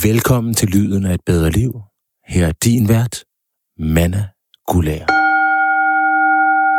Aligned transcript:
Velkommen 0.00 0.54
til 0.54 0.68
Lyden 0.68 1.06
af 1.06 1.14
et 1.14 1.24
bedre 1.26 1.50
liv. 1.50 1.72
Her 2.26 2.46
er 2.46 2.52
din 2.52 2.88
vært, 2.88 3.24
Manna 3.78 4.28
Gulær. 4.66 5.04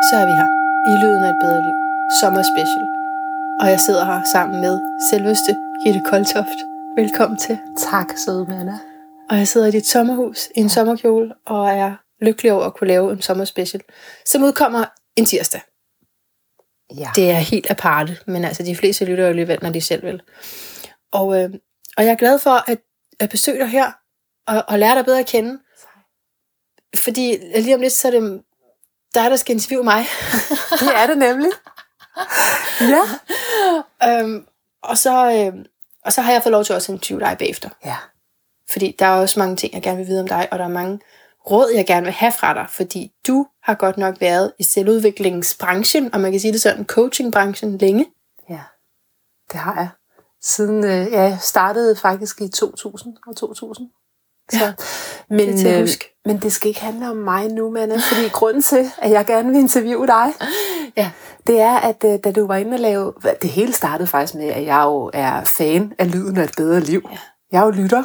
Så 0.08 0.14
er 0.22 0.26
vi 0.30 0.34
her 0.42 0.50
i 0.92 0.94
Lyden 1.04 1.24
af 1.24 1.30
et 1.30 1.40
bedre 1.44 1.62
liv. 1.68 1.76
Sommer 2.22 2.44
special. 2.54 2.86
Og 3.62 3.68
jeg 3.74 3.80
sidder 3.80 4.06
her 4.06 4.22
sammen 4.34 4.62
med 4.62 4.76
selveste 5.12 5.56
Gitte 5.84 6.02
Koltoft. 6.10 6.60
Velkommen 6.98 7.40
til. 7.40 7.58
Tak, 7.78 8.08
søde 8.26 8.46
Manna. 8.50 8.80
Og 9.30 9.38
jeg 9.38 9.48
sidder 9.48 9.68
i 9.68 9.72
dit 9.72 9.88
sommerhus 9.88 10.48
i 10.56 10.60
en 10.60 10.70
sommerkjole 10.70 11.34
og 11.46 11.70
er 11.70 11.96
lykkelig 12.22 12.52
over 12.52 12.66
at 12.66 12.74
kunne 12.76 12.88
lave 12.88 13.12
en 13.12 13.22
sommerspecial, 13.22 13.82
som 14.26 14.44
udkommer 14.44 14.84
en 15.16 15.26
tirsdag. 15.26 15.62
Ja. 16.98 17.10
Det 17.16 17.32
er 17.32 17.42
helt 17.54 17.72
aparte, 17.72 18.18
men 18.28 18.46
altså 18.46 18.64
de 18.64 18.76
fleste 18.76 19.06
lytter 19.06 19.24
jo 19.24 19.30
alligevel, 19.30 19.60
når 19.62 19.70
de 19.70 19.82
selv 19.82 20.04
vil. 20.04 20.22
Og, 21.12 21.44
øh, 21.44 21.50
og 21.98 22.04
jeg 22.06 22.12
er 22.12 22.16
glad 22.16 22.40
for 22.40 22.72
at, 22.72 22.78
at 23.20 23.30
besøge 23.30 23.60
dig 23.60 23.68
her 23.68 23.92
og, 24.48 24.64
og 24.68 24.80
lære 24.80 24.96
dig 24.96 25.06
bedre 25.06 25.20
at 25.20 25.26
kende. 25.26 25.60
Fordi 26.96 27.38
lige 27.56 27.76
om 27.76 27.82
lidt, 27.82 27.94
så 27.94 28.08
er 28.08 28.12
det 28.12 28.44
dig, 29.14 29.32
der 29.32 29.36
skal 29.36 29.54
interviewe 29.54 29.84
mig. 29.84 30.06
det 30.80 30.96
er 30.96 31.08
det 31.08 31.18
nemlig. 31.18 31.52
ja. 32.82 33.04
øhm, 34.10 34.46
og, 34.84 34.98
så, 34.98 35.32
øh, 35.32 35.66
og 36.06 36.14
så 36.14 36.22
har 36.22 36.32
jeg 36.32 36.44
fået 36.44 36.52
lov 36.52 36.64
til 36.64 36.76
også 36.76 36.92
at 36.92 36.96
interviewe 36.96 37.30
dig 37.30 37.38
bagefter. 37.38 37.70
Ja. 37.86 37.98
Fordi 38.70 38.96
der 39.00 39.06
er 39.06 39.22
også 39.22 39.40
mange 39.40 39.56
ting, 39.56 39.74
jeg 39.74 39.82
gerne 39.82 39.98
vil 39.98 40.08
vide 40.08 40.22
om 40.22 40.28
dig, 40.28 40.48
og 40.52 40.60
der 40.60 40.66
er 40.66 40.70
mange 40.70 41.00
råd, 41.52 41.72
jeg 41.76 41.86
gerne 41.86 42.04
vil 42.04 42.14
have 42.14 42.32
fra 42.32 42.54
dig, 42.54 42.66
fordi 42.70 43.12
du 43.28 43.48
har 43.64 43.74
godt 43.74 43.98
nok 43.98 44.22
været 44.22 44.54
i 44.60 44.64
selvudviklingsbranchen, 44.64 46.14
og 46.14 46.20
man 46.20 46.32
kan 46.32 46.42
sige 46.42 46.54
det 46.54 46.62
sådan, 46.62 46.86
coachingbranchen 46.86 47.78
længe. 47.78 48.06
Ja, 48.50 48.62
det 49.52 49.60
har 49.60 49.76
jeg. 49.76 49.90
Siden 50.44 50.84
øh, 50.84 51.12
jeg 51.12 51.38
startede 51.42 51.96
faktisk 51.96 52.42
i 52.42 52.48
2000 52.48 53.14
og 53.28 53.36
2000. 53.36 53.90
Så, 54.52 54.58
Ja, 54.60 54.74
men, 55.30 55.58
det 55.58 55.82
øh, 55.82 55.88
men 56.26 56.38
det 56.38 56.54
skal 56.54 56.68
ikke 56.68 56.82
handle 56.82 57.10
om 57.10 57.16
mig 57.16 57.48
nu, 57.48 57.70
Manna, 57.70 57.96
fordi 57.96 58.28
grunden 58.30 58.62
til, 58.62 58.92
at 58.98 59.12
jeg 59.12 59.26
gerne 59.26 59.50
vil 59.50 59.60
interviewe 59.60 60.08
dig, 60.08 60.34
Ja. 60.98 61.12
det 61.48 61.60
er, 61.60 61.76
at 61.76 62.04
øh, 62.06 62.20
da 62.24 62.32
du 62.32 62.48
var 62.48 62.56
inde 62.56 62.74
og 62.74 62.80
lave... 62.80 63.14
Det 63.42 63.50
hele 63.50 63.74
startede 63.74 64.08
faktisk 64.08 64.36
med, 64.36 64.48
at 64.50 64.66
jeg 64.66 64.82
jo 64.84 65.12
er 65.14 65.44
fan 65.44 65.94
af 66.00 66.12
Lyden 66.12 66.38
af 66.38 66.44
et 66.44 66.54
bedre 66.58 66.80
liv. 66.80 67.02
Ja. 67.12 67.18
Jeg 67.52 67.60
er 67.62 67.66
jo 67.66 67.72
lytter, 67.72 68.04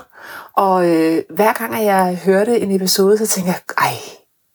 og 0.57 0.89
øh, 0.91 1.23
hver 1.31 1.53
gang, 1.53 1.75
at 1.75 1.85
jeg 1.85 2.21
hørte 2.25 2.61
en 2.61 2.71
episode, 2.71 3.19
så 3.19 3.27
tænker 3.27 3.53
jeg, 3.53 3.61
ej, 3.79 3.95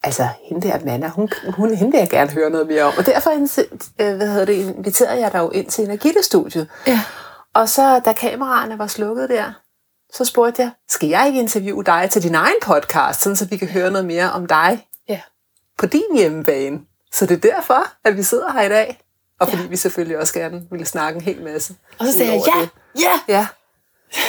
altså, 0.02 0.28
hende 0.42 0.68
der 0.68 0.78
Manna, 0.84 1.08
hun, 1.08 1.28
hun, 1.48 1.74
hende 1.74 1.92
vil 1.92 1.98
jeg 1.98 2.10
gerne 2.10 2.30
høre 2.30 2.50
noget 2.50 2.66
mere 2.66 2.82
om. 2.82 2.92
Og 2.98 3.06
derfor 3.06 3.30
øh, 4.00 4.16
hvad 4.16 4.28
hedder 4.28 4.44
det, 4.44 4.52
inviterede 4.52 5.20
jeg 5.20 5.32
dig 5.32 5.38
jo 5.38 5.50
ind 5.50 5.66
til 5.66 5.84
Energitestudiet. 5.84 6.68
Ja. 6.86 7.00
Og 7.54 7.68
så, 7.68 7.98
da 8.04 8.12
kameraerne 8.12 8.78
var 8.78 8.86
slukket 8.86 9.28
der, 9.28 9.52
så 10.12 10.24
spurgte 10.24 10.62
jeg, 10.62 10.70
skal 10.88 11.08
jeg 11.08 11.26
ikke 11.26 11.40
interviewe 11.40 11.84
dig 11.84 12.08
til 12.10 12.22
din 12.22 12.34
egen 12.34 12.56
podcast, 12.62 13.20
sådan 13.20 13.36
så 13.36 13.44
vi 13.46 13.56
kan 13.56 13.68
høre 13.68 13.90
noget 13.90 14.06
mere 14.06 14.32
om 14.32 14.46
dig 14.46 14.88
Ja. 15.08 15.20
på 15.78 15.86
din 15.86 16.16
hjemmebane? 16.16 16.80
Så 17.12 17.26
det 17.26 17.44
er 17.44 17.50
derfor, 17.52 17.86
at 18.04 18.16
vi 18.16 18.22
sidder 18.22 18.52
her 18.52 18.62
i 18.62 18.68
dag. 18.68 19.00
Og 19.40 19.48
fordi 19.48 19.62
Ja. 19.62 19.68
vi 19.68 19.76
selvfølgelig 19.76 20.18
også 20.18 20.34
gerne 20.34 20.66
ville 20.70 20.86
snakke 20.86 21.16
en 21.16 21.22
hel 21.24 21.42
masse. 21.42 21.74
Og 21.98 22.06
så 22.06 22.12
sagde 22.12 22.32
jeg, 22.32 22.42
ja, 22.56 22.60
det. 22.60 22.70
ja, 23.02 23.20
Ja. 23.34 23.46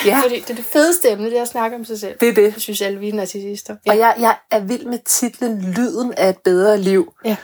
Ja, 0.05 0.19
fordi 0.23 0.39
det 0.39 0.49
er 0.49 0.55
det 0.55 0.65
fedeste 0.65 1.09
emne, 1.11 1.25
det 1.25 1.37
er 1.37 1.41
at 1.41 1.47
snakke 1.47 1.75
om 1.75 1.85
sig 1.85 1.99
selv. 1.99 2.17
det 2.19 2.29
er 2.29 2.33
det. 2.33 2.53
Det 2.53 2.61
synes 2.61 2.81
alle 2.81 2.99
vi 2.99 3.09
er 3.09 3.13
narcissister. 3.13 3.75
Og 3.89 3.97
jeg, 3.97 4.15
jeg 4.19 4.37
er 4.51 4.59
vild 4.59 4.85
med 4.85 4.99
titlen 5.05 5.61
Lyden 5.61 6.13
af 6.13 6.29
et 6.29 6.37
bedre 6.43 6.77
liv. 6.77 7.13
Ja. 7.25 7.37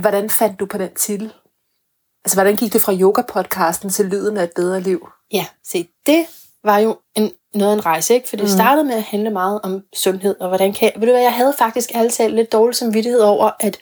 Hvordan 0.00 0.30
fandt 0.30 0.60
du 0.60 0.66
på 0.66 0.78
den 0.78 0.94
titel? 0.94 1.32
Altså, 2.24 2.36
hvordan 2.36 2.56
gik 2.56 2.72
det 2.72 2.80
fra 2.80 2.92
yoga-podcasten 2.92 3.90
til 3.90 4.04
Lyden 4.06 4.36
af 4.36 4.44
et 4.44 4.52
bedre 4.56 4.80
liv? 4.80 5.08
Ja, 5.32 5.46
se, 5.66 5.88
det 6.06 6.26
var 6.64 6.78
jo 6.78 6.96
en, 7.16 7.32
noget 7.54 7.70
af 7.72 7.76
en 7.76 7.86
rejse, 7.86 8.14
ikke? 8.14 8.28
For 8.28 8.36
det 8.36 8.44
Mm. 8.44 8.48
startede 8.50 8.84
med 8.84 8.94
at 8.94 9.02
handle 9.02 9.30
meget 9.30 9.60
om 9.62 9.82
sundhed, 9.94 10.36
og 10.40 10.48
hvordan 10.48 10.72
kan... 10.72 10.92
Ved 10.96 11.06
du 11.06 11.12
hvad, 11.12 11.22
jeg 11.22 11.34
havde 11.34 11.54
faktisk 11.58 11.90
talt 12.10 12.34
lidt 12.34 12.52
dårlig 12.52 12.76
samvittighed 12.76 13.20
over 13.20 13.50
at 13.60 13.78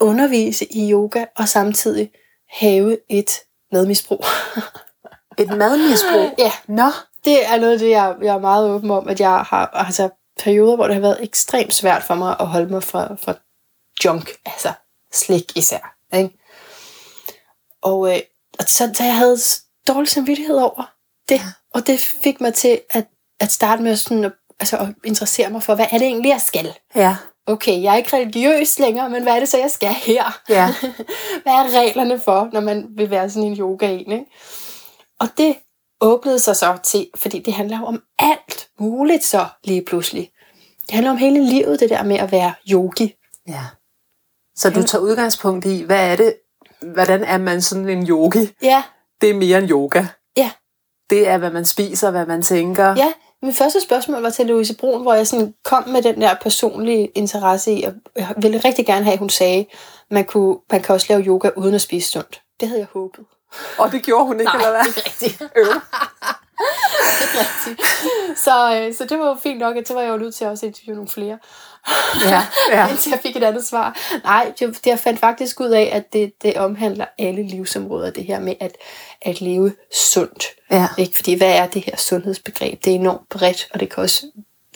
undervise 0.00 0.72
i 0.72 0.92
yoga, 0.92 1.24
og 1.36 1.48
samtidig 1.48 2.10
have 2.50 2.98
et 3.08 3.30
medmisbrug. 3.72 4.24
Et 5.38 5.56
madmisbrug? 5.56 6.34
ja, 6.38 6.52
Nå, 6.68 6.90
det 7.24 7.46
er 7.46 7.56
noget 7.60 7.72
af 7.72 7.78
det, 7.78 7.90
jeg, 7.90 8.16
jeg 8.22 8.34
er 8.34 8.38
meget 8.38 8.70
åben 8.70 8.90
om, 8.90 9.08
at 9.08 9.20
jeg 9.20 9.30
har 9.30 9.66
altså, 9.66 10.08
perioder, 10.40 10.76
hvor 10.76 10.84
det 10.86 10.94
har 10.94 11.00
været 11.00 11.18
ekstremt 11.22 11.74
svært 11.74 12.02
for 12.02 12.14
mig 12.14 12.36
at 12.40 12.46
holde 12.46 12.66
mig 12.72 12.82
fra, 12.82 13.14
fra 13.14 13.34
junk, 14.04 14.30
altså 14.46 14.72
slik 15.12 15.56
især. 15.56 15.94
Ikke? 16.16 16.38
Og, 17.82 18.14
øh, 18.14 18.20
og 18.58 18.64
så, 18.66 18.90
så 18.94 19.04
jeg 19.04 19.16
havde 19.16 19.38
dårlig 19.88 20.10
samvittighed 20.10 20.56
over 20.56 20.92
det, 21.28 21.40
og 21.74 21.86
det 21.86 22.00
fik 22.00 22.40
mig 22.40 22.54
til 22.54 22.80
at, 22.90 23.06
at 23.40 23.52
starte 23.52 23.82
med 23.82 23.96
sådan, 23.96 24.24
at, 24.24 24.32
altså, 24.60 24.76
at 24.76 24.88
interessere 25.04 25.50
mig 25.50 25.62
for, 25.62 25.74
hvad 25.74 25.86
er 25.90 25.98
det 25.98 26.06
egentlig, 26.06 26.28
jeg 26.28 26.40
skal? 26.40 26.74
ja. 26.94 27.16
Okay, 27.46 27.82
jeg 27.82 27.92
er 27.92 27.96
ikke 27.96 28.16
religiøs 28.16 28.78
længere, 28.78 29.10
men 29.10 29.22
hvad 29.22 29.34
er 29.34 29.38
det 29.38 29.48
så, 29.48 29.58
jeg 29.58 29.70
skal 29.70 29.88
her? 29.88 30.40
Ja. 30.48 30.74
hvad 31.42 31.52
er 31.52 31.80
reglerne 31.80 32.20
for, 32.24 32.48
når 32.52 32.60
man 32.60 32.86
vil 32.96 33.10
være 33.10 33.30
sådan 33.30 33.48
en 33.48 33.58
yoga 33.58 33.86
en, 33.86 34.12
ikke? 34.12 34.26
Og 35.20 35.28
det 35.38 35.56
åbnede 36.00 36.38
sig 36.38 36.56
så 36.56 36.78
til, 36.82 37.10
fordi 37.14 37.38
det 37.38 37.54
handler 37.54 37.78
jo 37.78 37.84
om 37.84 38.02
alt 38.18 38.68
muligt 38.78 39.24
så 39.24 39.46
lige 39.64 39.84
pludselig. 39.84 40.30
Det 40.86 40.94
handler 40.94 41.10
om 41.10 41.16
hele 41.16 41.44
livet, 41.44 41.80
det 41.80 41.90
der 41.90 42.02
med 42.02 42.16
at 42.16 42.32
være 42.32 42.54
yogi. 42.70 43.14
Ja. 43.48 43.64
Så 44.56 44.70
du 44.70 44.82
tager 44.82 45.02
udgangspunkt 45.02 45.66
i, 45.66 45.82
hvad 45.82 46.12
er 46.12 46.16
det, 46.16 46.34
hvordan 46.82 47.24
er 47.24 47.38
man 47.38 47.62
sådan 47.62 47.88
en 47.88 48.06
yogi? 48.08 48.50
Ja, 48.62 48.82
Det 49.20 49.30
er 49.30 49.34
mere 49.34 49.58
end 49.58 49.70
yoga. 49.70 50.04
ja, 50.36 50.50
Det 51.10 51.28
er, 51.28 51.38
hvad 51.38 51.50
man 51.50 51.64
spiser, 51.64 52.10
hvad 52.10 52.26
man 52.26 52.42
tænker. 52.42 52.84
ja. 52.96 53.12
Min 53.42 53.54
første 53.54 53.80
spørgsmål 53.80 54.22
var 54.22 54.30
til 54.30 54.46
Louise 54.46 54.76
Brun, 54.76 55.02
hvor 55.02 55.14
jeg 55.14 55.26
sådan 55.26 55.54
kom 55.64 55.88
med 55.88 56.02
den 56.02 56.20
der 56.20 56.34
personlige 56.34 57.06
interesse 57.06 57.72
i, 57.72 57.82
og 57.82 57.92
jeg 58.16 58.34
ville 58.36 58.58
rigtig 58.58 58.86
gerne 58.86 59.04
have, 59.04 59.12
at 59.12 59.18
hun 59.18 59.30
sagde, 59.30 59.66
man, 60.10 60.24
kunne, 60.24 60.56
man 60.72 60.82
kan 60.82 60.94
også 60.94 61.06
lave 61.10 61.22
yoga 61.22 61.50
uden 61.56 61.74
at 61.74 61.80
spise 61.80 62.10
sundt. 62.10 62.42
Det 62.60 62.68
havde 62.68 62.80
jeg 62.80 62.88
håbet. 62.92 63.24
Og 63.78 63.92
det 63.92 64.02
gjorde 64.02 64.24
hun 64.24 64.40
ikke, 64.40 64.52
eller 64.54 64.70
hvad? 64.70 64.86
ikke 64.86 65.00
rigtigt. 65.06 65.42
Øv. 65.56 65.64
ikke 67.22 67.38
rigtigt. 67.38 67.86
Så, 68.38 68.76
øh, 68.80 68.94
så 68.94 69.04
det 69.04 69.18
var 69.18 69.26
jo 69.28 69.36
fint 69.42 69.58
nok, 69.58 69.76
at 69.76 69.88
så 69.88 69.94
var 69.94 70.00
jeg 70.00 70.10
jo 70.10 70.16
nødt 70.16 70.34
til 70.34 70.44
at 70.44 70.50
også 70.50 70.66
interviewe 70.66 70.94
nogle 70.96 71.08
flere. 71.10 71.38
Ja, 72.24 72.46
ja. 72.70 72.88
Indtil 72.90 73.10
jeg 73.10 73.20
fik 73.22 73.36
et 73.36 73.44
andet 73.44 73.66
svar. 73.66 73.96
Nej, 74.24 74.52
det, 74.58 74.86
jeg 74.86 74.98
fandt 74.98 75.20
faktisk 75.20 75.60
ud 75.60 75.68
af, 75.68 75.90
at 75.92 76.12
det, 76.12 76.32
det 76.42 76.56
omhandler 76.56 77.06
alle 77.18 77.42
livsområder, 77.42 78.10
det 78.10 78.24
her 78.24 78.40
med 78.40 78.54
at, 78.60 78.76
at 79.22 79.40
leve 79.40 79.72
sundt. 79.94 80.44
Ja. 80.70 80.88
Ikke? 80.98 81.16
Fordi 81.16 81.34
hvad 81.34 81.52
er 81.52 81.66
det 81.66 81.84
her 81.84 81.96
sundhedsbegreb? 81.96 82.84
Det 82.84 82.90
er 82.90 82.94
enormt 82.94 83.28
bredt, 83.28 83.68
og 83.74 83.80
det 83.80 83.90
kan 83.90 84.02
også 84.02 84.26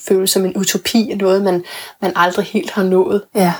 føles 0.00 0.30
som 0.30 0.44
en 0.44 0.56
utopi, 0.56 1.10
og 1.12 1.18
noget, 1.18 1.42
man, 1.42 1.64
man 2.00 2.12
aldrig 2.16 2.46
helt 2.46 2.70
har 2.70 2.82
nået. 2.82 3.24
Ja. 3.34 3.54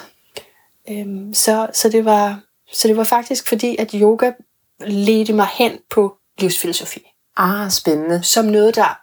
Øhm, 0.88 1.34
så, 1.34 1.66
så, 1.72 1.88
det 1.88 2.04
var, 2.04 2.40
så 2.72 2.88
det 2.88 2.96
var 2.96 3.04
faktisk 3.04 3.48
fordi, 3.48 3.76
at 3.78 3.90
yoga 3.94 4.32
ledte 4.80 5.32
mig 5.32 5.48
hen 5.52 5.78
på 5.90 6.16
livsfilosofi. 6.38 7.00
Ah, 7.36 7.70
spændende. 7.70 8.22
Som 8.22 8.44
noget, 8.44 8.76
der 8.76 8.98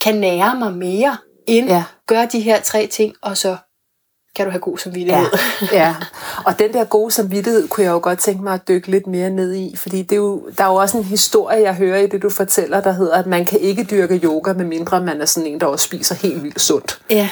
kan 0.00 0.14
nære 0.14 0.58
mig 0.58 0.72
mere, 0.72 1.16
end 1.46 1.68
Ja. 1.68 1.84
Ja. 2.12 2.18
gøre 2.18 2.28
de 2.32 2.40
her 2.40 2.60
tre 2.60 2.86
ting, 2.86 3.14
og 3.22 3.36
så 3.36 3.56
kan 4.36 4.44
du 4.44 4.50
have 4.50 4.60
god 4.60 4.78
samvittighed. 4.78 5.26
Ja, 5.62 5.66
ja. 5.72 5.96
Og 6.46 6.58
den 6.58 6.72
der 6.72 6.84
gode 6.84 7.10
samvittighed 7.10 7.68
kunne 7.68 7.84
jeg 7.84 7.90
jo 7.90 8.00
godt 8.02 8.18
tænke 8.18 8.42
mig 8.42 8.54
at 8.54 8.68
dykke 8.68 8.90
lidt 8.90 9.06
mere 9.06 9.30
ned 9.30 9.54
i, 9.54 9.76
fordi 9.76 10.02
det 10.02 10.12
er 10.12 10.16
jo, 10.16 10.50
der 10.58 10.64
er 10.64 10.68
jo 10.68 10.74
også 10.74 10.98
en 10.98 11.04
historie, 11.04 11.62
jeg 11.62 11.74
hører 11.74 11.98
i 11.98 12.06
det, 12.06 12.22
du 12.22 12.30
fortæller, 12.30 12.80
der 12.80 12.92
hedder, 12.92 13.16
at 13.16 13.26
man 13.26 13.44
kan 13.44 13.60
ikke 13.60 13.84
dyrke 13.84 14.20
yoga, 14.24 14.52
medmindre 14.52 15.00
man 15.00 15.20
er 15.20 15.26
sådan 15.26 15.46
en, 15.46 15.60
der 15.60 15.66
også 15.66 15.84
spiser 15.84 16.14
helt 16.14 16.42
vildt 16.42 16.60
sundt. 16.60 17.00
ja. 17.10 17.30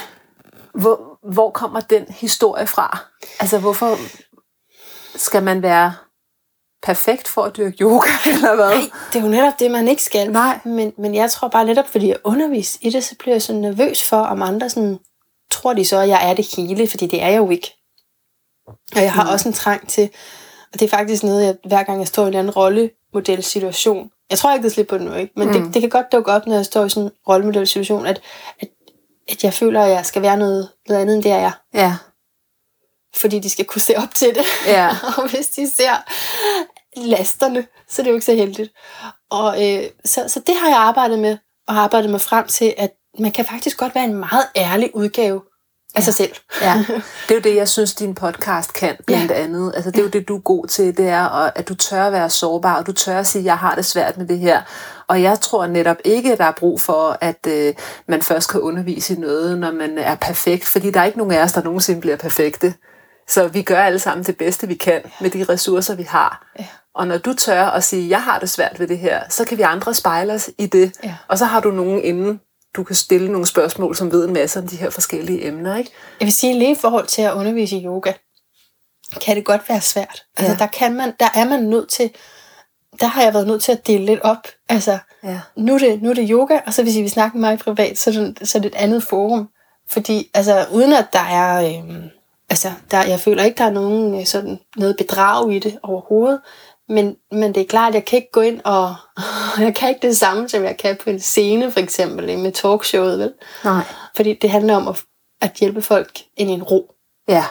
Hvor, 0.75 1.19
hvor 1.33 1.51
kommer 1.51 1.81
den 1.81 2.05
historie 2.09 2.67
fra? 2.67 2.99
Altså, 3.41 3.59
hvorfor 3.59 3.99
skal 5.17 5.43
man 5.43 5.63
være 5.63 5.95
perfekt 6.83 7.29
for 7.29 7.43
at 7.43 7.57
dyrke 7.57 7.77
yoga, 7.81 8.11
eller 8.33 8.55
hvad? 8.55 8.71
Nej, 8.71 8.91
det 9.13 9.19
er 9.19 9.23
jo 9.23 9.29
netop 9.29 9.59
det, 9.59 9.71
man 9.71 9.89
ikke 9.89 10.03
skal. 10.03 10.31
Nej. 10.33 10.59
Men, 10.65 10.93
men 10.99 11.15
jeg 11.15 11.31
tror 11.31 11.49
bare 11.49 11.65
netop, 11.65 11.89
fordi 11.89 12.09
jeg 12.09 12.17
underviser 12.25 12.79
i 12.83 12.91
det, 12.91 13.05
så 13.05 13.15
bliver 13.19 13.35
jeg 13.35 13.43
så 13.43 13.53
nervøs 13.53 14.03
for, 14.03 14.17
om 14.17 14.43
andre 14.43 14.71
sådan, 14.71 14.99
tror 15.51 15.73
de 15.73 15.85
så, 15.85 15.99
at 15.99 16.09
jeg 16.09 16.31
er 16.31 16.35
det 16.35 16.55
hele, 16.57 16.89
fordi 16.89 17.07
det 17.07 17.23
er 17.23 17.29
jeg 17.29 17.39
jo 17.39 17.51
ikke. 17.51 17.77
Og 18.67 19.03
jeg 19.03 19.13
har 19.13 19.25
mm. 19.25 19.31
også 19.31 19.49
en 19.49 19.55
trang 19.55 19.89
til, 19.89 20.11
og 20.73 20.81
det 20.81 20.83
er 20.87 20.97
faktisk 20.97 21.23
noget, 21.23 21.45
jeg, 21.45 21.57
hver 21.67 21.83
gang 21.83 21.99
jeg 21.99 22.09
står 22.09 22.25
i 22.25 22.29
en 22.29 22.35
anden 22.35 22.57
rollemodelsituation, 22.57 24.11
jeg 24.31 24.39
tror, 24.39 24.51
jeg 24.51 24.57
ikke, 24.57 24.65
det 24.65 24.73
slipper 24.73 24.97
på 24.97 25.05
det 25.05 25.11
nu, 25.11 25.17
ikke? 25.17 25.33
men 25.37 25.49
mm. 25.49 25.55
det, 25.55 25.75
det 25.75 25.83
kan 25.83 25.91
godt 25.91 26.13
dukke 26.13 26.33
op, 26.33 26.47
når 26.47 26.55
jeg 26.55 26.65
står 26.65 26.85
i 26.85 26.89
sådan 26.89 27.03
en 27.03 27.13
rollemodelsituation, 27.29 28.07
at, 28.07 28.21
at, 28.61 28.69
at 29.29 29.45
jeg 29.45 29.55
føler, 29.55 29.83
at 29.83 29.91
jeg 29.91 30.07
skal 30.07 30.23
være 30.23 30.37
noget, 30.37 30.69
noget 30.89 31.01
andet, 31.01 31.15
end 31.15 31.23
det 31.23 31.31
jeg 31.31 31.43
er. 31.43 31.53
Ja, 31.75 31.97
Fordi 33.15 33.39
de 33.39 33.51
skal 33.51 33.65
kunne 33.65 33.81
se 33.81 33.97
op 33.97 34.15
til 34.15 34.35
det. 34.35 34.45
Ja. 34.67 34.89
og 35.17 35.31
hvis 35.31 35.49
de 35.49 35.71
ser 35.71 35.97
lasterne, 36.97 37.67
så 37.89 38.03
er 38.03 38.05
det 38.05 38.11
jo 38.11 38.15
ikke 38.15 38.27
så 38.27 38.35
heldigt. 38.35 38.73
Og 39.31 39.69
øh, 39.69 39.83
så, 40.05 40.25
så 40.29 40.41
det 40.47 40.57
har 40.57 40.69
jeg 40.69 40.79
arbejdet 40.79 41.19
med, 41.19 41.39
og 41.69 41.75
har 41.75 41.83
arbejdet 41.83 42.11
mig 42.11 42.21
frem 42.21 42.47
til, 42.47 42.75
at 42.79 42.91
man 43.19 43.33
kan 43.33 43.45
faktisk 43.45 43.79
godt 43.79 43.95
være 43.95 44.05
en 44.05 44.15
meget 44.15 44.47
ærlig 44.57 44.91
udgave 44.95 45.41
af 45.95 46.03
sig 46.03 46.15
selv. 46.15 46.33
Ja, 46.63 46.85
det 47.29 47.31
er 47.31 47.35
jo 47.35 47.41
det, 47.41 47.57
jeg 47.57 47.69
synes, 47.69 47.95
din 47.95 48.15
podcast 48.15 48.73
kan, 48.73 48.97
blandt 49.07 49.31
ja. 49.31 49.37
andet. 49.37 49.73
Altså, 49.75 49.91
det 49.91 49.99
er 49.99 50.03
jo 50.03 50.09
det, 50.09 50.29
du 50.29 50.37
er 50.37 50.41
god 50.41 50.67
til, 50.67 50.97
det 50.97 51.09
er, 51.09 51.25
at 51.57 51.69
du 51.69 51.75
tør 51.75 52.07
at 52.07 52.13
være 52.13 52.31
sårbar, 52.31 52.79
og 52.79 52.87
du 52.87 52.93
tør 52.93 53.19
at 53.19 53.27
sige, 53.27 53.41
at 53.41 53.47
jeg 53.47 53.59
har 53.59 53.75
det 53.75 53.85
svært 53.85 54.17
med 54.17 54.27
det 54.27 54.39
her. 54.39 54.63
Og 55.09 55.23
jeg 55.23 55.41
tror 55.41 55.67
netop 55.67 55.97
ikke, 56.05 56.33
at 56.33 56.39
der 56.39 56.45
er 56.45 56.53
brug 56.53 56.81
for, 56.81 57.19
at 57.21 57.47
øh, 57.49 57.75
man 58.09 58.23
først 58.23 58.51
kan 58.51 58.61
undervise 58.61 59.15
i 59.15 59.17
noget, 59.17 59.59
når 59.59 59.73
man 59.73 59.99
er 59.99 60.15
perfekt. 60.15 60.65
Fordi 60.65 60.91
der 60.91 61.01
er 61.01 61.05
ikke 61.05 61.19
nogen 61.19 61.33
af 61.33 61.43
os, 61.43 61.53
der 61.53 61.63
nogensinde 61.63 62.01
bliver 62.01 62.17
perfekte. 62.17 62.75
Så 63.29 63.49
vi 63.49 63.63
gør 63.63 63.83
alle 63.83 63.99
sammen 63.99 64.25
det 64.25 64.37
bedste, 64.37 64.69
vi 64.69 64.75
kan 64.75 65.03
med 65.21 65.31
de 65.31 65.45
ressourcer, 65.45 65.95
vi 65.95 66.03
har. 66.03 66.47
Ja. 66.59 66.67
Og 66.95 67.07
når 67.07 67.19
du 67.19 67.35
tør 67.35 67.65
at 67.65 67.85
sige, 67.85 68.09
jeg 68.09 68.23
har 68.23 68.39
det 68.39 68.51
svært 68.51 68.81
ved 68.81 68.89
det 68.89 68.99
her, 68.99 69.23
så 69.29 69.45
kan 69.45 69.59
vi 69.59 69.63
andre 69.63 69.95
spejle 69.95 70.33
os 70.33 70.51
i 70.59 70.67
det. 70.67 70.93
Ja. 71.05 71.15
Og 71.29 71.39
så 71.39 71.45
har 71.45 71.61
du 71.61 71.71
nogen 71.71 72.03
inden, 72.03 72.41
du 72.77 72.85
kan 72.85 72.97
stille 72.97 73.33
nogle 73.33 73.47
spørgsmål, 73.47 73.97
som 73.97 74.13
ved 74.13 74.25
en 74.25 74.33
masse 74.33 74.59
om 74.59 74.69
de 74.69 74.77
her 74.77 74.91
forskellige 74.91 75.47
emner. 75.47 75.77
Ikke? 75.77 75.91
Jeg 76.21 76.27
vil 76.27 76.33
sige, 76.33 76.59
lige 76.59 76.73
i 76.73 76.79
forhold 76.81 77.07
til 77.07 77.23
at 77.23 77.33
undervise 77.33 77.77
i 77.77 77.85
yoga, 77.85 78.13
kan 79.21 79.37
det 79.37 79.45
godt 79.45 79.69
være 79.69 79.81
svært. 79.81 80.25
Altså, 80.37 80.53
ja. 80.53 80.59
der, 80.59 80.67
kan 80.67 80.95
man, 80.95 81.13
der 81.21 81.29
er 81.35 81.45
man 81.45 81.63
nødt 81.63 81.89
til, 81.89 82.11
der 83.01 83.07
har 83.07 83.23
jeg 83.23 83.35
været 83.35 83.47
nødt 83.47 83.63
til 83.63 83.73
at 83.73 83.87
dele 83.87 84.05
lidt 84.05 84.21
op. 84.21 84.47
Altså, 84.69 84.99
ja. 85.25 85.41
nu, 85.57 85.75
er 85.75 85.79
det, 85.79 86.03
nu 86.03 86.11
er 86.11 86.15
det 86.15 86.29
yoga, 86.31 86.59
og 86.67 86.75
så 86.75 86.83
hvis 86.83 86.97
I 86.97 87.03
vil 87.03 87.11
snakke 87.11 87.39
med 87.39 87.49
mig 87.49 87.59
privat, 87.59 87.99
så 87.99 88.11
er, 88.11 88.15
det, 88.15 88.49
så 88.49 88.59
er 88.59 88.63
det 88.63 88.69
et 88.69 88.79
andet 88.79 89.03
forum. 89.03 89.49
Fordi, 89.89 90.31
altså, 90.35 90.67
uden 90.73 90.93
at 90.93 91.07
der 91.13 91.19
er, 91.19 91.79
øhm, 91.79 92.11
altså, 92.51 92.73
der, 92.91 93.05
jeg 93.05 93.21
føler 93.21 93.45
ikke, 93.45 93.59
der 93.59 93.65
er 93.65 93.71
nogen 93.71 94.21
øh, 94.21 94.27
sådan 94.27 94.59
noget 94.77 94.97
bedrag 94.97 95.53
i 95.53 95.59
det 95.59 95.79
overhovedet. 95.83 96.41
Men, 96.91 97.17
men 97.33 97.55
det 97.55 97.61
er 97.61 97.67
klart, 97.67 97.89
at 97.89 97.95
jeg 97.95 98.05
kan 98.05 98.17
ikke 98.17 98.33
gå 98.33 98.41
ind 98.41 98.61
og... 98.65 98.95
jeg 99.59 99.75
kan 99.75 99.89
ikke 99.89 100.07
det 100.07 100.17
samme, 100.17 100.49
som 100.49 100.65
jeg 100.65 100.77
kan 100.77 100.97
på 101.05 101.11
en 101.11 101.21
scene, 101.21 101.73
for 101.73 101.81
eksempel, 101.81 102.39
med 102.39 102.53
talkshowet, 102.53 103.19
vel? 103.19 103.33
Nej. 103.65 103.83
Fordi 104.17 104.35
det 104.35 104.51
handler 104.51 104.77
om 104.77 104.89
at, 104.89 105.03
at 105.41 105.53
hjælpe 105.53 105.83
folk 105.83 106.19
ind 106.37 106.51
i 106.51 106.53
en 106.53 106.63
ro. 106.63 106.95
Ja. 107.29 107.45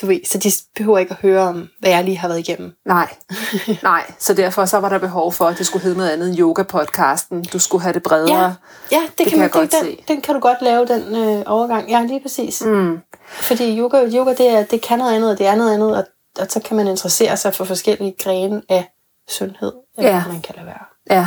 Du 0.00 0.06
ved, 0.06 0.20
så 0.24 0.38
de 0.38 0.50
behøver 0.76 0.98
ikke 0.98 1.10
at 1.10 1.16
høre 1.16 1.40
om, 1.40 1.68
hvad 1.80 1.90
jeg 1.90 2.04
lige 2.04 2.18
har 2.18 2.28
været 2.28 2.38
igennem. 2.38 2.72
Nej, 2.86 3.16
nej. 3.82 4.12
Så 4.18 4.34
derfor 4.34 4.64
så 4.64 4.78
var 4.78 4.88
der 4.88 4.98
behov 4.98 5.32
for, 5.32 5.44
at 5.44 5.58
det 5.58 5.66
skulle 5.66 5.82
hedde 5.82 5.96
noget 5.96 6.10
andet 6.10 6.28
end 6.28 6.38
yoga-podcasten. 6.38 7.44
Du 7.52 7.58
skulle 7.58 7.82
have 7.82 7.92
det 7.92 8.02
bredere. 8.02 8.44
Ja, 8.44 8.52
ja 8.92 9.00
det, 9.02 9.18
det 9.18 9.26
kan, 9.26 9.38
man, 9.38 9.42
jeg 9.42 9.50
godt 9.50 9.72
den, 9.72 9.84
se. 9.84 10.04
Den 10.08 10.20
kan 10.20 10.34
du 10.34 10.40
godt 10.40 10.62
lave, 10.62 10.86
den 10.86 11.16
øh, 11.16 11.42
overgang. 11.46 11.90
Ja, 11.90 12.04
lige 12.04 12.20
præcis. 12.20 12.62
Mm. 12.64 12.98
Fordi 13.26 13.78
yoga, 13.78 14.06
yoga 14.14 14.30
det, 14.30 14.48
er, 14.48 14.64
det 14.64 14.82
kan 14.82 14.98
noget 14.98 15.14
andet, 15.14 15.30
og 15.30 15.38
det 15.38 15.46
er 15.46 15.54
noget 15.54 15.74
andet, 15.74 15.96
og 15.96 16.04
og 16.38 16.46
så 16.50 16.60
kan 16.60 16.76
man 16.76 16.88
interessere 16.88 17.36
sig 17.36 17.54
for 17.54 17.64
forskellige 17.64 18.14
grene 18.18 18.62
af 18.68 18.92
sundhed, 19.28 19.72
eller 19.98 20.10
ja. 20.10 20.24
man 20.28 20.42
kan 20.42 20.54
lade 20.54 20.66
være. 20.66 20.84
Ja. 21.10 21.26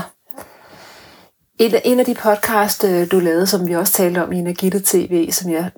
En, 1.59 1.71
en 1.85 1.99
af 1.99 2.05
de 2.05 2.15
podcast, 2.15 2.83
øh, 2.83 3.11
du 3.11 3.19
lavede, 3.19 3.47
som 3.47 3.67
vi 3.67 3.75
også 3.75 3.93
talte 3.93 4.23
om 4.23 4.31
i 4.31 4.39
Energite 4.39 4.81
TV, 4.85 5.31
som 5.31 5.51
jeg 5.51 5.71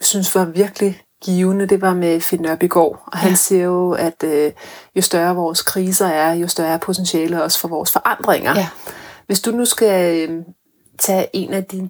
synes 0.00 0.34
var 0.34 0.44
virkelig 0.44 1.02
givende, 1.22 1.66
det 1.66 1.80
var 1.80 1.94
med 1.94 2.20
Finn 2.20 2.42
Nørbegaard. 2.42 3.02
Og 3.12 3.18
han 3.18 3.30
ja. 3.30 3.36
siger 3.36 3.64
jo, 3.64 3.92
at 3.92 4.22
øh, 4.24 4.52
jo 4.96 5.02
større 5.02 5.34
vores 5.34 5.62
kriser 5.62 6.06
er, 6.06 6.32
jo 6.34 6.48
større 6.48 6.68
er 6.68 6.78
potentiale 6.78 7.42
også 7.42 7.60
for 7.60 7.68
vores 7.68 7.92
forandringer. 7.92 8.54
Ja. 8.54 8.68
Hvis 9.26 9.40
du 9.40 9.50
nu 9.50 9.64
skal 9.64 10.28
øh, 10.30 10.42
tage 10.98 11.26
en 11.32 11.52
af 11.52 11.64
de 11.64 11.88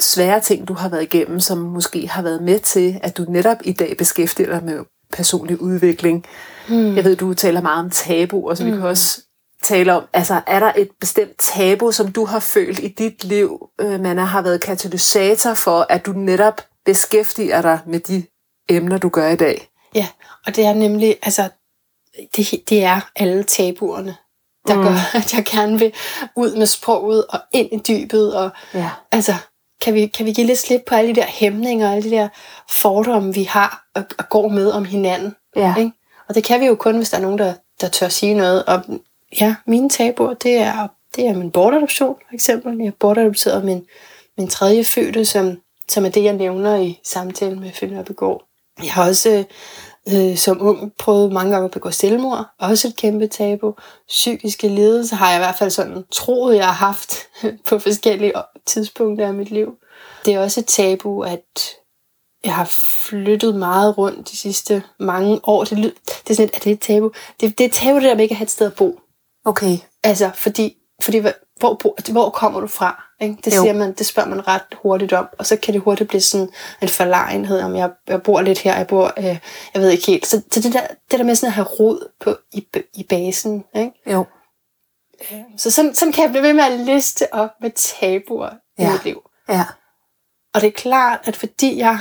svære 0.00 0.40
ting, 0.40 0.68
du 0.68 0.74
har 0.74 0.88
været 0.88 1.02
igennem, 1.02 1.40
som 1.40 1.58
måske 1.58 2.08
har 2.08 2.22
været 2.22 2.42
med 2.42 2.58
til, 2.58 3.00
at 3.02 3.16
du 3.16 3.24
netop 3.28 3.56
i 3.64 3.72
dag 3.72 3.96
beskæftiger 3.96 4.50
dig 4.50 4.64
med 4.64 4.84
personlig 5.12 5.62
udvikling. 5.62 6.24
Mm. 6.68 6.96
Jeg 6.96 7.04
ved, 7.04 7.16
du 7.16 7.34
taler 7.34 7.60
meget 7.60 7.84
om 7.84 7.90
tabu, 7.90 8.50
og 8.50 8.56
så 8.56 8.64
mm. 8.64 8.72
vi 8.72 8.76
kan 8.76 8.86
også 8.86 9.20
tale 9.62 9.92
om, 9.92 10.04
altså 10.12 10.40
er 10.46 10.60
der 10.60 10.72
et 10.76 10.88
bestemt 11.00 11.38
tabu, 11.38 11.92
som 11.92 12.12
du 12.12 12.24
har 12.24 12.40
følt 12.40 12.78
i 12.78 12.88
dit 12.88 13.24
liv, 13.24 13.68
øh, 13.80 14.00
man 14.00 14.18
har 14.18 14.42
været 14.42 14.60
katalysator 14.60 15.54
for, 15.54 15.86
at 15.88 16.06
du 16.06 16.12
netop 16.12 16.60
beskæftiger 16.84 17.62
dig 17.62 17.80
med 17.86 18.00
de 18.00 18.24
emner, 18.68 18.98
du 18.98 19.08
gør 19.08 19.28
i 19.28 19.36
dag? 19.36 19.68
Ja, 19.94 20.06
og 20.46 20.56
det 20.56 20.64
er 20.64 20.74
nemlig, 20.74 21.16
altså, 21.22 21.48
det, 22.36 22.62
det 22.68 22.84
er 22.84 23.10
alle 23.16 23.42
tabuerne, 23.42 24.16
der 24.68 24.74
mm. 24.74 24.82
gør, 24.82 24.96
at 25.20 25.34
jeg 25.34 25.44
gerne 25.44 25.78
vil 25.78 25.92
ud 26.36 26.56
med 26.56 26.66
sproget 26.66 27.26
og 27.26 27.40
ind 27.52 27.72
i 27.72 27.78
dybet, 27.88 28.34
og 28.34 28.50
ja. 28.74 28.90
altså, 29.12 29.34
kan 29.80 29.94
vi, 29.94 30.06
kan 30.06 30.26
vi 30.26 30.32
give 30.32 30.46
lidt 30.46 30.58
slip 30.58 30.82
på 30.86 30.94
alle 30.94 31.14
de 31.14 31.20
der 31.20 31.26
hæmninger, 31.26 31.92
alle 31.92 32.10
de 32.10 32.16
der 32.16 32.28
fordomme, 32.70 33.34
vi 33.34 33.42
har 33.42 33.84
og, 33.94 34.04
og 34.18 34.28
går 34.28 34.48
med 34.48 34.70
om 34.70 34.84
hinanden. 34.84 35.34
Ja. 35.56 35.74
Ikke? 35.78 35.92
Og 36.28 36.34
det 36.34 36.44
kan 36.44 36.60
vi 36.60 36.66
jo 36.66 36.74
kun, 36.74 36.96
hvis 36.96 37.10
der 37.10 37.16
er 37.16 37.22
nogen, 37.22 37.38
der, 37.38 37.54
der 37.80 37.88
tør 37.88 38.08
sige 38.08 38.34
noget. 38.34 38.64
Og 38.64 38.82
ja, 39.40 39.54
mine 39.66 39.88
tabuer, 39.88 40.34
det 40.34 40.56
er, 40.56 40.88
det 41.16 41.26
er 41.26 41.34
min 41.34 41.50
bortadoption, 41.50 42.16
for 42.28 42.34
eksempel. 42.34 42.76
Jeg 42.78 42.86
har 42.86 42.92
bortadopteret 43.00 43.64
min, 43.64 43.86
min 44.38 44.48
tredje 44.48 44.84
fødte, 44.84 45.24
som, 45.24 45.60
som 45.88 46.04
er 46.04 46.08
det, 46.08 46.24
jeg 46.24 46.32
nævner 46.32 46.76
i 46.76 47.00
samtalen 47.04 47.60
med 47.60 47.72
Finn 47.72 48.04
Begård. 48.04 48.44
Jeg 48.82 48.92
har 48.92 49.08
også 49.08 49.30
øh, 49.30 49.44
som 50.36 50.66
ung 50.66 50.92
prøvet 50.98 51.32
mange 51.32 51.52
gange 51.52 51.64
at 51.64 51.70
begå 51.70 51.90
selvmord. 51.90 52.46
Også 52.58 52.88
et 52.88 52.96
kæmpe 52.96 53.26
tabu. 53.26 53.74
Psykiske 54.08 54.68
lidelser 54.68 55.16
har 55.16 55.30
jeg 55.30 55.38
i 55.38 55.44
hvert 55.44 55.54
fald 55.58 55.70
sådan 55.70 56.04
troet, 56.10 56.56
jeg 56.56 56.66
har 56.66 56.86
haft 56.86 57.16
på 57.68 57.78
forskellige 57.78 58.32
tidspunkter 58.66 59.26
af 59.26 59.34
mit 59.34 59.50
liv. 59.50 59.74
Det 60.24 60.34
er 60.34 60.40
også 60.40 60.60
et 60.60 60.66
tabu, 60.66 61.20
at 61.20 61.76
jeg 62.44 62.54
har 62.54 62.64
flyttet 62.64 63.54
meget 63.54 63.98
rundt 63.98 64.30
de 64.30 64.36
sidste 64.36 64.82
mange 65.00 65.40
år. 65.42 65.64
Det, 65.64 65.78
det 65.78 66.30
er 66.30 66.34
sådan 66.34 66.48
et, 66.48 66.54
er 66.54 66.58
det 66.58 66.72
et 66.72 66.80
tabu? 66.80 67.10
Det, 67.40 67.58
det 67.58 67.64
er 67.64 67.68
et 67.68 67.72
tabu, 67.72 67.94
det 67.94 68.02
der 68.02 68.14
med 68.14 68.22
ikke 68.22 68.32
at 68.32 68.36
have 68.36 68.44
et 68.44 68.50
sted 68.50 68.66
at 68.66 68.74
bo. 68.74 69.00
Okay. 69.44 69.78
Altså, 70.02 70.30
fordi, 70.34 70.76
fordi 71.02 71.18
hvor, 71.18 72.12
hvor 72.12 72.30
kommer 72.30 72.60
du 72.60 72.66
fra? 72.66 73.03
Ikke? 73.20 73.36
Det, 73.44 73.52
siger 73.52 73.72
man, 73.72 73.92
det 73.92 74.06
spørger 74.06 74.28
man 74.28 74.48
ret 74.48 74.62
hurtigt 74.82 75.12
om, 75.12 75.28
og 75.38 75.46
så 75.46 75.56
kan 75.56 75.74
det 75.74 75.82
hurtigt 75.82 76.08
blive 76.08 76.20
sådan 76.20 76.48
en 76.82 76.88
forlegenhed, 76.88 77.60
om 77.60 77.76
jeg, 77.76 77.90
jeg 78.08 78.22
bor 78.22 78.40
lidt 78.40 78.58
her, 78.58 78.76
jeg 78.76 78.86
bor, 78.86 79.12
øh, 79.18 79.38
jeg 79.74 79.82
ved 79.82 79.90
ikke 79.90 80.06
helt. 80.06 80.26
Så, 80.26 80.42
så 80.50 80.60
det, 80.60 80.72
der, 80.72 80.86
det 81.10 81.18
der 81.18 81.24
med 81.24 81.34
sådan 81.34 81.48
at 81.48 81.54
have 81.54 81.66
rod 81.66 82.08
på, 82.20 82.36
i, 82.52 82.66
i 82.94 83.02
basen, 83.02 83.64
ikke? 83.76 83.92
Jo. 84.06 84.24
Øh, 85.32 85.38
så 85.56 85.70
sådan, 85.70 85.94
sådan 85.94 86.12
kan 86.12 86.22
jeg 86.22 86.30
blive 86.30 86.42
ved 86.42 86.54
med 86.54 86.64
at 86.64 86.80
liste 86.80 87.34
op 87.34 87.50
med 87.60 87.70
tabuer 87.70 88.50
ja. 88.78 88.88
i 88.88 88.92
mit 88.92 89.04
liv. 89.04 89.22
Ja. 89.48 89.64
Og 90.54 90.60
det 90.60 90.66
er 90.66 90.72
klart, 90.72 91.20
at 91.24 91.36
fordi 91.36 91.78
jeg 91.78 91.98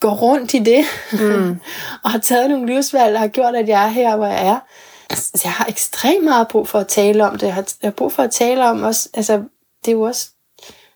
går 0.00 0.14
rundt 0.14 0.54
i 0.54 0.58
det, 0.58 0.84
mm. 1.12 1.60
og 2.04 2.10
har 2.10 2.18
taget 2.18 2.50
nogle 2.50 2.66
livsvalg, 2.66 3.12
der 3.12 3.18
har 3.18 3.28
gjort, 3.28 3.56
at 3.56 3.68
jeg 3.68 3.84
er 3.84 3.88
her, 3.88 4.16
hvor 4.16 4.26
jeg 4.26 4.46
er, 4.46 4.58
altså, 5.10 5.40
jeg 5.44 5.52
har 5.52 5.66
ekstremt 5.66 6.24
meget 6.24 6.48
brug 6.48 6.68
for 6.68 6.78
at 6.78 6.88
tale 6.88 7.26
om 7.26 7.38
det. 7.38 7.46
Jeg 7.46 7.54
har, 7.54 7.68
jeg 7.82 7.88
har 7.88 7.92
brug 7.92 8.12
for 8.12 8.22
at 8.22 8.30
tale 8.30 8.64
om 8.64 8.82
også, 8.82 9.08
altså, 9.14 9.42
det 9.84 9.88
er 9.88 9.92
jo 9.92 10.02
også, 10.02 10.30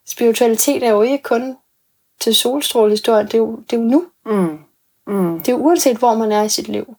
spiritualitet 0.07 0.83
er 0.83 0.91
jo 0.91 1.03
ikke 1.03 1.23
kun 1.23 1.57
til 2.21 2.35
solstrålehistorien, 2.35 3.27
det 3.27 3.35
er 3.35 3.39
jo, 3.39 3.57
det 3.57 3.77
er 3.77 3.81
jo 3.81 3.89
nu. 3.89 4.05
Mm. 4.27 4.59
Mm. 5.07 5.39
Det 5.39 5.49
er 5.49 5.53
jo 5.53 5.59
uanset, 5.59 5.97
hvor 5.97 6.15
man 6.15 6.33
er 6.33 6.43
i 6.43 6.49
sit 6.49 6.69
liv. 6.69 6.95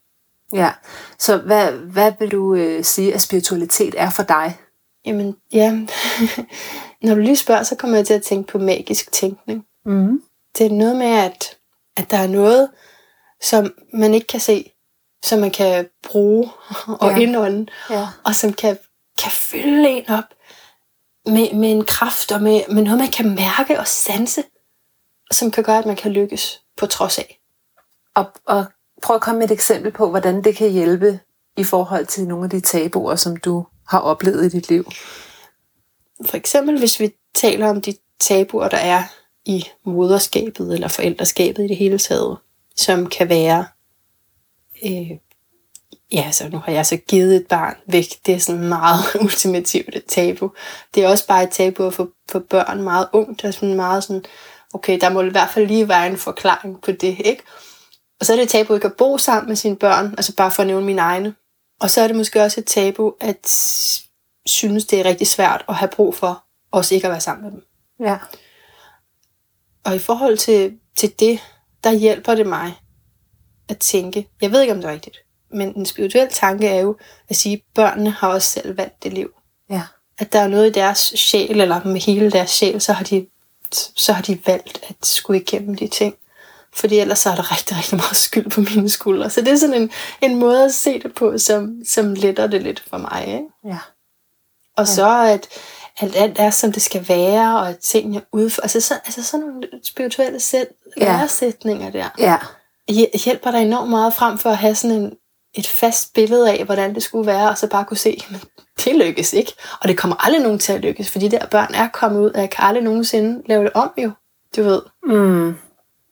Ja, 0.53 0.71
så 1.19 1.37
hvad, 1.37 1.71
hvad 1.71 2.13
vil 2.19 2.31
du 2.31 2.55
øh, 2.55 2.83
sige, 2.83 3.13
at 3.13 3.21
spiritualitet 3.21 3.95
er 3.97 4.09
for 4.09 4.23
dig? 4.23 4.57
Jamen, 5.05 5.35
ja, 5.53 5.71
når 7.03 7.15
du 7.15 7.21
lige 7.21 7.35
spørger, 7.35 7.63
så 7.63 7.75
kommer 7.75 7.97
jeg 7.97 8.07
til 8.07 8.13
at 8.13 8.23
tænke 8.23 8.51
på 8.51 8.57
magisk 8.57 9.11
tænkning. 9.11 9.65
Mm. 9.85 10.21
Det 10.57 10.65
er 10.65 10.69
noget 10.69 10.95
med, 10.95 11.07
at, 11.07 11.57
at 11.97 12.11
der 12.11 12.17
er 12.17 12.27
noget, 12.27 12.69
som 13.41 13.73
man 13.93 14.13
ikke 14.13 14.27
kan 14.27 14.39
se, 14.39 14.71
som 15.23 15.39
man 15.39 15.51
kan 15.51 15.89
bruge 16.03 16.49
og 16.87 17.11
ja. 17.11 17.17
indånde, 17.17 17.71
ja. 17.89 18.07
og 18.25 18.35
som 18.35 18.53
kan, 18.53 18.77
kan 19.21 19.31
fylde 19.31 19.89
en 19.89 20.09
op 20.09 20.23
med, 21.25 21.53
med 21.53 21.71
en 21.71 21.85
kraft 21.85 22.31
og 22.31 22.41
med, 22.41 22.61
med 22.69 22.83
noget, 22.83 22.99
man 22.99 23.11
kan 23.11 23.35
mærke 23.35 23.79
og 23.79 23.87
sanse, 23.87 24.43
som 25.31 25.51
kan 25.51 25.63
gøre, 25.63 25.77
at 25.77 25.85
man 25.85 25.95
kan 25.95 26.11
lykkes 26.11 26.61
på 26.77 26.85
trods 26.85 27.19
af. 27.19 27.39
Og, 28.15 28.25
og 28.45 28.65
prøv 29.03 29.15
at 29.15 29.21
komme 29.21 29.39
med 29.39 29.47
et 29.47 29.53
eksempel 29.53 29.91
på, 29.91 30.09
hvordan 30.09 30.43
det 30.43 30.55
kan 30.55 30.71
hjælpe 30.71 31.19
i 31.57 31.63
forhold 31.63 32.05
til 32.05 32.27
nogle 32.27 32.43
af 32.43 32.49
de 32.49 32.59
tabuer, 32.59 33.15
som 33.15 33.35
du 33.35 33.65
har 33.87 33.99
oplevet 33.99 34.45
i 34.45 34.49
dit 34.49 34.69
liv. 34.69 34.91
For 36.25 36.37
eksempel, 36.37 36.79
hvis 36.79 36.99
vi 36.99 37.11
taler 37.35 37.69
om 37.69 37.81
de 37.81 37.93
tabuer, 38.19 38.69
der 38.69 38.77
er 38.77 39.03
i 39.45 39.65
moderskabet 39.85 40.73
eller 40.73 40.87
forældreskabet 40.87 41.63
i 41.63 41.67
det 41.67 41.77
hele 41.77 41.97
taget, 41.97 42.37
som 42.75 43.09
kan 43.09 43.29
være 43.29 43.65
øh, 44.85 45.11
ja, 46.11 46.31
så 46.31 46.49
nu 46.49 46.57
har 46.57 46.71
jeg 46.71 46.85
så 46.85 46.97
givet 46.97 47.35
et 47.35 47.47
barn 47.47 47.75
væk. 47.87 48.05
Det 48.25 48.33
er 48.33 48.39
sådan 48.39 48.67
meget 48.67 48.99
ultimativt 49.23 49.95
et 49.95 50.05
tabu. 50.05 50.51
Det 50.95 51.03
er 51.03 51.07
også 51.09 51.27
bare 51.27 51.43
et 51.43 51.51
tabu 51.51 51.89
for, 51.89 52.09
for 52.31 52.39
børn 52.39 52.81
meget 52.83 53.07
ungt. 53.13 53.41
Det 53.41 53.47
er 53.47 53.51
sådan 53.51 53.75
meget 53.75 54.03
sådan, 54.03 54.25
okay, 54.73 54.99
der 55.01 55.09
må 55.09 55.21
i 55.21 55.29
hvert 55.29 55.49
fald 55.49 55.67
lige 55.67 55.87
være 55.87 56.07
en 56.07 56.17
forklaring 56.17 56.81
på 56.81 56.91
det, 56.91 57.17
ikke? 57.19 57.43
Og 58.19 58.25
så 58.25 58.33
er 58.33 58.37
det 58.37 58.43
et 58.43 58.49
tabu 58.49 58.73
ikke 58.73 58.87
at 58.87 58.93
bo 58.97 59.17
sammen 59.17 59.47
med 59.47 59.55
sine 59.55 59.75
børn, 59.75 60.13
altså 60.17 60.35
bare 60.35 60.51
for 60.51 60.61
at 60.61 60.67
nævne 60.67 60.85
mine 60.85 61.01
egne. 61.01 61.35
Og 61.79 61.89
så 61.89 62.01
er 62.01 62.07
det 62.07 62.15
måske 62.15 62.41
også 62.41 62.59
et 62.59 62.65
tabu 62.65 63.13
at 63.19 63.47
synes, 64.45 64.85
det 64.85 64.99
er 64.99 65.05
rigtig 65.05 65.27
svært 65.27 65.65
at 65.69 65.75
have 65.75 65.89
brug 65.89 66.15
for 66.15 66.43
også 66.71 66.95
ikke 66.95 67.07
at 67.07 67.11
være 67.11 67.21
sammen 67.21 67.43
med 67.43 67.51
dem. 67.51 67.65
Ja. 67.99 68.17
Og 69.85 69.95
i 69.95 69.99
forhold 69.99 70.37
til, 70.37 70.79
til 70.97 71.19
det, 71.19 71.39
der 71.83 71.91
hjælper 71.91 72.35
det 72.35 72.47
mig 72.47 72.73
at 73.69 73.77
tænke, 73.77 74.27
jeg 74.41 74.51
ved 74.51 74.61
ikke, 74.61 74.73
om 74.73 74.81
det 74.81 74.89
er 74.89 74.93
rigtigt, 74.93 75.17
men 75.53 75.73
en 75.77 75.85
spirituel 75.85 76.27
tanke 76.31 76.67
er 76.67 76.79
jo 76.81 76.97
at 77.29 77.35
sige, 77.35 77.53
at 77.55 77.61
børnene 77.75 78.09
har 78.11 78.27
også 78.27 78.47
selv 78.47 78.77
valgt 78.77 79.03
det 79.03 79.13
liv. 79.13 79.29
Ja. 79.69 79.81
At 80.17 80.33
der 80.33 80.39
er 80.39 80.47
noget 80.47 80.67
i 80.67 80.71
deres 80.71 80.99
sjæl, 81.15 81.61
eller 81.61 81.83
med 81.83 82.01
hele 82.01 82.31
deres 82.31 82.49
sjæl, 82.49 82.81
så 82.81 82.93
har 82.93 83.03
de, 83.03 83.27
så 83.95 84.13
har 84.13 84.21
de 84.21 84.39
valgt 84.45 84.79
at 84.89 84.95
skulle 85.05 85.41
igennem 85.41 85.75
de 85.75 85.87
ting. 85.87 86.15
Fordi 86.73 86.99
ellers 86.99 87.19
så 87.19 87.29
er 87.29 87.35
der 87.35 87.51
rigtig, 87.51 87.77
rigtig 87.77 87.95
meget 87.97 88.15
skyld 88.17 88.49
på 88.49 88.61
mine 88.61 88.89
skuldre. 88.89 89.29
Så 89.29 89.41
det 89.41 89.47
er 89.47 89.57
sådan 89.57 89.81
en, 89.81 89.91
en 90.21 90.35
måde 90.35 90.65
at 90.65 90.73
se 90.73 90.99
det 90.99 91.13
på, 91.15 91.37
som, 91.37 91.75
som 91.87 92.13
letter 92.13 92.47
det 92.47 92.63
lidt 92.63 92.83
for 92.89 92.97
mig. 92.97 93.23
Ikke? 93.27 93.43
Ja. 93.65 93.77
Og 94.77 94.85
ja. 94.85 94.93
så 94.93 95.21
at, 95.25 95.47
at 95.97 96.15
alt 96.15 96.39
er, 96.39 96.49
som 96.49 96.71
det 96.71 96.81
skal 96.81 97.07
være, 97.07 97.59
og 97.59 97.69
at 97.69 97.77
tingene 97.77 98.21
udfor... 98.31 98.61
Altså, 98.61 98.81
så, 98.81 98.93
altså 99.05 99.23
sådan 99.23 99.45
nogle 99.47 99.63
spirituelle 99.83 100.39
sæt, 100.39 100.67
Ja. 100.97 101.03
læresætninger 101.05 101.89
der, 101.89 102.09
Ja. 102.19 102.37
hj- 102.91 103.23
hjælper 103.25 103.51
dig 103.51 103.61
enormt 103.61 103.89
meget 103.89 104.13
frem 104.13 104.37
for 104.37 104.49
at 104.49 104.57
have 104.57 104.75
sådan 104.75 104.97
en, 104.97 105.13
et 105.53 105.67
fast 105.67 106.13
billede 106.13 106.51
af, 106.51 106.65
hvordan 106.65 106.95
det 106.95 107.03
skulle 107.03 107.27
være, 107.27 107.49
og 107.49 107.57
så 107.57 107.67
bare 107.67 107.85
kunne 107.85 107.97
se, 107.97 108.23
men 108.31 108.41
det 108.85 108.95
lykkes 108.95 109.33
ikke. 109.33 109.53
Og 109.81 109.87
det 109.87 109.97
kommer 109.97 110.25
aldrig 110.25 110.41
nogen 110.43 110.59
til 110.59 110.73
at 110.73 110.81
lykkes, 110.81 111.11
fordi 111.11 111.27
de 111.27 111.31
der 111.37 111.45
børn 111.45 111.73
er 111.73 111.87
kommet 111.87 112.19
ud, 112.19 112.29
og 112.31 112.41
jeg 112.41 112.49
kan 112.49 112.65
aldrig 112.65 112.83
nogensinde 112.83 113.41
lave 113.47 113.63
det 113.63 113.71
om 113.73 113.91
jo, 113.97 114.11
du 114.55 114.63
ved. 114.63 114.81
Mm. 115.03 115.55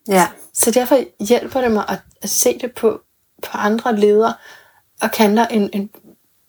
Ja. 0.08 0.28
Så 0.54 0.72
derfor 0.72 0.98
hjælper 1.28 1.62
det 1.62 1.72
mig 1.72 1.86
at, 1.90 2.00
at 2.22 2.30
se 2.30 2.60
det 2.60 2.72
på, 2.76 3.02
på 3.44 3.58
andre 3.58 3.96
ledere 3.96 4.34
og 5.02 5.12
kanter, 5.12 5.48
end, 5.48 5.70
end 5.74 5.90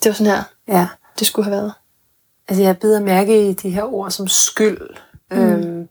det 0.02 0.08
var 0.08 0.12
sådan 0.12 0.32
her, 0.32 0.42
Ja. 0.68 0.88
det 1.18 1.26
skulle 1.26 1.44
have 1.44 1.56
været. 1.56 1.72
Altså, 2.48 2.62
jeg 2.62 2.78
bider 2.78 3.00
mærke 3.00 3.48
i 3.50 3.52
de 3.52 3.70
her 3.70 3.82
ord 3.94 4.10
som 4.10 4.28
skyld, 4.28 4.88
mm. 5.30 5.38
øhm, 5.38 5.88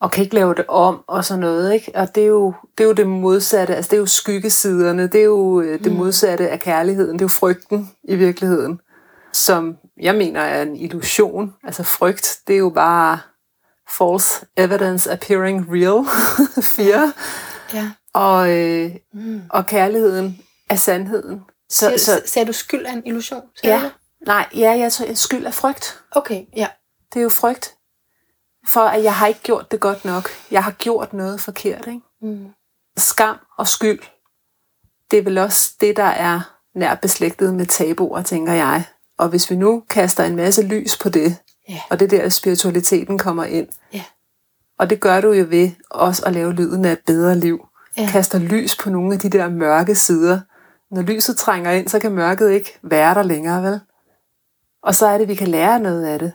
og 0.00 0.10
kan 0.10 0.24
ikke 0.24 0.34
lave 0.34 0.54
det 0.54 0.64
om, 0.68 1.04
og 1.06 1.24
sådan 1.24 1.40
noget, 1.40 1.72
ikke? 1.74 1.92
Og 1.94 2.14
det 2.14 2.22
er 2.22 2.26
jo 2.26 2.54
det, 2.78 2.84
er 2.84 2.88
jo 2.88 2.92
det 2.94 3.06
modsatte, 3.06 3.76
altså 3.76 3.88
det 3.88 3.96
er 3.96 4.00
jo 4.00 4.06
skyggesiderne, 4.06 5.06
det 5.06 5.20
er 5.20 5.24
jo 5.24 5.60
øh, 5.60 5.84
det 5.84 5.92
modsatte 5.92 6.48
af 6.48 6.60
kærligheden, 6.60 7.12
det 7.12 7.20
er 7.20 7.24
jo 7.24 7.28
frygten 7.28 7.90
i 8.04 8.14
virkeligheden, 8.16 8.80
som 9.32 9.76
jeg 10.00 10.14
mener 10.14 10.40
er 10.40 10.62
en 10.62 10.76
illusion. 10.76 11.54
Altså 11.64 11.82
frygt, 11.82 12.38
det 12.46 12.54
er 12.54 12.58
jo 12.58 12.70
bare 12.70 13.18
false 13.90 14.46
evidence 14.56 15.12
appearing 15.12 15.66
real, 15.70 16.04
fear, 16.76 17.12
Ja. 17.74 17.90
og, 18.14 18.50
øh, 18.58 18.90
Mm. 19.12 19.42
og 19.50 19.66
kærligheden 19.66 20.38
er 20.70 20.76
sandheden. 20.76 21.40
Så, 21.70 21.92
Så, 21.96 22.04
så, 22.04 22.22
sagde 22.26 22.46
du 22.46 22.52
skyld 22.52 22.84
af 22.86 22.92
en 22.92 23.02
illusion? 23.06 23.42
Ja, 23.64 23.80
det? 23.84 23.92
nej, 24.26 24.46
ja, 24.54 24.70
jeg 24.78 24.92
tror, 24.92 25.14
skyld 25.14 25.46
er 25.46 25.50
frygt. 25.50 26.00
Okay, 26.12 26.44
ja. 26.56 26.66
Det 27.12 27.18
er 27.20 27.22
jo 27.22 27.28
frygt. 27.28 27.74
For 28.68 28.80
at 28.80 29.04
jeg 29.04 29.14
har 29.14 29.26
ikke 29.26 29.40
gjort 29.42 29.70
det 29.70 29.80
godt 29.80 30.04
nok. 30.04 30.28
Jeg 30.50 30.64
har 30.64 30.70
gjort 30.70 31.12
noget 31.12 31.40
forkert. 31.40 31.86
Ikke? 31.86 32.00
Mm. 32.22 32.46
Skam 32.96 33.36
og 33.58 33.68
skyld, 33.68 34.00
det 35.10 35.18
er 35.18 35.22
vel 35.22 35.38
også 35.38 35.74
det, 35.80 35.96
der 35.96 36.02
er 36.04 36.40
nær 36.74 36.94
beslægtet 36.94 37.54
med 37.54 37.66
tabuer, 37.66 38.22
tænker 38.22 38.52
jeg. 38.52 38.84
Og 39.18 39.28
hvis 39.28 39.50
vi 39.50 39.56
nu 39.56 39.82
kaster 39.88 40.24
en 40.24 40.36
masse 40.36 40.62
lys 40.62 40.98
på 40.98 41.08
det, 41.08 41.36
Ja. 41.68 41.80
og 41.90 42.00
det 42.00 42.10
der 42.10 42.28
spiritualiteten 42.28 43.18
kommer 43.18 43.44
ind, 43.44 43.68
Ja. 43.92 44.04
og 44.78 44.90
det 44.90 45.00
gør 45.00 45.20
du 45.20 45.32
jo 45.32 45.46
ved 45.48 45.70
også 45.90 46.26
at 46.26 46.32
lave 46.32 46.52
lyden 46.52 46.84
af 46.84 46.92
et 46.92 47.00
bedre 47.06 47.36
liv. 47.36 47.66
Ja. 47.96 48.08
Kaster 48.12 48.38
lys 48.38 48.76
på 48.76 48.90
nogle 48.90 49.14
af 49.14 49.20
de 49.20 49.30
der 49.30 49.48
mørke 49.48 49.94
sider. 49.94 50.40
Når 50.90 51.02
lyset 51.02 51.36
trænger 51.36 51.70
ind, 51.70 51.88
så 51.88 51.98
kan 51.98 52.12
mørket 52.12 52.50
ikke 52.50 52.78
være 52.82 53.14
der 53.14 53.22
længere, 53.22 53.62
vel? 53.62 53.80
Og 54.82 54.94
så 54.94 55.06
er 55.06 55.18
det, 55.18 55.28
vi 55.28 55.34
kan 55.34 55.48
lære 55.48 55.80
noget 55.80 56.04
af 56.04 56.18
det. 56.18 56.32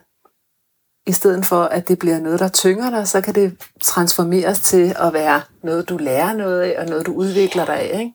I 1.07 1.11
stedet 1.11 1.45
for, 1.45 1.63
at 1.63 1.87
det 1.87 1.99
bliver 1.99 2.19
noget, 2.19 2.39
der 2.39 2.47
tynger 2.47 2.89
dig, 2.89 3.07
så 3.07 3.21
kan 3.21 3.35
det 3.35 3.57
transformeres 3.81 4.59
til 4.59 4.95
at 4.99 5.13
være 5.13 5.41
noget, 5.63 5.89
du 5.89 5.97
lærer 5.97 6.33
noget 6.33 6.61
af, 6.61 6.79
og 6.79 6.85
noget, 6.85 7.05
du 7.05 7.13
udvikler 7.13 7.65
dig 7.65 7.79
af. 7.79 7.99
Ikke? 7.99 8.13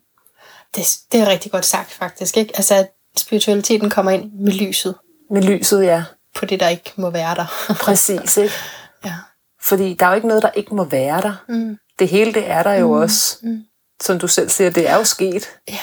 Det, 0.74 0.98
det 1.12 1.20
er 1.20 1.28
rigtig 1.28 1.52
godt 1.52 1.64
sagt, 1.64 1.92
faktisk. 1.92 2.36
Ikke? 2.36 2.52
Altså, 2.56 2.74
at 2.74 2.90
spiritualiteten 3.16 3.90
kommer 3.90 4.10
ind 4.10 4.32
med 4.32 4.52
lyset 4.52 4.94
Med 5.30 5.42
lyset, 5.42 5.84
ja. 5.84 6.04
på 6.36 6.46
det, 6.46 6.60
der 6.60 6.68
ikke 6.68 6.92
må 6.96 7.10
være 7.10 7.34
der. 7.34 7.46
Præcis, 7.84 8.36
ikke? 8.36 8.54
ja. 9.04 9.14
Fordi 9.62 9.94
der 9.94 10.06
er 10.06 10.10
jo 10.10 10.14
ikke 10.16 10.28
noget, 10.28 10.42
der 10.42 10.50
ikke 10.50 10.74
må 10.74 10.84
være 10.84 11.20
der. 11.22 11.44
Mm. 11.48 11.78
Det 11.98 12.08
hele, 12.08 12.34
det 12.34 12.50
er 12.50 12.62
der 12.62 12.72
jo 12.72 12.90
også. 12.90 13.36
Mm. 13.42 13.64
Som 14.02 14.18
du 14.18 14.28
selv 14.28 14.48
siger, 14.48 14.70
det 14.70 14.88
er 14.88 14.96
jo 14.96 15.04
sket. 15.04 15.48
Ja. 15.68 15.78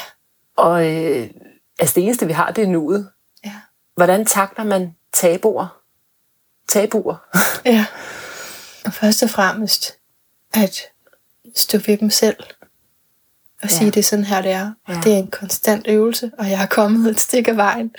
Og 0.57 0.95
øh, 0.95 1.29
altså 1.79 1.95
det 1.95 2.03
eneste, 2.03 2.27
vi 2.27 2.33
har, 2.33 2.51
det 2.51 2.63
er 2.63 2.67
nuet. 2.67 3.09
Ja. 3.45 3.53
Hvordan 3.95 4.25
takler 4.25 4.63
man 4.63 4.95
tabuer? 5.13 5.76
Tabuer. 6.69 7.15
ja. 7.65 7.85
Og 8.85 8.93
først 8.93 9.23
og 9.23 9.29
fremmest, 9.29 9.97
at 10.53 10.81
stå 11.55 11.77
ved 11.87 11.97
dem 11.97 12.09
selv. 12.09 12.35
Og 13.63 13.69
Ja. 13.71 13.75
sige, 13.77 13.91
det 13.91 13.97
er 13.97 14.03
sådan 14.03 14.25
her, 14.25 14.41
det 14.41 14.51
er. 14.51 14.71
Og 14.87 14.93
Ja. 14.93 14.99
det 15.03 15.13
er 15.13 15.17
en 15.17 15.31
konstant 15.31 15.85
øvelse, 15.87 16.31
og 16.39 16.49
jeg 16.49 16.57
har 16.57 16.65
kommet 16.65 17.09
et 17.11 17.19
stykke 17.19 17.51
af 17.51 17.57
vejen. 17.57 17.91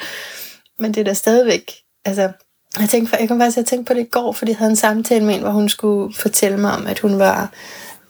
Men 0.78 0.94
det 0.94 1.00
er 1.00 1.04
da 1.04 1.14
stadigvæk, 1.14 1.72
altså, 2.04 2.32
jeg 2.80 2.88
tænkte, 2.88 3.16
jeg 3.20 3.28
kom 3.28 3.38
faktisk 3.40 3.54
til 3.54 3.60
at 3.60 3.66
tænke 3.66 3.84
på 3.84 3.94
det 3.94 4.00
i 4.00 4.08
går, 4.10 4.32
fordi 4.32 4.50
jeg 4.50 4.58
havde 4.58 4.70
en 4.70 4.76
samtale 4.76 5.25
med 5.25 5.34
en, 5.34 5.40
hvor 5.40 5.50
hun 5.50 5.68
skulle 5.68 6.14
fortælle 6.14 6.58
mig 6.58 6.72
om, 6.72 6.87
at 6.87 6.98
hun 6.98 7.18
var 7.18 7.52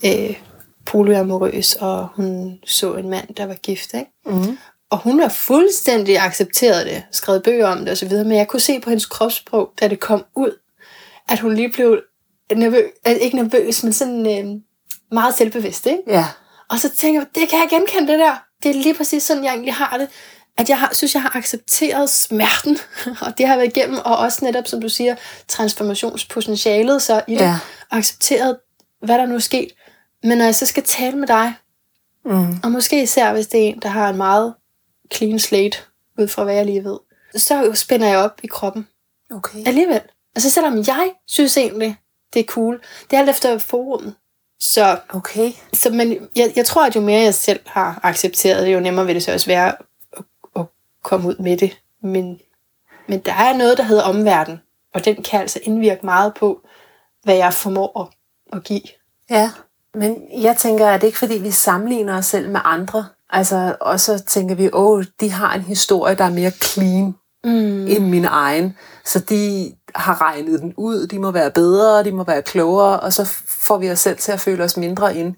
øh, 0.04 0.36
polyamorøs, 0.84 1.74
og 1.74 2.08
hun 2.14 2.58
så 2.66 2.94
en 2.94 3.10
mand, 3.10 3.34
der 3.34 3.46
var 3.46 3.54
gift, 3.54 3.94
ikke? 3.94 4.10
Mm. 4.26 4.58
Og 4.90 4.98
hun 4.98 5.20
har 5.20 5.28
fuldstændig 5.28 6.18
accepteret 6.18 6.86
det, 6.86 7.02
skrevet 7.12 7.42
bøger 7.42 7.66
om 7.68 7.78
det 7.78 7.90
osv., 7.92 8.12
men 8.12 8.32
jeg 8.32 8.48
kunne 8.48 8.60
se 8.60 8.80
på 8.80 8.90
hendes 8.90 9.06
kropssprog, 9.06 9.70
da 9.80 9.88
det 9.88 10.00
kom 10.00 10.24
ud, 10.36 10.58
at 11.28 11.38
hun 11.40 11.54
lige 11.54 11.72
blev 11.72 12.00
nervøs, 12.56 12.90
ikke 13.20 13.36
nervøs, 13.36 13.82
men 13.84 13.92
sådan 13.92 14.26
øh, 14.38 14.60
meget 15.12 15.34
selvbevidst, 15.34 15.86
ikke? 15.86 16.02
Ja. 16.06 16.24
Og 16.70 16.78
så 16.78 16.88
tænker 16.96 17.20
jeg, 17.20 17.26
det 17.34 17.48
kan 17.48 17.58
jeg 17.58 17.68
genkende 17.70 18.12
det 18.12 18.18
der. 18.18 18.42
Det 18.62 18.70
er 18.70 18.74
lige 18.82 18.94
præcis 18.94 19.22
sådan, 19.22 19.44
jeg 19.44 19.50
egentlig 19.52 19.74
har 19.74 19.96
det. 19.98 20.08
At 20.58 20.68
jeg 20.68 20.78
har, 20.78 20.94
synes, 20.94 21.14
jeg 21.14 21.22
har 21.22 21.36
accepteret 21.36 22.10
smerten, 22.10 22.78
og 23.26 23.38
det 23.38 23.46
har 23.46 23.54
jeg 23.54 23.58
været 23.58 23.76
igennem, 23.76 23.98
og 24.04 24.16
også 24.16 24.44
netop, 24.44 24.66
som 24.66 24.80
du 24.80 24.88
siger, 24.88 25.14
transformationspotentialet 25.48 27.02
så 27.02 27.22
i 27.28 27.34
det, 27.34 27.40
Ja. 27.40 27.58
og 27.90 27.96
accepteret, 27.96 28.56
hvad 29.02 29.18
der 29.18 29.26
nu 29.26 29.34
er 29.34 29.38
sket. 29.38 29.68
Men 30.22 30.38
når 30.38 30.44
jeg 30.44 30.54
så 30.54 30.66
skal 30.66 30.82
tale 30.82 31.16
med 31.16 31.28
dig, 31.28 31.54
Mm. 32.24 32.60
og 32.62 32.70
måske 32.70 33.02
især 33.02 33.32
hvis 33.32 33.46
det 33.46 33.60
er 33.64 33.68
en, 33.68 33.78
der 33.82 33.88
har 33.88 34.08
en 34.08 34.16
meget 34.16 34.54
clean 35.14 35.38
slate, 35.38 35.78
ud 36.18 36.28
fra 36.28 36.44
hvad 36.44 36.54
jeg 36.54 36.66
lige 36.66 36.84
ved, 36.84 36.98
så 37.36 37.70
spænder 37.74 38.08
jeg 38.08 38.18
op 38.18 38.40
i 38.42 38.46
kroppen 38.46 38.88
Okay. 39.34 39.66
alligevel. 39.66 40.00
Altså 40.36 40.50
selvom 40.50 40.78
jeg 40.86 41.12
synes 41.26 41.56
egentlig, 41.56 41.96
det 42.34 42.40
er 42.40 42.44
cool, 42.44 42.80
det 43.10 43.16
er 43.16 43.20
alt 43.20 43.30
efter 43.30 43.58
forumet. 43.58 44.14
Så, 44.60 45.00
Okay. 45.08 45.52
så 45.72 45.90
men 45.90 46.28
jeg, 46.36 46.52
jeg 46.56 46.66
tror, 46.66 46.86
at 46.86 46.96
jo 46.96 47.00
mere 47.00 47.22
jeg 47.22 47.34
selv 47.34 47.60
har 47.66 48.00
accepteret 48.02 48.66
det, 48.66 48.74
jo 48.74 48.80
nemmere 48.80 49.06
vil 49.06 49.14
det 49.14 49.22
så 49.22 49.32
også 49.32 49.46
være 49.46 49.74
at, 50.16 50.24
at 50.56 50.64
komme 51.02 51.28
ud 51.28 51.36
med 51.36 51.56
det. 51.56 51.78
Men, 52.02 52.40
men 53.08 53.18
der 53.20 53.32
er 53.32 53.56
noget, 53.56 53.78
der 53.78 53.84
hedder 53.84 54.02
omverden, 54.02 54.60
og 54.94 55.04
den 55.04 55.22
kan 55.22 55.40
altså 55.40 55.60
indvirke 55.62 56.06
meget 56.06 56.34
på, 56.34 56.60
hvad 57.22 57.36
jeg 57.36 57.52
formår 57.52 58.00
at, 58.00 58.08
at 58.58 58.64
give. 58.64 58.82
Ja. 59.30 59.50
Men 59.94 60.42
jeg 60.42 60.56
tænker, 60.56 60.86
at 60.88 61.00
det 61.00 61.06
ikke 61.06 61.18
fordi, 61.18 61.38
vi 61.38 61.50
sammenligner 61.50 62.18
os 62.18 62.26
selv 62.26 62.50
med 62.50 62.60
andre. 62.64 63.06
Altså, 63.30 63.76
og 63.80 64.00
så 64.00 64.18
tænker 64.18 64.54
vi, 64.54 64.70
åh, 64.72 65.04
de 65.20 65.30
har 65.30 65.54
en 65.54 65.60
historie, 65.62 66.14
der 66.14 66.24
er 66.24 66.30
mere 66.30 66.50
clean 66.50 67.14
Mm. 67.44 67.86
end 67.86 68.04
min 68.08 68.24
egen. 68.24 68.76
Så 69.04 69.18
de 69.18 69.72
har 69.94 70.20
regnet 70.22 70.60
den 70.60 70.74
ud, 70.76 71.06
de 71.06 71.18
må 71.18 71.30
være 71.30 71.50
bedre, 71.50 72.04
de 72.04 72.12
må 72.12 72.24
være 72.24 72.42
klogere, 72.42 73.00
og 73.00 73.12
så 73.12 73.24
får 73.46 73.78
vi 73.78 73.90
os 73.90 73.98
selv 73.98 74.18
til 74.18 74.32
at 74.32 74.40
føle 74.40 74.64
os 74.64 74.76
mindre 74.76 75.16
ind. 75.16 75.34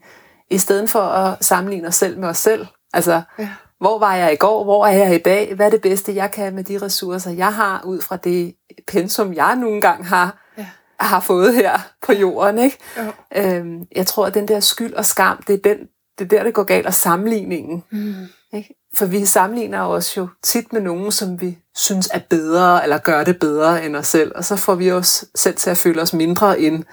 I 0.50 0.58
stedet 0.58 0.90
for 0.90 1.00
at 1.00 1.44
sammenligne 1.44 1.88
os 1.88 1.94
selv 1.94 2.18
med 2.18 2.28
os 2.28 2.38
selv. 2.38 2.66
Altså, 2.92 3.22
Ja. 3.38 3.48
hvor 3.80 3.98
var 3.98 4.14
jeg 4.14 4.32
i 4.32 4.36
går, 4.36 4.64
hvor 4.64 4.86
er 4.86 4.92
jeg 4.92 5.14
i 5.14 5.18
dag, 5.18 5.54
hvad 5.54 5.66
er 5.66 5.70
det 5.70 5.80
bedste, 5.82 6.14
jeg 6.14 6.30
kan 6.30 6.54
med 6.54 6.64
de 6.64 6.78
ressourcer, 6.82 7.30
jeg 7.30 7.54
har, 7.54 7.82
ud 7.84 8.00
fra 8.00 8.16
det 8.16 8.54
pensum, 8.88 9.32
jeg 9.34 9.56
nogle 9.56 9.80
gange 9.80 10.04
har, 10.04 10.52
Ja. 10.58 10.66
har 11.00 11.20
fået 11.20 11.54
her 11.54 11.78
på 12.06 12.12
jorden. 12.12 12.58
Ikke? 12.58 12.78
Jo. 12.98 13.12
Øhm, 13.36 13.82
jeg 13.96 14.06
tror, 14.06 14.26
at 14.26 14.34
den 14.34 14.48
der 14.48 14.60
skyld 14.60 14.94
og 14.94 15.04
skam, 15.04 15.42
det 15.46 15.54
er, 15.54 15.58
den, 15.74 15.78
det 16.20 16.32
er 16.32 16.38
der, 16.38 16.44
det 16.44 16.54
går 16.54 16.62
galt, 16.64 16.86
og 16.86 16.94
sammenligningen. 16.94 17.84
Mm. 17.90 18.14
Ikke? 18.52 18.74
For 18.94 19.06
vi 19.06 19.26
sammenligner 19.26 19.80
os 19.80 20.16
jo 20.16 20.28
tit 20.42 20.72
med 20.72 20.80
nogen, 20.80 21.12
som 21.12 21.40
vi 21.40 21.58
synes 21.76 22.08
er 22.14 22.18
bedre, 22.18 22.82
eller 22.82 22.98
gør 22.98 23.24
det 23.24 23.38
bedre 23.38 23.84
end 23.84 23.96
os 23.96 24.06
selv, 24.06 24.32
og 24.34 24.44
så 24.44 24.56
får 24.56 24.74
vi 24.74 24.90
os 24.92 25.24
selv 25.34 25.56
til 25.56 25.70
at 25.70 25.78
føle 25.78 26.02
os 26.02 26.12
mindre 26.12 26.60
end. 26.60 26.84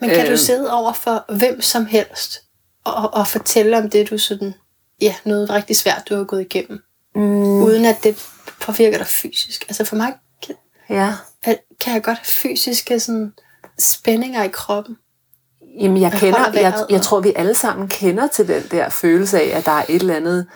Men 0.00 0.10
kan 0.10 0.24
Øh. 0.26 0.32
du 0.32 0.36
sidde 0.36 0.72
over 0.72 0.92
for 0.92 1.24
hvem 1.38 1.60
som 1.60 1.86
helst 1.86 2.42
og, 2.84 3.14
og 3.14 3.26
fortælle 3.28 3.78
om 3.78 3.90
det, 3.90 4.10
du 4.10 4.18
sådan, 4.18 4.54
ja, 5.00 5.14
noget 5.24 5.50
rigtig 5.50 5.76
svært, 5.76 6.02
du 6.08 6.16
har 6.16 6.24
gået 6.24 6.40
igennem, 6.40 6.78
Mm, 7.14 7.22
uden 7.62 7.84
at 7.84 7.96
det 8.04 8.26
påvirker 8.60 8.98
dig 8.98 9.06
fysisk? 9.06 9.64
Altså 9.68 9.84
for 9.84 9.96
mig 9.96 10.12
kan, 10.46 10.54
ja. 10.88 11.14
at- 11.42 11.60
kan 11.80 11.94
jeg 11.94 12.02
godt 12.02 12.18
have 12.18 12.24
fysiske 12.26 13.00
sådan, 13.00 13.32
spændinger 13.78 14.42
i 14.42 14.48
kroppen. 14.48 14.96
Jamen, 15.80 16.00
jeg, 16.00 16.12
Jeg 16.12 16.20
kender, 16.20 16.60
jeg, 16.60 16.86
jeg 16.90 17.02
tror, 17.02 17.20
vi 17.20 17.32
alle 17.36 17.54
sammen 17.54 17.88
kender 17.88 18.26
til 18.26 18.48
den 18.48 18.62
der 18.70 18.88
følelse 18.88 19.40
af, 19.40 19.58
at 19.58 19.66
der 19.66 19.72
er 19.72 19.84
et 19.88 20.00
eller 20.00 20.14
andet, 20.14 20.46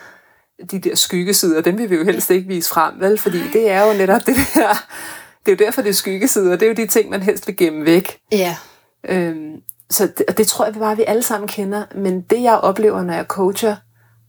de 0.71 0.79
der 0.79 0.95
skyggesider, 0.95 1.61
dem 1.61 1.77
vil 1.77 1.89
vi 1.89 1.95
jo 1.95 2.03
helst 2.03 2.29
ikke 2.31 2.47
vise 2.47 2.69
frem, 2.69 2.93
vel? 2.99 3.17
Fordi 3.17 3.39
det 3.53 3.69
er 3.71 3.87
jo 3.87 3.97
netop 3.97 4.21
det 4.25 4.35
der, 4.35 4.73
det 5.45 5.51
er 5.51 5.55
jo 5.59 5.65
derfor, 5.65 5.81
det 5.81 5.89
er 5.89 5.93
skyggesider, 5.93 6.51
det 6.51 6.63
er 6.63 6.67
jo 6.67 6.73
de 6.73 6.87
ting, 6.87 7.09
man 7.09 7.21
helst 7.21 7.47
vil 7.47 7.57
gemme 7.57 7.85
væk. 7.85 8.17
Ja. 8.31 8.55
Øhm, 9.09 9.51
så 9.89 10.07
det, 10.17 10.25
og 10.27 10.37
det 10.37 10.47
tror 10.47 10.65
jeg 10.65 10.73
bare, 10.73 10.97
vi 10.97 11.03
alle 11.07 11.23
sammen 11.23 11.47
kender. 11.47 11.83
Men 11.95 12.21
det, 12.21 12.41
jeg 12.43 12.57
oplever, 12.57 13.03
når 13.03 13.13
jeg 13.13 13.25
coacher, 13.27 13.75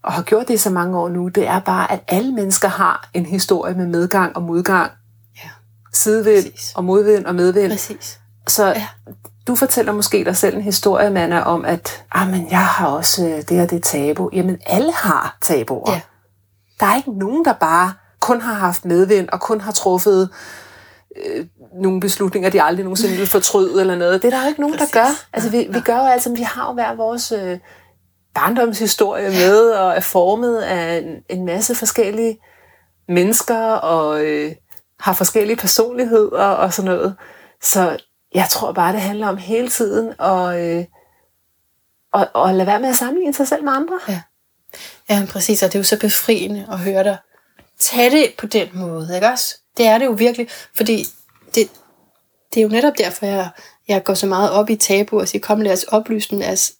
og 0.04 0.12
har 0.12 0.22
gjort 0.22 0.48
det 0.48 0.54
i 0.54 0.56
så 0.56 0.70
mange 0.70 0.98
år 0.98 1.08
nu, 1.08 1.28
det 1.28 1.46
er 1.46 1.60
bare, 1.60 1.92
at 1.92 2.00
alle 2.08 2.32
mennesker 2.32 2.68
har 2.68 3.10
en 3.14 3.26
historie 3.26 3.74
med 3.74 3.86
medgang 3.86 4.36
og 4.36 4.42
modgang. 4.42 4.90
Ja. 5.44 5.50
Sidevind 5.92 6.52
Præcis. 6.52 6.72
og 6.74 6.84
modvind 6.84 7.24
og 7.26 7.34
medvind. 7.34 7.70
Præcis. 7.72 8.18
Så 8.48 8.66
Ja. 8.66 8.86
Du 9.48 9.54
fortæller 9.54 9.92
måske 9.92 10.24
dig 10.24 10.36
selv 10.36 10.56
en 10.56 10.62
historie, 10.62 11.10
Manna, 11.10 11.40
om, 11.40 11.64
at 11.64 12.04
ah, 12.12 12.30
men 12.30 12.50
jeg 12.50 12.66
har 12.66 12.86
også 12.86 13.26
øh, 13.26 13.42
det 13.48 13.62
og 13.62 13.70
det 13.70 13.82
tabu. 13.82 14.30
Jamen, 14.32 14.58
alle 14.66 14.92
har 14.92 15.38
tabuer. 15.42 15.92
Ja. 15.92 16.00
Der 16.80 16.86
er 16.86 16.96
ikke 16.96 17.18
nogen, 17.18 17.44
der 17.44 17.52
bare 17.52 17.92
kun 18.20 18.40
har 18.40 18.54
haft 18.54 18.84
medvind 18.84 19.28
og 19.28 19.40
kun 19.40 19.60
har 19.60 19.72
truffet 19.72 20.30
øh, 21.16 21.46
nogle 21.82 22.00
beslutninger, 22.00 22.50
de 22.50 22.62
aldrig 22.62 22.84
nogensinde 22.84 23.16
vil 23.16 23.26
fortryde 23.26 23.80
eller 23.80 23.96
noget. 23.96 24.22
Det 24.22 24.32
er 24.32 24.36
der 24.36 24.44
jo 24.44 24.48
ikke 24.48 24.60
nogen, 24.60 24.76
Præcis. 24.76 24.92
der 24.92 25.00
gør. 25.00 25.08
Altså, 25.32 25.50
vi, 25.50 25.66
vi 25.70 25.80
gør 25.80 25.96
jo 25.96 26.06
altså, 26.06 26.34
vi 26.34 26.42
har 26.42 26.66
jo 26.66 26.72
hver 26.72 26.94
vores 26.94 27.32
øh, 27.32 27.58
barndomshistorie 28.34 29.28
med, 29.28 29.70
og 29.70 29.96
er 29.96 30.00
formet 30.00 30.58
af 30.58 30.98
en, 30.98 31.38
en 31.38 31.46
masse 31.46 31.74
forskellige 31.74 32.38
mennesker, 33.08 33.70
og 33.70 34.24
øh, 34.24 34.52
har 35.00 35.12
forskellige 35.12 35.56
personligheder 35.56 36.44
og 36.44 36.72
sådan 36.72 36.90
noget. 36.90 37.16
Så 37.62 37.96
jeg 38.34 38.46
tror 38.50 38.72
bare, 38.72 38.92
det 38.92 39.00
handler 39.00 39.28
om 39.28 39.36
hele 39.36 39.68
tiden 39.68 40.20
at, 40.20 40.60
øh, 40.60 40.84
at, 42.14 42.28
at 42.34 42.54
lade 42.54 42.66
være 42.66 42.80
med 42.80 42.88
at 42.88 42.96
sammenligne 42.96 43.34
sig 43.34 43.48
selv 43.48 43.64
med 43.64 43.72
andre. 43.72 44.00
Ja. 44.08 44.20
Ja, 45.10 45.26
præcis, 45.30 45.62
og 45.62 45.68
det 45.68 45.74
er 45.74 45.78
jo 45.78 45.84
så 45.84 45.98
befriende 46.00 46.66
at 46.70 46.78
høre 46.78 47.04
dig 47.04 47.18
tage 47.78 48.10
det 48.10 48.34
på 48.38 48.46
den 48.46 48.68
måde, 48.72 49.10
ikke 49.14 49.26
også? 49.26 49.58
Det 49.76 49.86
er 49.86 49.98
det 49.98 50.06
jo 50.06 50.10
virkelig, 50.10 50.48
fordi 50.74 51.04
det, 51.54 51.70
det 52.54 52.60
er 52.60 52.62
jo 52.62 52.68
netop 52.68 52.98
derfor, 52.98 53.26
jeg, 53.26 53.50
jeg 53.88 54.04
går 54.04 54.14
så 54.14 54.26
meget 54.26 54.50
op 54.50 54.70
i 54.70 54.76
tabu 54.76 55.20
og 55.20 55.28
siger, 55.28 55.42
kom 55.42 55.60
lad 55.60 55.72
os 55.72 55.84
oplyse 55.84 56.30
den, 56.30 56.38
lad 56.38 56.52
os, 56.52 56.72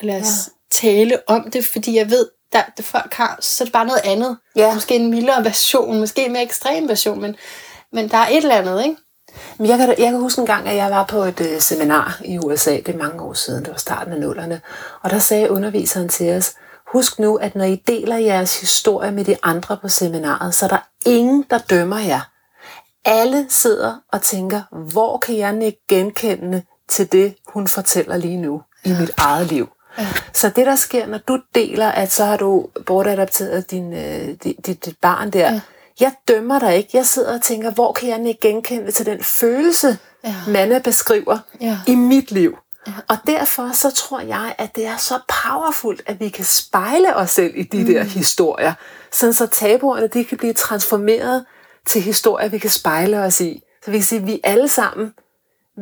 lad 0.00 0.20
os 0.20 0.26
ja. 0.26 0.52
tale 0.70 1.18
om 1.26 1.50
det, 1.50 1.64
fordi 1.64 1.96
jeg 1.96 2.10
ved, 2.10 2.28
der, 2.52 2.62
det 2.76 2.84
folk 2.84 3.14
har, 3.14 3.38
så 3.40 3.64
er 3.64 3.66
det 3.66 3.72
bare 3.72 3.86
noget 3.86 4.00
andet. 4.04 4.38
Ja. 4.56 4.74
Måske 4.74 4.96
en 4.96 5.10
mildere 5.10 5.44
version, 5.44 6.00
måske 6.00 6.24
en 6.24 6.32
mere 6.32 6.42
ekstrem 6.42 6.88
version, 6.88 7.20
men, 7.20 7.36
men 7.92 8.08
der 8.08 8.16
er 8.16 8.28
et 8.28 8.36
eller 8.36 8.56
andet, 8.56 8.84
ikke? 8.84 8.96
Men 9.58 9.66
jeg 9.68 9.78
kan, 9.78 9.88
jeg 9.88 10.10
kan 10.10 10.20
huske 10.20 10.40
en 10.40 10.46
gang, 10.46 10.68
at 10.68 10.76
jeg 10.76 10.90
var 10.90 11.04
på 11.04 11.18
et 11.18 11.40
øh, 11.40 11.60
seminar 11.60 12.20
i 12.24 12.38
USA, 12.38 12.70
det 12.70 12.88
er 12.88 12.98
mange 12.98 13.22
år 13.22 13.32
siden, 13.32 13.64
det 13.64 13.70
var 13.70 13.78
starten 13.78 14.12
af 14.12 14.20
nullerne, 14.20 14.60
og 15.02 15.10
der 15.10 15.18
sagde 15.18 15.50
underviseren 15.50 16.08
til 16.08 16.36
os, 16.36 16.54
husk 16.92 17.18
nu, 17.18 17.36
at 17.36 17.54
når 17.54 17.64
I 17.64 17.82
deler 17.86 18.16
jeres 18.16 18.60
historie 18.60 19.10
med 19.10 19.24
de 19.24 19.36
andre 19.42 19.76
på 19.82 19.88
seminaret, 19.88 20.54
så 20.54 20.64
er 20.64 20.68
der 20.68 20.88
ingen, 21.06 21.44
der 21.50 21.58
dømmer 21.58 21.98
jer. 21.98 22.20
Alle 23.04 23.46
sidder 23.48 23.94
og 24.12 24.22
tænker, 24.22 24.62
hvor 24.92 25.18
kan 25.18 25.36
jeg 25.36 25.62
ikke 25.62 25.80
genkende 25.88 26.62
til 26.88 27.12
det, 27.12 27.34
hun 27.46 27.68
fortæller 27.68 28.16
lige 28.16 28.36
nu 28.36 28.62
i 28.84 28.92
mit 29.00 29.10
eget 29.16 29.46
liv. 29.46 29.68
Ja. 29.98 30.06
Så 30.32 30.48
det, 30.48 30.66
der 30.66 30.76
sker, 30.76 31.06
når 31.06 31.18
du 31.18 31.40
deler, 31.54 31.88
at 31.88 32.12
så 32.12 32.24
har 32.24 32.36
du 32.36 32.66
bortadopteret 32.86 33.70
din, 33.70 33.92
øh, 33.92 34.28
dit, 34.44 34.66
dit, 34.66 34.84
dit 34.84 34.96
barn 35.02 35.30
der, 35.30 35.52
ja. 35.52 35.60
Jeg 36.00 36.12
dømmer 36.28 36.58
dig 36.58 36.76
ikke. 36.76 36.90
Jeg 36.92 37.06
sidder 37.06 37.34
og 37.34 37.42
tænker, 37.42 37.70
hvor 37.70 37.92
kan 37.92 38.08
jeg 38.08 38.28
ikke 38.28 38.40
genkende 38.40 38.90
til 38.92 39.06
den 39.06 39.22
følelse, 39.22 39.98
Ja. 40.24 40.34
Manna 40.48 40.78
beskriver 40.78 41.38
Ja. 41.60 41.78
i 41.86 41.94
mit 41.94 42.30
liv. 42.30 42.56
Ja. 42.86 42.92
Og 43.08 43.16
derfor 43.26 43.70
så 43.72 43.90
tror 43.90 44.20
jeg, 44.20 44.54
at 44.58 44.76
det 44.76 44.86
er 44.86 44.96
så 44.96 45.18
powerfult, 45.28 46.02
at 46.06 46.20
vi 46.20 46.28
kan 46.28 46.44
spejle 46.44 47.16
os 47.16 47.30
selv 47.30 47.52
i 47.56 47.62
de 47.62 47.78
mm. 47.78 47.86
der 47.86 48.02
historier, 48.02 48.74
sådan 49.12 49.32
så 49.32 49.46
tabuerne 49.46 50.06
de 50.06 50.24
kan 50.24 50.38
blive 50.38 50.52
transformeret 50.52 51.44
til 51.86 52.02
historier, 52.02 52.48
vi 52.48 52.58
kan 52.58 52.70
spejle 52.70 53.20
os 53.20 53.40
i. 53.40 53.62
Så 53.84 53.90
vi 53.90 53.96
kan 53.96 54.04
sige, 54.04 54.20
at 54.20 54.26
vi 54.26 54.40
alle 54.44 54.68
sammen, 54.68 55.14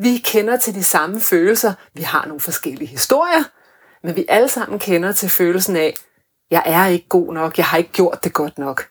vi 0.03 0.17
kender 0.25 0.57
til 0.57 0.75
de 0.75 0.85
samme 0.85 1.21
følelser. 1.21 1.73
Vi 1.95 2.03
har 2.03 2.27
nogle 2.27 2.41
forskellige 2.41 2.89
historier, 2.89 3.43
men 4.07 4.17
vi 4.17 4.25
alle 4.29 4.49
sammen 4.49 4.79
kender 4.79 5.13
til 5.13 5.29
følelsen 5.29 5.77
af, 5.77 5.95
jeg 6.51 6.63
er 6.67 6.87
ikke 6.87 7.09
god 7.09 7.35
nok, 7.35 7.59
jeg 7.59 7.67
har 7.67 7.79
ikke 7.79 7.93
gjort 7.93 8.25
det 8.25 8.33
godt 8.33 8.59
nok. 8.59 8.87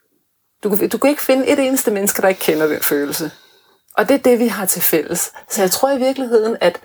Du, 0.63 0.77
du 0.91 0.97
kan 0.97 1.09
ikke 1.09 1.21
finde 1.21 1.47
et 1.47 1.59
eneste 1.59 1.91
menneske, 1.91 2.21
der 2.21 2.27
ikke 2.27 2.41
kender 2.41 2.67
den 2.67 2.81
følelse. 2.81 3.31
Og 3.97 4.09
det 4.09 4.15
er 4.15 4.19
det, 4.19 4.39
vi 4.39 4.47
har 4.47 4.65
til 4.65 4.81
fælles. 4.81 5.31
Så 5.49 5.61
jeg 5.61 5.71
tror 5.71 5.91
i 5.91 5.97
virkeligheden, 5.97 6.57
at, 6.61 6.79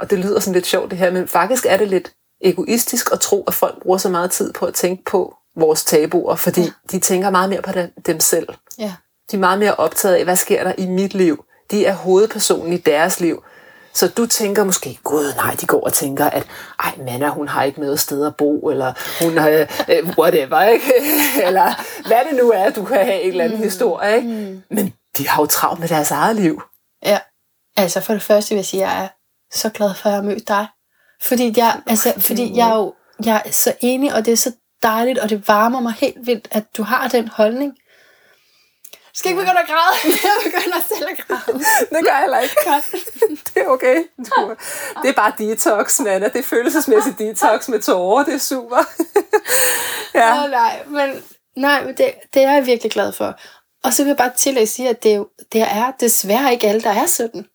og 0.00 0.10
det 0.10 0.18
lyder 0.18 0.40
sådan 0.40 0.54
lidt 0.54 0.66
sjovt 0.66 0.90
det 0.90 0.98
her, 0.98 1.10
men 1.10 1.28
faktisk 1.28 1.66
er 1.68 1.76
det 1.76 1.88
lidt 1.88 2.12
egoistisk 2.40 3.12
at 3.12 3.20
tro, 3.20 3.44
at 3.46 3.54
folk 3.54 3.82
bruger 3.82 3.98
så 3.98 4.08
meget 4.08 4.30
tid 4.30 4.52
på 4.52 4.66
at 4.66 4.74
tænke 4.74 5.04
på 5.04 5.34
vores 5.56 5.84
tabuer, 5.84 6.36
fordi 6.36 6.60
ja. 6.60 6.70
de 6.90 6.98
tænker 6.98 7.30
meget 7.30 7.50
mere 7.50 7.62
på 7.62 7.72
dem, 7.72 7.90
dem 8.06 8.20
selv. 8.20 8.48
Ja. 8.78 8.94
De 9.30 9.36
er 9.36 9.40
meget 9.40 9.58
mere 9.58 9.74
optaget 9.74 10.14
af, 10.14 10.24
hvad 10.24 10.36
sker 10.36 10.64
der 10.64 10.72
i 10.78 10.86
mit 10.86 11.14
liv. 11.14 11.44
De 11.70 11.86
er 11.86 11.94
hovedpersonen 11.94 12.72
i 12.72 12.76
deres 12.76 13.20
liv. 13.20 13.42
Så 13.96 14.08
du 14.08 14.26
tænker 14.26 14.64
måske, 14.64 14.98
gud 15.04 15.34
nej, 15.36 15.56
de 15.60 15.66
går 15.66 15.80
og 15.80 15.92
tænker, 15.92 16.24
at 16.24 16.46
ej, 16.84 16.94
Manna, 16.96 17.28
hun 17.28 17.48
har 17.48 17.62
ikke 17.62 17.80
noget 17.80 18.00
sted 18.00 18.26
at 18.26 18.36
bo, 18.36 18.68
eller 18.70 18.92
hun 19.24 19.38
har, 19.38 19.48
øh, 19.88 20.18
whatever, 20.18 20.62
ikke? 20.62 20.92
eller 21.46 21.74
hvad 22.06 22.20
det 22.30 22.38
nu 22.42 22.50
er, 22.50 22.70
du 22.70 22.84
kan 22.84 22.96
have 22.96 23.22
en 23.22 23.30
eller 23.30 23.44
anden 23.44 23.58
mm. 23.58 23.64
historie, 23.64 24.16
ikke? 24.16 24.28
Mm. 24.28 24.62
Men 24.70 24.94
de 25.18 25.28
har 25.28 25.42
jo 25.42 25.46
travlt 25.46 25.80
med 25.80 25.88
deres 25.88 26.10
eget 26.10 26.36
liv. 26.36 26.62
Ja, 27.06 27.18
altså 27.76 28.00
for 28.00 28.12
det 28.12 28.22
første 28.22 28.50
vil 28.50 28.56
jeg 28.56 28.64
sige, 28.64 28.84
at 28.84 28.90
jeg 28.90 29.04
er 29.04 29.08
så 29.52 29.70
glad 29.70 29.94
for, 29.94 30.08
at 30.08 30.12
jeg 30.12 30.22
har 30.22 30.28
mødt 30.28 30.48
dig. 30.48 30.66
Fordi 31.22 31.54
jeg, 31.56 31.80
altså, 31.86 32.12
fordi 32.18 32.56
jeg 32.56 32.70
er 32.70 32.76
jo 32.76 32.94
jeg 33.24 33.42
er 33.44 33.50
så 33.50 33.72
enig, 33.80 34.14
og 34.14 34.24
det 34.24 34.32
er 34.32 34.36
så 34.36 34.52
dejligt, 34.82 35.18
og 35.18 35.30
det 35.30 35.48
varmer 35.48 35.80
mig 35.80 35.92
helt 35.92 36.26
vildt, 36.26 36.48
at 36.50 36.64
du 36.76 36.82
har 36.82 37.08
den 37.08 37.28
holdning. 37.28 37.76
Skal 39.16 39.30
ikke 39.30 39.40
begynde 39.40 39.60
at 39.60 39.66
græde. 39.66 39.94
Jeg 40.24 40.36
begynder 40.44 40.80
selv 40.88 41.08
at 41.10 41.26
græde. 41.26 41.58
Det 41.90 42.04
gør 42.04 42.12
jeg 42.12 42.20
heller 42.20 42.38
ikke. 42.38 42.56
det 43.46 43.62
er 43.62 43.66
okay. 43.66 43.96
Du, 44.18 44.54
det 45.02 45.08
er 45.08 45.14
bare 45.14 45.32
detox, 45.38 46.00
Nana. 46.00 46.28
Det 46.28 46.36
er 46.36 46.42
følelsesmæssigt 46.42 47.18
detox 47.18 47.68
med 47.68 47.80
tårer. 47.80 48.24
Det 48.24 48.34
er 48.34 48.38
super. 48.38 48.76
Ja. 50.14 50.44
Oh, 50.44 50.50
nej, 50.50 50.82
men, 50.86 51.22
nej, 51.56 51.84
men 51.84 51.96
det, 51.96 52.14
det 52.34 52.42
er 52.42 52.52
jeg 52.52 52.66
virkelig 52.66 52.92
glad 52.92 53.12
for. 53.12 53.38
Og 53.84 53.92
så 53.92 54.02
vil 54.02 54.10
jeg 54.10 54.16
bare 54.16 54.32
til 54.36 54.58
at 54.58 54.68
sige, 54.68 54.88
at 54.88 55.02
det, 55.02 55.26
det 55.52 55.60
er 55.60 55.92
desværre 56.00 56.52
ikke 56.52 56.68
alle, 56.68 56.80
der 56.80 56.90
er 56.90 57.06
sådan. 57.06 57.46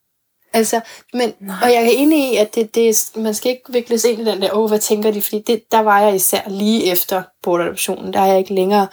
Altså, 0.52 0.80
men, 1.12 1.34
og 1.62 1.72
jeg 1.72 1.84
er 1.84 1.90
enig 1.90 2.32
i, 2.32 2.36
at 2.36 2.54
det, 2.54 2.74
det, 2.74 3.10
man 3.16 3.34
skal 3.34 3.50
ikke 3.50 3.72
vikles 3.72 4.04
ind 4.04 4.20
i 4.20 4.24
den 4.24 4.42
der, 4.42 4.56
åh, 4.56 4.68
hvad 4.68 4.78
tænker 4.78 5.10
de? 5.10 5.22
Fordi 5.22 5.42
det, 5.46 5.62
der 5.72 5.80
var 5.80 6.00
jeg 6.00 6.14
især 6.14 6.42
lige 6.48 6.84
efter 6.92 7.22
bortadoptionen. 7.42 8.12
Der 8.12 8.20
er 8.20 8.26
jeg 8.26 8.38
ikke 8.38 8.54
længere. 8.54 8.88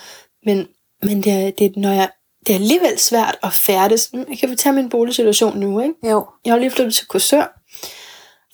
Men, 0.45 0.67
men 1.03 1.23
det, 1.23 1.33
er, 1.33 1.51
det, 1.51 1.65
er, 1.65 1.79
når 1.79 1.91
jeg, 1.91 2.09
det 2.47 2.49
er 2.55 2.59
alligevel 2.59 2.99
svært 2.99 3.37
at 3.43 3.53
færdes. 3.53 4.09
Jeg 4.13 4.37
kan 4.39 4.49
fortælle 4.49 4.75
min 4.75 4.89
boligsituation 4.89 5.57
nu, 5.59 5.79
ikke? 5.81 5.93
Jo. 6.09 6.27
Jeg 6.45 6.53
har 6.53 6.59
lige 6.59 6.71
flyttet 6.71 6.93
til 6.93 7.07
Korsør, 7.07 7.59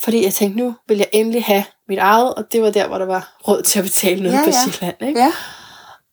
fordi 0.04 0.24
jeg 0.24 0.34
tænkte, 0.34 0.64
nu 0.64 0.76
vil 0.88 0.98
jeg 0.98 1.08
endelig 1.12 1.44
have 1.44 1.64
mit 1.90 2.00
eget, 2.00 2.34
og 2.36 2.52
det 2.52 2.62
var 2.62 2.70
der, 2.70 2.88
hvor 2.88 2.98
der 2.98 3.06
var 3.06 3.38
råd 3.48 3.62
til 3.62 3.80
at 3.80 3.86
betale 3.86 4.24
noget 4.24 4.36
Ja, 4.36 4.44
på 4.44 4.50
ja. 4.50 4.72
Sjælland. 4.72 5.02
Ikke? 5.08 5.20
Ja. 5.20 5.32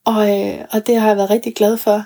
Og, 0.07 0.41
øh, 0.41 0.65
og 0.73 0.87
det 0.87 1.01
har 1.01 1.09
jeg 1.09 1.17
været 1.17 1.31
rigtig 1.31 1.55
glad 1.55 1.77
for. 1.77 2.05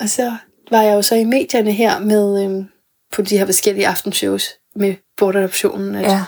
Og 0.00 0.08
så 0.08 0.32
var 0.70 0.82
jeg 0.82 0.94
jo 0.94 1.02
så 1.02 1.14
i 1.14 1.24
medierne 1.24 1.72
her 1.72 1.98
med 1.98 2.44
øh, 2.44 2.64
på 3.12 3.22
de 3.22 3.38
her 3.38 3.46
forskellige 3.46 3.86
aftenshows 3.88 4.48
med 4.76 4.94
bortadoptionen, 5.16 5.94
at, 5.94 6.02
Ja. 6.12 6.24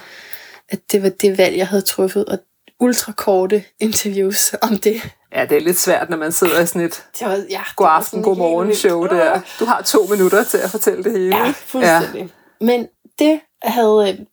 at 0.68 0.79
det 0.92 1.03
var 1.03 1.09
det 1.09 1.38
valg, 1.38 1.57
jeg 1.57 1.66
havde 1.68 1.83
truffet, 1.83 2.24
og 2.24 2.38
ultrakorte 2.81 3.64
interviews 3.81 4.55
om 4.62 4.79
det. 4.79 5.03
Ja, 5.34 5.44
det 5.44 5.56
er 5.56 5.60
lidt 5.60 5.78
svært, 5.78 6.10
når 6.10 6.16
man 6.16 6.32
sidder 6.32 6.60
i 6.60 6.66
sådan 6.66 6.82
et 6.82 7.06
Det 7.18 7.26
var, 7.26 7.32
ja, 7.32 7.62
god 7.76 7.86
det 7.86 7.90
var 7.90 7.96
aften, 7.96 8.22
god 8.22 8.36
morgen 8.36 8.74
show 8.74 9.06
der. 9.06 9.40
Du 9.60 9.64
har 9.64 9.82
to 9.82 10.06
minutter 10.06 10.44
til 10.44 10.58
at 10.58 10.70
fortælle 10.70 11.04
det 11.04 11.12
hele. 11.12 11.36
Ja, 11.36 11.54
fuldstændig. 11.56 12.20
Ja. 12.60 12.64
Men 12.66 12.88
det 13.18 13.40
havde 13.62 14.18
øh, 14.18 14.26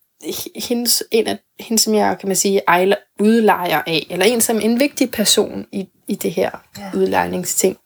hendes, 0.56 1.02
en 1.10 1.26
af 1.26 1.38
hende, 1.60 1.82
som 1.82 1.94
jeg 1.94 2.16
kan 2.20 2.28
man 2.28 2.36
sige, 2.36 2.62
ejler, 2.68 2.96
udlejer 3.20 3.82
af, 3.86 4.06
eller 4.10 4.26
en 4.26 4.40
som 4.40 4.60
en 4.60 4.80
vigtig 4.80 5.10
person 5.10 5.66
i, 5.72 5.88
i 6.08 6.14
det 6.14 6.32
her 6.32 6.50
ja. 6.78 6.90
udlejningsting, 6.94 7.78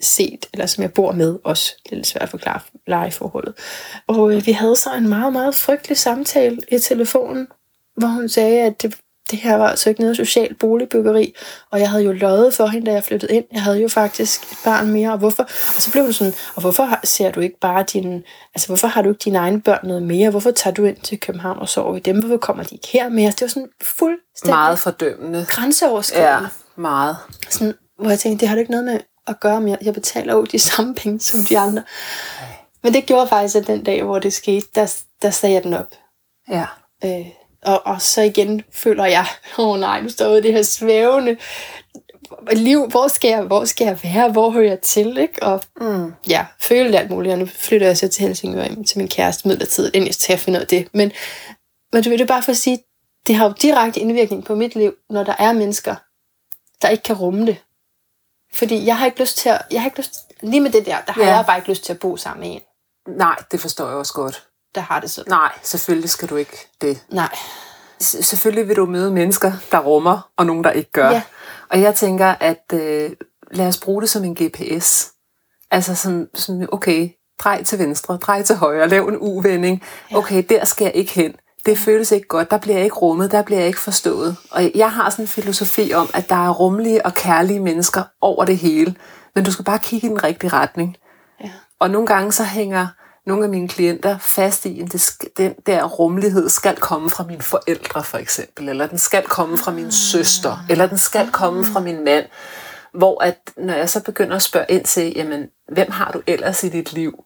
set, 0.00 0.46
eller 0.52 0.66
som 0.66 0.82
jeg 0.82 0.92
bor 0.92 1.12
med 1.12 1.38
også. 1.44 1.74
Det 1.84 1.92
er 1.92 1.96
lidt 1.96 2.06
svært 2.06 2.22
at 2.22 2.28
forklare 2.28 2.60
lejeforholdet. 2.86 3.54
Og 4.06 4.34
øh, 4.34 4.46
vi 4.46 4.52
havde 4.52 4.76
så 4.76 4.94
en 4.94 5.08
meget, 5.08 5.32
meget 5.32 5.54
frygtelig 5.54 5.98
samtale 5.98 6.58
i 6.72 6.78
telefonen, 6.78 7.48
hvor 7.96 8.08
hun 8.08 8.28
sagde, 8.28 8.60
at 8.62 8.82
det, 8.82 8.96
det 9.30 9.38
her 9.38 9.56
var 9.56 9.68
altså 9.68 9.88
ikke 9.88 10.00
noget 10.00 10.16
socialt 10.16 10.58
boligbyggeri, 10.58 11.34
og 11.70 11.80
jeg 11.80 11.90
havde 11.90 12.04
jo 12.04 12.12
løjet 12.12 12.54
for 12.54 12.66
hende, 12.66 12.86
da 12.86 12.92
jeg 12.92 13.04
flyttede 13.04 13.34
ind. 13.34 13.44
Jeg 13.52 13.62
havde 13.62 13.80
jo 13.82 13.88
faktisk 13.88 14.52
et 14.52 14.58
barn 14.64 14.90
mere, 14.90 15.12
og 15.12 15.18
hvorfor? 15.18 15.42
Og 15.76 15.82
så 15.82 15.90
blev 15.90 16.04
hun 16.04 16.12
sådan, 16.12 16.32
og 16.54 16.60
hvorfor 16.60 16.98
ser 17.04 17.30
du 17.30 17.40
ikke 17.40 17.58
bare 17.60 17.82
din, 17.92 18.22
altså 18.54 18.66
hvorfor 18.68 18.88
har 18.88 19.02
du 19.02 19.08
ikke 19.08 19.20
dine 19.24 19.38
egne 19.38 19.60
børn 19.60 19.80
noget 19.82 20.02
mere? 20.02 20.30
Hvorfor 20.30 20.50
tager 20.50 20.74
du 20.74 20.84
ind 20.84 20.96
til 20.96 21.20
København 21.20 21.58
og 21.58 21.68
sover 21.68 21.96
i 21.96 22.00
dem? 22.00 22.18
Hvorfor 22.18 22.36
kommer 22.36 22.62
de 22.62 22.74
ikke 22.74 22.88
her 22.88 23.08
mere? 23.08 23.30
Det 23.30 23.40
var 23.42 23.48
sådan 23.48 23.68
fuldstændig 23.82 24.54
Meget 24.54 24.78
fordømmende. 24.78 25.46
grænseoverskridende. 25.48 26.30
Ja, 26.30 26.46
meget. 26.76 27.16
Sådan, 27.50 27.74
hvor 27.98 28.10
jeg 28.10 28.18
tænkte, 28.18 28.40
det 28.40 28.48
har 28.48 28.56
du 28.56 28.60
ikke 28.60 28.70
noget 28.70 28.86
med 28.86 29.00
at 29.26 29.40
gøre 29.40 29.60
med. 29.60 29.76
Jeg 29.82 29.94
betaler 29.94 30.34
jo 30.34 30.44
de 30.44 30.58
samme 30.58 30.94
penge 30.94 31.20
som 31.20 31.40
de 31.40 31.58
andre. 31.58 31.82
Men 32.82 32.94
det 32.94 33.06
gjorde 33.06 33.28
faktisk, 33.28 33.56
at 33.56 33.66
den 33.66 33.84
dag, 33.84 34.02
hvor 34.02 34.18
det 34.18 34.32
skete, 34.32 34.66
der, 34.74 34.94
der 35.22 35.30
sagde 35.30 35.54
jeg 35.54 35.62
den 35.64 35.74
op. 35.74 35.86
Ja. 36.50 36.64
Øh, 37.04 37.26
og, 37.62 37.86
og 37.86 38.02
så 38.02 38.22
igen 38.22 38.62
føler 38.72 39.04
jeg, 39.04 39.26
åh 39.58 39.68
oh, 39.68 39.80
nej, 39.80 40.00
nu 40.00 40.08
står 40.08 40.26
jeg 40.28 40.38
i 40.38 40.40
det 40.42 40.52
her 40.52 40.62
svævende 40.62 41.36
liv. 42.52 42.86
Hvor 42.88 43.08
skal 43.08 43.28
jeg, 43.28 43.42
hvor 43.42 43.64
skal 43.64 43.84
jeg 43.84 43.98
være? 44.02 44.32
Hvor 44.32 44.50
hører 44.50 44.68
jeg 44.68 44.80
til? 44.80 45.18
Ikke? 45.18 45.42
Og 45.42 45.62
Mm. 45.80 46.12
ja, 46.28 46.46
følte 46.60 46.98
alt 46.98 47.10
muligt. 47.10 47.32
Og 47.32 47.38
nu 47.38 47.46
flytter 47.46 47.86
jeg 47.86 47.96
så 47.98 48.08
til 48.08 48.22
Helsingør 48.26 48.64
til 48.86 48.98
min 48.98 49.08
kæreste 49.08 49.48
midlertidigt, 49.48 49.94
inden 49.94 50.06
jeg 50.06 50.14
skal 50.14 50.38
finde 50.38 50.58
ud 50.58 50.60
af 50.60 50.66
det. 50.68 50.88
Men, 50.94 51.12
men 51.92 52.02
du 52.02 52.08
ved 52.08 52.18
det 52.18 52.24
er 52.24 52.28
bare 52.28 52.42
for 52.42 52.50
at 52.52 52.56
sige, 52.58 52.78
det 53.26 53.34
har 53.34 53.46
jo 53.48 53.54
direkte 53.62 54.00
indvirkning 54.00 54.44
på 54.44 54.54
mit 54.54 54.74
liv, 54.74 54.94
når 55.10 55.24
der 55.24 55.34
er 55.38 55.52
mennesker, 55.52 55.94
der 56.82 56.88
ikke 56.88 57.02
kan 57.02 57.16
rumme 57.16 57.46
det. 57.46 57.56
Fordi 58.54 58.86
jeg 58.86 58.98
har 58.98 59.06
ikke 59.06 59.20
lyst 59.20 59.36
til 59.38 59.48
at, 59.48 59.62
jeg 59.70 59.80
har 59.80 59.88
ikke 59.88 59.98
lyst, 59.98 60.14
lige 60.40 60.60
med 60.60 60.70
det 60.70 60.86
der, 60.86 60.96
der 61.06 61.12
har 61.12 61.22
Ja. 61.22 61.36
jeg 61.36 61.46
bare 61.46 61.58
ikke 61.58 61.68
lyst 61.68 61.84
til 61.84 61.92
at 61.92 61.98
bo 61.98 62.16
sammen 62.16 62.40
med 62.48 62.56
en. 62.56 62.60
Nej, 63.16 63.36
det 63.52 63.60
forstår 63.60 63.86
jeg 63.86 63.94
også 63.96 64.12
godt. 64.12 64.46
Der 64.74 64.80
har 64.80 65.00
det 65.00 65.10
sådan. 65.10 65.30
Nej, 65.30 65.52
selvfølgelig 65.62 66.10
skal 66.10 66.28
du 66.28 66.36
ikke 66.36 66.68
det. 66.80 67.04
Nej. 67.10 67.36
S- 68.02 68.26
selvfølgelig 68.26 68.68
vil 68.68 68.76
du 68.76 68.86
møde 68.86 69.10
mennesker, 69.10 69.52
der 69.72 69.78
rummer, 69.78 70.30
og 70.36 70.46
nogen, 70.46 70.64
der 70.64 70.70
ikke 70.70 70.92
gør. 70.92 71.10
Ja. 71.10 71.22
Og 71.70 71.80
jeg 71.80 71.94
tænker, 71.94 72.34
at 72.40 72.64
øh, 72.72 73.10
lad 73.50 73.68
os 73.68 73.78
bruge 73.78 74.02
det 74.02 74.10
som 74.10 74.24
en 74.24 74.34
GPS. 74.42 75.08
Altså 75.70 75.94
sådan, 75.94 76.28
sådan, 76.34 76.68
okay, 76.72 77.10
drej 77.38 77.62
til 77.62 77.78
venstre, 77.78 78.16
drej 78.16 78.42
til 78.42 78.56
højre, 78.56 78.88
lav 78.88 79.08
en 79.08 79.16
uvending. 79.20 79.82
Okay, 80.14 80.44
der 80.48 80.64
skal 80.64 80.84
jeg 80.84 80.94
ikke 80.94 81.12
hen. 81.12 81.34
Det 81.66 81.78
føles 81.78 82.12
ikke 82.12 82.28
godt, 82.28 82.50
der 82.50 82.58
bliver 82.58 82.76
jeg 82.76 82.84
ikke 82.84 82.96
rummet, 82.96 83.30
der 83.32 83.42
bliver 83.42 83.58
jeg 83.58 83.66
ikke 83.66 83.80
forstået. 83.80 84.36
Og 84.50 84.70
jeg 84.74 84.92
har 84.92 85.10
sådan 85.10 85.22
en 85.22 85.28
filosofi 85.28 85.92
om, 85.94 86.10
at 86.14 86.28
der 86.28 86.46
er 86.46 86.50
rummelige 86.50 87.06
og 87.06 87.14
kærlige 87.14 87.60
mennesker 87.60 88.02
over 88.20 88.44
det 88.44 88.58
hele. 88.58 88.94
Men 89.34 89.44
du 89.44 89.52
skal 89.52 89.64
bare 89.64 89.78
kigge 89.78 90.06
i 90.06 90.10
den 90.10 90.24
rigtige 90.24 90.50
retning. 90.52 90.96
Ja. 91.44 91.50
Og 91.78 91.90
nogle 91.90 92.06
gange 92.06 92.32
så 92.32 92.44
hænger 92.44 92.86
nogle 93.30 93.44
af 93.44 93.50
mine 93.50 93.68
klienter 93.68 94.18
fast 94.18 94.66
i, 94.66 94.80
at 94.80 95.12
den 95.36 95.54
der 95.66 95.84
rummelighed 95.84 96.48
skal 96.48 96.76
komme 96.76 97.10
fra 97.10 97.24
mine 97.24 97.42
forældre 97.42 98.04
for 98.04 98.18
eksempel, 98.18 98.68
eller 98.68 98.86
den 98.86 98.98
skal 98.98 99.24
komme 99.24 99.58
fra 99.58 99.70
min 99.72 99.92
søster, 99.92 100.64
eller 100.70 100.86
den 100.86 100.98
skal 100.98 101.30
komme 101.32 101.64
fra 101.64 101.80
min 101.80 102.04
mand. 102.04 102.24
Hvor 102.94 103.24
at, 103.24 103.38
når 103.56 103.74
jeg 103.74 103.88
så 103.90 104.02
begynder 104.02 104.36
at 104.36 104.42
spørge 104.42 104.66
ind 104.68 104.84
til, 104.84 105.12
jamen, 105.16 105.46
hvem 105.72 105.90
har 105.90 106.10
du 106.12 106.22
ellers 106.26 106.64
i 106.64 106.68
dit 106.68 106.92
liv, 106.92 107.24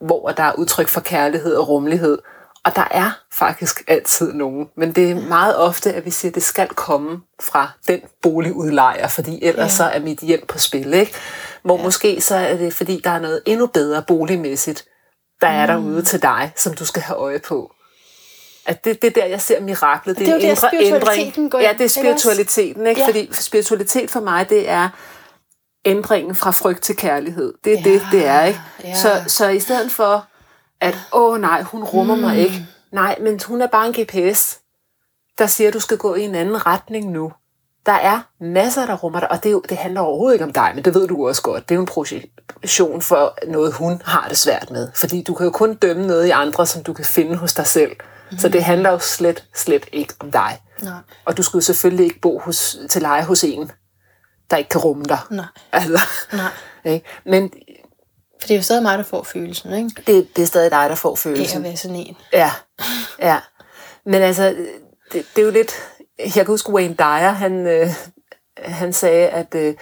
hvor 0.00 0.30
der 0.30 0.42
er 0.42 0.52
udtryk 0.52 0.88
for 0.88 1.00
kærlighed 1.00 1.54
og 1.54 1.68
rummelighed, 1.68 2.18
og 2.64 2.76
der 2.76 2.88
er 2.90 3.10
faktisk 3.32 3.84
altid 3.88 4.32
nogen, 4.32 4.68
men 4.76 4.92
det 4.92 5.10
er 5.10 5.28
meget 5.28 5.56
ofte, 5.56 5.92
at 5.92 6.04
vi 6.04 6.10
siger, 6.10 6.30
at 6.30 6.34
det 6.34 6.42
skal 6.42 6.68
komme 6.68 7.20
fra 7.42 7.70
den 7.88 8.00
boligudlejer, 8.22 9.08
fordi 9.08 9.44
ellers 9.44 9.72
Ja. 9.72 9.76
så 9.76 9.84
er 9.84 10.00
mit 10.00 10.18
hjem 10.18 10.46
på 10.48 10.58
spil. 10.58 10.94
Ikke? 10.94 11.12
Hvor 11.62 11.76
ja. 11.76 11.82
måske 11.82 12.20
så 12.20 12.34
er 12.36 12.56
det, 12.56 12.74
fordi 12.74 13.00
der 13.04 13.10
er 13.10 13.20
noget 13.20 13.42
endnu 13.46 13.66
bedre 13.66 14.02
boligmæssigt, 14.02 14.84
der 15.40 15.48
er 15.48 15.66
derude 15.66 16.02
til 16.02 16.22
dig, 16.22 16.52
som 16.56 16.74
du 16.74 16.84
skal 16.84 17.02
have 17.02 17.16
øje 17.16 17.38
på. 17.38 17.74
At 18.66 18.84
det, 18.84 19.02
det 19.02 19.08
er 19.08 19.20
der, 19.20 19.26
jeg 19.26 19.40
ser 19.40 19.60
miraklet. 19.60 20.18
det 20.18 20.28
er 20.28 20.32
jo 20.32 20.38
en 20.38 20.42
indre 20.42 20.70
ændring. 21.16 21.50
går 21.50 21.58
Ja, 21.58 21.72
det 21.78 21.84
er 21.84 21.88
spiritualiteten. 21.88 22.86
Ikke? 22.86 23.00
Ja. 23.00 23.06
Fordi 23.06 23.28
spiritualitet 23.32 24.10
for 24.10 24.20
mig, 24.20 24.48
det 24.48 24.68
er 24.68 24.88
ændringen 25.84 26.34
fra 26.34 26.50
frygt 26.50 26.82
til 26.82 26.96
kærlighed. 26.96 27.54
Det 27.64 27.72
er 27.72 27.82
Ja, 27.84 27.90
det, 27.90 28.02
det 28.12 28.26
er. 28.26 28.44
ikke. 28.44 28.60
ja. 28.84 28.94
Så, 28.94 29.22
så 29.26 29.48
i 29.48 29.60
stedet 29.60 29.92
for, 29.92 30.26
at 30.80 30.98
åh 31.12 31.40
nej, 31.40 31.62
hun 31.62 31.84
rummer 31.84 32.14
mm. 32.14 32.20
mig 32.20 32.38
ikke. 32.38 32.66
Nej, 32.92 33.18
men 33.20 33.40
hun 33.46 33.60
er 33.60 33.66
bare 33.66 33.86
en 33.86 33.92
GPS, 33.92 34.58
der 35.38 35.46
siger, 35.46 35.68
at 35.68 35.74
du 35.74 35.80
skal 35.80 35.96
gå 35.98 36.14
i 36.14 36.22
en 36.22 36.34
anden 36.34 36.66
retning 36.66 37.10
nu. 37.10 37.32
Der 37.86 37.92
er 37.92 38.20
masser, 38.40 38.86
der 38.86 38.94
rummer 38.96 39.20
dig, 39.20 39.30
og 39.30 39.42
det, 39.42 39.46
er 39.48 39.52
jo, 39.52 39.62
det 39.68 39.76
handler 39.76 40.00
overhovedet 40.00 40.34
ikke 40.34 40.44
om 40.44 40.52
dig, 40.52 40.72
men 40.74 40.84
det 40.84 40.94
ved 40.94 41.08
du 41.08 41.28
også 41.28 41.42
godt. 41.42 41.68
Det 41.68 41.74
er 41.74 41.76
jo 41.76 41.80
en 41.80 41.86
projektion 41.86 43.02
for 43.02 43.38
noget, 43.46 43.72
hun 43.72 44.02
har 44.04 44.28
det 44.28 44.38
svært 44.38 44.70
med. 44.70 44.88
Fordi 44.94 45.22
du 45.22 45.34
kan 45.34 45.44
jo 45.46 45.50
kun 45.52 45.74
dømme 45.74 46.06
noget 46.06 46.26
i 46.26 46.30
andre, 46.30 46.66
som 46.66 46.82
du 46.82 46.92
kan 46.92 47.04
finde 47.04 47.36
hos 47.36 47.52
dig 47.54 47.66
selv. 47.66 47.92
Mm. 48.30 48.38
Så 48.38 48.48
det 48.48 48.64
handler 48.64 48.90
jo 48.90 48.98
slet, 48.98 49.44
slet 49.54 49.86
ikke 49.92 50.14
om 50.20 50.30
dig. 50.32 50.60
Nej. 50.82 50.92
Og 51.24 51.36
du 51.36 51.42
skulle 51.42 51.60
jo 51.60 51.64
selvfølgelig 51.64 52.04
ikke 52.04 52.20
bo 52.20 52.38
hos, 52.38 52.76
til 52.90 53.02
leje 53.02 53.22
hos 53.24 53.44
en, 53.44 53.70
der 54.50 54.56
ikke 54.56 54.68
kan 54.70 54.80
rumme 54.80 55.04
dig. 55.04 55.18
Nej. 55.30 55.44
Altså, 55.72 56.00
Nej. 56.32 56.50
ikke? 56.94 57.06
Men 57.26 57.50
For 58.40 58.46
det 58.48 58.50
er 58.50 58.56
jo 58.58 58.62
stadig 58.62 58.82
mig, 58.82 58.98
der 58.98 59.04
får 59.04 59.22
følelsen, 59.22 59.72
ikke? 59.74 59.90
det, 60.06 60.36
det 60.36 60.42
er 60.42 60.46
stadig 60.46 60.70
dig, 60.70 60.90
der 60.90 60.94
får 60.94 61.08
Af 61.08 61.12
at 61.12 61.18
følelsen. 61.18 61.62
være 61.62 61.76
sådan 61.76 61.96
en. 61.96 62.16
Ja, 62.32 62.50
ja. 63.18 63.38
Men 64.06 64.22
altså, 64.22 64.48
det, 65.12 65.26
det 65.36 65.42
er 65.42 65.46
jo 65.46 65.50
lidt... 65.50 65.72
Jeg 66.24 66.32
kan 66.32 66.46
huske 66.46 66.72
Wayne 66.72 66.94
Dyer, 66.94 67.30
han, 67.30 67.66
øh, 67.66 67.86
han 68.58 68.92
sagde, 68.92 69.28
at 69.28 69.54
øh, 69.54 69.74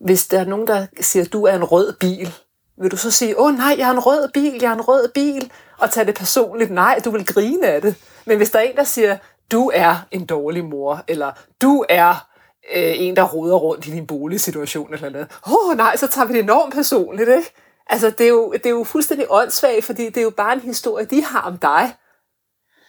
hvis 0.00 0.26
der 0.26 0.40
er 0.40 0.44
nogen, 0.44 0.66
der 0.66 0.86
siger, 1.00 1.24
at 1.24 1.32
du 1.32 1.44
er 1.44 1.54
en 1.54 1.64
rød 1.64 1.92
bil, 2.00 2.34
vil 2.82 2.90
du 2.90 2.96
så 2.96 3.10
sige, 3.10 3.40
åh 3.40 3.54
nej, 3.54 3.74
jeg 3.78 3.88
er 3.88 3.92
en 3.92 4.06
rød 4.06 4.28
bil, 4.34 4.58
jeg 4.62 4.70
er 4.70 4.74
en 4.74 4.80
rød 4.80 5.08
bil, 5.08 5.50
og 5.78 5.90
tage 5.90 6.06
det 6.06 6.14
personligt? 6.14 6.70
Nej, 6.70 7.00
du 7.04 7.10
vil 7.10 7.26
grine 7.26 7.66
af 7.66 7.82
det. 7.82 7.94
Men 8.26 8.36
hvis 8.36 8.50
der 8.50 8.58
er 8.58 8.62
en, 8.62 8.76
der 8.76 8.84
siger, 8.84 9.16
du 9.52 9.70
er 9.74 9.96
en 10.10 10.26
dårlig 10.26 10.64
mor, 10.64 11.04
eller 11.08 11.32
du 11.62 11.84
er 11.88 12.28
øh, 12.76 12.92
en, 13.00 13.16
der 13.16 13.22
roder 13.22 13.56
rundt 13.56 13.86
i 13.86 13.90
din 13.90 14.06
boligsituation, 14.06 14.94
eller 14.94 15.10
noget, 15.10 15.28
åh 15.46 15.76
nej, 15.76 15.96
så 15.96 16.06
tager 16.06 16.26
vi 16.26 16.34
det 16.34 16.42
enormt 16.42 16.74
personligt, 16.74 17.28
ikke? 17.28 17.52
Altså, 17.86 18.10
det 18.10 18.24
er, 18.24 18.28
jo, 18.28 18.52
det 18.52 18.66
er 18.66 18.70
jo 18.70 18.84
fuldstændig 18.84 19.26
åndssvagt, 19.30 19.84
fordi 19.84 20.04
det 20.04 20.16
er 20.16 20.22
jo 20.22 20.30
bare 20.30 20.52
en 20.52 20.60
historie, 20.60 21.04
de 21.04 21.24
har 21.24 21.40
om 21.40 21.58
dig. 21.58 21.94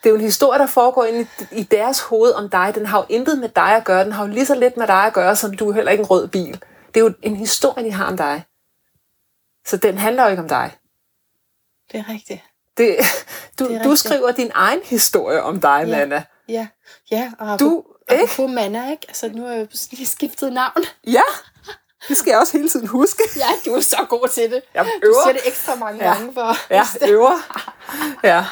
Det 0.05 0.09
er 0.09 0.13
jo 0.13 0.19
en 0.19 0.25
historie, 0.25 0.59
der 0.59 0.67
foregår 0.67 1.03
inde 1.05 1.21
i, 1.21 1.45
i 1.59 1.63
deres 1.63 1.99
hoved 1.99 2.31
om 2.33 2.49
dig. 2.49 2.71
Den 2.75 2.85
har 2.85 2.97
jo 2.97 3.05
intet 3.09 3.37
med 3.37 3.49
dig 3.49 3.75
at 3.75 3.83
gøre. 3.83 4.03
Den 4.03 4.11
har 4.11 4.25
jo 4.27 4.33
lige 4.33 4.45
så 4.45 4.55
lidt 4.55 4.77
med 4.77 4.87
dig 4.87 5.03
at 5.05 5.13
gøre, 5.13 5.35
som 5.35 5.53
du 5.57 5.69
er 5.69 5.73
heller 5.73 5.91
ikke 5.91 6.01
en 6.01 6.07
rød 6.07 6.27
bil. 6.27 6.51
Det 6.93 6.99
er 6.99 7.03
jo 7.05 7.13
en 7.21 7.35
historie, 7.35 7.85
de 7.85 7.91
har 7.91 8.05
om 8.05 8.17
dig. 8.17 8.43
Så 9.65 9.77
den 9.77 9.97
handler 9.97 10.23
jo 10.23 10.29
ikke 10.29 10.41
om 10.43 10.49
dig. 10.49 10.77
Det 11.91 11.99
er 11.99 12.09
rigtigt. 12.09 12.43
Det, 12.77 12.97
du, 13.59 13.67
Det 13.67 13.75
er 13.75 13.83
du 13.83 13.89
rigtigt. 13.89 13.99
skriver 13.99 14.31
din 14.31 14.51
egen 14.53 14.79
historie 14.83 15.43
om 15.43 15.61
dig, 15.61 15.83
Ja. 15.87 15.97
Manna. 15.97 16.23
Ja, 16.49 16.67
ja 17.11 17.31
og 17.39 17.59
Du, 17.59 17.83
ikke? 18.11 18.23
apropos 18.23 18.51
Manna, 18.55 18.91
ikke? 18.91 19.05
Altså, 19.07 19.29
nu 19.29 19.41
har 19.45 19.51
jeg 19.53 19.61
jo 19.61 19.67
lige 19.91 20.05
skiftet 20.05 20.53
navn. 20.53 20.83
Ja, 21.07 21.21
det 22.07 22.17
skal 22.17 22.31
jeg 22.31 22.39
også 22.39 22.57
hele 22.57 22.69
tiden 22.69 22.87
huske. 22.87 23.23
Ja, 23.43 23.45
du 23.71 23.75
er 23.75 23.81
så 23.81 23.97
god 24.09 24.27
til 24.33 24.43
det. 24.43 24.61
Jeg 24.73 24.85
Du 24.85 25.07
øver. 25.07 25.15
siger 25.25 25.33
det 25.33 25.41
ekstra 25.47 25.75
mange 25.75 26.03
Ja. 26.05 26.13
gange 26.13 26.33
for. 26.33 26.73
Ja, 26.73 26.83
øver. 27.13 27.37
Ja. 28.23 28.45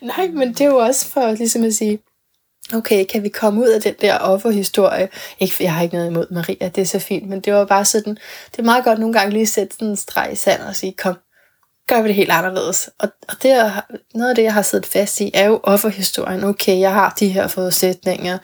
Nej, 0.00 0.28
men 0.28 0.48
det 0.48 0.60
er 0.60 0.64
jo 0.68 0.76
også 0.76 1.06
for 1.06 1.32
ligesom 1.32 1.64
at 1.64 1.74
sige, 1.74 1.98
okay, 2.74 3.04
kan 3.04 3.22
vi 3.22 3.28
komme 3.28 3.60
ud 3.62 3.68
af 3.68 3.82
den 3.82 3.94
der 4.00 4.18
offerhistorie? 4.18 5.08
Ikke, 5.40 5.54
jeg 5.60 5.74
har 5.74 5.82
ikke 5.82 5.94
noget 5.94 6.10
imod 6.10 6.26
Maria, 6.30 6.68
det 6.68 6.78
er 6.78 6.84
så 6.86 6.98
fint, 6.98 7.28
men 7.28 7.40
det 7.40 7.52
var 7.54 7.64
bare 7.64 7.84
sådan, 7.84 8.18
det 8.52 8.58
er 8.58 8.62
meget 8.62 8.84
godt 8.84 8.98
nogle 8.98 9.12
gange 9.12 9.32
lige 9.32 9.42
at 9.42 9.48
sætte 9.48 9.74
sådan 9.74 9.88
en 9.88 9.96
streg 9.96 10.32
i 10.32 10.36
sand 10.36 10.62
og 10.62 10.76
sige, 10.76 10.94
kom, 10.98 11.14
gør 11.88 12.02
vi 12.02 12.08
det 12.08 12.14
helt 12.16 12.30
anderledes. 12.30 12.90
Og, 12.98 13.08
og 13.28 13.42
det 13.42 13.50
er, 13.50 13.80
noget 14.14 14.30
af 14.30 14.34
det, 14.36 14.42
jeg 14.42 14.54
har 14.54 14.62
siddet 14.62 14.86
fast 14.86 15.20
i, 15.20 15.30
er 15.34 15.44
jo 15.46 15.60
offerhistorien. 15.62 16.44
Okay, 16.44 16.80
jeg 16.80 16.92
har 16.92 17.16
de 17.20 17.28
her 17.28 17.48
forudsætninger, 17.48 18.38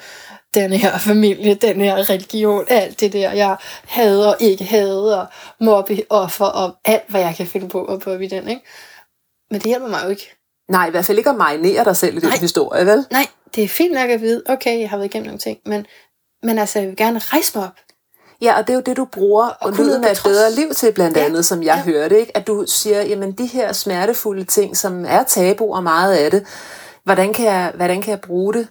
den 0.57 0.73
her 0.73 0.99
familie, 0.99 1.55
den 1.55 1.81
her 1.81 2.11
religion, 2.11 2.65
alt 2.69 3.01
det 3.01 3.13
der, 3.13 3.33
jeg 3.33 3.57
hader 3.85 4.29
og 4.29 4.37
ikke 4.41 4.65
hader, 4.65 5.27
mobbe, 5.61 6.03
offer 6.11 6.45
og 6.45 6.77
alt, 6.85 7.05
hvad 7.09 7.21
jeg 7.21 7.35
kan 7.37 7.47
finde 7.47 7.69
på 7.69 7.85
at 7.85 8.01
på 8.01 8.11
i 8.11 8.27
den, 8.27 8.49
ikke? 8.49 8.63
Men 9.51 9.61
det 9.61 9.67
hjælper 9.67 9.89
mig 9.89 10.01
jo 10.05 10.09
ikke. 10.09 10.33
Nej, 10.69 10.87
i 10.87 10.91
hvert 10.91 11.05
fald 11.05 11.19
ikke 11.19 11.31
at 11.31 11.37
marinere 11.37 11.85
dig 11.85 11.97
selv 11.97 12.17
i 12.17 12.21
den 12.21 12.29
Nej. 12.29 12.39
historie, 12.39 12.87
vel? 12.87 13.07
Nej, 13.11 13.27
det 13.55 13.65
er 13.65 13.69
fint 13.69 13.95
nok 13.95 14.11
at 14.11 14.21
vide, 14.21 14.43
okay, 14.47 14.81
jeg 14.81 14.91
har 14.91 14.97
været 14.97 15.09
igennem 15.09 15.27
nogle 15.27 15.39
ting, 15.39 15.59
men, 15.67 15.87
men 16.43 16.59
altså, 16.59 16.79
jeg 16.79 16.89
vil 16.89 16.97
gerne 16.97 17.19
rejse 17.19 17.59
mig 17.59 17.65
op. 17.67 17.77
Ja, 18.43 18.59
og 18.59 18.67
det 18.67 18.71
er 18.71 18.75
jo 18.75 18.83
det, 18.87 18.97
du 18.97 19.05
bruger 19.05 19.49
og 19.49 19.73
lyden 19.73 20.05
af 20.05 20.13
et 20.13 20.21
bedre 20.25 20.53
liv 20.53 20.75
til, 20.75 20.93
blandt 20.93 21.17
Ja, 21.17 21.25
andet, 21.25 21.45
som 21.45 21.63
jeg 21.63 21.83
ja. 21.87 21.93
hørte, 21.93 22.21
ikke? 22.21 22.37
At 22.37 22.47
du 22.47 22.65
siger, 22.69 23.03
jamen 23.03 23.33
de 23.33 23.47
her 23.47 23.73
smertefulde 23.73 24.45
ting, 24.45 24.77
som 24.77 25.05
er 25.09 25.23
tabu 25.23 25.75
og 25.75 25.83
meget 25.83 26.15
af 26.15 26.31
det, 26.31 26.47
hvordan 27.05 27.33
kan 27.33 27.45
jeg, 27.45 27.73
hvordan 27.75 28.03
kan 28.03 28.11
jeg 28.11 28.21
bruge 28.21 28.55
det 28.55 28.69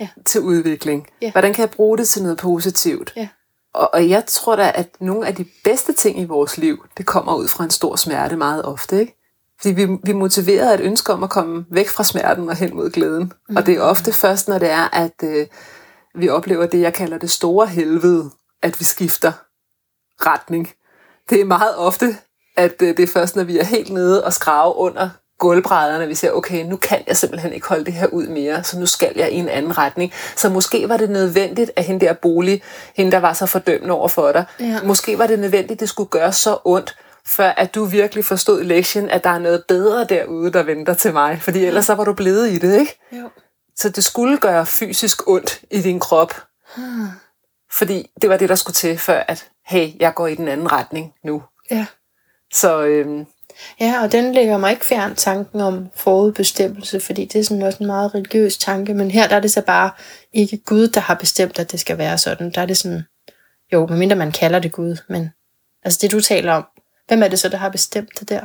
Ja. 0.00 0.08
til 0.24 0.40
udvikling? 0.40 1.06
Ja. 1.22 1.32
Hvordan 1.32 1.52
kan 1.52 1.62
jeg 1.62 1.70
bruge 1.70 1.98
det 1.98 2.08
til 2.08 2.22
noget 2.22 2.38
positivt? 2.38 3.12
Ja. 3.16 3.28
Og, 3.74 3.90
og 3.94 4.08
jeg 4.08 4.24
tror 4.26 4.56
da, 4.56 4.72
at 4.74 4.88
nogle 5.00 5.26
af 5.26 5.34
de 5.34 5.44
bedste 5.64 5.92
ting 5.92 6.20
i 6.20 6.24
vores 6.24 6.58
liv, 6.58 6.86
det 6.98 7.06
kommer 7.06 7.34
ud 7.34 7.48
fra 7.48 7.64
en 7.64 7.70
stor 7.70 7.96
smerte 7.96 8.36
meget 8.36 8.64
ofte, 8.64 9.00
ikke? 9.00 9.16
Fordi 9.60 9.74
vi, 9.74 9.84
vi 9.84 10.10
er 10.10 10.14
motiveret 10.14 10.70
af 10.70 10.74
et 10.74 10.80
ønske 10.80 11.12
om 11.12 11.22
at 11.22 11.30
komme 11.30 11.64
væk 11.70 11.88
fra 11.88 12.04
smerten 12.04 12.48
og 12.48 12.56
hen 12.56 12.76
mod 12.76 12.90
glæden. 12.90 13.32
Mm. 13.48 13.56
Og 13.56 13.66
det 13.66 13.76
er 13.76 13.80
ofte 13.80 14.12
først, 14.12 14.48
når 14.48 14.58
det 14.58 14.70
er, 14.70 14.88
at 14.94 15.14
øh, 15.24 15.46
vi 16.14 16.28
oplever 16.28 16.66
det, 16.66 16.80
jeg 16.80 16.94
kalder 16.94 17.18
det 17.18 17.30
store 17.30 17.66
helvede, 17.66 18.30
at 18.62 18.80
vi 18.80 18.84
skifter 18.84 19.32
retning. 20.26 20.72
Det 21.30 21.40
er 21.40 21.44
meget 21.44 21.76
ofte, 21.76 22.16
at 22.56 22.82
øh, 22.82 22.96
det 22.96 23.00
er 23.00 23.06
først, 23.06 23.36
når 23.36 23.44
vi 23.44 23.58
er 23.58 23.64
helt 23.64 23.92
nede 23.92 24.24
og 24.24 24.32
skrave 24.32 24.76
under 24.76 25.10
gulvbrædderne, 25.38 26.06
vi 26.08 26.14
siger, 26.14 26.32
okay, 26.32 26.64
nu 26.64 26.76
kan 26.76 27.02
jeg 27.06 27.16
simpelthen 27.16 27.52
ikke 27.52 27.68
holde 27.68 27.84
det 27.84 27.92
her 27.94 28.06
ud 28.06 28.26
mere, 28.26 28.64
så 28.64 28.78
nu 28.78 28.86
skal 28.86 29.12
jeg 29.16 29.30
i 29.32 29.34
en 29.34 29.48
anden 29.48 29.78
retning. 29.78 30.12
Så 30.36 30.48
måske 30.48 30.88
var 30.88 30.96
det 30.96 31.10
nødvendigt, 31.10 31.70
at 31.76 31.84
hende 31.84 32.06
der 32.06 32.12
bolig, 32.12 32.62
hende 32.96 33.12
der 33.12 33.18
var 33.18 33.32
så 33.32 33.46
fordømmende 33.46 33.94
over 33.94 34.08
for 34.08 34.32
dig, 34.32 34.44
Ja. 34.60 34.80
måske 34.84 35.18
var 35.18 35.26
det 35.26 35.38
nødvendigt, 35.38 35.72
at 35.72 35.80
det 35.80 35.88
skulle 35.88 36.08
gøre 36.08 36.32
så 36.32 36.58
ondt, 36.64 36.96
før 37.26 37.48
at 37.50 37.74
du 37.74 37.84
virkelig 37.84 38.24
forstod 38.24 38.62
lektien, 38.64 39.10
at 39.10 39.24
der 39.24 39.30
er 39.30 39.38
noget 39.38 39.64
bedre 39.68 40.04
derude, 40.04 40.52
der 40.52 40.62
venter 40.62 40.94
til 40.94 41.12
mig. 41.12 41.42
Fordi 41.42 41.64
ellers 41.64 41.86
så 41.86 41.94
var 41.94 42.04
du 42.04 42.12
blevet 42.12 42.50
i 42.50 42.58
det, 42.58 42.80
ikke? 42.80 42.98
Jo. 43.12 43.28
Så 43.76 43.88
det 43.88 44.04
skulle 44.04 44.38
gøre 44.38 44.66
fysisk 44.66 45.28
ondt 45.28 45.60
i 45.70 45.80
din 45.80 46.00
krop. 46.00 46.34
Hmm. 46.76 47.06
Fordi 47.72 48.10
det 48.22 48.30
var 48.30 48.36
det, 48.36 48.48
der 48.48 48.54
skulle 48.54 48.74
til, 48.74 48.98
før 48.98 49.24
at, 49.28 49.48
hey, 49.66 49.88
jeg 50.00 50.14
går 50.14 50.26
i 50.26 50.34
den 50.34 50.48
anden 50.48 50.72
retning 50.72 51.12
nu. 51.24 51.42
Ja. 51.70 51.86
Så 52.54 52.82
øhm, 52.84 53.26
ja, 53.80 54.02
og 54.02 54.12
den 54.12 54.32
lægger 54.34 54.58
mig 54.58 54.70
ikke 54.70 54.84
fjern 54.84 55.14
tanken 55.14 55.60
om 55.60 55.86
forudbestemmelse, 55.96 57.00
fordi 57.00 57.24
det 57.24 57.38
er 57.40 57.44
sådan 57.44 57.62
også 57.62 57.78
en 57.80 57.86
meget 57.86 58.14
religiøs 58.14 58.56
tanke, 58.58 58.94
men 58.94 59.10
her 59.10 59.28
der 59.28 59.36
er 59.36 59.40
det 59.40 59.52
så 59.52 59.60
bare 59.62 59.90
ikke 60.32 60.56
Gud, 60.56 60.88
der 60.88 61.00
har 61.00 61.14
bestemt, 61.14 61.58
at 61.58 61.72
det 61.72 61.80
skal 61.80 61.98
være 61.98 62.18
sådan. 62.18 62.50
Der 62.50 62.60
er 62.60 62.66
det 62.66 62.76
sådan, 62.76 63.02
jo, 63.72 63.86
medmindre 63.86 64.16
man 64.16 64.32
kalder 64.32 64.58
det 64.58 64.72
Gud, 64.72 64.96
men 65.08 65.30
altså 65.84 65.98
det 66.02 66.12
du 66.12 66.20
taler 66.20 66.52
om, 66.52 66.64
hvem 67.08 67.22
er 67.22 67.28
det 67.28 67.38
så, 67.38 67.48
der 67.48 67.56
har 67.56 67.68
bestemt 67.68 68.20
det 68.20 68.28
der? 68.28 68.40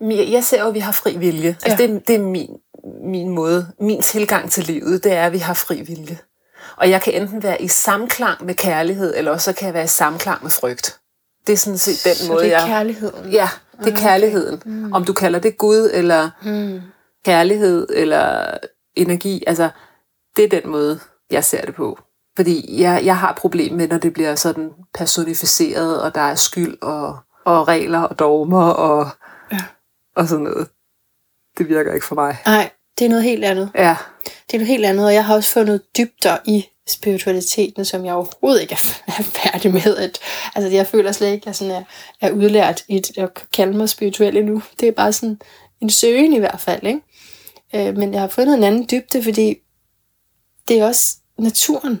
jeg 0.00 0.28
jeg 0.32 0.44
ser 0.44 0.60
jo, 0.60 0.68
at 0.68 0.74
vi 0.74 0.78
har 0.80 0.92
fri 0.92 1.16
vilje. 1.16 1.48
Altså, 1.48 1.68
Ja. 1.68 1.76
det, 1.76 1.90
er- 1.96 2.00
det 2.06 2.14
er 2.16 2.20
min, 2.20 2.50
min 3.04 3.28
måde, 3.28 3.66
min 3.80 4.02
tilgang 4.02 4.50
til 4.50 4.64
livet, 4.64 5.04
det 5.04 5.12
er, 5.12 5.26
at 5.26 5.32
vi 5.32 5.38
har 5.38 5.54
fri 5.54 5.82
vilje. 5.82 6.18
Og 6.76 6.90
jeg 6.90 7.02
kan 7.02 7.12
enten 7.22 7.42
være 7.42 7.62
i 7.62 7.68
samklang 7.68 8.44
med 8.44 8.54
kærlighed, 8.54 9.14
eller 9.16 9.30
også 9.30 9.44
så 9.44 9.52
kan 9.52 9.66
jeg 9.66 9.74
være 9.74 9.84
i 9.84 9.88
samklang 9.88 10.42
med 10.42 10.50
frygt. 10.50 10.98
Det 11.46 11.52
er 11.52 11.56
sådan 11.56 11.78
set 11.78 12.04
den 12.04 12.14
Så 12.14 12.32
måde, 12.32 12.44
det 12.44 12.54
er 12.54 12.58
jeg... 12.58 12.68
kærligheden. 12.68 13.30
Ja, 13.32 13.48
det 13.84 13.92
er 13.92 13.96
kærligheden. 13.96 14.62
Mm. 14.64 14.92
Om 14.92 15.04
du 15.04 15.12
kalder 15.12 15.38
det 15.38 15.58
Gud, 15.58 15.90
eller 15.92 16.30
Mm. 16.42 16.80
kærlighed 17.24 17.86
eller 17.94 18.44
energi, 18.94 19.44
altså 19.46 19.68
det 20.36 20.44
er 20.44 20.60
den 20.60 20.70
måde, 20.70 21.00
jeg 21.30 21.44
ser 21.44 21.60
det 21.66 21.74
på. 21.74 21.98
Fordi 22.36 22.82
jeg, 22.82 23.02
jeg 23.04 23.18
har 23.18 23.32
problem 23.34 23.74
med, 23.74 23.88
når 23.88 23.98
det 23.98 24.12
bliver 24.12 24.34
sådan 24.34 24.70
personificeret, 24.94 26.02
og 26.02 26.14
der 26.14 26.20
er 26.20 26.34
skyld 26.34 26.76
og, 26.82 27.18
og 27.44 27.68
regler 27.68 28.00
og 28.00 28.18
dogmer 28.18 28.64
og, 28.70 29.08
Ja. 29.52 29.58
og 30.16 30.28
sådan 30.28 30.44
noget. 30.44 30.68
Det 31.58 31.68
virker 31.68 31.92
ikke 31.92 32.06
for 32.06 32.14
mig. 32.14 32.36
Nej, 32.46 32.70
det 32.98 33.04
er 33.04 33.08
noget 33.08 33.24
helt 33.24 33.44
andet. 33.44 33.70
Ja, 33.74 33.96
Det 34.24 34.54
er 34.54 34.58
noget 34.58 34.66
helt 34.68 34.84
andet, 34.84 35.06
og 35.06 35.14
jeg 35.14 35.24
har 35.24 35.34
også 35.34 35.52
fundet 35.52 35.82
dybder 35.98 36.36
i 36.44 36.66
spiritualiteten, 36.88 37.84
som 37.84 38.04
jeg 38.04 38.14
overhovedet 38.14 38.62
ikke 38.62 38.72
er 38.72 39.22
færdig 39.42 39.72
med. 39.72 39.96
At, 39.96 40.18
altså, 40.54 40.70
jeg 40.70 40.86
føler 40.86 41.12
slet 41.12 41.32
ikke, 41.32 41.42
at 41.42 41.46
jeg 41.46 41.56
sådan 41.56 41.74
er, 41.74 41.82
er 42.20 42.30
udlært 42.30 42.84
i 42.88 42.98
det, 42.98 43.18
at 43.18 43.30
kalde 43.52 43.76
mig 43.76 43.88
spirituel 43.88 44.36
endnu. 44.36 44.62
Det 44.80 44.88
er 44.88 44.92
bare 44.92 45.12
sådan 45.12 45.40
en 45.80 45.90
søgen 45.90 46.32
i 46.32 46.38
hvert 46.38 46.60
fald. 46.60 46.86
Ikke? 46.86 47.00
Øh, 47.74 47.96
men 47.96 48.12
jeg 48.12 48.20
har 48.20 48.28
fundet 48.28 48.54
en 48.54 48.64
anden 48.64 48.88
dybde, 48.90 49.22
fordi 49.22 49.56
det 50.68 50.78
er 50.80 50.86
også 50.86 51.16
naturen, 51.38 52.00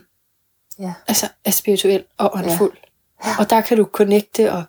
ja. 0.78 0.92
altså 1.08 1.28
er 1.44 1.50
spirituel 1.50 2.04
og 2.18 2.30
åndfuld. 2.34 2.76
Ja. 3.24 3.30
Og 3.38 3.50
der 3.50 3.60
kan 3.60 3.76
du 3.76 3.84
connecte 3.84 4.52
og, 4.52 4.62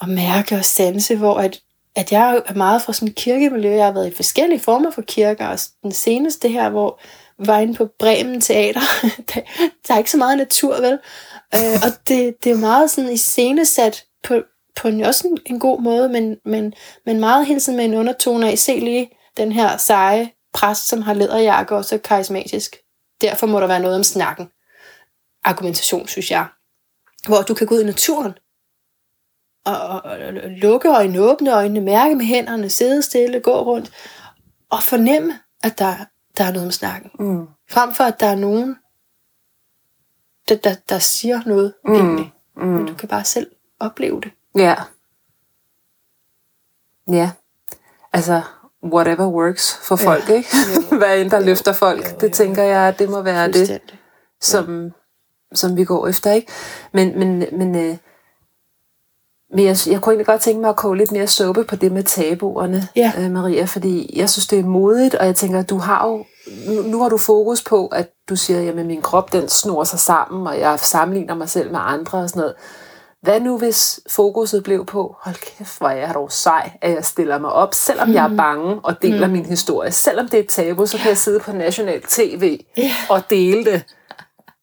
og 0.00 0.08
mærke 0.08 0.56
og 0.56 0.64
sanse, 0.64 1.16
hvor 1.16 1.38
at, 1.38 1.60
at 1.94 2.12
jeg 2.12 2.42
er 2.46 2.54
meget 2.54 2.82
fra 2.82 2.92
sådan 2.92 3.08
et 3.08 3.14
kirkemiljø. 3.14 3.70
Jeg 3.70 3.84
har 3.84 3.92
været 3.92 4.12
i 4.12 4.14
forskellige 4.14 4.60
former 4.60 4.90
for 4.90 5.02
kirker, 5.02 5.46
og 5.46 5.58
den 5.82 5.92
seneste 5.92 6.48
her, 6.48 6.70
hvor 6.70 7.00
var 7.38 7.58
inde 7.58 7.74
på 7.74 7.88
Bremen 7.98 8.40
Teater, 8.40 8.80
der, 9.34 9.40
der 9.88 9.94
er 9.94 9.98
ikke 9.98 10.10
så 10.10 10.16
meget 10.16 10.38
natur, 10.38 10.80
vel? 10.80 10.98
Øh, 11.54 11.80
og 11.84 12.08
det, 12.08 12.44
det 12.44 12.52
er 12.52 12.56
meget 12.56 12.90
sådan 12.90 13.12
iscenesat 13.12 14.04
på, 14.22 14.42
på 14.76 14.88
en, 14.88 15.00
også 15.00 15.28
en, 15.28 15.38
en 15.46 15.60
god 15.60 15.80
måde, 15.80 16.08
men, 16.08 16.36
men, 16.44 16.74
men 17.06 17.20
meget 17.20 17.46
hele 17.46 17.60
tiden 17.60 17.76
med 17.76 17.84
en 17.84 17.94
undertone 17.94 18.50
af, 18.50 18.58
se 18.58 18.78
lige 18.78 19.10
den 19.36 19.52
her 19.52 19.76
seje 19.76 20.30
præst, 20.54 20.88
som 20.88 21.02
har 21.02 21.14
læderjakke 21.14 21.76
og 21.76 21.84
så 21.84 21.98
karismatisk. 21.98 22.76
Derfor 23.20 23.46
må 23.46 23.60
der 23.60 23.66
være 23.66 23.80
noget 23.80 23.96
om 23.96 24.04
snakken 24.04 24.48
argumentation, 25.44 26.08
synes 26.08 26.30
jeg. 26.30 26.46
Hvor 27.26 27.42
du 27.42 27.54
kan 27.54 27.66
gå 27.66 27.74
ud 27.74 27.80
i 27.80 27.84
naturen, 27.84 28.32
og, 29.64 29.78
og, 29.78 30.02
og 30.04 30.18
og 30.26 30.50
lukke 30.50 30.88
øjnene, 30.88 31.20
åbne 31.20 31.54
øjnene, 31.54 31.80
mærke 31.80 32.14
med 32.14 32.24
hænderne, 32.24 32.70
sidde 32.70 33.02
stille, 33.02 33.40
gå 33.40 33.62
rundt, 33.62 33.92
og 34.70 34.82
fornemme, 34.82 35.40
at 35.62 35.78
der, 35.78 35.94
der 36.38 36.44
er 36.44 36.52
noget 36.52 36.66
om 36.66 36.72
snakken. 36.72 37.10
Mm. 37.18 37.46
Frem 37.70 37.94
for, 37.94 38.04
at 38.04 38.20
der 38.20 38.26
er 38.26 38.34
nogen, 38.34 38.76
der, 40.48 40.56
der, 40.56 40.74
der 40.88 40.98
siger 40.98 41.40
noget 41.46 41.74
mm. 41.84 41.94
egentlig. 41.94 42.32
Men 42.56 42.76
Mm. 42.76 42.86
du 42.86 42.94
kan 42.94 43.08
bare 43.08 43.24
selv 43.24 43.50
opleve 43.80 44.20
det. 44.20 44.30
Ja. 44.54 44.74
Ja. 47.08 47.30
Altså, 48.12 48.42
whatever 48.84 49.26
works 49.26 49.76
for 49.82 50.02
Ja. 50.02 50.08
folk, 50.10 50.28
ikke? 50.28 50.48
Jo. 50.92 50.96
Hvad 50.98 51.20
end 51.20 51.30
der 51.30 51.38
Jo. 51.38 51.44
løfter 51.44 51.72
folk, 51.72 52.04
Jo, 52.12 52.16
det 52.20 52.28
jo. 52.28 52.32
tænker 52.34 52.62
jeg, 52.62 52.98
det 52.98 53.08
må 53.10 53.22
være 53.22 53.52
det, 53.52 53.80
som, 54.40 54.92
som 55.54 55.76
vi 55.76 55.84
går 55.84 56.06
efter, 56.08 56.32
ikke? 56.32 56.52
Men, 56.92 57.18
men, 57.18 57.38
men, 57.58 57.76
øh, 57.76 57.96
men 59.54 59.64
jeg, 59.64 59.76
jeg 59.86 60.00
kunne 60.00 60.12
egentlig 60.12 60.26
godt 60.26 60.40
tænke 60.40 60.60
mig 60.60 60.70
at 60.70 60.76
koge 60.76 60.96
lidt 60.96 61.12
mere 61.12 61.26
suppe 61.26 61.64
på 61.64 61.76
det 61.76 61.92
med 61.92 62.02
tabuerne, 62.02 62.88
Ja. 62.96 63.12
øh, 63.18 63.30
Maria, 63.30 63.64
fordi 63.64 64.18
jeg 64.18 64.30
synes, 64.30 64.46
det 64.46 64.58
er 64.58 64.64
modigt, 64.64 65.14
og 65.14 65.26
jeg 65.26 65.36
tænker, 65.36 65.62
du 65.62 65.78
har 65.78 66.06
jo, 66.08 66.24
nu, 66.68 66.82
nu 66.82 67.02
har 67.02 67.08
du 67.08 67.18
fokus 67.18 67.62
på, 67.62 67.86
at 67.86 68.10
du 68.28 68.36
siger, 68.36 68.60
jamen 68.60 68.86
min 68.86 69.02
krop, 69.02 69.32
den 69.32 69.48
snor 69.48 69.84
sig 69.84 69.98
sammen, 69.98 70.46
og 70.46 70.58
jeg 70.60 70.78
sammenligner 70.80 71.34
mig 71.34 71.48
selv 71.48 71.70
med 71.72 71.80
andre 71.82 72.18
og 72.18 72.28
sådan 72.28 72.40
noget. 72.40 72.54
Hvad 73.22 73.40
nu, 73.40 73.58
hvis 73.58 74.00
fokuset 74.10 74.62
blev 74.64 74.86
på, 74.86 75.16
hold 75.20 75.34
kæft, 75.34 75.78
hvor 75.78 75.88
er 75.88 75.96
jeg 75.96 76.14
dog 76.14 76.32
sej, 76.32 76.70
at 76.82 76.90
jeg 76.94 77.04
stiller 77.04 77.38
mig 77.38 77.52
op, 77.52 77.74
selvom 77.74 78.08
mm. 78.08 78.14
jeg 78.14 78.24
er 78.32 78.36
bange 78.36 78.80
og 78.82 79.02
deler 79.02 79.26
mm. 79.26 79.32
min 79.32 79.44
historie. 79.46 79.90
Selvom 79.92 80.28
det 80.28 80.38
er 80.38 80.42
et 80.42 80.48
tabu, 80.48 80.86
så 80.86 80.98
kan 80.98 81.08
jeg 81.08 81.18
sidde 81.18 81.40
på 81.40 81.52
national 81.52 82.02
tv 82.08 82.60
Ja. 82.76 82.90
og 83.10 83.22
dele 83.30 83.64
det. 83.64 83.82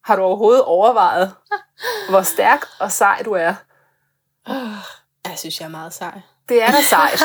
Har 0.05 0.15
du 0.15 0.21
overhovedet 0.21 0.63
overvejet, 0.63 1.31
hvor 2.09 2.21
stærk 2.21 2.65
og 2.79 2.91
sej 2.91 3.21
du 3.25 3.31
er? 3.31 3.53
Jeg 5.25 5.37
synes, 5.37 5.59
jeg 5.59 5.65
er 5.65 5.69
meget 5.69 5.93
sej. 5.93 6.21
Det 6.49 6.63
er 6.63 6.71
da 6.71 6.81
sejt. 6.89 7.19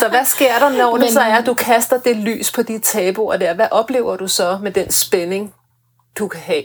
Så 0.00 0.08
hvad 0.08 0.24
sker 0.24 0.58
der, 0.58 0.68
når 0.68 0.92
Men... 0.92 1.02
det 1.02 1.12
så 1.12 1.20
er, 1.20 1.34
at 1.36 1.46
du 1.46 1.54
kaster 1.54 2.00
det 2.00 2.16
lys 2.16 2.52
på 2.52 2.62
de 2.62 2.78
tabuer 2.78 3.36
der? 3.36 3.54
Hvad 3.54 3.68
oplever 3.70 4.16
du 4.16 4.28
så 4.28 4.58
med 4.62 4.72
den 4.72 4.90
spænding, 4.90 5.54
du 6.18 6.28
kan 6.28 6.40
have? 6.40 6.64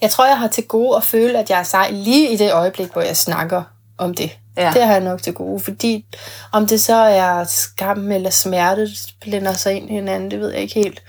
Jeg 0.00 0.10
tror, 0.10 0.26
jeg 0.26 0.38
har 0.38 0.48
til 0.48 0.66
gode 0.66 0.96
at 0.96 1.04
føle, 1.04 1.38
at 1.38 1.50
jeg 1.50 1.58
er 1.58 1.62
sej 1.62 1.90
lige 1.90 2.32
i 2.32 2.36
det 2.36 2.52
øjeblik, 2.52 2.92
hvor 2.92 3.02
jeg 3.02 3.16
snakker 3.16 3.62
om 3.98 4.14
det. 4.14 4.38
Ja. 4.56 4.72
Det 4.74 4.82
har 4.82 4.92
jeg 4.92 5.00
nok 5.00 5.22
til 5.22 5.34
gode, 5.34 5.60
fordi 5.60 6.06
om 6.52 6.66
det 6.66 6.80
så 6.80 6.94
er 6.94 7.44
skam 7.44 8.12
eller 8.12 8.30
smerte, 8.30 8.88
blænder 9.20 9.52
sig 9.52 9.74
ind 9.74 9.90
i 9.90 9.92
hinanden, 9.92 10.30
det 10.30 10.40
ved 10.40 10.50
jeg 10.50 10.60
ikke 10.60 10.74
helt. 10.74 11.02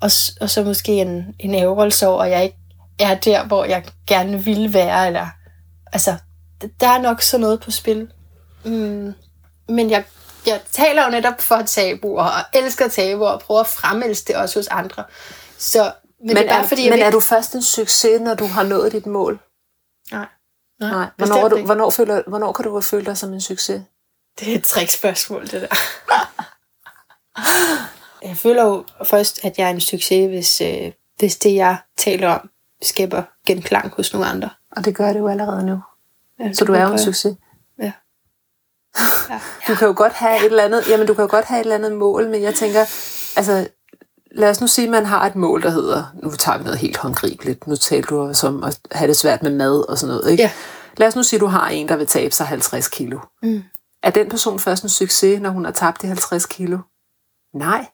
Og, 0.00 0.10
og 0.40 0.50
så 0.50 0.62
måske 0.64 0.92
en, 0.92 1.34
en 1.38 1.54
ærgerelse 1.54 2.06
over, 2.08 2.22
at 2.22 2.30
jeg 2.30 2.44
ikke 2.44 2.56
er 2.98 3.14
der, 3.14 3.44
hvor 3.44 3.64
jeg 3.64 3.84
gerne 4.06 4.44
ville 4.44 4.74
være. 4.74 5.06
Eller, 5.06 5.26
altså, 5.92 6.16
der 6.80 6.88
er 6.88 6.98
nok 6.98 7.22
sådan 7.22 7.40
noget 7.40 7.60
på 7.60 7.70
spil. 7.70 8.12
Mm, 8.64 9.12
men 9.68 9.90
jeg, 9.90 10.04
jeg 10.46 10.60
taler 10.72 11.04
jo 11.04 11.10
netop 11.10 11.40
for 11.40 11.62
tabuer, 11.62 12.22
og 12.24 12.44
elsker 12.54 12.88
tabuer, 12.88 13.28
og 13.28 13.40
prøver 13.40 13.60
at 13.60 13.66
fremelske 13.66 14.26
det 14.32 14.36
også 14.36 14.58
hos 14.58 14.66
andre. 14.66 15.04
Så, 15.58 15.82
men, 15.82 16.26
Men, 16.26 16.36
det 16.36 16.44
er 16.44 16.48
bare, 16.48 16.62
er, 16.64 16.66
fordi 16.66 16.84
men 16.90 16.92
vil- 16.98 17.02
er 17.02 17.10
du 17.10 17.20
først 17.20 17.54
en 17.54 17.62
succes, 17.62 18.20
når 18.20 18.34
du 18.34 18.46
har 18.46 18.62
nået 18.62 18.92
dit 18.92 19.06
mål? 19.06 19.38
Nej. 20.12 20.26
Nej. 20.80 20.88
Hvornår, 20.90 21.10
bestemt 21.18 21.44
er 21.44 21.48
du, 21.48 21.64
hvornår, 21.64 21.90
føler, 21.90 22.22
hvornår 22.26 22.52
kan 22.52 22.64
du 22.64 22.80
føle 22.80 23.04
dig 23.06 23.18
som 23.18 23.32
en 23.32 23.40
succes? 23.40 23.82
Det 24.40 24.52
er 24.52 24.56
et 24.56 24.64
trickspørgsmål, 24.64 25.42
det 25.46 25.52
der. 25.62 25.76
jeg 28.28 28.36
føler 28.36 28.64
jo 28.64 28.84
først, 29.04 29.44
at 29.44 29.58
jeg 29.58 29.66
er 29.66 29.70
en 29.70 29.80
succes, 29.80 30.28
hvis, 30.28 30.60
øh, 30.60 30.92
hvis 31.18 31.36
det, 31.36 31.54
jeg 31.54 31.78
taler 31.96 32.28
om, 32.28 32.50
skaber 32.82 33.22
genklang 33.46 33.92
hos 33.94 34.12
nogle 34.12 34.28
andre. 34.28 34.50
Og 34.76 34.84
det 34.84 34.96
gør 34.96 35.12
det 35.12 35.18
jo 35.20 35.28
allerede 35.28 35.66
nu. 35.66 35.80
Ja, 36.40 36.52
Så 36.52 36.64
du 36.64 36.72
er 36.72 36.82
jo 36.82 36.92
en 36.92 36.98
succes. 36.98 37.36
Ja. 37.78 37.92
ja. 39.30 39.40
Du 39.68 39.74
kan 39.74 39.88
jo 39.88 39.94
godt 39.96 40.12
have 40.12 40.38
et 40.38 40.44
eller 40.44 40.62
andet, 40.62 40.88
jamen 40.88 41.06
du 41.06 41.14
kan 41.14 41.22
jo 41.22 41.30
godt 41.30 41.44
have 41.44 41.60
et 41.60 41.64
eller 41.64 41.74
andet 41.74 41.92
mål, 41.92 42.28
men 42.28 42.42
jeg 42.42 42.54
tænker, 42.54 42.80
altså 43.36 43.68
lad 44.30 44.50
os 44.50 44.60
nu 44.60 44.66
sige, 44.66 44.84
at 44.84 44.90
man 44.90 45.06
har 45.06 45.26
et 45.26 45.36
mål, 45.36 45.62
der 45.62 45.70
hedder, 45.70 46.04
nu 46.22 46.30
tager 46.30 46.58
vi 46.58 46.64
noget 46.64 46.78
helt 46.78 46.96
håndgribeligt, 46.96 47.66
nu 47.66 47.76
taler 47.76 48.06
du 48.06 48.20
også 48.20 48.46
om 48.46 48.64
at 48.64 48.80
have 48.92 49.08
det 49.08 49.16
svært 49.16 49.42
med 49.42 49.50
mad 49.50 49.88
og 49.88 49.98
sådan 49.98 50.14
noget, 50.14 50.30
ikke? 50.30 50.42
Ja. 50.42 50.50
Lad 50.96 51.08
os 51.08 51.16
nu 51.16 51.22
sige, 51.22 51.38
at 51.38 51.40
du 51.40 51.46
har 51.46 51.68
en, 51.68 51.88
der 51.88 51.96
vil 51.96 52.06
tabe 52.06 52.34
sig 52.34 52.46
50 52.46 52.88
kilo. 52.88 53.18
Mm. 53.42 53.62
Er 54.02 54.10
den 54.10 54.28
person 54.28 54.58
først 54.58 54.82
en 54.82 54.88
succes, 54.88 55.40
når 55.40 55.50
hun 55.50 55.64
har 55.64 55.72
tabt 55.72 56.02
de 56.02 56.06
50 56.06 56.46
kilo? 56.46 56.78
Nej. 57.54 57.86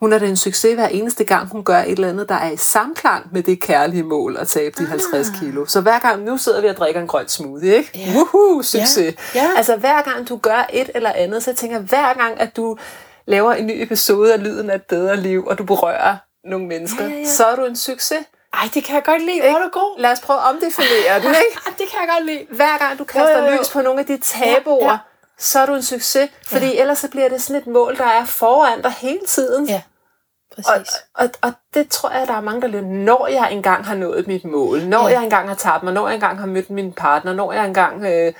Hun 0.00 0.12
er 0.12 0.18
da 0.18 0.26
en 0.26 0.36
succes 0.36 0.74
hver 0.74 0.86
eneste 0.88 1.24
gang, 1.24 1.48
hun 1.48 1.64
gør 1.64 1.78
et 1.78 1.90
eller 1.90 2.08
andet, 2.08 2.28
der 2.28 2.34
er 2.34 2.50
i 2.50 2.56
samklang 2.56 3.26
med 3.32 3.42
det 3.42 3.60
kærlige 3.60 4.02
mål 4.02 4.36
at 4.36 4.48
tabe 4.48 4.74
de 4.82 4.86
50 4.86 5.26
kilo. 5.40 5.66
Så 5.66 5.80
hver 5.80 5.98
gang, 5.98 6.22
nu 6.24 6.38
sidder 6.38 6.60
vi 6.60 6.68
og 6.68 6.76
drikker 6.76 7.00
en 7.00 7.06
grøn 7.06 7.28
smoothie, 7.28 7.76
ikke? 7.76 7.90
Ja. 7.94 8.12
Woohoo, 8.14 8.62
succes. 8.62 9.14
Ja. 9.34 9.40
Ja. 9.42 9.50
Altså 9.56 9.76
hver 9.76 10.02
gang 10.02 10.28
du 10.28 10.36
gør 10.36 10.66
et 10.72 10.90
eller 10.94 11.12
andet, 11.14 11.42
så 11.42 11.50
jeg 11.50 11.56
tænker 11.56 11.76
jeg, 11.76 11.84
hver 11.86 12.14
gang, 12.14 12.40
at 12.40 12.56
du 12.56 12.76
laver 13.26 13.52
en 13.52 13.66
ny 13.66 13.82
episode 13.82 14.32
af 14.32 14.42
Lyden 14.42 14.70
af 14.70 14.74
et 14.74 14.82
bedre 14.82 15.16
liv, 15.16 15.46
og 15.46 15.58
du 15.58 15.64
berører 15.64 16.16
nogle 16.44 16.66
mennesker, 16.66 17.04
Ja, 17.04 17.10
ja, 17.10 17.16
ja. 17.18 17.28
så 17.28 17.44
er 17.44 17.56
du 17.56 17.64
en 17.64 17.76
succes. 17.76 18.18
Ej, 18.54 18.68
det 18.74 18.84
kan 18.84 18.94
jeg 18.94 19.04
godt 19.04 19.22
lide. 19.22 19.40
Hvor 19.40 19.58
er 19.58 19.62
du 19.62 19.68
god. 19.72 20.00
Lad 20.00 20.12
os 20.12 20.20
prøve 20.20 20.38
at 20.38 20.44
omdefinere 20.48 21.14
den, 21.22 21.28
ikke? 21.28 21.60
Det 21.78 21.86
kan 21.90 21.98
jeg 22.00 22.08
godt 22.16 22.26
lide. 22.26 22.46
Hver 22.50 22.78
gang 22.78 22.98
du 22.98 23.04
kaster 23.04 23.38
Jo, 23.38 23.44
jo, 23.44 23.52
jo. 23.52 23.58
lys 23.60 23.68
på 23.68 23.80
nogle 23.80 24.00
af 24.00 24.06
de 24.06 24.16
tabuer, 24.18 24.84
Ja, 24.84 24.90
ja. 24.92 24.98
Så 25.38 25.58
er 25.60 25.66
du 25.66 25.74
en 25.74 25.82
succes. 25.82 26.30
Fordi 26.46 26.66
ja. 26.66 26.80
ellers 26.80 26.98
så 26.98 27.08
bliver 27.10 27.28
det 27.28 27.42
sådan 27.42 27.62
et 27.62 27.66
mål, 27.66 27.96
der 27.96 28.04
er 28.06 28.24
foran 28.24 28.82
dig 28.82 28.90
hele 28.98 29.20
tiden. 29.26 29.68
Ja, 29.68 29.82
Og, 30.56 30.62
præcis. 30.64 30.94
og, 31.14 31.28
og 31.42 31.52
det 31.74 31.88
tror 31.88 32.10
jeg, 32.10 32.26
der 32.28 32.34
er 32.34 32.40
mange, 32.40 32.60
der 32.62 32.68
løber, 32.68 32.86
når 32.86 33.26
jeg 33.26 33.52
engang 33.52 33.84
har 33.86 33.94
nået 33.94 34.26
mit 34.26 34.44
mål, 34.44 34.82
når 34.82 35.08
Ja. 35.08 35.14
jeg 35.14 35.24
engang 35.24 35.48
har 35.48 35.54
tabt 35.56 35.82
mig, 35.84 35.92
når 35.92 36.06
jeg 36.08 36.14
engang 36.14 36.38
har 36.38 36.46
mødt 36.46 36.70
min 36.70 36.92
partner, 36.92 37.32
når 37.32 37.52
jeg 37.52 37.64
engang 37.66 38.04
øh, 38.04 38.32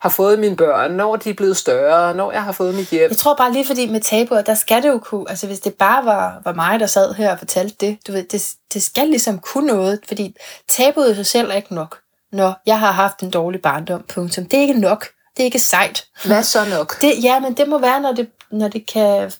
har 0.00 0.08
fået 0.08 0.38
mine 0.38 0.56
børn, 0.56 0.90
når 0.90 1.16
de 1.16 1.30
er 1.30 1.34
blevet 1.34 1.56
større, 1.56 2.14
når 2.14 2.32
jeg 2.32 2.42
har 2.44 2.52
fået 2.52 2.74
mit 2.74 2.88
hjem. 2.88 3.10
Jeg 3.10 3.16
tror 3.16 3.34
bare 3.34 3.52
lige 3.52 3.66
fordi 3.66 3.90
med 3.90 4.00
tabuer, 4.00 4.42
der 4.42 4.54
skal 4.54 4.82
det 4.82 4.88
jo 4.88 4.98
kunne, 4.98 5.24
altså 5.30 5.46
hvis 5.46 5.60
det 5.60 5.74
bare 5.74 6.04
var, 6.04 6.40
var 6.44 6.52
mig, 6.52 6.80
der 6.80 6.86
sad 6.86 7.14
her 7.14 7.32
og 7.32 7.38
fortalte 7.38 7.76
det, 7.86 7.98
du 8.06 8.12
ved, 8.12 8.22
det, 8.24 8.54
det 8.74 8.82
skal 8.82 9.08
ligesom 9.08 9.38
kunne 9.38 9.66
noget, 9.66 10.00
fordi 10.08 10.36
tabuet 10.68 11.12
i 11.12 11.14
sig 11.14 11.26
selv 11.26 11.50
er 11.50 11.54
ikke 11.54 11.74
nok. 11.74 11.98
Når 12.32 12.54
jeg 12.66 12.78
har 12.80 12.92
haft 12.92 13.20
en 13.22 13.30
dårlig 13.30 13.62
barndom, 13.62 14.02
punktum. 14.02 14.44
Det 14.44 14.56
er 14.56 14.60
ikke 14.60 14.80
nok. 14.80 15.06
Det 15.38 15.42
er 15.42 15.46
ikke 15.46 15.58
sejt. 15.58 16.06
Hvad 16.24 16.42
så 16.42 16.64
nok? 16.64 17.00
Det, 17.00 17.24
ja, 17.24 17.40
men 17.40 17.56
det 17.56 17.68
må 17.68 17.78
være, 17.78 18.00
når 18.00 18.12
det, 18.12 18.30
når 18.50 18.68
det 18.68 18.86
kan 18.86 19.32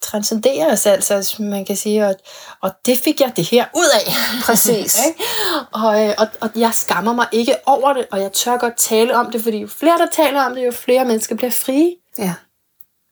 transcenderes, 0.00 0.86
altså, 0.86 1.14
hvis 1.14 1.38
man 1.38 1.64
kan 1.64 1.76
sige, 1.76 2.06
og, 2.06 2.14
og 2.62 2.70
det 2.86 2.98
fik 2.98 3.20
jeg 3.20 3.32
det 3.36 3.44
her 3.44 3.66
ud 3.74 3.88
af. 3.94 4.12
Præcis. 4.42 4.96
Ikke? 5.06 5.24
og, 5.72 6.04
øh, 6.04 6.14
og, 6.18 6.28
og 6.40 6.50
jeg 6.56 6.74
skammer 6.74 7.12
mig 7.12 7.26
ikke 7.32 7.56
over 7.66 7.92
det, 7.92 8.06
og 8.10 8.20
jeg 8.20 8.32
tør 8.32 8.56
godt 8.56 8.76
tale 8.76 9.16
om 9.16 9.30
det, 9.30 9.42
fordi 9.42 9.58
jo 9.58 9.68
flere, 9.68 9.98
der 9.98 10.06
taler 10.12 10.42
om 10.42 10.54
det, 10.54 10.66
jo 10.66 10.72
flere 10.72 11.04
mennesker 11.04 11.34
bliver 11.34 11.50
frie. 11.50 11.94
Ja. 12.18 12.34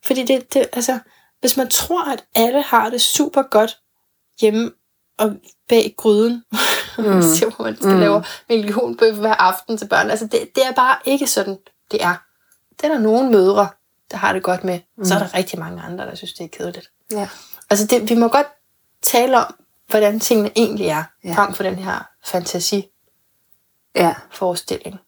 Fordi 0.05 0.25
det, 0.25 0.55
det, 0.55 0.67
altså, 0.73 0.99
hvis 1.41 1.57
man 1.57 1.69
tror, 1.69 2.13
at 2.13 2.25
alle 2.35 2.63
har 2.63 2.91
det 2.91 3.01
super 3.01 3.43
godt 3.43 3.79
hjemme 4.41 4.71
og 5.19 5.33
bag 5.69 5.95
gryden, 5.97 6.33
mm. 6.99 7.05
hvor 7.05 7.63
man 7.63 7.77
skal 7.77 7.89
mm. 7.89 8.01
lave 8.01 8.25
millionbøf 8.49 9.17
hver 9.17 9.35
aften 9.35 9.79
til 9.79 9.89
børn. 9.89 10.11
Altså, 10.11 10.27
det, 10.27 10.51
det 10.55 10.67
er 10.67 10.73
bare 10.73 10.97
ikke 11.05 11.27
sådan, 11.27 11.59
det 11.91 12.03
er. 12.03 12.24
Det 12.81 12.85
er 12.85 12.89
der 12.93 12.99
nogle 12.99 13.31
mødre, 13.31 13.69
der 14.11 14.17
har 14.17 14.33
det 14.33 14.43
godt 14.43 14.65
med. 14.65 14.81
Mm. 14.97 15.05
Så 15.05 15.15
er 15.15 15.19
der 15.19 15.35
rigtig 15.35 15.59
mange 15.59 15.83
andre, 15.83 16.07
der 16.07 16.15
synes, 16.15 16.33
det 16.33 16.45
er 16.45 16.49
kedeligt. 16.49 16.91
Ja. 17.11 17.29
Altså, 17.71 17.87
det, 17.87 18.11
vi 18.11 18.15
må 18.15 18.29
godt 18.29 18.47
tale 19.03 19.37
om, 19.47 19.55
hvordan 19.89 20.21
tingene 20.21 20.51
egentlig 20.57 20.87
er, 20.87 21.05
Ja. 21.25 21.29
ja. 21.29 21.35
frem 21.35 21.55
for 21.55 21.63
den 21.63 21.75
her 21.75 22.09
fantasiforestilling. 22.25 24.95
Ja. 24.95 24.99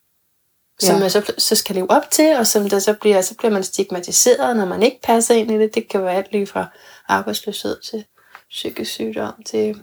Som 0.87 0.94
Ja. 0.94 1.00
man 1.00 1.11
så, 1.11 1.33
så 1.38 1.57
skal 1.57 1.74
leve 1.74 1.90
op 1.90 2.11
til, 2.11 2.37
og 2.37 2.46
som 2.46 2.68
der 2.68 2.79
så 2.79 2.92
bliver, 2.94 3.22
så 3.22 3.35
bliver 3.35 3.52
man 3.52 3.64
stigmatiseret, 3.64 4.57
når 4.57 4.64
man 4.64 4.83
ikke 4.83 5.00
passer 5.02 5.35
ind 5.35 5.50
i 5.50 5.59
det. 5.59 5.74
Det 5.74 5.88
kan 5.88 6.02
være 6.02 6.14
alt 6.14 6.33
lige 6.33 6.46
fra 6.46 6.66
arbejdsløshed 7.09 7.81
til 7.81 8.05
psykisk 8.50 8.90
sygdom 8.92 9.42
til 9.46 9.83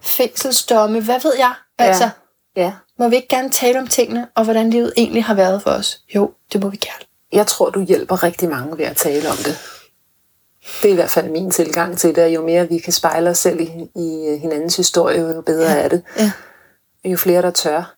fængselsdomme, 0.00 1.00
hvad 1.00 1.20
ved 1.22 1.32
jeg? 1.38 1.54
Altså, 1.78 2.10
Ja. 2.56 2.72
Må 2.98 3.08
vi 3.08 3.16
ikke 3.16 3.28
gerne 3.28 3.50
tale 3.50 3.78
om 3.78 3.86
tingene, 3.86 4.28
og 4.34 4.44
hvordan 4.44 4.70
livet 4.70 4.92
egentlig 4.96 5.24
har 5.24 5.34
været 5.34 5.62
for 5.62 5.70
os? 5.70 6.00
Jo, 6.14 6.32
det 6.52 6.62
må 6.62 6.68
vi 6.68 6.76
gerne. 6.76 7.04
Jeg 7.32 7.46
tror, 7.46 7.70
du 7.70 7.80
hjælper 7.84 8.22
rigtig 8.22 8.48
mange 8.48 8.78
ved 8.78 8.84
at 8.84 8.96
tale 8.96 9.28
om 9.30 9.36
det. 9.36 9.58
Det 10.82 10.88
er 10.88 10.92
i 10.92 10.94
hvert 10.94 11.10
fald 11.10 11.30
min 11.30 11.50
tilgang 11.50 11.98
til 11.98 12.14
det, 12.14 12.24
og 12.24 12.34
jo 12.34 12.42
mere 12.46 12.68
vi 12.68 12.78
kan 12.78 12.92
spejle 12.92 13.30
os 13.30 13.38
selv 13.38 13.60
i, 13.60 13.70
i 13.96 14.38
hinandens 14.40 14.76
historie, 14.76 15.20
jo 15.20 15.40
bedre 15.40 15.70
ja. 15.72 15.78
er 15.78 15.88
det. 15.88 16.02
Ja. 16.16 16.32
Jo 17.04 17.16
flere 17.16 17.42
der 17.42 17.50
tør. 17.50 17.96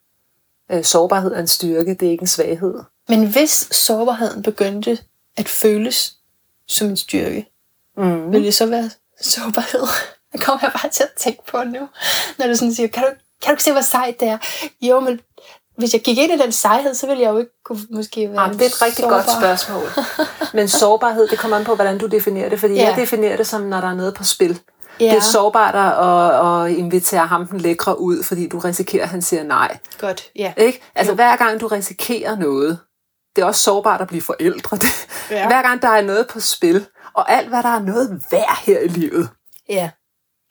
Øh, 0.73 0.85
Sårbarhed 0.85 1.33
er 1.33 1.39
en 1.41 1.49
styrke, 1.49 1.95
det 1.95 2.07
er 2.07 2.11
ikke 2.13 2.23
en 2.23 2.27
svaghed. 2.29 2.75
Men 3.09 3.27
hvis 3.33 3.69
sårbarheden 3.71 4.43
begyndte 4.43 4.99
at 5.37 5.49
føles 5.49 6.15
som 6.69 6.89
en 6.89 6.97
styrke, 6.97 7.47
Mm. 7.97 8.33
vil 8.33 8.45
det 8.45 8.55
så 8.55 8.67
være 8.67 8.91
sårbarhed? 9.21 9.81
Det 10.33 10.41
kommer 10.41 10.59
jeg 10.63 10.73
bare 10.83 10.91
til 10.93 11.03
at 11.03 11.11
tænke 11.17 11.43
på 11.51 11.65
nu. 11.65 11.89
Når 12.39 12.47
du 12.47 12.55
sådan 12.55 12.75
siger, 12.75 12.89
kan 12.89 13.03
du, 13.03 13.09
kan 13.43 13.49
du 13.49 13.53
ikke 13.53 13.63
se, 13.65 13.73
hvor 13.73 13.81
sejt 13.81 14.21
det 14.21 14.29
er? 14.29 14.39
Jo, 14.81 15.01
men 15.01 15.21
hvis 15.79 15.93
jeg 15.93 16.03
gik 16.03 16.19
ind 16.19 16.33
i 16.33 16.39
den 16.39 16.53
sejhed, 16.53 16.95
så 16.95 17.07
ville 17.07 17.23
jeg 17.23 17.31
jo 17.31 17.39
ikke 17.39 17.51
kunne 17.65 17.81
måske 17.91 18.31
være 18.31 18.43
Ja, 18.43 18.53
det 18.53 18.63
er 18.63 18.67
et 18.67 18.83
rigtig 18.83 18.97
sårbar. 19.05 19.15
godt 19.17 19.31
spørgsmål. 19.39 20.05
Men 20.55 20.69
sårbarhed, 20.69 21.29
det 21.29 21.39
kommer 21.39 21.57
an 21.57 21.65
på, 21.65 21.75
hvordan 21.75 21.99
du 21.99 22.07
definerer 22.07 22.49
det. 22.49 22.61
Fordi 22.61 22.75
Ja. 22.75 22.89
jeg 22.89 22.97
definerer 22.97 23.37
det 23.37 23.47
som, 23.47 23.61
når 23.61 23.81
der 23.81 23.89
er 23.89 23.95
noget 23.95 24.15
på 24.15 24.25
spil. 24.25 24.61
Ja, 25.01 25.05
Det 25.05 25.17
er 25.17 25.21
sårbart 25.21 25.75
at, 25.75 26.71
at 26.73 26.79
invitere 26.79 27.27
ham 27.27 27.47
den 27.47 27.61
lækre 27.61 28.01
ud, 28.01 28.23
fordi 28.23 28.49
du 28.49 28.59
risikerer, 28.59 29.03
at 29.03 29.09
han 29.09 29.23
siger 29.23 29.43
nej. 29.43 29.79
godt. 29.99 30.31
Ja. 30.37 30.53
Ikke? 30.57 30.81
Altså 30.95 31.11
Jo. 31.13 31.15
hver 31.15 31.37
gang 31.37 31.61
du 31.61 31.67
risikerer 31.67 32.37
noget, 32.37 32.79
det 33.37 33.43
er 33.43 33.47
også 33.47 33.63
sårbart 33.63 34.01
at 34.01 34.09
blive 34.09 34.23
forældre. 34.23 34.79
Ja. 35.31 35.47
Hver 35.47 35.63
gang 35.63 35.83
der 35.83 35.89
er 35.89 36.03
noget 36.03 36.29
på 36.29 36.41
spil, 36.41 36.87
og 37.15 37.33
alt 37.33 37.49
hvad 37.49 37.63
der 37.63 37.69
er 37.69 37.81
noget 37.81 38.23
værd 38.31 38.59
her 38.63 38.79
i 38.81 38.89
livet, 38.89 39.29
ja. 39.69 39.91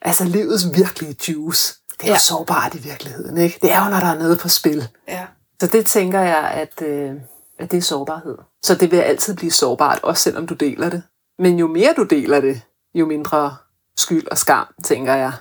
altså 0.02 0.24
livets 0.24 0.64
virkelige 0.74 1.16
juice, 1.32 1.74
det 2.00 2.06
er 2.06 2.08
ja. 2.08 2.14
Jo 2.14 2.20
sårbart 2.20 2.74
i 2.74 2.78
virkeligheden. 2.78 3.36
Ikke? 3.38 3.58
Det 3.62 3.72
er 3.72 3.84
jo, 3.84 3.90
når 3.90 4.00
der 4.00 4.06
er 4.06 4.18
noget 4.18 4.38
på 4.38 4.48
spil. 4.48 4.88
Ja. 5.08 5.26
Så 5.60 5.66
det 5.66 5.86
tænker 5.86 6.20
jeg, 6.20 6.38
at, 6.50 6.82
øh, 6.82 7.14
at 7.58 7.70
det 7.70 7.76
er 7.76 7.82
sårbarhed. 7.82 8.38
Så 8.62 8.74
det 8.74 8.90
vil 8.90 8.96
altid 8.96 9.36
blive 9.36 9.50
sårbart, 9.52 10.00
også 10.02 10.22
selvom 10.22 10.46
du 10.46 10.54
deler 10.54 10.90
det. 10.90 11.02
Men 11.38 11.58
jo 11.58 11.66
mere 11.66 11.94
du 11.96 12.02
deler 12.04 12.40
det, 12.40 12.62
jo 12.94 13.06
mindre 13.06 13.56
skyld 13.96 14.28
og 14.28 14.38
skam, 14.38 14.66
tænker 14.84 15.14
jeg, 15.14 15.32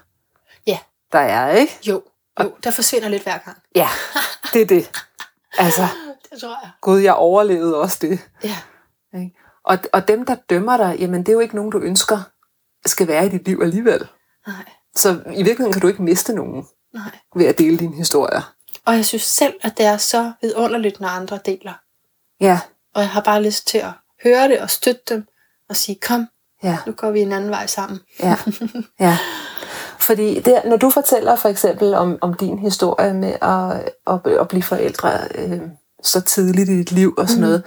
Ja. 0.67 0.80
der 1.12 1.20
er, 1.20 1.50
ikke? 1.56 1.78
Jo. 1.88 2.04
Jo, 2.43 2.52
der 2.63 2.72
forsvinder 2.72 3.10
lidt 3.10 3.24
hver 3.24 3.38
gang. 3.38 3.58
Ja, 3.76 3.88
det 4.54 4.62
er 4.62 4.65
det. 4.65 4.89
Altså, 5.60 5.82
Det 6.32 6.41
tror 6.41 6.58
jeg. 6.63 6.72
gud, 6.82 7.00
jeg 7.00 7.13
overlevede 7.13 7.76
også 7.82 7.98
det. 8.02 8.20
Ja. 8.43 8.58
Ikke? 9.13 9.36
Og, 9.63 9.78
og 9.93 10.08
dem, 10.08 10.26
der 10.26 10.36
dømmer 10.50 10.78
dig, 10.78 10.96
jamen 11.00 11.20
det 11.20 11.30
er 11.30 11.34
jo 11.34 11.39
ikke 11.39 11.56
nogen, 11.56 11.72
du 11.72 11.80
ønsker 11.80 12.20
skal 12.86 13.08
være 13.08 13.26
i 13.26 13.30
dit 13.30 13.46
liv 13.48 13.60
alligevel. 13.63 14.08
Nej. 14.48 14.56
Så 14.97 15.10
i 15.10 15.43
virkeligheden 15.43 15.73
kan 15.73 15.81
du 15.81 15.88
ikke 15.88 16.03
miste 16.03 16.33
nogen 16.33 16.65
Nej. 16.93 17.12
ved 17.36 17.45
at 17.45 17.57
dele 17.57 17.77
dine 17.77 17.95
historier. 17.95 18.53
Og 18.86 18.95
jeg 18.95 19.05
synes 19.05 19.23
selv, 19.23 19.53
at 19.62 19.77
det 19.77 19.86
er 19.86 19.97
så 19.97 20.31
vidunderligt, 20.41 20.99
når 20.99 21.07
andre 21.07 21.39
deler. 21.45 21.73
Ja, 22.41 22.60
Og 22.95 23.01
jeg 23.01 23.10
har 23.10 23.21
bare 23.21 23.43
lyst 23.43 23.67
til 23.67 23.77
at 23.77 23.91
høre 24.23 24.47
det 24.47 24.60
og 24.60 24.69
støtte 24.69 25.01
dem 25.10 25.25
og 25.69 25.75
sige, 25.75 25.97
kom, 26.01 26.27
ja, 26.63 26.77
nu 26.86 26.91
går 26.91 27.12
vi 27.12 27.21
en 27.21 27.31
anden 27.31 27.49
vej 27.49 27.67
sammen. 27.67 27.99
ja. 28.19 28.38
ja. 28.99 29.17
Fordi 29.99 30.39
det, 30.39 30.62
når 30.65 30.77
du 30.77 30.89
fortæller 30.89 31.36
for 31.36 31.49
eksempel 31.49 31.93
om, 31.93 32.17
om 32.21 32.33
din 32.33 32.60
historie 32.60 33.13
med 33.13 33.33
at, 33.41 33.93
at, 34.07 34.39
at 34.39 34.47
blive 34.47 34.63
forældre 34.63 35.19
øh, 35.36 35.62
så 36.03 36.21
tidligt 36.21 36.69
i 36.69 36.77
dit 36.77 36.91
liv 36.91 37.13
og 37.17 37.27
sådan 37.27 37.43
mm. 37.43 37.47
noget. 37.47 37.63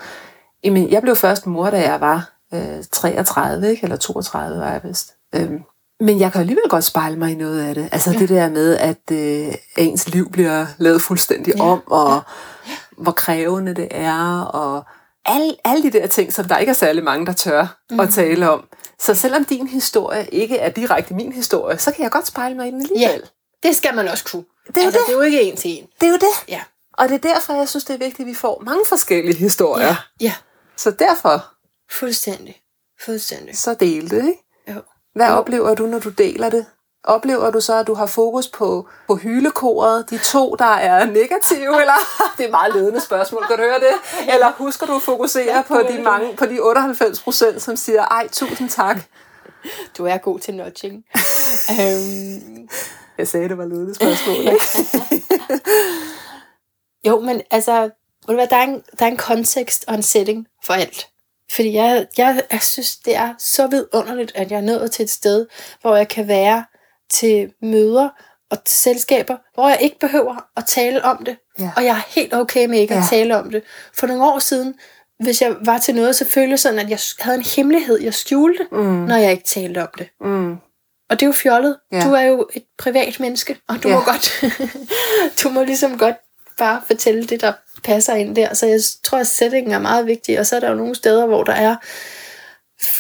Jamen, 0.65 0.91
jeg 0.91 1.03
blev 1.03 1.17
først 1.17 1.47
mor, 1.47 1.71
da 1.71 1.81
jeg 1.91 2.01
var 2.01 2.33
øh, 2.55 2.85
33, 2.93 3.71
ikke? 3.71 3.83
eller 3.83 3.97
32 3.97 4.61
var 4.61 4.71
jeg 4.71 4.81
vist. 4.85 5.15
Øhm, 5.35 5.63
men 6.01 6.21
jeg 6.21 6.33
kan 6.33 6.41
alligevel 6.41 6.69
godt 6.69 6.85
spejle 6.85 7.17
mig 7.17 7.33
i 7.33 7.35
noget 7.35 7.69
af 7.69 7.75
det. 7.75 7.89
Altså 7.93 8.11
ja. 8.11 8.19
det 8.19 8.29
der 8.29 8.49
med, 8.51 8.77
at 8.77 9.11
øh, 9.13 9.55
ens 9.79 10.09
liv 10.09 10.31
bliver 10.31 10.67
lavet 10.79 11.03
fuldstændig 11.03 11.55
Ja. 11.57 11.63
om, 11.63 11.83
og 11.87 12.23
hvor 12.99 13.13
krævende 13.13 13.75
det 13.75 13.89
er, 13.91 14.41
og 14.41 14.85
alle, 15.25 15.57
alle 15.65 15.83
de 15.83 15.99
der 15.99 16.07
ting, 16.07 16.33
som 16.33 16.45
der 16.45 16.59
ikke 16.59 16.71
er 16.71 16.75
særlig 16.75 17.05
mange, 17.05 17.27
der 17.27 17.33
tør 17.33 17.79
mm. 17.91 18.01
at 18.01 18.11
tale 18.11 18.51
om. 18.51 18.65
Så 19.01 19.15
selvom 19.15 19.45
din 19.45 19.67
historie 19.67 20.27
ikke 20.27 20.59
er 20.59 20.71
direkte 20.71 21.15
min 21.15 21.33
historie, 21.33 21.79
så 21.79 21.93
kan 21.93 22.03
jeg 22.03 22.11
godt 22.11 22.27
spejle 22.27 22.57
mig 22.57 22.69
i 22.69 22.71
den 22.71 22.81
alligevel. 22.83 23.23
Det 23.63 23.77
skal 23.77 23.95
man 23.95 24.09
også 24.09 24.25
kunne. 24.25 24.45
Det 24.67 24.77
er 24.77 24.85
altså, 24.85 24.99
det. 24.99 25.07
det 25.07 25.13
er 25.13 25.17
jo 25.17 25.23
ikke 25.23 25.43
en 25.43 25.57
til 25.57 25.71
en. 25.71 25.87
Det 26.01 26.07
er 26.07 26.11
jo 26.11 26.19
det. 26.19 26.49
Ja. 26.49 26.61
Og 26.93 27.09
det 27.09 27.15
er 27.25 27.35
derfor, 27.35 27.55
jeg 27.55 27.69
synes, 27.69 27.85
det 27.85 27.95
er 27.95 27.99
vigtigt, 27.99 28.21
at 28.21 28.27
vi 28.27 28.35
får 28.35 28.63
mange 28.67 28.83
forskellige 28.89 29.37
historier. 29.37 29.87
Ja. 29.87 29.97
ja. 30.21 30.33
Så 30.77 30.91
derfor, 30.91 31.47
Fuldstændig. 31.91 32.57
Fuldstændig. 33.05 33.59
så 33.59 33.75
del 33.75 34.11
det, 34.11 34.17
ikke? 34.27 34.50
Hvad 35.15 35.29
oplever 35.31 35.75
du, 35.75 35.87
når 35.87 35.99
du 35.99 36.09
deler 36.09 36.51
det? 36.51 36.67
Oplever 37.05 37.51
du 37.51 37.61
så, 37.61 37.79
at 37.79 37.87
du 37.87 37.95
har 37.95 38.07
fokus 38.07 38.49
på, 38.49 38.89
på 39.07 39.17
hylekoret, 39.17 40.11
de 40.11 40.19
to, 40.19 40.55
der 40.59 40.65
er 40.65 41.05
negative, 41.05 41.81
eller? 41.81 41.99
Det 42.37 42.43
er 42.43 42.45
et 42.45 42.51
meget 42.51 42.75
ledende 42.75 43.01
spørgsmål, 43.01 43.47
kan 43.47 43.57
du 43.57 43.63
høre 43.63 43.81
det? 43.81 44.33
Eller 44.35 44.53
husker 44.53 44.87
du 44.87 44.97
at 44.97 45.03
fokusere 45.03 45.65
på 45.69 45.79
de, 45.91 46.03
mange, 46.03 46.37
på 46.37 46.47
de 46.47 46.61
98 46.61 47.21
procent, 47.23 47.63
som 47.63 47.77
siger, 47.77 48.05
ej, 48.05 48.29
tusind 48.33 48.69
tak. 48.69 48.97
Du 49.99 50.07
er 50.07 50.17
god 50.17 50.39
til 50.39 50.55
nudging. 50.55 51.05
øhm, 51.81 52.69
Jeg 53.19 53.29
sagde, 53.29 53.49
det 53.49 53.59
var 53.59 53.65
ledende 53.67 53.95
spørgsmål, 53.95 54.37
ikke? 54.37 54.67
jo, 57.09 57.21
men 57.21 57.43
altså, 57.51 57.83
ved 57.83 57.91
du 58.29 58.35
hvad, 58.35 58.47
der, 58.47 58.57
er 58.57 58.63
en, 58.63 58.83
der 58.99 59.07
er 59.07 59.11
en 59.11 59.17
kontekst 59.17 59.85
og 59.89 59.95
en 59.95 60.03
setting 60.03 60.47
for 60.65 60.75
alt. 60.75 61.10
Fordi 61.51 61.73
jeg, 61.73 62.07
jeg, 62.19 62.43
jeg 62.53 62.63
synes, 62.63 62.97
det 62.97 63.17
er 63.17 63.35
så 63.39 63.67
vidunderligt, 63.67 64.33
at 64.35 64.51
jeg 64.51 64.57
er 64.57 64.61
nået 64.61 64.93
til 64.93 65.03
et 65.03 65.11
sted, 65.11 65.47
hvor 65.81 65.97
jeg 65.97 66.09
kan 66.09 66.29
være 66.29 66.65
til 67.11 67.53
møder 67.63 68.09
og 68.51 68.65
til 68.65 68.77
selskaber, 68.79 69.37
hvor 69.55 69.69
jeg 69.69 69.79
ikke 69.81 69.99
behøver 69.99 70.45
at 70.57 70.65
tale 70.67 71.05
om 71.05 71.25
det. 71.25 71.37
Ja. 71.59 71.71
Og 71.77 71.85
jeg 71.85 71.91
er 71.97 72.03
helt 72.15 72.35
okay 72.35 72.67
med 72.67 72.79
ikke 72.79 72.95
ja. 72.95 73.01
At 73.01 73.07
tale 73.11 73.37
om 73.39 73.51
det. 73.51 73.63
For 73.95 74.07
nogle 74.07 74.25
år 74.25 74.39
siden, 74.39 74.75
hvis 75.21 75.43
jeg 75.43 75.57
var 75.65 75.79
til 75.79 75.95
noget, 75.95 76.17
så 76.17 76.25
følte 76.25 76.51
jeg 76.51 76.59
sådan, 76.59 76.79
at 76.79 76.91
jeg 76.91 76.99
havde 77.21 77.39
en 77.39 77.45
hemmelighed, 77.57 78.01
jeg 78.01 78.15
skjulte, 78.15 78.67
Mm. 78.73 78.79
når 78.79 79.17
jeg 79.17 79.33
ikke 79.33 79.45
talte 79.45 79.83
om 79.83 79.89
det. 79.99 80.09
Mm. 80.21 80.53
Og 81.11 81.21
det 81.21 81.23
er 81.23 81.27
jo 81.27 81.33
fjollet. 81.33 81.77
Ja. 81.93 82.01
Du 82.05 82.13
er 82.13 82.23
jo 82.23 82.49
et 82.55 82.65
privat 82.79 83.21
menneske, 83.21 83.57
og 83.69 83.83
du 83.83 83.89
ja. 83.89 83.95
må 83.95 84.01
godt, 84.01 84.45
du 85.43 85.49
må 85.51 85.63
ligesom 85.65 85.99
godt 85.99 86.17
bare 86.59 86.83
fortælle 86.87 87.25
det, 87.27 87.41
der 87.41 87.53
passer 87.85 88.15
ind 88.15 88.37
der. 88.37 88.55
Så 88.55 88.67
jeg 88.67 88.81
tror, 89.05 89.19
at 89.19 89.27
settingen 89.27 89.73
er 89.73 89.79
meget 89.79 90.07
vigtig, 90.07 90.41
og 90.41 90.47
så 90.47 90.57
er 90.57 90.61
der 90.61 90.69
jo 90.71 90.75
nogle 90.77 90.95
steder, 90.95 91.27
hvor 91.27 91.45
der 91.45 91.53
er 91.53 91.77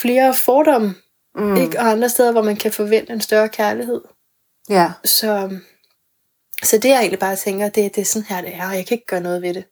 flere 0.01 0.35
fordomme, 0.35 0.95
Mm. 1.35 1.57
ikke? 1.57 1.79
og 1.79 1.87
andre 1.91 2.09
steder, 2.09 2.33
hvor 2.33 2.43
man 2.43 2.57
kan 2.57 2.73
forvente 2.73 3.13
en 3.13 3.21
større 3.21 3.49
kærlighed. 3.49 4.01
Ja. 4.71 4.91
Så, 5.05 5.59
så 6.65 6.79
det 6.79 6.89
jeg 6.89 6.99
egentlig 6.99 7.19
bare 7.19 7.37
tænker, 7.37 7.69
det, 7.69 7.95
det 7.95 8.01
er 8.01 8.05
sådan 8.05 8.27
her, 8.29 8.41
det 8.41 8.55
er, 8.55 8.69
og 8.69 8.77
jeg 8.77 8.87
kan 8.87 8.95
ikke 8.95 9.07
gøre 9.07 9.21
noget 9.21 9.43
ved 9.43 9.55
det. 9.55 9.65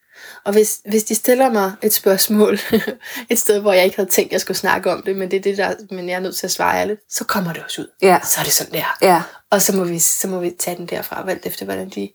Og 0.45 0.53
hvis, 0.53 0.81
hvis 0.89 1.05
de 1.05 1.15
stiller 1.15 1.51
mig 1.51 1.73
et 1.83 1.93
spørgsmål, 1.93 2.59
et 3.31 3.39
sted, 3.39 3.61
hvor 3.61 3.73
jeg 3.73 3.85
ikke 3.85 3.97
havde 3.97 4.11
tænkt, 4.11 4.33
jeg 4.33 4.41
skulle 4.41 4.57
snakke 4.57 4.93
om 4.93 5.03
det, 5.03 5.17
men 5.17 5.31
det 5.31 5.37
er 5.37 5.41
det, 5.41 5.57
der, 5.59 5.75
men 5.91 6.09
jeg 6.09 6.15
er 6.15 6.21
nødt 6.21 6.37
til 6.37 6.47
at 6.47 6.51
svare 6.51 6.81
ærligt, 6.81 7.01
så 7.11 7.25
kommer 7.25 7.53
det 7.53 7.63
også 7.65 7.81
ud. 7.83 7.87
Ja. 8.03 8.19
Så 8.25 8.41
er 8.41 8.45
det 8.45 8.53
sådan, 8.53 8.73
det 8.73 8.81
er. 8.81 8.99
Ja. 9.03 9.23
Og 9.51 9.63
så 9.63 9.77
må 9.77 9.85
vi, 9.85 9.99
så 9.99 10.29
må 10.29 10.41
vi 10.41 10.51
tage 10.59 10.77
den 10.77 10.87
derfra, 10.87 11.31
alt 11.31 11.47
efter, 11.47 11.65
hvordan 11.65 11.89
de, 11.89 12.11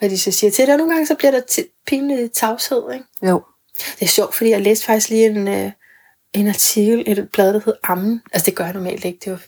hvad 0.00 0.10
de 0.10 0.18
så 0.18 0.30
siger 0.32 0.50
til. 0.50 0.70
Og 0.70 0.76
nogle 0.78 0.92
gange, 0.92 1.06
så 1.06 1.14
bliver 1.14 1.30
der 1.30 1.40
t- 1.50 1.82
pinlig 1.86 2.32
tavshed, 2.32 2.92
ikke? 2.92 3.04
Jo. 3.22 3.42
Det 3.78 4.02
er 4.02 4.06
sjovt, 4.06 4.34
fordi 4.34 4.50
jeg 4.50 4.60
læste 4.60 4.84
faktisk 4.86 5.08
lige 5.08 5.26
en, 5.26 5.48
øh, 5.48 5.70
en 6.32 6.48
artikel, 6.48 7.04
et 7.06 7.28
blad, 7.32 7.52
der 7.54 7.60
hed 7.64 7.74
Ammen. 7.82 8.22
Altså, 8.32 8.46
det 8.46 8.54
gør 8.56 8.64
jeg 8.64 8.74
normalt 8.74 9.04
ikke. 9.04 9.18
Det 9.24 9.32
var 9.32 9.40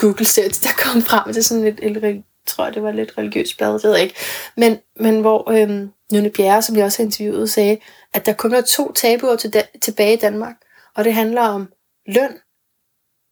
Google 0.00 0.24
search, 0.26 0.62
der 0.62 0.70
kom 0.78 1.02
frem. 1.02 1.24
Det 1.26 1.36
er 1.36 1.42
sådan 1.42 1.64
et, 1.66 1.78
et, 1.82 2.04
et 2.04 2.22
tror 2.46 2.64
jeg, 2.64 2.74
det 2.74 2.82
var 2.82 2.92
lidt 2.92 3.18
religiøst 3.18 3.56
blad, 3.56 3.72
det 3.74 3.84
ved 3.84 3.92
jeg 3.92 4.02
ikke. 4.02 4.14
Men, 4.56 4.78
men 5.00 5.20
hvor 5.20 5.50
øhm, 5.50 5.90
Nynne 6.12 6.30
Bjerre, 6.30 6.62
som 6.62 6.76
jeg 6.76 6.84
også 6.84 6.98
har 6.98 7.04
interviewet, 7.04 7.50
sagde, 7.50 7.78
at 8.12 8.26
der 8.26 8.32
kun 8.32 8.54
er 8.54 8.60
to 8.60 8.92
tabuer 8.92 9.36
til 9.36 9.52
da- 9.54 9.66
tilbage 9.82 10.12
i 10.12 10.16
Danmark. 10.16 10.54
Og 10.94 11.04
det 11.04 11.14
handler 11.14 11.40
om 11.42 11.68
løn 12.06 12.38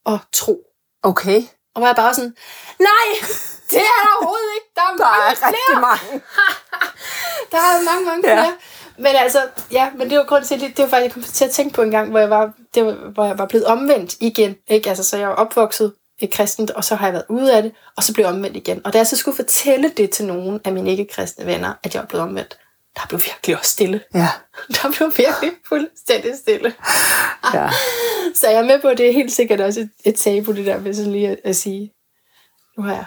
og 0.04 0.18
tro. 0.32 0.62
Okay. 1.02 1.42
Og 1.74 1.82
var 1.82 1.88
jeg 1.88 1.96
bare 1.96 2.14
sådan, 2.14 2.34
nej, 2.80 3.28
det 3.72 3.80
er 3.80 4.00
der 4.06 4.12
overhovedet 4.18 4.50
ikke. 4.58 4.68
Der 4.76 4.82
er, 4.82 4.96
Der 4.96 5.04
mange 5.04 5.30
er 5.30 5.34
flere. 5.34 5.52
rigtig 5.52 5.80
mange. 5.88 6.24
Der 7.52 7.58
er 7.58 7.84
mange, 7.90 8.06
mange 8.06 8.28
Ja. 8.28 8.34
flere. 8.42 8.54
Men 8.98 9.06
altså, 9.16 9.38
ja, 9.72 9.90
men 9.96 10.10
det 10.10 10.18
var 10.18 10.24
grund 10.24 10.44
til, 10.44 10.60
det, 10.60 10.78
var 10.78 10.86
faktisk, 10.88 11.04
jeg 11.04 11.12
kom 11.12 11.22
til 11.22 11.44
at 11.44 11.50
tænke 11.50 11.74
på 11.74 11.82
en 11.82 11.90
gang, 11.90 12.10
hvor 12.10 12.18
jeg 12.18 12.30
var, 12.30 12.52
det 12.74 12.84
var, 12.86 12.92
hvor 12.92 13.24
jeg 13.24 13.38
var 13.38 13.46
blevet 13.46 13.66
omvendt 13.66 14.14
igen. 14.20 14.56
Ikke? 14.68 14.88
Altså, 14.88 15.04
så 15.04 15.16
jeg 15.16 15.28
var 15.28 15.34
opvokset 15.34 15.92
i 16.18 16.26
kristent, 16.26 16.70
og 16.70 16.84
så 16.84 16.94
har 16.94 17.06
jeg 17.06 17.12
været 17.12 17.24
ude 17.28 17.56
af 17.56 17.62
det, 17.62 17.72
og 17.96 18.02
så 18.04 18.14
blev 18.14 18.24
jeg 18.24 18.34
omvendt 18.34 18.56
igen. 18.56 18.80
Og 18.86 18.92
da 18.92 18.98
jeg 18.98 19.06
så 19.06 19.16
skulle 19.16 19.36
fortælle 19.36 19.88
det 19.96 20.10
til 20.10 20.24
nogen 20.26 20.60
af 20.64 20.72
mine 20.72 20.90
ikke-kristne 20.90 21.46
venner, 21.46 21.72
at 21.82 21.94
jeg 21.94 22.00
var 22.00 22.06
blevet 22.06 22.22
omvendt, 22.28 22.58
der 22.96 23.00
blev 23.08 23.20
virkelig 23.20 23.58
også 23.58 23.70
stille. 23.70 24.00
Ja. 24.14 24.28
Der 24.82 24.92
blev 24.96 25.12
virkelig 25.16 25.52
fuldstændig 25.68 26.36
stille. 26.38 26.74
Ja. 27.54 27.70
Så 28.34 28.48
jeg 28.48 28.58
er 28.58 28.64
med 28.64 28.80
på, 28.80 28.88
at 28.88 28.98
det 28.98 29.08
er 29.08 29.12
helt 29.12 29.32
sikkert 29.32 29.60
også 29.60 29.80
et, 29.80 29.90
et 30.04 30.14
tabu, 30.14 30.52
det 30.52 30.66
der 30.66 30.80
med 30.80 30.94
sådan 30.94 31.12
lige 31.12 31.28
at, 31.28 31.38
at 31.44 31.56
sige, 31.56 31.92
nu 32.78 32.82
har 32.84 32.92
jeg, 32.94 33.04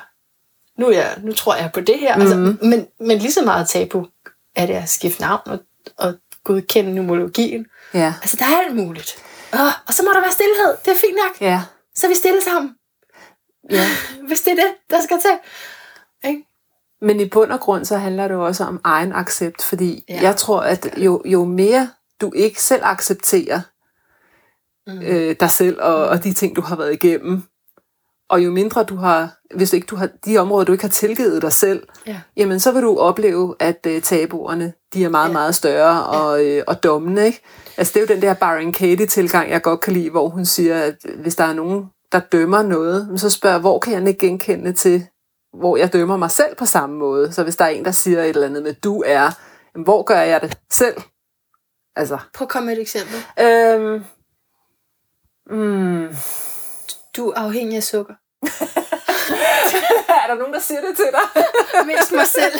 nu, 0.77 0.91
jeg, 0.91 1.17
nu 1.23 1.33
tror 1.33 1.55
jeg 1.55 1.69
på 1.73 1.81
det 1.81 1.99
her. 1.99 2.15
Mm-hmm. 2.15 2.47
Altså, 2.47 2.65
men, 2.67 2.87
men 2.99 3.17
lige 3.17 3.31
så 3.31 3.41
meget 3.41 3.67
tabu 3.67 4.07
er 4.55 4.65
det 4.65 4.73
at 4.73 4.89
skifte 4.89 5.21
navn 5.21 5.41
og, 5.45 5.59
og 5.97 6.13
godkende 6.43 6.95
numerologien. 6.95 7.65
Ja. 7.93 8.13
Altså, 8.21 8.37
der 8.39 8.45
er 8.45 8.61
alt 8.65 8.75
muligt. 8.75 9.23
Og, 9.51 9.67
og 9.87 9.93
så 9.93 10.03
må 10.03 10.09
der 10.09 10.21
være 10.21 10.31
stillhed. 10.31 10.77
Det 10.85 10.91
er 10.91 10.95
fint 10.95 11.17
nok. 11.25 11.41
Ja. 11.41 11.61
Så 11.95 12.07
vi 12.07 12.15
stille 12.15 12.41
sammen. 12.41 12.75
ja. 13.69 13.87
Hvis 14.27 14.41
det 14.41 14.51
er 14.51 14.55
det, 14.55 14.73
der 14.89 15.01
skal 15.01 15.19
til. 15.19 15.37
Ikke? 16.29 16.43
Men 17.01 17.19
i 17.19 17.29
bund 17.29 17.51
og 17.51 17.59
grund, 17.59 17.85
så 17.85 17.97
handler 17.97 18.27
det 18.27 18.33
jo 18.33 18.45
også 18.45 18.63
om 18.63 18.81
egen 18.83 19.13
accept, 19.13 19.63
fordi 19.63 20.03
ja. 20.09 20.21
jeg 20.21 20.35
tror, 20.35 20.59
at 20.59 20.87
jo, 20.97 21.21
jo 21.25 21.45
mere 21.45 21.89
du 22.21 22.31
ikke 22.35 22.61
selv 22.61 22.81
accepterer 22.85 23.61
mm. 24.87 25.01
øh, 25.01 25.35
dig 25.39 25.51
selv 25.51 25.81
og, 25.81 26.07
og 26.07 26.23
de 26.23 26.33
ting, 26.33 26.55
du 26.55 26.61
har 26.61 26.75
været 26.75 26.93
igennem, 26.93 27.43
og 28.29 28.45
jo 28.45 28.51
mindre 28.51 28.83
du 28.83 28.95
har, 28.95 29.37
hvis 29.55 29.73
ikke 29.73 29.85
du 29.87 29.95
har 29.95 30.09
de 30.25 30.37
områder, 30.37 30.65
du 30.65 30.71
ikke 30.71 30.83
har 30.83 30.89
tilgivet 30.89 31.41
dig 31.41 31.53
selv, 31.53 31.87
Ja. 32.07 32.21
jamen 32.37 32.59
så 32.59 32.71
vil 32.71 32.81
du 32.81 32.97
opleve, 32.99 33.55
at 33.59 33.85
øh, 33.87 34.01
tabuerne, 34.01 34.73
de 34.93 35.03
er 35.03 35.09
meget, 35.09 35.25
Ja. 35.25 35.29
ja. 35.29 35.33
meget 35.33 35.55
større 35.55 36.05
og, 36.05 36.45
øh, 36.45 36.63
og 36.67 36.83
dommende, 36.83 37.25
ikke? 37.25 37.41
Altså 37.77 37.93
det 37.93 37.99
er 37.99 38.01
jo 38.01 38.13
den 38.15 38.21
der 38.21 38.33
Byron 38.33 38.71
Katie-tilgang, 38.71 39.49
jeg 39.51 39.61
godt 39.61 39.81
kan 39.81 39.93
lide, 39.93 40.09
hvor 40.09 40.29
hun 40.29 40.45
siger, 40.45 40.81
at 40.83 40.95
hvis 41.21 41.35
der 41.35 41.43
er 41.43 41.53
nogen, 41.53 41.85
der 42.11 42.19
dømmer 42.19 42.61
noget, 42.61 43.19
så 43.19 43.29
spørger 43.29 43.59
hvor 43.59 43.79
kan 43.79 43.93
jeg 43.93 44.07
ikke 44.07 44.27
genkende 44.27 44.73
til, 44.73 45.05
hvor 45.53 45.77
jeg 45.77 45.93
dømmer 45.93 46.17
mig 46.17 46.31
selv 46.31 46.55
på 46.55 46.65
samme 46.65 46.95
måde. 46.97 47.31
Så 47.33 47.43
hvis 47.43 47.55
der 47.55 47.65
er 47.65 47.69
en, 47.69 47.85
der 47.85 47.91
siger 47.91 48.19
et 48.23 48.29
eller 48.29 48.47
andet 48.47 48.63
med, 48.63 48.73
du 48.73 49.03
er, 49.05 49.31
jamen, 49.75 49.83
hvor 49.83 50.03
gør 50.03 50.19
jeg 50.19 50.41
det 50.41 50.57
selv? 50.71 50.95
Altså, 51.95 52.17
Prøv 52.33 52.45
at 52.45 52.49
komme 52.49 52.65
med 52.65 52.75
et 52.77 52.81
eksempel. 52.81 53.15
øhm, 53.39 54.03
mm, 55.49 56.07
Du 57.17 57.29
er 57.29 57.39
afhængig 57.39 57.77
af 57.77 57.83
sukker. 57.83 58.13
er 60.23 60.27
der 60.27 60.35
nogen, 60.35 60.53
der 60.53 60.59
siger 60.59 60.81
det 60.81 60.95
til 60.95 61.05
dig? 61.11 61.43
Mest 61.87 62.11
mig 62.11 62.27
selv. 62.27 62.59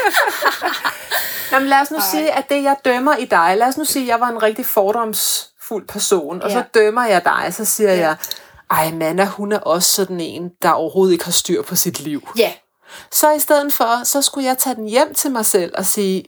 Jamen 1.51 1.67
lad 1.69 1.81
os 1.81 1.91
nu 1.91 1.97
Ej. 1.97 2.03
Sige, 2.11 2.31
at 2.31 2.49
det 2.49 2.63
jeg 2.63 2.75
dømmer 2.85 3.15
i 3.15 3.25
dig, 3.25 3.55
lad 3.57 3.67
os 3.67 3.77
nu 3.77 3.85
sige, 3.85 4.03
at 4.03 4.07
jeg 4.07 4.19
var 4.19 4.27
en 4.27 4.43
rigtig 4.43 4.65
fordomsfuld 4.65 5.87
person, 5.87 6.41
og 6.41 6.49
Ja. 6.49 6.55
så 6.55 6.63
dømmer 6.73 7.05
jeg 7.05 7.25
dig, 7.25 7.53
så 7.53 7.65
siger 7.65 7.93
ja. 7.93 7.99
jeg, 7.99 8.15
ej 8.71 8.91
Manna, 8.91 9.25
hun 9.25 9.51
er 9.51 9.59
også 9.59 9.91
sådan 9.91 10.19
en, 10.19 10.49
der 10.61 10.69
overhovedet 10.69 11.13
ikke 11.13 11.25
har 11.25 11.31
styr 11.31 11.61
på 11.61 11.75
sit 11.75 11.99
liv. 11.99 12.29
Ja. 12.37 12.53
Så 13.11 13.31
i 13.31 13.39
stedet 13.39 13.73
for, 13.73 14.03
så 14.03 14.21
skulle 14.21 14.47
jeg 14.47 14.57
tage 14.57 14.75
den 14.75 14.87
hjem 14.87 15.13
til 15.13 15.31
mig 15.31 15.45
selv 15.45 15.73
og 15.77 15.85
sige, 15.85 16.23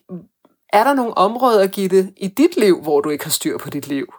er 0.73 0.83
der 0.83 0.93
nogle 0.93 1.17
områder, 1.17 1.67
Gitte, 1.67 2.13
i 2.17 2.27
dit 2.27 2.57
liv, 2.57 2.81
hvor 2.81 3.01
du 3.01 3.09
ikke 3.09 3.23
har 3.25 3.31
styr 3.31 3.57
på 3.57 3.69
dit 3.69 3.87
liv? 3.87 4.13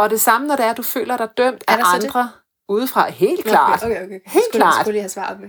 Og 0.00 0.10
det 0.10 0.20
samme, 0.20 0.46
når 0.46 0.56
det 0.56 0.64
er, 0.66 0.70
at 0.70 0.76
du 0.76 0.82
føler 0.82 1.16
dig 1.16 1.28
dømt 1.36 1.64
af 1.68 1.74
så 1.74 1.98
det? 2.00 2.04
andre 2.04 2.28
udefra. 2.68 3.10
Helt 3.10 3.44
klart. 3.44 3.82
Okay, 3.82 3.94
okay. 3.96 4.04
okay. 4.04 4.20
Helt 4.26 4.44
skulle, 4.50 4.60
klart. 4.62 4.74
Skulle 4.80 4.92
lige 4.92 5.02
have 5.02 5.08
svaret 5.08 5.40
med. 5.40 5.48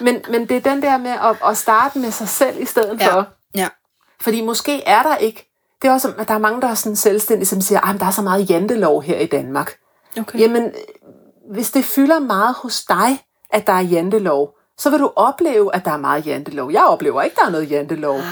Men, 0.00 0.22
men 0.30 0.48
det 0.48 0.56
er 0.66 0.70
den 0.70 0.82
der 0.82 0.98
med 0.98 1.10
at, 1.10 1.36
at 1.50 1.56
starte 1.56 1.98
med 1.98 2.10
sig 2.10 2.28
selv 2.28 2.62
i 2.62 2.64
stedet 2.64 3.00
Ja. 3.00 3.14
for. 3.14 3.26
Ja. 3.54 3.68
Fordi 4.20 4.40
måske 4.40 4.82
er 4.84 5.02
der 5.02 5.16
ikke, 5.16 5.54
det 5.82 5.88
er 5.88 5.92
også, 5.92 6.12
at 6.18 6.28
der 6.28 6.34
er 6.34 6.38
mange, 6.38 6.60
der 6.60 6.68
er 6.68 6.74
sådan 6.74 6.96
selvstændige, 6.96 7.46
som 7.46 7.60
siger, 7.60 7.80
at 7.94 8.00
der 8.00 8.06
er 8.06 8.10
så 8.10 8.22
meget 8.22 8.50
jantelov 8.50 9.02
her 9.02 9.18
i 9.18 9.26
Danmark. 9.26 9.74
Okay. 10.20 10.38
Jamen, 10.38 10.72
hvis 11.52 11.70
det 11.70 11.84
fylder 11.84 12.18
meget 12.18 12.54
hos 12.54 12.84
dig, 12.84 13.24
at 13.50 13.66
der 13.66 13.72
er 13.72 13.80
jantelov, 13.80 14.54
så 14.78 14.90
vil 14.90 14.98
du 15.00 15.12
opleve, 15.16 15.74
at 15.74 15.84
der 15.84 15.90
er 15.90 15.96
meget 15.96 16.26
jantelov. 16.26 16.72
Jeg 16.72 16.84
oplever 16.84 17.22
ikke, 17.22 17.34
at 17.34 17.40
der 17.40 17.46
er 17.46 17.50
noget 17.50 17.70
jantelov. 17.70 18.16
Ah. 18.16 18.24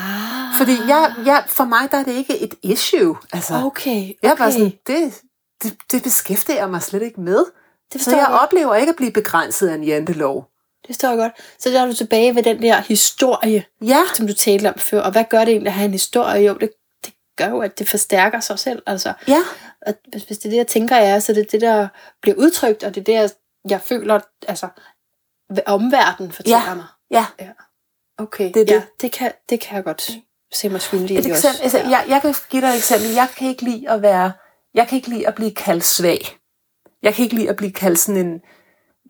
Fordi 0.59 0.73
jeg, 0.89 1.15
jeg, 1.27 1.45
for 1.49 1.65
mig 1.65 1.91
der 1.91 1.99
er 1.99 2.03
det 2.05 2.13
ikke 2.13 2.39
et 2.41 2.55
issue. 2.63 3.17
Altså, 3.33 3.55
Okay, 3.67 4.13
Jeg 4.23 4.31
er 4.31 4.37
bare 4.37 4.49
okay. 4.49 4.53
sådan, 4.53 4.73
det, 4.87 5.21
det, 5.63 5.77
det 5.93 6.03
beskæftiger 6.03 6.59
jeg 6.59 6.71
mig 6.71 6.83
slet 6.83 7.03
ikke 7.03 7.21
med. 7.21 7.45
Det 7.93 8.01
Så 8.01 8.11
jeg 8.11 8.19
jeg 8.19 8.27
oplever 8.39 8.75
ikke 8.75 8.91
at 8.91 8.97
blive 8.97 9.13
begrænset 9.13 9.69
af 9.69 9.75
en 9.75 9.85
jantelov. 9.85 10.51
Det 10.89 11.03
jeg 11.03 11.17
godt. 11.19 11.33
Så 11.59 11.71
der 11.71 11.83
er 11.83 11.87
du 11.87 11.93
tilbage 11.95 12.35
ved 12.35 12.43
den 12.43 12.63
der 12.63 12.81
historie, 12.81 13.65
Ja, 13.83 14.01
som 14.15 14.27
du 14.27 14.33
talte 14.35 14.69
om 14.69 14.79
før. 14.79 15.03
Og 15.03 15.13
hvad 15.13 15.25
gør 15.31 15.39
det 15.39 15.49
egentlig 15.49 15.67
at 15.69 15.75
have 15.75 15.85
en 15.85 15.91
historie? 15.93 16.47
Jo, 16.47 16.55
det, 16.55 16.71
det 17.05 17.15
gør 17.37 17.49
jo, 17.49 17.61
at 17.61 17.79
det 17.79 17.89
forstærker 17.89 18.41
sig 18.41 18.59
selv. 18.59 18.83
Altså, 18.87 19.13
ja, 19.29 19.39
at 19.83 19.97
hvis, 20.09 20.23
hvis 20.23 20.39
det 20.39 20.47
er 20.47 20.51
det, 20.51 20.57
jeg 20.57 20.67
tænker, 20.67 20.97
jeg 20.97 21.11
er, 21.11 21.19
så 21.19 21.33
det 21.33 21.41
er 21.41 21.51
det, 21.51 21.61
der 21.61 21.89
bliver 22.23 22.37
udtrykt, 22.37 22.85
og 22.85 22.95
det 22.95 23.09
er 23.09 23.19
det, 23.23 23.35
jeg 23.71 23.81
føler, 23.81 24.21
altså, 24.49 24.69
omverdenen 25.67 26.33
fortæller 26.33 26.69
Ja. 26.69 26.75
mig. 26.75 26.85
ja. 27.11 27.27
Okay, 28.19 28.45
Det 28.55 28.61
er 28.61 28.65
det. 28.65 28.73
Ja, 28.73 28.83
det, 29.01 29.13
kan, 29.13 29.33
det 29.49 29.61
kan 29.61 29.77
jeg 29.77 29.85
godt 29.85 30.11
se 30.53 30.69
mig 30.69 30.81
skyldig 30.81 31.11
i 31.11 31.19
eksempel, 31.19 31.35
også. 31.49 31.63
altså, 31.63 31.79
jeg, 31.79 32.05
jeg 32.09 32.23
kan 32.23 32.35
give 32.51 32.63
dig 32.63 32.69
et 32.69 32.77
eksempel. 32.77 33.11
Jeg 33.11 33.29
kan 33.37 33.49
ikke 33.49 33.63
lide 33.63 33.91
at 33.91 34.03
være, 34.03 34.33
jeg 34.77 34.89
kan 34.89 34.97
ikke 34.97 35.09
lide 35.09 35.29
at 35.29 35.35
blive 35.35 35.51
kaldt 35.51 35.85
svag. 35.85 36.39
Jeg 37.03 37.15
kan 37.15 37.23
ikke 37.23 37.37
lide 37.37 37.49
at 37.49 37.57
blive 37.57 37.73
kaldt 37.73 37.99
sådan 37.99 38.27
en 38.27 38.41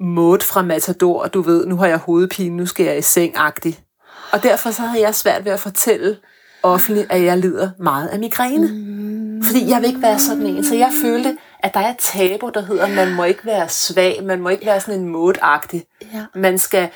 måde 0.00 0.40
fra 0.44 0.62
Matador, 0.62 1.26
du 1.26 1.42
ved, 1.42 1.66
nu 1.66 1.76
har 1.76 1.86
jeg 1.86 1.98
hovedpine, 1.98 2.56
nu 2.56 2.66
skal 2.66 2.86
jeg 2.86 2.98
i 2.98 3.02
seng 3.02 3.36
-agtig. 3.36 3.72
Og 4.32 4.42
derfor 4.42 4.70
så 4.70 4.82
havde 4.82 5.04
jeg 5.04 5.14
svært 5.14 5.44
ved 5.44 5.52
at 5.52 5.60
fortælle 5.60 6.16
offentligt, 6.62 7.06
at 7.10 7.22
jeg 7.22 7.38
lider 7.38 7.70
meget 7.78 8.08
af 8.08 8.18
migræne. 8.18 8.68
Mm. 8.72 9.42
Fordi 9.42 9.70
jeg 9.70 9.80
vil 9.80 9.88
ikke 9.88 10.02
være 10.02 10.18
sådan 10.18 10.46
en. 10.46 10.64
Så 10.64 10.74
jeg 10.74 10.90
følte, 11.02 11.36
at 11.62 11.74
der 11.74 11.80
er 11.80 11.90
et 11.90 11.96
tabu, 11.98 12.50
der 12.54 12.60
hedder, 12.60 12.86
man 12.88 13.14
må 13.14 13.24
ikke 13.24 13.46
være 13.46 13.68
svag, 13.68 14.20
man 14.24 14.40
må 14.40 14.48
ikke 14.48 14.66
være 14.66 14.80
sådan 14.80 15.00
en 15.00 15.08
modagtig. 15.08 15.84
Ja. 16.14 16.24
Man 16.34 16.58
skal 16.58 16.88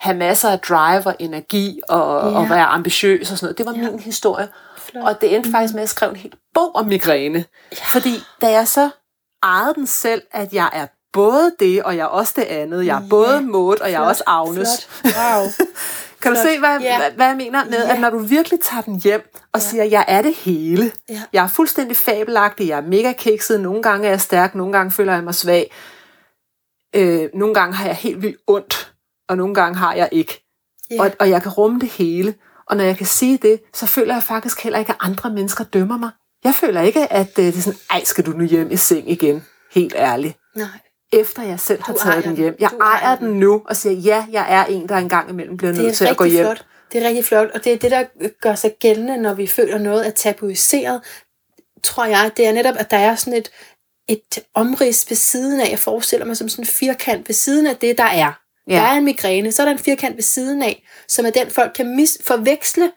have 0.00 0.16
masser 0.16 0.48
af 0.50 0.58
drive 0.58 1.06
og 1.06 1.16
energi 1.18 1.80
og, 1.88 2.30
Ja. 2.32 2.38
og 2.38 2.50
være 2.50 2.64
ambitiøs 2.64 3.30
og 3.32 3.38
sådan 3.38 3.46
noget. 3.46 3.58
Det 3.58 3.66
var 3.66 3.72
Ja. 3.84 3.90
min 3.90 4.00
historie. 4.00 4.48
Flot. 4.90 5.04
Og 5.04 5.20
det 5.20 5.34
endte 5.34 5.50
faktisk 5.50 5.74
med, 5.74 5.80
at 5.80 5.82
jeg 5.82 5.88
skrev 5.88 6.10
en 6.10 6.16
hel 6.16 6.32
bog 6.54 6.74
om 6.74 6.86
migræne. 6.86 7.44
Ja. 7.72 7.76
Fordi 7.84 8.14
da 8.42 8.50
jeg 8.50 8.68
så 8.68 8.90
ejede 9.42 9.74
den 9.74 9.86
selv, 9.86 10.22
at 10.32 10.52
jeg 10.52 10.70
er 10.72 10.86
både 11.12 11.52
det, 11.60 11.82
og 11.82 11.96
jeg 11.96 12.02
er 12.02 12.06
også 12.06 12.32
det 12.36 12.42
andet. 12.44 12.86
Jeg 12.86 12.96
er 12.96 13.02
Ja. 13.02 13.08
både 13.10 13.40
Maud, 13.42 13.76
og 13.80 13.90
jeg 13.90 13.94
er 13.96 13.98
Flot, 14.00 14.08
også 14.08 14.22
Agnes. 14.26 14.86
flot. 14.86 15.14
Wow. 15.16 15.46
Kan 16.22 16.32
du 16.32 16.40
Flot. 16.40 16.52
se, 16.52 16.58
hvad, 16.58 16.80
Ja. 16.80 16.98
hvad, 16.98 17.10
hvad 17.10 17.26
jeg 17.26 17.36
mener 17.36 17.64
med, 17.64 17.84
Ja. 17.86 17.92
at 17.94 18.00
når 18.00 18.10
du 18.10 18.18
virkelig 18.18 18.60
tager 18.60 18.82
den 18.82 19.00
hjem 19.00 19.30
og 19.52 19.60
Ja. 19.60 19.66
siger, 19.66 19.84
jeg 19.84 20.04
er 20.08 20.22
det 20.22 20.34
hele. 20.34 20.92
Ja. 21.08 21.22
Jeg 21.32 21.44
er 21.44 21.48
fuldstændig 21.48 21.96
fabelagtig, 21.96 22.68
jeg 22.68 22.76
er 22.78 22.82
mega 22.82 23.12
kikset, 23.12 23.60
nogle 23.60 23.82
gange 23.82 24.06
er 24.06 24.10
jeg 24.10 24.20
stærk, 24.20 24.54
nogle 24.54 24.72
gange 24.72 24.92
føler 24.92 25.14
jeg 25.14 25.24
mig 25.24 25.34
svag. 25.34 25.72
Øh, 26.96 27.28
nogle 27.34 27.54
gange 27.54 27.74
har 27.74 27.86
jeg 27.86 27.96
helt 27.96 28.22
vildt 28.22 28.36
ondt, 28.46 28.92
og 29.28 29.36
nogle 29.36 29.54
gange 29.54 29.78
har 29.78 29.94
jeg 29.94 30.08
ikke. 30.12 30.44
Ja. 30.90 31.02
Og, 31.02 31.10
og 31.20 31.30
jeg 31.30 31.42
kan 31.42 31.52
rumme 31.52 31.80
det 31.80 31.88
hele. 31.88 32.34
Og 32.70 32.76
når 32.76 32.84
jeg 32.84 32.96
kan 32.96 33.06
sige 33.06 33.38
det, 33.42 33.60
så 33.74 33.86
føler 33.86 34.14
jeg 34.14 34.22
faktisk 34.22 34.60
heller 34.62 34.78
ikke, 34.78 34.90
at 34.92 34.96
andre 35.00 35.30
mennesker 35.30 35.64
dømmer 35.64 35.98
mig. 35.98 36.10
Jeg 36.44 36.54
føler 36.54 36.80
ikke, 36.80 37.12
at 37.12 37.38
øh, 37.38 37.44
det 37.44 37.56
er 37.56 37.60
sådan, 37.62 37.78
ej, 37.90 38.04
skal 38.04 38.26
du 38.26 38.30
nu 38.30 38.44
hjem 38.44 38.70
i 38.70 38.76
seng 38.76 39.10
igen? 39.10 39.44
Helt 39.72 39.94
ærligt. 39.96 40.38
Nej. 40.56 40.66
Efter 41.12 41.42
jeg 41.42 41.60
selv 41.60 41.82
har 41.82 41.92
Du 41.92 41.98
taget 41.98 42.24
den 42.24 42.36
hjem. 42.36 42.56
Jeg 42.58 42.70
ejer 42.80 43.00
ejer 43.00 43.16
den. 43.16 43.28
nu 43.40 43.62
og 43.64 43.76
siger, 43.76 43.96
ja, 43.96 44.26
jeg 44.32 44.46
er 44.48 44.64
en, 44.64 44.88
der 44.88 44.96
engang 44.96 45.30
imellem 45.30 45.56
bliver 45.56 45.72
nødt 45.72 45.94
til 45.96 46.04
at 46.04 46.16
gå 46.16 46.24
rigtig 46.24 46.38
hjem. 46.38 46.46
flot. 46.46 46.66
Det 46.92 47.02
er 47.02 47.06
rigtig 47.08 47.24
flot, 47.24 47.48
og 47.54 47.64
det 47.64 47.72
er 47.72 47.76
det, 47.76 47.90
der 47.90 48.04
gør 48.40 48.54
sig 48.54 48.72
gældende, 48.80 49.16
når 49.16 49.34
vi 49.34 49.46
føler 49.46 49.78
noget 49.78 50.06
er 50.06 50.10
tabuiseret, 50.10 51.00
tror 51.84 52.04
jeg. 52.04 52.30
Det 52.36 52.46
er 52.46 52.52
netop, 52.52 52.74
at 52.78 52.90
der 52.90 52.96
er 52.96 53.14
sådan 53.14 53.34
et, 53.38 53.50
et 54.08 54.38
omrids 54.54 55.10
ved 55.10 55.16
siden 55.16 55.60
af, 55.60 55.70
jeg 55.70 55.78
forestiller 55.78 56.26
mig 56.26 56.36
som 56.36 56.48
sådan 56.48 56.62
en 56.62 56.66
firkant 56.66 57.28
ved 57.28 57.34
siden 57.34 57.66
af 57.66 57.76
det, 57.76 57.98
der 57.98 58.04
er. 58.04 58.32
Ja. 58.68 58.74
Der 58.74 58.82
er 58.82 58.92
en 58.92 59.04
migræne, 59.04 59.52
så 59.52 59.62
er 59.62 59.66
der 59.66 59.72
en 59.72 59.78
firkant 59.78 60.16
ved 60.16 60.22
siden 60.22 60.62
af, 60.62 60.82
som 61.08 61.26
er 61.26 61.30
den, 61.30 61.50
folk 61.50 61.72
kan 61.74 61.98
mis- 61.98 62.22
forveksle 62.24 62.92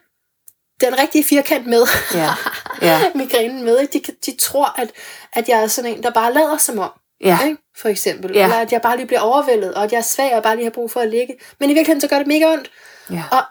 den 0.80 0.98
rigtige 0.98 1.24
firkant 1.24 1.66
med. 1.66 1.82
Ja. 2.14 2.28
Ja. 2.82 3.00
migrænen 3.14 3.64
med. 3.64 3.78
Ikke? 3.80 3.98
De, 3.98 4.12
de 4.32 4.36
tror, 4.38 4.80
at, 4.80 4.90
at 5.32 5.48
jeg 5.48 5.62
er 5.62 5.66
sådan 5.66 5.94
en, 5.96 6.02
der 6.02 6.10
bare 6.10 6.32
lader 6.34 6.56
som 6.56 6.78
om. 6.78 6.90
Ja. 7.24 7.38
Ikke? 7.44 7.56
For 7.76 7.88
eksempel. 7.88 8.30
Ja. 8.34 8.42
Eller 8.44 8.56
at 8.56 8.72
jeg 8.72 8.80
bare 8.82 8.96
lige 8.96 9.06
bliver 9.06 9.20
overvældet, 9.20 9.74
og 9.74 9.84
at 9.84 9.92
jeg 9.92 9.98
er 9.98 10.02
svag, 10.02 10.36
og 10.36 10.42
bare 10.42 10.56
lige 10.56 10.64
har 10.64 10.70
brug 10.70 10.90
for 10.90 11.00
at 11.00 11.08
ligge. 11.10 11.34
Men 11.60 11.70
i 11.70 11.72
virkeligheden, 11.72 12.00
så 12.00 12.08
gør 12.08 12.18
det 12.18 12.26
mega 12.26 12.52
ondt. 12.52 12.70
ja. 13.10 13.22
Og, 13.32 13.42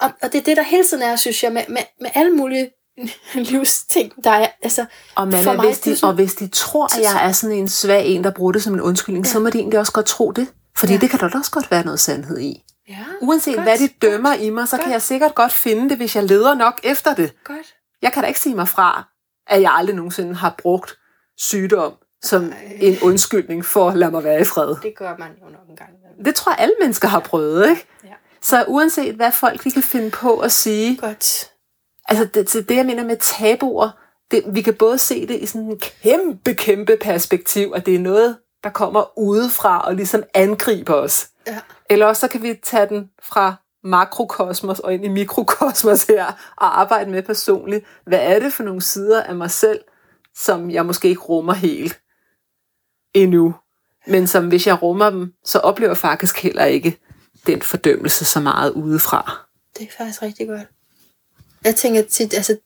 og, 0.00 0.10
og 0.22 0.32
det 0.32 0.38
er 0.40 0.42
det, 0.44 0.56
der 0.56 0.62
hele 0.62 0.84
tiden 0.84 1.02
er, 1.02 1.16
synes 1.16 1.42
jeg, 1.44 1.52
med, 1.52 1.62
med, 1.68 1.82
med 2.00 2.10
alle 2.14 2.30
mulige 2.32 2.70
livsting, 3.34 4.24
der 4.24 4.30
er, 4.30 4.46
altså, 4.62 4.84
Og, 5.14 5.28
man 5.28 5.44
for 5.44 5.52
mig, 5.52 5.66
hvis 5.66 5.78
de, 5.80 5.96
sådan- 5.96 6.08
og 6.08 6.14
hvis 6.14 6.34
de 6.34 6.48
tror, 6.48 6.84
at 6.98 7.02
jeg 7.02 7.28
er 7.28 7.32
sådan 7.32 7.56
en 7.56 7.68
svag 7.68 8.06
en, 8.06 8.24
der 8.24 8.30
bruger 8.30 8.52
det 8.52 8.62
som 8.62 8.74
en 8.74 8.80
undskyldning, 8.80 9.26
ja. 9.26 9.32
så 9.32 9.38
må 9.38 9.50
de 9.50 9.58
egentlig 9.58 9.78
også 9.78 9.92
godt 9.92 10.06
tro 10.06 10.30
det. 10.30 10.46
Fordi 10.80 10.92
Ja. 10.92 10.98
det 10.98 11.10
kan 11.10 11.18
der 11.20 11.38
også 11.38 11.50
godt 11.50 11.70
være 11.70 11.84
noget 11.84 12.00
sandhed 12.00 12.38
i. 12.38 12.64
ja, 12.88 13.04
Uanset 13.20 13.54
Godt. 13.54 13.64
hvad 13.66 13.78
de 13.78 13.88
dømmer 14.02 14.34
i 14.34 14.50
mig, 14.50 14.68
så 14.68 14.76
Godt. 14.76 14.84
kan 14.84 14.92
jeg 14.92 15.02
sikkert 15.02 15.34
godt 15.34 15.52
finde 15.52 15.88
det, 15.88 15.96
hvis 15.96 16.16
jeg 16.16 16.24
leder 16.24 16.54
nok 16.54 16.80
efter 16.84 17.14
det. 17.14 17.32
godt. 17.44 17.74
Jeg 18.02 18.12
kan 18.12 18.22
da 18.22 18.26
ikke 18.28 18.40
sige 18.40 18.54
mig 18.54 18.68
fra, 18.68 19.08
at 19.46 19.62
jeg 19.62 19.72
aldrig 19.74 19.96
nogensinde 19.96 20.34
har 20.34 20.54
brugt 20.58 20.98
sygdom 21.38 21.92
som 22.22 22.52
Ej. 22.52 22.76
en 22.80 22.98
undskyldning 23.02 23.64
for 23.64 23.88
at 23.90 23.96
lade 23.96 24.10
mig 24.10 24.24
være 24.24 24.40
i 24.40 24.44
fred. 24.44 24.76
Det 24.82 24.92
gør 24.98 25.16
man 25.18 25.28
jo 25.40 25.44
nok 25.50 25.68
en 25.70 25.76
gang. 25.76 25.90
Det 26.24 26.34
tror 26.34 26.52
jeg, 26.52 26.58
alle 26.58 26.74
mennesker 26.80 27.08
har 27.08 27.20
prøvet, 27.20 27.70
ikke? 27.70 27.86
Ja. 28.04 28.08
Så 28.42 28.64
uanset 28.68 29.14
hvad 29.14 29.32
folk 29.32 29.64
de 29.64 29.70
kan 29.70 29.82
finde 29.82 30.10
på 30.10 30.38
at 30.38 30.52
sige, 30.52 30.96
Godt. 30.96 31.50
Altså 32.08 32.24
det, 32.24 32.52
det, 32.52 32.68
det 32.68 32.76
jeg 32.76 32.86
mener 32.86 33.04
med 33.04 33.16
tabuer, 33.16 33.90
det, 34.30 34.42
vi 34.52 34.62
kan 34.62 34.74
både 34.74 34.98
se 34.98 35.26
det 35.26 35.40
i 35.40 35.46
sådan 35.46 35.62
en 35.70 35.80
kæmpe, 36.02 36.54
kæmpe 36.54 36.96
perspektiv, 37.00 37.72
at 37.76 37.86
det 37.86 37.94
er 37.94 37.98
noget, 37.98 38.36
der 38.64 38.70
kommer 38.70 39.18
udefra 39.18 39.80
og 39.86 39.94
ligesom 39.94 40.22
angriber 40.34 40.94
os. 40.94 41.28
Ja. 41.46 41.58
Eller 41.90 42.06
også 42.06 42.20
så 42.20 42.28
kan 42.28 42.42
vi 42.42 42.60
tage 42.62 42.88
den 42.88 43.10
fra 43.22 43.54
makrokosmos 43.84 44.80
og 44.80 44.94
ind 44.94 45.04
i 45.04 45.08
mikrokosmos 45.08 46.04
her, 46.04 46.26
og 46.56 46.80
arbejde 46.80 47.10
med 47.10 47.22
personligt. 47.22 47.84
Hvad 48.06 48.18
er 48.22 48.38
det 48.38 48.52
for 48.52 48.62
nogle 48.62 48.82
sider 48.82 49.22
af 49.22 49.34
mig 49.34 49.50
selv, 49.50 49.80
som 50.36 50.70
jeg 50.70 50.86
måske 50.86 51.08
ikke 51.08 51.20
rummer 51.20 51.52
helt? 51.52 52.00
endnu. 53.14 53.54
Men 54.06 54.26
som 54.26 54.48
hvis 54.48 54.66
jeg 54.66 54.82
rummer 54.82 55.10
dem, 55.10 55.34
så 55.44 55.58
oplever 55.58 55.90
jeg 55.90 55.98
faktisk 55.98 56.38
heller 56.38 56.64
ikke 56.64 56.98
den 57.46 57.62
fordømmelse 57.62 58.24
så 58.24 58.40
meget 58.40 58.70
udefra. 58.70 59.46
Det 59.78 59.88
er 59.88 59.92
faktisk 59.98 60.22
rigtig 60.22 60.48
godt. 60.48 60.68
Jeg 61.64 61.76
tænker 61.76 62.02
tit, 62.02 62.34
altså, 62.34 62.56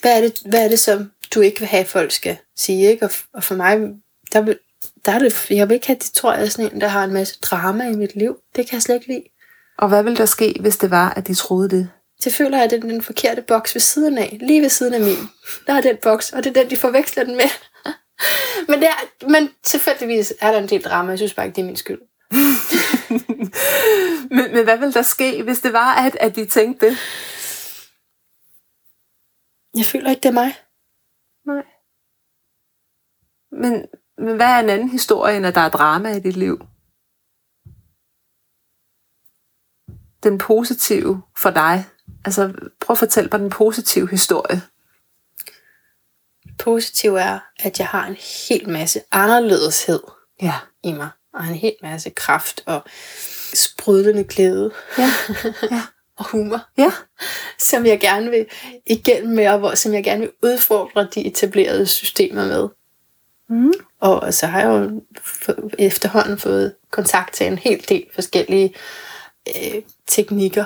hvad 0.00 0.16
er 0.16 0.20
det, 0.20 0.42
hvad 0.46 0.64
er 0.64 0.68
det 0.68 0.78
som 0.78 1.10
du 1.34 1.40
ikke 1.40 1.58
vil 1.58 1.68
have, 1.68 1.80
at 1.80 1.88
folk 1.88 2.12
skal 2.12 2.36
sige, 2.56 2.90
ikke? 2.90 3.04
Og, 3.04 3.10
og 3.34 3.44
for 3.44 3.54
mig, 3.54 3.78
der, 4.32 4.40
vil, 4.40 4.58
der 5.04 5.12
er 5.12 5.18
det, 5.18 5.50
jeg 5.50 5.68
vil 5.68 5.74
ikke 5.74 5.86
have, 5.86 5.98
de 5.98 6.10
tror, 6.10 6.32
jeg 6.32 6.42
er 6.42 6.48
sådan 6.48 6.74
en, 6.74 6.80
der 6.80 6.88
har 6.88 7.04
en 7.04 7.12
masse 7.12 7.38
drama 7.40 7.84
i 7.88 7.96
mit 7.96 8.16
liv. 8.16 8.36
Det 8.56 8.68
kan 8.68 8.74
jeg 8.74 8.82
slet 8.82 8.94
ikke 8.94 9.06
lide. 9.06 9.24
Og 9.78 9.88
hvad 9.88 10.02
ville 10.02 10.16
der 10.16 10.26
ske, 10.26 10.56
hvis 10.60 10.76
det 10.76 10.90
var, 10.90 11.10
at 11.10 11.26
de 11.26 11.34
troede 11.34 11.70
det? 11.70 11.90
Det 12.24 12.32
føler 12.34 12.56
jeg, 12.56 12.64
at 12.64 12.70
det 12.70 12.84
er 12.84 12.88
den 12.88 13.02
forkerte 13.02 13.42
boks 13.42 13.74
ved 13.74 13.80
siden 13.80 14.18
af. 14.18 14.38
Lige 14.40 14.62
ved 14.62 14.68
siden 14.68 14.94
af 14.94 15.00
min. 15.00 15.28
Der 15.66 15.72
er 15.72 15.80
den 15.80 15.96
boks, 16.02 16.32
og 16.32 16.44
det 16.44 16.56
er 16.56 16.62
den, 16.62 16.70
de 16.70 16.76
forveksler 16.76 17.24
den 17.24 17.36
med. 17.36 17.50
men, 18.68 18.78
det 18.78 18.88
er, 18.88 19.28
men 19.28 19.50
tilfældigvis 19.62 20.34
er 20.40 20.52
der 20.52 20.58
en 20.58 20.68
del 20.68 20.82
drama. 20.82 21.10
Jeg 21.10 21.18
synes 21.18 21.34
bare 21.34 21.46
ikke, 21.46 21.56
det 21.56 21.62
er 21.62 21.66
min 21.66 21.76
skyld. 21.76 22.00
men, 24.36 24.54
men 24.54 24.64
hvad 24.64 24.78
ville 24.78 24.92
der 24.92 25.02
ske, 25.02 25.42
hvis 25.42 25.60
det 25.60 25.72
var, 25.72 25.94
at, 25.94 26.16
at 26.20 26.36
de 26.36 26.44
tænkte 26.44 26.86
det? 26.86 26.96
Jeg 29.76 29.84
føler 29.84 30.10
ikke, 30.10 30.20
det 30.20 30.28
er 30.28 30.32
mig. 30.32 30.56
Nej. 31.46 31.64
Men, 33.52 33.86
men 34.22 34.36
hvad 34.36 34.46
er 34.46 34.58
en 34.58 34.68
anden 34.70 34.88
historie, 34.88 35.36
end 35.36 35.46
at 35.46 35.54
der 35.54 35.60
er 35.60 35.68
drama 35.68 36.14
i 36.16 36.20
dit 36.20 36.36
liv? 36.36 36.66
Den 40.22 40.38
positive 40.38 41.22
for 41.36 41.50
dig. 41.50 41.84
Altså, 42.24 42.52
prøv 42.80 42.94
at 42.94 42.98
fortælle 42.98 43.28
mig 43.32 43.40
den 43.40 43.50
positive 43.50 44.08
historie. 44.10 44.62
Positiv 46.58 47.14
er, 47.14 47.38
at 47.60 47.78
jeg 47.78 47.86
har 47.88 48.06
en 48.06 48.16
hel 48.48 48.68
masse 48.68 49.00
anderledeshed 49.12 50.00
Ja. 50.42 50.54
i 50.82 50.92
mig. 50.92 51.08
Og 51.34 51.44
en 51.44 51.54
hel 51.54 51.74
masse 51.82 52.10
kraft 52.10 52.62
og 52.66 52.82
sprudlende 53.54 54.24
glæde 54.24 54.72
Ja. 54.98 55.10
ja. 55.76 55.82
og 56.16 56.24
humor, 56.30 56.60
Ja. 56.78 56.92
som 57.58 57.86
jeg 57.86 58.00
gerne 58.00 58.30
vil 58.30 58.46
igennem 58.86 59.34
med, 59.34 59.48
og 59.48 59.58
hvor, 59.58 59.74
som 59.74 59.94
jeg 59.94 60.04
gerne 60.04 60.20
vil 60.20 60.32
udfordre 60.42 61.08
de 61.14 61.26
etablerede 61.26 61.86
systemer 61.86 62.46
med. 62.46 62.68
Mm. 63.52 63.72
Og 64.00 64.34
så 64.34 64.46
har 64.46 64.60
jeg 64.60 64.68
jo 64.68 65.02
efterhånden 65.78 66.38
fået 66.38 66.74
kontakt 66.90 67.34
til 67.34 67.46
en 67.46 67.58
hel 67.58 67.84
del 67.88 68.04
forskellige 68.14 68.74
øh, 69.48 69.82
teknikker 70.06 70.64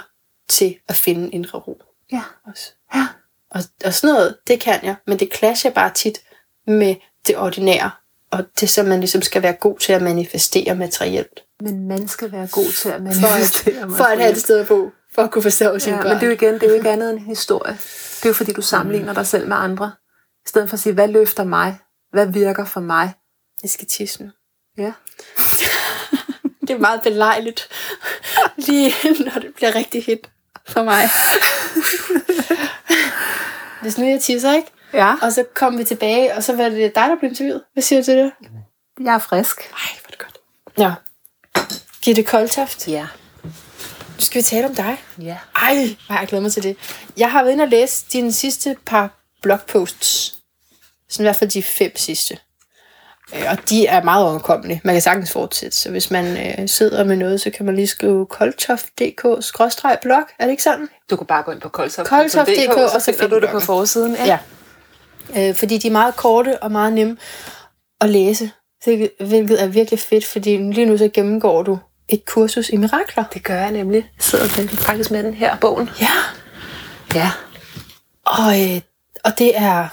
til 0.49 0.77
at 0.89 0.95
finde 0.97 1.31
indre 1.31 1.59
ro 1.59 1.83
Ja. 2.13 2.23
også. 2.47 2.73
Ja. 2.95 3.07
Og, 3.51 3.61
og 3.85 3.95
sådan 3.95 4.15
noget, 4.15 4.37
det 4.49 4.61
kan 4.61 4.79
jeg, 4.85 4.97
men 5.07 5.19
det 5.19 5.35
clasher 5.35 5.71
bare 5.71 5.91
tit 5.95 6.19
med 6.67 6.95
det 7.27 7.37
ordinære, 7.39 7.91
og 8.31 8.45
det 8.61 8.69
som 8.71 8.87
man 8.87 9.01
ligesom 9.01 9.23
skal 9.23 9.43
være 9.43 9.53
god 9.53 9.79
til 9.79 9.93
at 9.93 10.03
manifestere 10.03 10.75
materielt. 10.75 11.45
Men 11.61 11.89
man 11.89 12.09
skal 12.09 12.33
være 12.33 12.49
god 12.53 12.73
til 12.73 12.89
at 12.89 12.95
For 13.01 13.03
manifestere 13.03 13.83
at, 13.83 13.91
for 13.97 14.05
at 14.05 14.19
have 14.19 14.33
et 14.33 14.39
sted 14.39 14.59
at 14.61 14.69
bo, 14.69 14.91
for 15.15 15.23
at 15.23 15.31
kunne 15.31 15.43
forsørge 15.43 15.81
sin 15.81 15.93
Ja, 15.93 16.03
børn. 16.03 16.09
men 16.09 16.15
det 16.17 16.23
er 16.23 16.27
jo 16.27 16.33
igen, 16.33 16.55
det 16.55 16.63
er 16.63 16.69
jo 16.69 16.75
ikke 16.75 16.91
andet 16.91 17.11
end 17.11 17.19
en 17.19 17.25
historie. 17.27 17.73
Det 18.17 18.25
er 18.25 18.29
jo 18.29 18.33
fordi, 18.33 18.53
du 18.53 18.63
sammenligner 18.63 19.15
dig 19.15 19.27
selv 19.27 19.49
med 19.49 19.57
andre. 19.57 19.93
I 20.45 20.49
stedet 20.49 20.69
for 20.69 20.75
at 20.75 20.81
sige, 20.81 20.93
hvad 20.93 21.09
løfter 21.09 21.45
mig? 21.45 21.79
Hvad 22.13 22.27
virker 22.27 22.65
for 22.65 22.81
mig? 22.81 23.13
Jeg 23.63 23.71
skal 23.71 23.87
tisse 23.87 24.25
nu. 24.25 24.31
Ja. 24.79 24.93
Det 26.69 26.75
er 26.75 26.79
meget 26.79 27.03
belejligt, 27.03 27.69
lige 28.57 28.95
når 29.25 29.41
det 29.41 29.55
bliver 29.55 29.75
rigtig 29.75 30.05
hit 30.05 30.31
for 30.69 30.83
mig. 30.83 31.05
Hvis 33.83 33.99
nu 33.99 34.07
jeg 34.07 34.21
tisser, 34.23 34.55
ikke? 34.55 34.69
Ja. 34.93 35.15
Og 35.23 35.33
så 35.33 35.45
kom 35.55 35.79
vi 35.79 35.85
tilbage, 35.85 36.35
og 36.35 36.43
så 36.43 36.57
var 36.57 36.69
det 36.69 36.95
dig, 36.95 37.09
der 37.09 37.17
blev 37.19 37.31
interviewet. 37.31 37.63
Hvad 37.73 37.83
siger 37.83 38.01
du 38.01 38.05
til 38.05 38.17
det? 38.17 38.33
Jeg 39.01 39.15
er 39.15 39.19
frisk. 39.19 39.61
Ej, 39.61 39.99
hvor 40.03 40.11
det 40.11 40.19
godt. 40.19 40.39
Ja. 40.79 40.93
Gitte 42.03 42.23
Koldtoft, 42.23 42.89
Ja. 42.89 43.07
nu 43.45 43.51
skal 44.21 44.39
vi 44.39 44.43
tale 44.43 44.67
om 44.67 44.75
dig. 44.75 45.05
Ja. 45.21 45.39
Ej, 45.57 45.75
hvor 46.07 46.19
jeg 46.19 46.29
glædet 46.29 46.43
mig 46.43 46.53
til 46.53 46.63
det. 46.63 46.77
Jeg 47.17 47.33
har 47.33 47.43
været 47.43 47.53
inde 47.53 47.65
og 47.65 47.69
læse 47.69 48.07
dine 48.13 48.33
sidste 48.33 48.77
par 48.87 49.11
blogposts. 49.43 50.36
Sådan 51.11 51.25
i 51.25 51.27
hvert 51.27 51.37
fald 51.37 51.51
de 51.51 51.63
fem 51.63 51.97
sidste. 51.97 52.39
Øh, 53.35 53.45
Og 53.51 53.59
de 53.69 53.87
er 53.87 54.03
meget 54.03 54.25
overkommelige. 54.25 54.81
Man 54.85 54.95
kan 54.95 55.03
sagtens 55.03 55.33
fortsætte. 55.33 55.77
Så 55.77 55.91
hvis 55.91 56.11
man 56.11 56.37
øh, 56.37 56.69
sidder 56.69 57.05
med 57.05 57.17
noget, 57.17 57.41
så 57.41 57.51
kan 57.51 57.67
man 57.67 57.75
lige 57.77 57.87
skrive 57.87 58.27
koldtoft.dk-blog. 58.27 60.23
Er 60.39 60.45
det 60.45 60.51
ikke 60.51 60.63
sådan? 60.63 60.89
Du 61.11 61.17
kan 61.17 61.27
bare 61.27 61.43
gå 61.43 61.53
ind 61.53 61.61
på 61.61 61.69
koldsoft.dk, 61.69 62.11
Koldsoft.dk, 62.11 62.77
og 62.77 62.91
så 62.91 63.01
så 63.01 63.13
finder 63.19 63.29
du 63.29 63.41
det 63.41 63.51
på 63.51 63.61
forsiden. 63.61 64.17
Ja. 64.17 64.39
Øh, 65.37 65.55
fordi 65.55 65.79
de 65.79 65.89
er 65.89 65.93
meget 65.93 66.17
korte 66.17 66.63
og 66.63 66.73
meget 66.73 66.93
nemme 66.93 67.17
at 68.01 68.09
læse. 68.11 68.51
Hvilket, 68.85 69.63
er 69.63 69.67
virkelig 69.67 70.01
fedt, 70.01 70.27
fordi 70.27 70.57
lige 70.57 70.87
nu 70.87 70.99
så 70.99 71.09
gennemgår 71.15 71.63
du 71.63 71.79
et 72.09 72.25
kursus 72.25 72.69
i 72.69 72.77
mirakler. 72.77 73.25
Det 73.35 73.45
gør 73.45 73.55
jeg 73.55 73.71
nemlig. 73.71 73.97
Jeg 73.99 74.25
sidder 74.25 74.49
faktisk 74.77 75.11
med 75.11 75.23
den 75.23 75.35
her 75.35 75.57
bogen. 75.57 75.91
Ja. 76.01 76.11
Ja. 77.15 77.31
Og, 78.25 78.63
øh, 78.63 78.81
og 79.25 79.39
det 79.39 79.59
er 79.59 79.89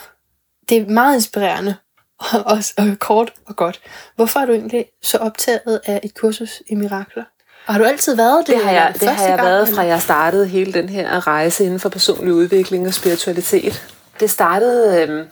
det 0.69 0.77
er 0.77 0.85
meget 0.85 1.15
inspirerende 1.15 1.75
og, 2.33 2.43
og, 2.45 2.57
og 2.77 2.99
kort 2.99 3.33
og 3.45 3.55
godt. 3.55 3.81
Hvorfor 4.15 4.39
er 4.39 4.45
du 4.45 4.53
egentlig 4.53 4.85
så 5.01 5.17
optaget 5.17 5.81
af 5.85 5.99
et 6.03 6.15
kursus 6.15 6.61
i 6.67 6.75
mirakler? 6.75 7.23
Og 7.65 7.73
har 7.73 7.79
du 7.79 7.85
altid 7.85 8.15
været 8.15 8.47
det? 8.47 8.55
Det 8.55 8.63
har 8.65 8.71
jeg, 8.71 8.93
det 8.99 9.09
har 9.09 9.27
jeg 9.27 9.37
gang, 9.37 9.47
været 9.47 9.61
eller? 9.61 9.75
fra 9.75 9.83
jeg 9.85 10.01
startede 10.01 10.47
hele 10.47 10.73
den 10.73 10.89
her 10.89 11.27
rejse 11.27 11.65
inden 11.65 11.79
for 11.79 11.89
personlig 11.89 12.33
udvikling 12.33 12.87
og 12.87 12.93
spiritualitet. 12.93 13.87
Det 14.19 14.29
startede 14.29 15.01
øhm, 15.01 15.27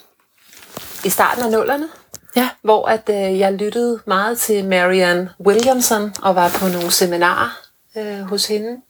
i 1.05 1.09
starten 1.09 1.43
af 1.43 1.51
nullerne, 1.51 1.88
Ja. 2.36 2.49
hvor 2.61 2.88
at 2.88 3.09
øh, 3.09 3.39
jeg 3.39 3.53
lyttede 3.53 3.99
meget 4.05 4.38
til 4.38 4.65
Marianne 4.65 5.29
Williamson 5.39 6.13
og 6.21 6.36
var 6.36 6.49
på 6.49 6.67
nogle 6.67 6.91
seminarer 6.91 7.59
øh, 7.97 8.19
hos 8.21 8.47
hende 8.47 8.82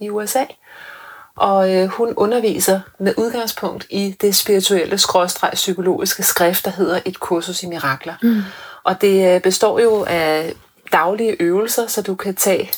i 0.00 0.10
USA. 0.10 0.44
Og 1.36 1.74
øh, 1.74 1.88
hun 1.88 2.14
underviser 2.16 2.80
med 2.98 3.14
udgangspunkt 3.16 3.86
i 3.90 4.16
det 4.20 4.34
spirituelle 4.34 4.98
skråstreg 4.98 5.50
psykologiske 5.54 6.22
skrift, 6.22 6.64
der 6.64 6.70
hedder 6.70 7.00
Et 7.04 7.20
kursus 7.20 7.62
i 7.62 7.66
mirakler. 7.66 8.14
Mm. 8.22 8.42
Og 8.84 9.00
det 9.00 9.34
øh, 9.34 9.40
består 9.40 9.78
jo 9.80 10.04
af 10.08 10.52
daglige 10.92 11.36
øvelser, 11.42 11.86
så 11.86 12.02
du 12.02 12.14
kan 12.14 12.34
tage 12.34 12.70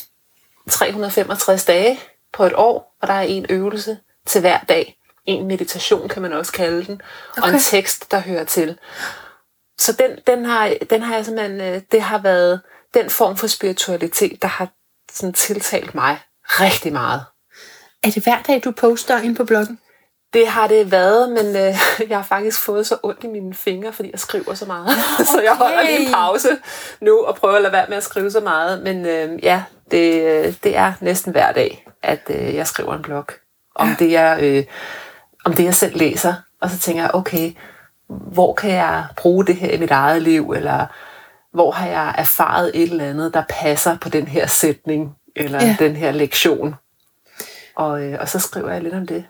365 0.70 1.64
dage 1.64 2.00
på 2.32 2.44
et 2.44 2.52
år, 2.54 2.96
og 3.02 3.08
der 3.08 3.14
er 3.14 3.22
en 3.22 3.46
øvelse 3.48 3.98
til 4.26 4.40
hver 4.40 4.58
dag. 4.58 4.98
En 5.26 5.46
meditation 5.46 6.08
kan 6.08 6.22
man 6.22 6.32
også 6.32 6.52
kalde 6.52 6.84
den, 6.84 7.00
okay. 7.30 7.42
og 7.42 7.48
en 7.48 7.60
tekst, 7.60 8.10
der 8.10 8.20
hører 8.20 8.44
til. 8.44 8.78
Så 9.78 9.92
den, 9.92 10.10
den, 10.26 10.44
har, 10.44 10.74
den 10.90 11.02
har 11.02 11.14
jeg 11.14 11.24
simpelthen, 11.24 11.60
øh, 11.60 11.82
det 11.92 12.02
har 12.02 12.18
været 12.18 12.60
den 12.94 13.10
form 13.10 13.36
for 13.36 13.46
spiritualitet, 13.46 14.42
der 14.42 14.48
har 14.48 14.68
sådan 15.12 15.32
tiltalt 15.32 15.94
mig 15.94 16.18
rigtig 16.48 16.92
meget. 16.92 17.24
Er 18.04 18.10
det 18.10 18.22
hver 18.22 18.42
dag, 18.46 18.60
du 18.64 18.70
poster 18.70 19.18
ind 19.20 19.36
på 19.36 19.44
bloggen? 19.44 19.78
Det 20.32 20.46
har 20.48 20.66
det 20.66 20.90
været, 20.90 21.28
men 21.32 21.46
øh, 21.56 21.74
jeg 22.10 22.16
har 22.18 22.22
faktisk 22.22 22.60
fået 22.60 22.86
så 22.86 22.96
ondt 23.02 23.24
i 23.24 23.26
mine 23.26 23.54
fingre, 23.54 23.92
fordi 23.92 24.10
jeg 24.12 24.20
skriver 24.20 24.54
så 24.54 24.66
meget. 24.66 24.86
Okay. 24.86 25.24
så 25.34 25.40
jeg 25.42 25.54
holder 25.56 25.82
lige 25.82 26.06
en 26.06 26.12
pause 26.12 26.48
nu 27.00 27.18
og 27.18 27.36
prøver 27.36 27.54
at 27.54 27.62
lade 27.62 27.72
være 27.72 27.86
med 27.88 27.96
at 27.96 28.02
skrive 28.02 28.30
så 28.30 28.40
meget. 28.40 28.82
Men 28.82 29.06
øh, 29.06 29.44
ja, 29.44 29.62
det, 29.90 30.22
øh, 30.22 30.54
det 30.64 30.76
er 30.76 30.92
næsten 31.00 31.32
hver 31.32 31.52
dag, 31.52 31.86
at 32.02 32.20
øh, 32.30 32.54
jeg 32.54 32.66
skriver 32.66 32.94
en 32.94 33.02
blog 33.02 33.24
om, 33.74 33.88
det, 33.98 34.12
jeg, 34.12 34.38
øh, 34.42 34.64
om 35.44 35.52
det, 35.54 35.64
jeg 35.64 35.74
selv 35.74 35.96
læser. 35.98 36.34
Og 36.60 36.70
så 36.70 36.78
tænker 36.78 37.02
jeg, 37.02 37.10
okay, 37.14 37.52
hvor 38.08 38.54
kan 38.54 38.70
jeg 38.70 39.06
bruge 39.16 39.46
det 39.46 39.56
her 39.56 39.70
i 39.70 39.78
mit 39.78 39.90
eget 39.90 40.22
liv? 40.22 40.50
Eller 40.56 40.86
hvor 41.52 41.70
har 41.70 41.86
jeg 41.88 42.14
erfaret 42.18 42.70
et 42.74 42.90
eller 42.90 43.04
andet, 43.04 43.34
der 43.34 43.42
passer 43.48 43.96
på 44.00 44.08
den 44.08 44.26
her 44.28 44.46
sætning? 44.46 45.14
Eller 45.36 45.58
Ja. 45.64 45.66
ja. 45.80 45.84
den 45.84 45.96
her 45.96 46.12
lektion? 46.12 46.74
Og, 47.78 48.02
øh, 48.02 48.20
og 48.20 48.28
så 48.28 48.38
skriver 48.38 48.72
jeg 48.72 48.82
lidt 48.82 48.94
om 48.94 49.06
det. 49.06 49.28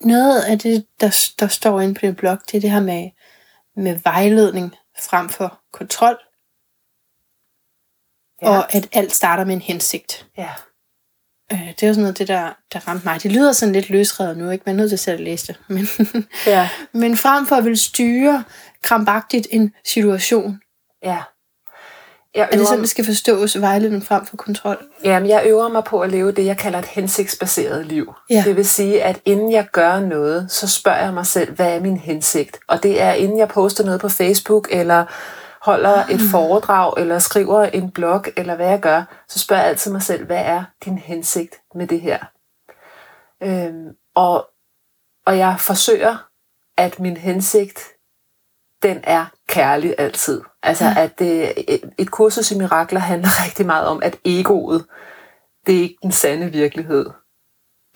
Noget 0.00 0.40
af 0.42 0.58
det, 0.58 0.86
der, 1.00 1.26
der 1.40 1.48
står 1.48 1.80
inde 1.80 1.94
på 1.94 2.00
din 2.00 2.14
blog, 2.14 2.38
det 2.46 2.56
er 2.56 2.60
det 2.60 2.70
her 2.70 2.80
med, 2.80 3.10
med 3.76 4.00
vejledning 4.04 4.76
frem 5.00 5.28
for 5.28 5.60
kontrol. 5.72 6.18
Ja. 8.42 8.48
Og 8.58 8.74
at 8.74 8.88
alt 8.92 9.12
starter 9.14 9.44
med 9.44 9.54
en 9.54 9.60
hensigt. 9.60 10.26
ja. 10.38 10.50
Øh, 11.52 11.58
det 11.68 11.82
er 11.82 11.86
jo 11.88 11.94
sådan 11.94 12.02
noget, 12.02 12.18
det 12.18 12.28
der, 12.28 12.52
der 12.72 12.88
ramte 12.88 13.04
mig. 13.04 13.22
Det 13.22 13.32
lyder 13.32 13.52
sådan 13.52 13.72
lidt 13.72 13.90
løsredet 13.90 14.36
nu, 14.38 14.50
ikke? 14.50 14.62
Man 14.66 14.74
er 14.74 14.78
nødt 14.78 14.90
til 14.90 14.98
selv 14.98 15.14
at 15.14 15.24
læse 15.24 15.46
det. 15.46 15.60
Men, 15.74 15.86
Ja. 16.46 16.68
men 16.92 17.16
frem 17.16 17.46
for 17.46 17.56
at 17.56 17.64
vil 17.64 17.78
styre 17.78 18.44
krampagtigt 18.82 19.46
en 19.50 19.74
situation, 19.86 20.60
Ja. 21.02 21.22
Jeg 22.34 22.48
er 22.52 22.56
det 22.56 22.66
sådan, 22.66 22.80
det 22.80 22.88
skal 22.88 23.04
forstås 23.04 23.60
vejledning 23.60 24.04
frem 24.04 24.26
for 24.26 24.36
kontrol? 24.36 24.86
jamen, 25.04 25.28
jeg 25.28 25.42
øver 25.46 25.68
mig 25.68 25.84
på 25.84 26.00
at 26.00 26.10
leve 26.10 26.32
det, 26.32 26.44
jeg 26.44 26.56
kalder 26.56 26.78
et 26.78 26.86
hensigtsbaseret 26.86 27.86
liv. 27.86 28.14
Ja. 28.30 28.42
Det 28.46 28.56
vil 28.56 28.66
sige, 28.66 29.02
at 29.02 29.20
inden 29.24 29.52
jeg 29.52 29.66
gør 29.72 30.00
noget, 30.00 30.50
så 30.50 30.68
spørger 30.68 31.04
jeg 31.04 31.14
mig 31.14 31.26
selv, 31.26 31.54
hvad 31.54 31.74
er 31.76 31.80
min 31.80 31.96
hensigt? 31.96 32.58
Og 32.68 32.82
det 32.82 33.02
er, 33.02 33.12
inden 33.12 33.38
jeg 33.38 33.48
poster 33.48 33.84
noget 33.84 34.00
på 34.00 34.08
Facebook, 34.08 34.68
eller 34.70 35.04
holder 35.62 36.06
et 36.10 36.20
foredrag, 36.30 36.94
eller 36.96 37.18
skriver 37.18 37.62
en 37.62 37.90
blog, 37.90 38.24
eller 38.36 38.54
hvad 38.56 38.68
jeg 38.68 38.80
gør, 38.80 39.24
så 39.28 39.38
spørger 39.38 39.62
jeg 39.62 39.70
altid 39.70 39.92
mig 39.92 40.02
selv, 40.02 40.26
hvad 40.26 40.42
er 40.44 40.64
din 40.84 40.98
hensigt 40.98 41.54
med 41.74 41.86
det 41.86 42.00
her? 42.00 42.18
Øhm, 43.42 43.88
og, 44.14 44.46
og 45.26 45.38
jeg 45.38 45.56
forsøger, 45.58 46.28
at 46.76 47.00
min 47.00 47.16
hensigt, 47.16 47.80
den 48.84 49.00
er 49.02 49.24
kærlig 49.48 49.94
altid. 49.98 50.40
Altså, 50.62 50.84
ja. 50.84 50.94
at 51.02 51.18
det, 51.18 51.52
et, 51.68 51.80
et 51.98 52.10
kursus 52.10 52.50
i 52.50 52.58
mirakler 52.58 53.00
handler 53.00 53.28
rigtig 53.44 53.66
meget 53.66 53.86
om, 53.86 54.02
at 54.02 54.16
egoet, 54.24 54.84
det 55.66 55.76
er 55.76 55.80
ikke 55.82 55.96
den 56.02 56.12
sande 56.12 56.46
virkelighed. 56.52 57.06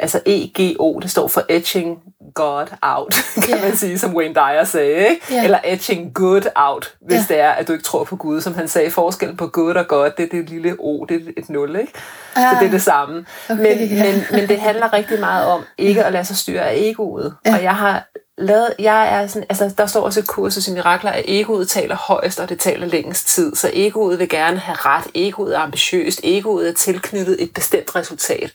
Altså 0.00 0.20
EGO, 0.26 0.98
det 0.98 1.10
står 1.10 1.28
for 1.28 1.42
Etching 1.48 1.98
God 2.34 2.66
Out, 2.82 3.14
kan 3.46 3.56
Ja. 3.58 3.62
man 3.62 3.76
sige, 3.76 3.98
som 3.98 4.16
Wayne 4.16 4.34
Dyer 4.34 4.64
sagde. 4.64 5.08
Ikke? 5.08 5.26
Ja. 5.30 5.44
Eller 5.44 5.58
Etching 5.64 6.14
Good 6.14 6.42
Out, 6.56 6.94
hvis 7.06 7.30
Ja. 7.30 7.34
det 7.34 7.40
er, 7.42 7.50
at 7.50 7.68
du 7.68 7.72
ikke 7.72 7.84
tror 7.84 8.04
på 8.04 8.16
Gud. 8.16 8.40
Som 8.40 8.54
han 8.54 8.68
sagde, 8.68 8.90
forskellen 8.90 9.36
på 9.36 9.46
good 9.46 9.74
og 9.74 9.88
God, 9.88 10.10
det 10.16 10.24
er 10.24 10.28
det 10.28 10.50
lille 10.50 10.76
O, 10.78 11.04
det 11.04 11.16
er 11.16 11.30
et 11.36 11.48
nul. 11.50 11.76
Ikke? 11.76 11.92
Så 12.36 12.40
Ah. 12.40 12.60
det 12.60 12.66
er 12.66 12.70
det 12.70 12.82
samme. 12.82 13.26
Okay, 13.50 13.78
men, 13.78 13.88
ja. 13.88 14.04
men, 14.12 14.22
men 14.30 14.48
det 14.48 14.60
handler 14.60 14.92
rigtig 14.92 15.20
meget 15.20 15.46
om 15.46 15.62
ikke 15.78 16.04
at 16.04 16.12
lade 16.12 16.24
sig 16.24 16.36
styre 16.36 16.60
af 16.62 16.74
egoet. 16.76 17.34
Ja. 17.46 17.54
Og 17.56 17.62
jeg 17.62 17.74
har 17.76 18.06
lavet, 18.38 18.74
jeg 18.78 19.14
er 19.14 19.26
sådan, 19.26 19.46
altså 19.48 19.74
der 19.78 19.86
står 19.86 20.00
også 20.00 20.20
et 20.20 20.28
kursus 20.28 20.68
i 20.68 20.72
mirakler, 20.72 21.10
at 21.10 21.24
egoet 21.28 21.68
taler 21.68 21.96
højst, 21.96 22.40
og 22.40 22.48
det 22.48 22.60
taler 22.60 22.86
længst 22.86 23.28
tid. 23.28 23.56
Så 23.56 23.70
egoet 23.72 24.18
vil 24.18 24.28
gerne 24.28 24.58
have 24.58 24.76
ret, 24.76 25.06
egoet 25.14 25.56
er 25.56 25.60
ambitiøst, 25.60 26.20
egoet 26.24 26.68
er 26.68 26.72
tilknyttet 26.72 27.42
et 27.42 27.54
bestemt 27.54 27.96
resultat. 27.96 28.52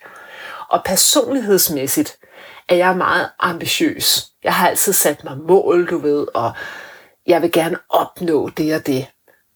Og 0.69 0.81
personlighedsmæssigt 0.86 2.17
er 2.69 2.75
jeg 2.75 2.97
meget 2.97 3.29
ambitiøs. 3.39 4.27
Jeg 4.43 4.53
har 4.53 4.69
altid 4.69 4.93
sat 4.93 5.23
mig 5.23 5.38
mål, 5.38 5.88
du 5.89 5.97
ved, 5.97 6.27
og 6.34 6.51
jeg 7.27 7.41
vil 7.41 7.51
gerne 7.51 7.77
opnå 7.89 8.49
det 8.49 8.75
og 8.75 8.88
det. 8.88 9.07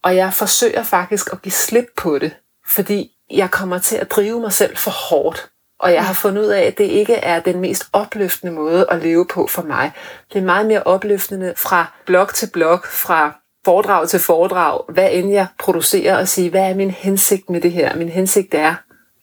Og 0.02 0.16
jeg 0.16 0.34
forsøger 0.34 0.82
faktisk 0.82 1.32
at 1.32 1.42
give 1.42 1.52
slip 1.52 1.86
på 1.96 2.18
det, 2.18 2.36
fordi 2.68 3.10
jeg 3.30 3.50
kommer 3.50 3.78
til 3.78 3.96
at 3.96 4.10
drive 4.10 4.40
mig 4.40 4.52
selv 4.52 4.76
for 4.76 4.90
hårdt. 4.90 5.50
Og 5.80 5.92
jeg 5.92 6.04
har 6.04 6.14
fundet 6.14 6.42
ud 6.42 6.46
af, 6.46 6.62
at 6.62 6.78
det 6.78 6.84
ikke 6.84 7.14
er 7.14 7.40
den 7.40 7.60
mest 7.60 7.84
opløftende 7.92 8.52
måde 8.52 8.86
at 8.90 9.02
leve 9.02 9.26
på 9.26 9.46
for 9.46 9.62
mig. 9.62 9.92
Det 10.32 10.38
er 10.38 10.44
meget 10.44 10.66
mere 10.66 10.82
opløftende 10.82 11.54
fra 11.56 11.92
blok 12.06 12.34
til 12.34 12.50
blok, 12.52 12.86
fra 12.86 13.40
foredrag 13.64 14.08
til 14.08 14.20
foredrag, 14.20 14.80
hvad 14.88 15.08
end 15.12 15.30
jeg 15.30 15.46
producerer, 15.58 16.18
og 16.18 16.28
sige, 16.28 16.50
hvad 16.50 16.70
er 16.70 16.74
min 16.74 16.90
hensigt 16.90 17.50
med 17.50 17.60
det 17.60 17.72
her? 17.72 17.96
Min 17.96 18.08
hensigt 18.08 18.54
er 18.54 18.74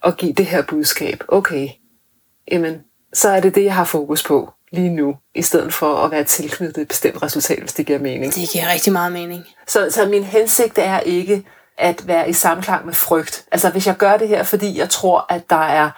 at 0.03 0.17
give 0.17 0.33
det 0.33 0.45
her 0.45 0.61
budskab. 0.61 1.23
Okay, 1.27 1.69
jamen, 2.51 2.81
så 3.13 3.29
er 3.29 3.39
det 3.39 3.55
det, 3.55 3.63
jeg 3.63 3.75
har 3.75 3.85
fokus 3.85 4.23
på 4.23 4.53
lige 4.71 4.89
nu, 4.89 5.15
i 5.35 5.41
stedet 5.41 5.73
for 5.73 5.95
at 5.95 6.11
være 6.11 6.23
tilknyttet 6.23 6.81
et 6.81 6.87
bestemt 6.87 7.23
resultat, 7.23 7.59
hvis 7.59 7.73
det 7.73 7.85
giver 7.85 7.99
mening. 7.99 8.35
Det 8.35 8.49
giver 8.49 8.71
rigtig 8.73 8.93
meget 8.93 9.11
mening. 9.11 9.45
Så, 9.67 9.87
så 9.91 10.05
min 10.05 10.23
hensigt 10.23 10.77
er 10.77 10.99
ikke 10.99 11.45
at 11.77 12.07
være 12.07 12.29
i 12.29 12.33
samklang 12.33 12.85
med 12.85 12.93
frygt. 12.93 13.45
Altså 13.51 13.69
hvis 13.69 13.87
jeg 13.87 13.97
gør 13.97 14.17
det 14.17 14.27
her, 14.27 14.43
fordi 14.43 14.79
jeg 14.79 14.89
tror, 14.89 15.25
at 15.29 15.49
der 15.49 15.63
er 15.63 15.89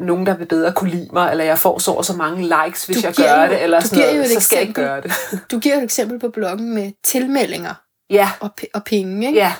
nogen, 0.00 0.26
der 0.26 0.36
vil 0.36 0.46
bedre 0.46 0.72
kunne 0.72 0.90
lide 0.90 1.08
mig, 1.12 1.30
eller 1.30 1.44
jeg 1.44 1.58
får 1.58 1.78
så 1.78 1.90
og 1.90 2.04
så 2.04 2.12
mange 2.16 2.42
likes, 2.42 2.86
hvis 2.86 2.96
Du 2.96 3.02
jeg 3.06 3.14
gør 3.14 3.44
jo- 3.44 3.50
det, 3.50 3.62
eller 3.62 3.80
sådan 3.80 3.98
noget, 3.98 4.20
et 4.20 4.30
så 4.30 4.40
skal 4.40 4.56
jeg 4.56 4.62
ikke 4.68 4.70
eksempel. 4.70 4.84
gøre 4.84 5.00
det. 5.00 5.40
Du 5.50 5.58
giver 5.58 5.76
et 5.76 5.82
eksempel 5.82 6.18
på 6.18 6.28
bloggen 6.28 6.74
med 6.74 6.92
tilmeldinger 7.04 7.74
ja, 8.10 8.30
og, 8.40 8.50
og 8.74 8.84
penge, 8.84 9.26
ikke? 9.26 9.38
ja, 9.38 9.52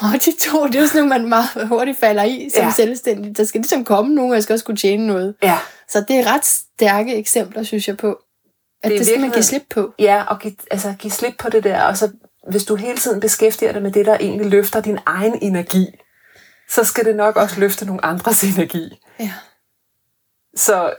Og 0.00 0.12
de 0.24 0.32
to, 0.40 0.66
det 0.66 0.74
er 0.76 0.80
jo 0.80 0.86
sådan 0.86 1.08
nogle, 1.08 1.18
man 1.20 1.28
meget 1.28 1.68
hurtigt 1.68 1.98
falder 1.98 2.22
i 2.22 2.50
som 2.54 2.64
Ja. 2.64 2.70
selvstændig. 2.76 3.36
Der 3.36 3.44
skal 3.44 3.60
ligesom 3.60 3.84
komme 3.84 4.14
nogen, 4.14 4.30
og 4.30 4.34
jeg 4.34 4.42
skal 4.42 4.52
også 4.52 4.64
kunne 4.64 4.76
tjene 4.76 5.06
noget. 5.06 5.34
ja. 5.42 5.58
Så 5.88 6.04
det 6.08 6.16
er 6.16 6.34
ret 6.34 6.44
stærke 6.44 7.16
eksempler, 7.16 7.62
synes 7.62 7.88
jeg 7.88 7.96
på. 7.96 8.08
At 8.08 8.16
Det 8.82 8.90
det, 8.90 8.98
det 8.98 9.06
skal 9.06 9.20
man 9.20 9.30
give 9.30 9.42
slip 9.42 9.62
på. 9.70 9.94
Ja, 9.98 10.22
og 10.28 10.38
give, 10.38 10.54
altså, 10.70 10.94
give 10.98 11.10
slip 11.10 11.34
på 11.38 11.50
det 11.50 11.64
der, 11.64 11.82
og 11.82 11.96
så 11.96 12.10
hvis 12.50 12.64
du 12.64 12.74
hele 12.74 12.96
tiden 12.98 13.20
beskæftiger 13.20 13.72
dig 13.72 13.82
med 13.82 13.92
det, 13.92 14.06
der 14.06 14.16
egentlig 14.20 14.46
løfter 14.46 14.80
din 14.80 14.98
egen 15.06 15.38
energi, 15.42 15.86
så 16.70 16.84
skal 16.84 17.04
det 17.04 17.16
nok 17.16 17.36
også 17.36 17.60
løfte 17.60 17.84
nogle 17.86 18.04
andres 18.04 18.44
energi. 18.56 19.00
Ja. 19.20 19.32
Så 20.56 20.92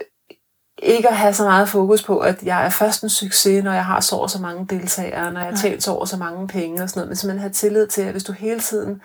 ikke 0.78 1.08
at 1.08 1.16
have 1.16 1.34
så 1.34 1.44
meget 1.44 1.68
fokus 1.68 2.02
på, 2.02 2.18
at 2.18 2.42
jeg 2.42 2.64
er 2.64 2.70
først 2.70 3.02
en 3.02 3.08
succes, 3.08 3.64
når 3.64 3.72
jeg 3.72 3.84
har 3.84 4.00
så 4.00 4.16
og 4.16 4.30
så 4.30 4.38
mange 4.42 4.66
deltagere, 4.70 5.32
når 5.32 5.40
jeg 5.40 5.48
har 5.48 5.56
tjent 5.56 5.82
så 5.82 5.92
og 5.92 6.08
så 6.08 6.16
mange 6.16 6.48
penge 6.48 6.82
og 6.82 6.88
sådan 6.88 7.00
noget, 7.00 7.08
men 7.08 7.16
simpelthen 7.16 7.40
have 7.40 7.52
tillid 7.52 7.86
til, 7.86 8.02
at 8.02 8.12
hvis 8.12 8.24
du 8.24 8.32
hele 8.32 8.60
tiden 8.60 9.02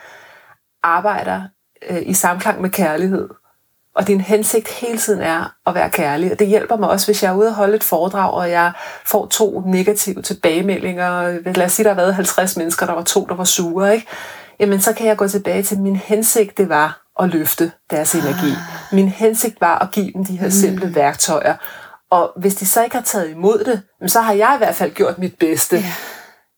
arbejder 0.83 1.41
øh, 1.89 2.01
i 2.05 2.13
samklang 2.13 2.61
med 2.61 2.69
kærlighed, 2.69 3.29
og 3.95 4.07
din 4.07 4.21
hensigt 4.21 4.67
hele 4.67 4.97
tiden 4.97 5.21
er 5.21 5.55
at 5.65 5.75
være 5.75 5.89
kærlig. 5.89 6.31
Og 6.31 6.39
det 6.39 6.47
hjælper 6.47 6.77
mig 6.77 6.89
også, 6.89 7.07
hvis 7.07 7.23
jeg 7.23 7.31
er 7.31 7.35
ude 7.35 7.47
og 7.47 7.53
holde 7.53 7.75
et 7.75 7.83
foredrag, 7.83 8.31
og 8.31 8.51
jeg 8.51 8.71
får 9.05 9.25
to 9.27 9.63
negative 9.65 10.21
tilbagemeldinger. 10.21 11.39
Lad 11.55 11.65
os 11.65 11.71
sige, 11.71 11.83
der 11.83 11.89
har 11.89 12.01
været 12.01 12.15
50 12.15 12.57
mennesker, 12.57 12.85
der 12.85 12.93
var 12.93 13.03
to, 13.03 13.25
der 13.25 13.35
var 13.35 13.43
sure. 13.43 13.93
Ikke? 13.93 14.07
Jamen, 14.59 14.81
så 14.81 14.93
kan 14.93 15.07
jeg 15.07 15.17
gå 15.17 15.27
tilbage 15.27 15.63
til, 15.63 15.79
min 15.79 15.95
hensigt 15.95 16.57
det 16.57 16.69
var 16.69 17.01
at 17.19 17.29
løfte 17.29 17.71
deres 17.89 18.15
energi. 18.15 18.53
Min 18.91 19.07
hensigt 19.07 19.61
var 19.61 19.79
at 19.79 19.91
give 19.91 20.11
dem 20.13 20.25
de 20.25 20.37
her 20.37 20.49
simple 20.49 20.95
værktøjer. 20.95 21.55
Og 22.09 22.31
hvis 22.35 22.55
de 22.55 22.65
så 22.65 22.83
ikke 22.83 22.95
har 22.95 23.03
taget 23.03 23.29
imod 23.29 23.63
det, 23.63 23.81
så 24.11 24.21
har 24.21 24.33
jeg 24.33 24.51
i 24.55 24.57
hvert 24.57 24.75
fald 24.75 24.91
gjort 24.91 25.17
mit 25.17 25.39
bedste. 25.39 25.75
Ja. 25.77 25.93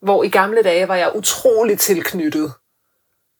Hvor 0.01 0.23
i 0.23 0.29
gamle 0.29 0.63
dage 0.63 0.87
var 0.87 0.95
jeg 0.95 1.15
utrolig 1.15 1.79
tilknyttet, 1.79 2.53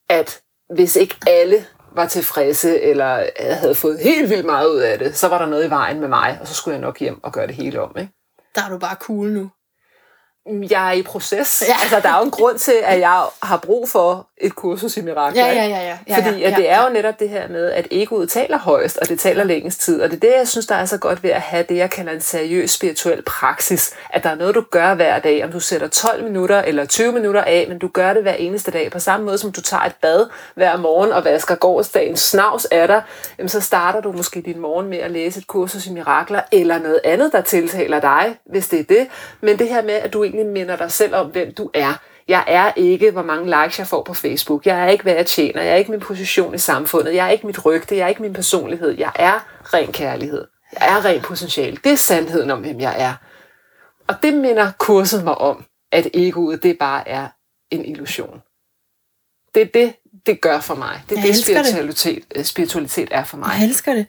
at 0.10 0.42
hvis 0.76 0.96
ikke 0.96 1.16
alle 1.28 1.66
var 1.96 2.08
tilfredse, 2.08 2.82
eller 2.82 3.26
havde 3.40 3.76
fået 3.76 4.00
helt 4.00 4.30
vildt 4.30 4.46
meget 4.46 4.70
ud 4.70 4.80
af 4.80 5.00
det, 5.00 5.18
så 5.18 5.28
var 5.28 5.38
der 5.38 5.46
noget 5.46 5.66
i 5.66 5.70
vejen 5.70 6.00
med 6.00 6.08
mig, 6.08 6.38
og 6.42 6.48
så 6.48 6.54
skulle 6.54 6.74
jeg 6.74 6.82
nok 6.82 7.00
hjem 7.00 7.24
og 7.24 7.34
gøre 7.34 7.48
det 7.48 7.56
hele 7.56 7.82
om. 7.82 7.96
Ikke? 7.98 8.12
Der 8.56 8.62
er 8.66 8.70
du 8.70 8.78
bare 8.78 8.96
cool 8.96 9.28
nu. 9.28 9.52
Jeg 10.46 10.88
er 10.88 10.92
i 10.92 11.02
proces. 11.02 11.64
Ja. 11.68 11.74
Ja. 11.74 11.82
Altså, 11.82 12.00
der 12.00 12.14
er 12.14 12.18
jo 12.18 12.24
en 12.24 12.32
grund 12.32 12.60
til, 12.60 12.76
at 12.84 13.00
jeg 13.00 13.26
har 13.44 13.58
brug 13.58 13.90
for 13.90 14.28
et 14.38 14.56
kursus 14.56 14.98
i 14.98 15.02
mirakler. 15.02 15.46
Ja, 15.46 15.54
ja, 15.54 15.66
ja. 15.66 15.78
ja, 15.78 15.98
ja 16.08 16.16
Fordi 16.18 16.40
ja, 16.40 16.50
at 16.52 16.58
det 16.58 16.70
er 16.70 16.84
jo 16.84 16.94
netop 16.94 17.20
det 17.20 17.30
her 17.30 17.48
med, 17.48 17.72
at 17.72 17.88
egoet 17.92 18.30
taler 18.30 18.58
højst, 18.58 18.98
og 18.98 19.10
det 19.10 19.20
taler 19.20 19.44
længst 19.44 19.82
tid. 19.82 20.02
Og 20.02 20.10
det 20.10 20.16
er 20.16 20.20
det, 20.20 20.38
jeg 20.38 20.48
synes, 20.48 20.66
der 20.66 20.76
er 20.76 20.86
så 20.86 20.98
godt 20.98 21.24
ved 21.24 21.30
at 21.30 21.42
have 21.42 21.66
det, 21.70 21.78
jeg 21.78 21.90
kalder 21.90 22.12
en 22.12 22.22
seriøs 22.22 22.72
spirituel 22.72 23.22
praksis. 23.22 23.94
At 24.10 24.24
der 24.24 24.30
er 24.30 24.36
noget, 24.36 24.56
du 24.56 24.64
gør 24.72 24.94
hver 24.94 25.20
dag. 25.20 25.44
Om 25.44 25.52
du 25.52 25.60
sætter 25.60 25.88
12 25.88 26.24
minutter 26.24 26.62
eller 26.62 26.86
20 26.86 27.12
minutter 27.12 27.42
af, 27.42 27.66
men 27.70 27.80
du 27.80 27.88
gør 27.88 28.14
det 28.14 28.22
hver 28.22 28.34
eneste 28.34 28.72
dag. 28.72 28.92
På 28.92 29.00
samme 29.00 29.26
måde 29.26 29.38
som 29.38 29.52
du 29.52 29.62
tager 29.62 29.84
et 29.84 29.96
bad 30.02 30.26
hver 30.56 30.78
morgen 30.78 31.12
og 31.12 31.24
vasker 31.24 31.56
gårdsdagen 31.56 32.18
snavs 32.18 32.66
af 32.66 32.88
dig, 32.88 33.02
jamen 33.38 33.50
så 33.50 33.62
starter 33.62 34.02
du 34.02 34.12
måske 34.12 34.42
din 34.42 34.60
morgen 34.60 34.88
med 34.88 34.98
at 34.98 35.12
læse 35.12 35.40
et 35.40 35.48
kursus 35.48 35.88
i 35.88 35.92
mirakler, 35.92 36.42
eller 36.52 36.80
noget 36.80 37.00
andet, 37.04 37.32
der 37.32 37.42
tiltaler 37.42 38.00
dig, 38.00 38.38
hvis 38.46 38.68
det 38.68 38.80
er 38.80 38.84
det. 38.84 39.08
Men 39.42 39.60
det 39.60 39.68
her 39.68 39.82
med, 39.82 39.94
at 39.94 40.14
du 40.14 40.24
egentlig 40.34 40.54
minder 40.54 40.76
dig 40.76 40.92
selv 40.92 41.16
om, 41.16 41.28
hvem 41.28 41.54
du 41.54 41.70
er. 41.74 41.94
Jeg 42.28 42.44
er 42.48 42.72
ikke, 42.76 43.12
hvor 43.12 43.24
mange 43.24 43.64
likes 43.64 43.80
jeg 43.80 43.88
får 43.88 44.04
på 44.04 44.14
Facebook. 44.14 44.66
Jeg 44.66 44.80
er 44.86 44.88
ikke, 44.90 45.04
hvad 45.04 45.14
jeg 45.14 45.26
tjener. 45.26 45.62
Jeg 45.62 45.72
er 45.72 45.76
ikke 45.76 45.92
min 45.92 46.00
position 46.00 46.56
i 46.56 46.58
samfundet. 46.58 47.16
Jeg 47.16 47.26
er 47.26 47.30
ikke 47.30 47.48
mit 47.48 47.66
rygte. 47.66 47.98
Jeg 47.98 48.04
er 48.04 48.08
ikke 48.08 48.22
min 48.22 48.34
personlighed. 48.34 48.92
Jeg 48.98 49.12
er 49.16 49.40
ren 49.74 49.92
kærlighed. 49.92 50.48
Jeg 50.80 50.98
er 50.98 51.06
ren 51.06 51.22
potentiale. 51.22 51.78
Det 51.84 51.92
er 51.92 51.96
sandheden 51.96 52.50
om, 52.52 52.60
hvem 52.60 52.80
jeg 52.80 52.96
er. 52.98 53.14
Og 54.08 54.16
det 54.24 54.34
minder 54.34 54.72
kurset 54.78 55.24
mig 55.24 55.36
om, 55.38 55.66
at 55.92 56.08
egoet, 56.14 56.64
det 56.64 56.78
bare 56.80 57.08
er 57.08 57.28
en 57.72 57.86
illusion. 57.86 58.42
Det 59.56 59.62
er 59.62 59.66
det, 59.74 59.96
det 60.26 60.42
gør 60.42 60.60
for 60.60 60.76
mig. 60.76 61.02
Det 61.10 61.16
er 61.16 61.20
Jeg 61.20 61.24
det, 61.24 61.30
elsker 61.30 61.58
det. 61.58 61.66
spiritualitet, 61.66 62.24
øh, 62.36 62.44
spiritualitet 62.44 63.08
er 63.12 63.24
for 63.24 63.38
mig. 63.38 63.52
Jeg 63.60 63.68
elsker 63.68 63.94
det. 63.94 64.08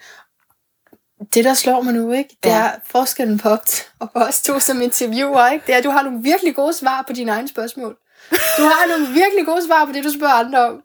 Det, 1.35 1.45
der 1.45 1.55
slår 1.55 1.83
mig 1.83 1.95
nu, 1.95 2.13
ikke? 2.13 2.37
det 2.43 2.51
Ja. 2.51 2.57
er 2.57 2.71
forskellen 2.91 3.39
på, 3.39 3.49
og 3.99 4.11
på 4.13 4.19
os 4.19 4.43
to 4.43 4.61
som 4.61 4.83
interviewer, 4.83 5.49
ikke? 5.49 5.67
det 5.67 5.73
er, 5.73 5.79
at 5.79 5.85
du 5.85 5.91
har 5.91 6.03
nogle 6.03 6.23
virkelig 6.23 6.55
gode 6.55 6.73
svar 6.75 7.05
på 7.07 7.13
dine 7.13 7.33
egne 7.33 7.49
spørgsmål. 7.49 7.97
Du 8.31 8.63
har 8.63 8.89
nogle 8.89 9.07
virkelig 9.15 9.47
gode 9.47 9.67
svar 9.67 9.85
på 9.85 9.93
det, 9.93 10.05
du 10.05 10.13
spørger 10.13 10.35
andre 10.35 10.59
om. 10.67 10.81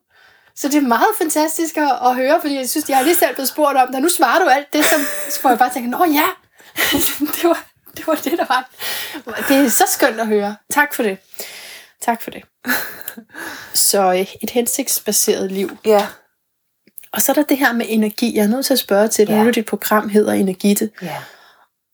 Så 0.56 0.68
det 0.68 0.76
er 0.78 0.82
meget 0.88 1.08
fantastisk 1.18 1.78
at, 1.78 1.92
at 2.06 2.16
høre, 2.16 2.42
fordi 2.42 2.56
jeg 2.56 2.70
synes, 2.70 2.90
jeg 2.90 2.98
har 2.98 3.04
lige 3.04 3.16
selv 3.16 3.34
blevet 3.36 3.50
spurgt 3.50 3.78
om 3.78 3.88
det, 3.88 3.96
og 3.96 4.02
nu 4.02 4.10
svarer 4.10 4.40
du 4.44 4.50
alt 4.50 4.74
det, 4.74 4.86
som, 4.86 5.00
så 5.30 5.42
får 5.42 5.50
jeg 5.50 5.58
bare 5.58 5.74
tænke, 5.74 5.90
nå 5.90 6.06
ja, 6.06 6.28
det 7.36 7.44
var, 7.44 7.64
det 7.98 8.08
var 8.08 8.16
det, 8.16 8.32
der 8.38 8.46
var. 8.50 8.70
Det 9.48 9.58
er 9.66 9.70
så 9.70 9.84
skønt 9.92 10.20
at 10.20 10.28
høre. 10.28 10.56
Tak 10.72 10.94
for 10.94 11.04
det. 11.04 11.18
Tak 12.02 12.22
for 12.22 12.32
det. 12.32 12.44
Så 13.74 14.14
øh, 14.14 14.34
et 14.44 14.50
hensigtsbaseret 14.50 15.52
liv. 15.52 15.78
Ja, 15.86 16.08
Og 17.18 17.22
så 17.22 17.32
er 17.32 17.34
der 17.34 17.44
det 17.44 17.58
her 17.58 17.74
med 17.74 17.86
energi. 17.90 18.36
Jeg 18.36 18.44
er 18.44 18.48
nødt 18.48 18.66
til 18.66 18.74
at 18.74 18.80
spørge 18.80 19.08
til 19.08 19.28
det. 19.28 19.34
Ja. 19.34 19.44
Nu 19.44 19.50
dit 19.50 19.66
program 19.66 20.10
hedder 20.10 20.34
Energite. 20.34 20.90
ja. 21.02 21.16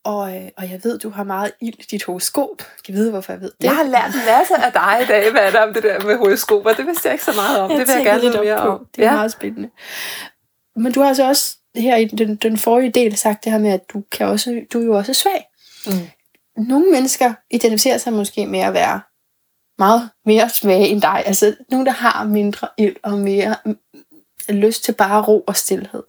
Og, 0.05 0.35
øh, 0.35 0.49
og 0.57 0.71
jeg 0.71 0.79
ved, 0.83 0.99
du 0.99 1.09
har 1.09 1.23
meget 1.23 1.51
ild 1.61 1.73
i 1.79 1.85
dit 1.91 2.03
horoskop. 2.03 2.63
Kan 2.85 2.93
vide, 2.93 3.11
hvorfor 3.11 3.33
jeg 3.33 3.41
ved 3.41 3.51
det? 3.61 3.63
Jeg 3.63 3.75
har 3.75 3.83
lært 3.83 4.15
en 4.15 4.25
masse 4.25 4.55
af 4.55 4.71
dig 4.73 4.99
i 5.03 5.05
dag, 5.05 5.31
hvad 5.31 5.41
er 5.41 5.51
der 5.51 5.61
om 5.61 5.73
det 5.73 5.83
der 5.83 6.05
med 6.05 6.17
horoskoper. 6.17 6.73
Det 6.73 6.87
vidste 6.87 7.07
jeg 7.07 7.13
ikke 7.13 7.25
så 7.25 7.33
meget 7.35 7.59
om. 7.59 7.69
det 7.69 7.79
vil 7.79 7.93
jeg 7.95 8.03
gerne 8.05 8.21
lidt 8.21 8.39
mere 8.43 8.57
om. 8.57 8.87
Det 8.95 9.03
er 9.03 9.09
ja. 9.09 9.15
meget 9.15 9.31
spændende. 9.31 9.69
Men 10.75 10.91
du 10.91 10.99
har 11.01 11.07
altså 11.07 11.27
også 11.27 11.57
her 11.75 11.95
i 11.95 12.05
den, 12.05 12.35
den 12.35 12.57
forrige 12.57 12.91
del 12.91 13.17
sagt 13.17 13.43
det 13.43 13.51
her 13.51 13.59
med, 13.59 13.71
at 13.71 13.89
du, 13.93 14.03
kan 14.11 14.27
også, 14.27 14.61
du 14.73 14.81
er 14.81 14.85
jo 14.85 14.97
også 14.97 15.13
svag. 15.13 15.45
Mm. 15.87 16.63
Nogle 16.67 16.91
mennesker 16.91 17.33
identificerer 17.51 17.97
sig 17.97 18.13
måske 18.13 18.45
med 18.45 18.59
at 18.59 18.73
være 18.73 19.01
meget 19.77 20.09
mere 20.25 20.49
svage 20.49 20.87
end 20.87 21.01
dig. 21.01 21.23
Altså 21.25 21.55
nogle, 21.71 21.85
der 21.85 21.91
har 21.91 22.23
mindre 22.23 22.67
ild 22.77 22.95
og 23.03 23.13
mere 23.13 23.55
lyst 24.49 24.83
til 24.83 24.91
bare 24.91 25.21
ro 25.21 25.39
og 25.47 25.55
stillhed. 25.55 26.03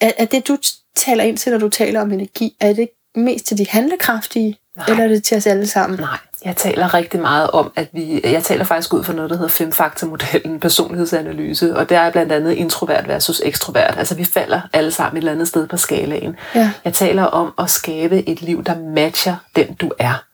Er, 0.00 0.12
er 0.18 0.24
det, 0.24 0.48
du 0.48 0.58
taler 0.96 1.24
ind 1.24 1.38
til, 1.38 1.52
når 1.52 1.58
du 1.58 1.68
taler 1.68 2.00
om 2.00 2.12
energi, 2.12 2.56
er 2.60 2.72
det 2.72 2.88
mest 3.14 3.46
til 3.46 3.58
de 3.58 3.66
handlekraftige, 3.68 4.58
Nej. 4.76 4.86
eller 4.88 5.04
er 5.04 5.08
det 5.08 5.24
til 5.24 5.36
os 5.36 5.46
alle 5.46 5.66
sammen? 5.66 6.00
Nej, 6.00 6.18
jeg 6.44 6.56
taler 6.56 6.94
rigtig 6.94 7.20
meget 7.20 7.50
om, 7.50 7.72
at 7.76 7.88
vi, 7.92 8.20
jeg 8.24 8.44
taler 8.44 8.64
faktisk 8.64 8.94
ud 8.94 9.04
fra 9.04 9.12
noget, 9.12 9.30
der 9.30 9.36
hedder 9.36 9.48
femfaktormodellen, 9.48 10.60
personlighedsanalyse, 10.66 11.76
og 11.76 11.88
det 11.88 11.96
er 11.96 12.10
blandt 12.10 12.32
andet 12.32 12.52
introvert 12.52 13.08
versus 13.08 13.42
ekstrovert. 13.44 13.94
Altså 13.98 14.14
vi 14.14 14.24
falder 14.24 14.60
alle 14.72 14.90
sammen 14.90 15.16
et 15.16 15.20
eller 15.20 15.32
andet 15.32 15.48
sted 15.48 15.66
på 15.66 15.76
skalaen. 15.76 16.36
Ja. 16.54 16.72
Jeg 16.84 16.94
taler 16.94 17.24
om 17.24 17.54
at 17.58 17.70
skabe 17.70 18.28
et 18.28 18.42
liv, 18.42 18.64
der 18.64 18.78
matcher 18.78 19.36
den 19.56 19.74
du 19.74 19.92
er. 19.98 20.24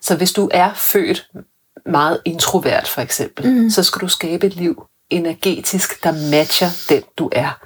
Så 0.00 0.16
hvis 0.16 0.32
du 0.32 0.48
er 0.52 0.72
født 0.74 1.30
meget 1.86 2.20
introvert 2.24 2.88
for 2.88 3.00
eksempel, 3.00 3.52
mm. 3.52 3.70
så 3.70 3.82
skal 3.82 4.00
du 4.00 4.08
skabe 4.08 4.46
et 4.46 4.56
liv 4.56 4.86
energetisk, 5.10 6.04
der 6.04 6.12
matcher 6.30 6.68
den 6.88 7.02
du 7.18 7.30
er. 7.32 7.58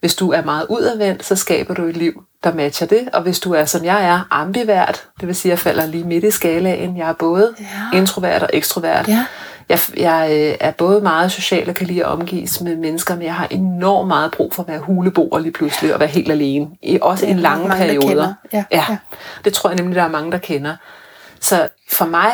Hvis 0.00 0.14
du 0.14 0.32
er 0.32 0.44
meget 0.44 0.66
udadvendt, 0.68 1.24
så 1.24 1.36
skaber 1.36 1.74
du 1.74 1.84
et 1.84 1.96
liv, 1.96 2.24
der 2.44 2.54
matcher 2.54 2.86
det. 2.86 3.08
Og 3.12 3.22
hvis 3.22 3.40
du 3.40 3.52
er, 3.52 3.64
som 3.64 3.84
jeg 3.84 4.04
er, 4.04 4.20
ambivert, 4.30 5.08
det 5.20 5.28
vil 5.28 5.36
sige, 5.36 5.52
at 5.52 5.56
jeg 5.56 5.58
falder 5.58 5.86
lige 5.86 6.04
midt 6.04 6.24
i 6.24 6.30
skalaen. 6.30 6.96
Jeg 6.96 7.08
er 7.08 7.12
både 7.12 7.54
ja. 7.60 7.98
introvert 7.98 8.42
og 8.42 8.50
ekstrovert. 8.52 9.08
Ja. 9.08 9.24
Jeg, 9.68 9.78
jeg 9.96 10.28
øh, 10.30 10.56
er 10.60 10.70
både 10.70 11.00
meget 11.00 11.32
social 11.32 11.68
og 11.68 11.74
kan 11.74 11.86
lide 11.86 12.04
at 12.04 12.10
omgives 12.10 12.60
med 12.60 12.76
mennesker, 12.76 13.14
men 13.14 13.24
jeg 13.24 13.34
har 13.34 13.46
enormt 13.50 14.08
meget 14.08 14.30
brug 14.30 14.54
for 14.54 14.62
at 14.62 14.68
være 14.68 14.78
huleboer 14.78 15.38
lige 15.38 15.52
pludselig 15.52 15.94
og 15.94 16.00
være 16.00 16.08
helt 16.08 16.30
alene. 16.30 16.68
I, 16.82 16.98
også 17.02 17.26
i 17.26 17.32
lange 17.32 17.68
mange, 17.68 17.84
der 17.84 17.86
perioder. 17.86 18.34
Ja, 18.52 18.64
ja. 18.72 18.84
ja. 18.88 18.96
Det 19.44 19.52
tror 19.52 19.70
jeg 19.70 19.76
nemlig, 19.76 19.96
der 19.96 20.02
er 20.02 20.08
mange, 20.08 20.32
der 20.32 20.38
kender. 20.38 20.76
Så 21.40 21.68
for 21.90 22.04
mig 22.04 22.30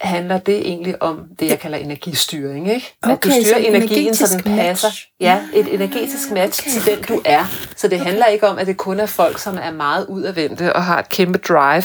handler 0.00 0.38
det 0.38 0.56
egentlig 0.68 1.02
om 1.02 1.20
det, 1.40 1.48
jeg 1.48 1.60
kalder 1.60 1.78
energistyring. 1.78 2.70
Ikke? 2.72 2.94
at 3.02 3.08
du 3.08 3.12
Okay, 3.12 3.30
styrer 3.30 3.44
så 3.44 3.56
energien, 3.66 4.14
så 4.14 4.36
den 4.36 4.56
passer. 4.56 4.88
match. 4.88 5.08
Ja, 5.20 5.42
et 5.54 5.74
energetisk 5.74 6.30
match 6.30 6.62
okay, 6.62 6.70
til 6.70 6.86
den, 6.96 7.04
du 7.04 7.22
er. 7.24 7.44
Så 7.76 7.88
det 7.88 8.00
handler 8.00 8.26
ikke 8.26 8.48
om, 8.48 8.58
at 8.58 8.66
det 8.66 8.76
kun 8.76 9.00
er 9.00 9.06
folk, 9.06 9.38
som 9.38 9.58
er 9.62 9.70
meget 9.70 10.06
udadvendte 10.06 10.72
og 10.76 10.84
har 10.84 10.98
et 10.98 11.08
kæmpe 11.08 11.38
drive, 11.38 11.82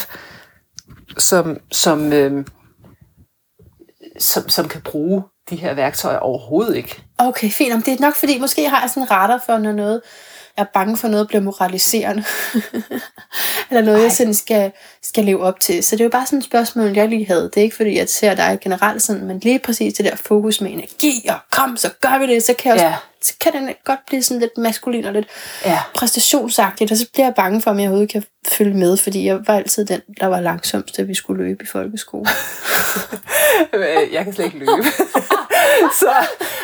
som, 1.17 1.57
som, 1.71 2.13
øh, 2.13 2.45
som, 4.19 4.49
som 4.49 4.67
kan 4.67 4.81
bruge 4.81 5.23
de 5.49 5.55
her 5.55 5.73
værktøjer 5.73 6.17
overhovedet 6.17 6.75
ikke. 6.75 7.01
Okay, 7.17 7.49
fint. 7.51 7.73
Om 7.73 7.81
det 7.81 7.93
er 7.93 8.01
nok 8.01 8.15
fordi, 8.15 8.39
måske 8.39 8.69
har 8.69 8.81
jeg 8.81 8.89
sådan 8.89 9.03
en 9.03 9.11
radar 9.11 9.41
for, 9.45 9.57
når 9.57 9.71
noget, 9.71 10.01
er 10.59 10.65
bange 10.73 10.97
for 10.97 11.07
noget 11.07 11.27
bliver 11.27 11.41
moraliserende. 11.41 12.23
Eller 13.69 13.81
noget, 13.81 13.97
Ej. 13.97 14.03
jeg 14.03 14.11
sådan 14.11 14.33
skal, 14.33 14.71
skal 15.03 15.23
leve 15.25 15.43
op 15.43 15.59
til. 15.59 15.83
Så 15.83 15.95
det 15.95 16.01
er 16.01 16.05
jo 16.05 16.09
bare 16.09 16.25
sådan 16.25 16.39
et 16.39 16.45
spørgsmål, 16.45 16.87
jeg 16.95 17.07
lige 17.09 17.25
havde. 17.27 17.43
Det 17.43 17.57
er 17.57 17.61
ikke 17.61 17.75
fordi, 17.75 17.97
jeg 17.97 18.09
ser 18.09 18.33
dig 18.33 18.57
generelt 18.61 19.01
sådan, 19.01 19.25
men 19.25 19.39
lige 19.39 19.59
præcis 19.59 19.93
det 19.93 20.05
der 20.05 20.15
fokus 20.15 20.61
med 20.61 20.71
energi, 20.71 21.25
og 21.29 21.35
kom, 21.51 21.77
så 21.77 21.89
gør 22.01 22.19
vi 22.19 22.33
det, 22.33 22.43
så 22.43 22.53
kan, 22.53 22.69
jeg 22.69 22.73
også, 22.73 22.85
Ja. 22.85 22.95
så 23.21 23.33
kan 23.41 23.53
det 23.53 23.75
godt 23.85 23.99
blive 24.07 24.23
sådan 24.23 24.39
lidt 24.41 24.57
maskulin 24.57 25.05
og 25.05 25.13
lidt 25.13 25.27
Ja. 25.65 25.79
præstationsagtigt, 25.95 26.91
og 26.91 26.97
så 26.97 27.05
bliver 27.13 27.25
jeg 27.25 27.33
bange 27.35 27.61
for, 27.61 27.71
om 27.71 27.77
jeg 27.79 27.83
overhovedet 27.87 28.09
kan 28.11 28.23
følge 28.57 28.73
med, 28.73 28.97
fordi 28.97 29.25
jeg 29.25 29.39
var 29.47 29.53
altid 29.55 29.85
den, 29.85 30.01
der 30.19 30.27
var 30.27 30.39
langsomst, 30.41 30.97
da 30.97 31.01
vi 31.01 31.13
skulle 31.15 31.43
løbe 31.43 31.63
i 31.63 31.67
folkeskole. 31.67 32.29
Øh, 33.73 34.13
jeg 34.13 34.23
kan 34.23 34.33
slet 34.33 34.45
ikke 34.45 34.59
løbe. 34.59 34.71
så 36.01 36.11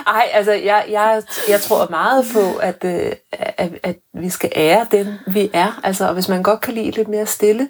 ej, 0.07 0.30
altså, 0.34 0.51
jeg, 0.51 0.86
jeg, 0.89 1.24
jeg 1.49 1.61
tror 1.61 1.88
meget 1.89 2.26
på, 2.34 2.57
at, 2.57 2.86
at, 2.86 3.20
at, 3.57 3.72
at 3.84 3.95
vi 4.13 4.30
skal 4.30 4.51
ære 4.55 4.88
dem, 4.91 5.07
vi 5.28 5.49
er. 5.53 5.80
Altså, 5.84 6.07
og 6.07 6.13
hvis 6.13 6.30
man 6.30 6.43
godt 6.43 6.61
kan 6.61 6.74
lide 6.74 6.91
lidt 6.91 7.07
mere 7.07 7.26
stille 7.26 7.70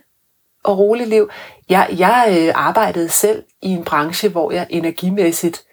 og 0.66 0.78
roligt 0.78 1.10
liv. 1.10 1.30
Jeg, 1.70 1.88
jeg 1.98 2.38
øh, 2.39 2.54
arbejdede 2.56 3.10
selv 3.10 3.43
i 3.62 3.70
en 3.70 3.84
branche, 3.84 4.30
hvor 4.30 4.52
jeg 4.52 4.68
energimæssigt 4.70 5.64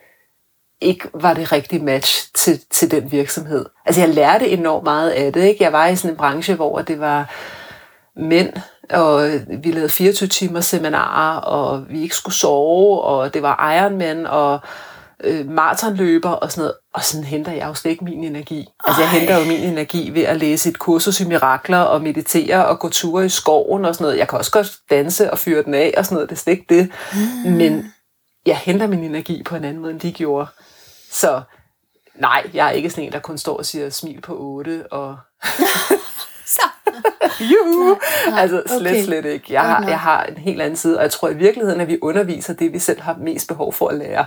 ikke 0.81 1.09
var 1.15 1.35
det 1.35 1.53
rigtige 1.53 1.85
match 1.85 2.31
til, 2.35 2.61
til 2.71 2.91
den 2.91 3.13
virksomhed. 3.13 3.67
Altså 3.87 4.01
jeg 4.01 4.11
lærte 4.11 4.49
enormt 4.49 4.85
meget 4.85 5.11
af 5.11 5.33
det. 5.33 5.45
Ikke? 5.45 5.65
Jeg 5.65 5.73
var 5.73 5.87
i 5.87 5.97
sådan 5.97 6.11
en 6.11 6.17
branche, 6.17 6.55
hvor 6.55 6.83
det 6.83 7.01
var 7.01 7.31
mænd, 8.17 8.53
og 8.91 9.31
vi 9.63 9.71
lavede 9.71 9.89
24 9.89 10.29
timer 10.29 10.61
seminarer, 10.61 11.41
og 11.41 11.85
vi 11.89 12.03
ikke 12.03 12.17
skulle 12.17 12.35
sove, 12.35 13.01
og 13.01 13.35
det 13.35 13.43
var 13.43 13.73
Ironman, 13.73 14.27
og 14.27 14.61
øh, 15.25 15.49
maratonløber 15.51 16.31
og 16.31 16.53
sådan 16.53 16.63
noget. 16.63 16.75
Og 16.95 17.05
sådan 17.05 17.25
henter 17.25 17.53
jeg 17.53 17.67
jo 17.67 17.75
slet 17.75 17.91
ikke 17.91 18.05
min 18.05 18.25
energi. 18.25 18.69
Altså 18.85 19.03
jeg 19.03 19.11
Ej. 19.13 19.19
henter 19.19 19.39
jo 19.39 19.45
min 19.45 19.61
energi 19.61 20.11
ved 20.11 20.23
at 20.23 20.37
læse 20.37 20.69
et 20.71 20.79
kursus 20.79 21.21
i 21.21 21.25
mirakler, 21.25 21.79
og 21.79 22.03
meditere, 22.03 22.67
og 22.67 22.79
gå 22.79 22.89
ture 22.89 23.27
i 23.27 23.29
skoven 23.29 23.85
og 23.85 23.95
sådan 23.95 24.05
noget. 24.05 24.19
Jeg 24.19 24.29
kan 24.29 24.39
også 24.39 24.51
godt 24.51 24.73
danse 24.91 25.31
og 25.31 25.39
fyre 25.39 25.63
den 25.63 25.75
af 25.75 25.95
og 25.97 26.05
sådan 26.05 26.15
noget, 26.15 26.31
det 26.31 26.37
er 26.37 26.41
slet 26.41 26.53
ikke 26.53 26.75
det. 26.75 26.91
Mm. 27.45 27.53
Men 27.53 27.93
jeg 28.47 28.57
henter 28.57 28.87
min 28.87 29.05
energi 29.05 29.43
på 29.43 29.57
en 29.57 29.65
anden 29.65 29.83
måde, 29.83 29.93
end 29.93 30.01
de 30.01 30.13
gjorde. 30.13 30.47
Så 31.11 31.43
nej, 32.15 32.51
jeg 32.55 32.67
er 32.67 32.71
ikke 32.71 32.91
sådan 32.91 33.05
en, 33.05 33.13
der 33.13 33.19
kun 33.19 33.39
står 33.39 33.57
og 33.57 33.67
siger 33.67 33.91
smil 33.91 34.21
på 34.21 34.37
8 34.39 34.93
og 34.93 35.17
Så. 36.47 36.63
juhu. 37.41 37.99
Nej, 38.31 38.41
Altså 38.41 38.63
slet, 38.67 38.81
okay. 38.93 39.05
slet 39.05 39.25
ikke. 39.25 39.53
Jeg 39.53 39.63
har, 39.63 39.89
jeg 39.89 40.01
har 40.01 40.25
en 40.25 40.37
helt 40.37 40.63
anden 40.63 40.77
side, 40.77 40.97
og 40.97 41.03
jeg 41.03 41.11
tror 41.11 41.29
i 41.29 41.35
virkeligheden, 41.35 41.81
at 41.81 41.89
vi 41.89 41.99
underviser 42.03 42.55
det, 42.55 42.73
vi 42.73 42.79
selv 42.79 43.01
har 43.01 43.17
mest 43.21 43.49
behov 43.49 43.73
for 43.73 43.89
at 43.89 43.95
lære. 43.99 44.25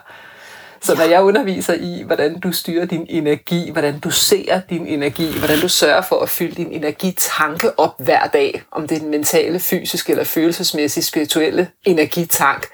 Så 0.86 0.96
når 0.96 1.04
jeg 1.04 1.24
underviser 1.24 1.74
i, 1.74 2.04
hvordan 2.06 2.40
du 2.40 2.52
styrer 2.52 2.86
din 2.86 3.06
energi, 3.10 3.72
hvordan 3.72 4.00
du 4.00 4.10
ser 4.12 4.62
din 4.70 4.88
energi, 4.88 5.38
hvordan 5.38 5.60
du 5.60 5.70
sørger 5.70 6.02
for 6.02 6.20
at 6.22 6.30
fylde 6.30 6.56
din 6.56 6.72
energitanke 6.72 7.80
op 7.80 7.96
hver 8.00 8.28
dag, 8.28 8.64
om 8.72 8.88
det 8.88 8.96
er 8.96 9.00
den 9.00 9.10
mentale, 9.10 9.60
fysiske 9.60 10.12
eller 10.12 10.24
følelsesmæssige, 10.24 11.04
spirituelle 11.04 11.68
energitank, 11.86 12.68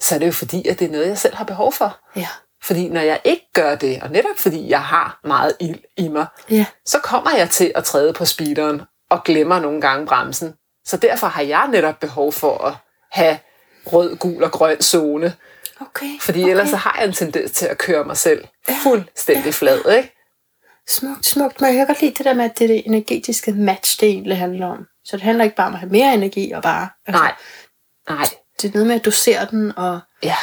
så 0.00 0.14
er 0.14 0.18
det 0.18 0.26
jo 0.26 0.32
fordi, 0.32 0.68
at 0.68 0.78
det 0.78 0.86
er 0.88 0.92
noget, 0.92 1.08
jeg 1.08 1.18
selv 1.18 1.34
har 1.34 1.44
behov 1.44 1.72
for. 1.72 1.98
Ja. 2.16 2.26
Fordi 2.62 2.88
når 2.88 3.00
jeg 3.00 3.20
ikke 3.24 3.46
gør 3.54 3.74
det, 3.74 4.02
og 4.02 4.10
netop 4.10 4.38
fordi 4.38 4.68
jeg 4.70 4.82
har 4.82 5.20
meget 5.24 5.52
ild 5.60 5.78
i 5.96 6.08
mig, 6.08 6.26
Ja. 6.50 6.64
så 6.86 6.98
kommer 6.98 7.30
jeg 7.38 7.50
til 7.50 7.72
at 7.74 7.84
træde 7.84 8.12
på 8.12 8.24
speederen 8.24 8.82
og 9.10 9.24
glemmer 9.24 9.60
nogle 9.60 9.80
gange 9.80 10.06
bremsen. 10.06 10.54
Så 10.86 10.96
derfor 10.96 11.26
har 11.26 11.42
jeg 11.42 11.68
netop 11.72 12.00
behov 12.00 12.32
for 12.32 12.64
at 12.64 12.74
have 13.12 13.38
rød, 13.86 14.16
gul 14.16 14.44
og 14.44 14.50
grøn 14.52 14.80
zone. 14.82 15.34
Okay. 15.80 16.20
Fordi 16.20 16.42
okay. 16.42 16.50
ellers 16.50 16.68
så 16.68 16.76
har 16.76 16.96
jeg 16.98 17.06
en 17.08 17.12
tendens 17.12 17.50
til 17.50 17.66
at 17.66 17.78
køre 17.78 18.04
mig 18.04 18.16
selv 18.16 18.44
fuldstændig 18.82 19.54
flad, 19.54 19.96
ikke? 19.96 20.16
Smukt, 20.88 21.26
smukt. 21.26 21.60
Men 21.60 21.68
jeg 21.68 21.76
kan 21.76 21.86
godt 21.86 22.00
lide 22.00 22.14
det 22.14 22.24
der 22.24 22.34
med, 22.34 22.44
at 22.44 22.58
det 22.58 22.64
er 22.64 22.68
det 22.68 22.82
energetiske 22.86 23.52
match, 23.52 24.00
det 24.00 24.08
egentlig 24.08 24.38
handler 24.38 24.66
om. 24.66 24.86
Så 25.04 25.16
det 25.16 25.22
handler 25.22 25.44
ikke 25.44 25.56
bare 25.56 25.66
om 25.66 25.72
at 25.72 25.78
have 25.80 25.90
mere 25.92 26.14
energi 26.14 26.50
og 26.52 26.62
bare... 26.62 26.88
Altså, 27.06 27.22
Nej. 27.22 27.32
Nej. 28.08 28.26
Det 28.62 28.68
er 28.68 28.72
noget 28.72 28.86
med 28.86 28.94
at 28.94 29.04
dosere 29.04 29.46
den 29.50 29.78
og, 29.78 30.00
Ja. 30.22 30.36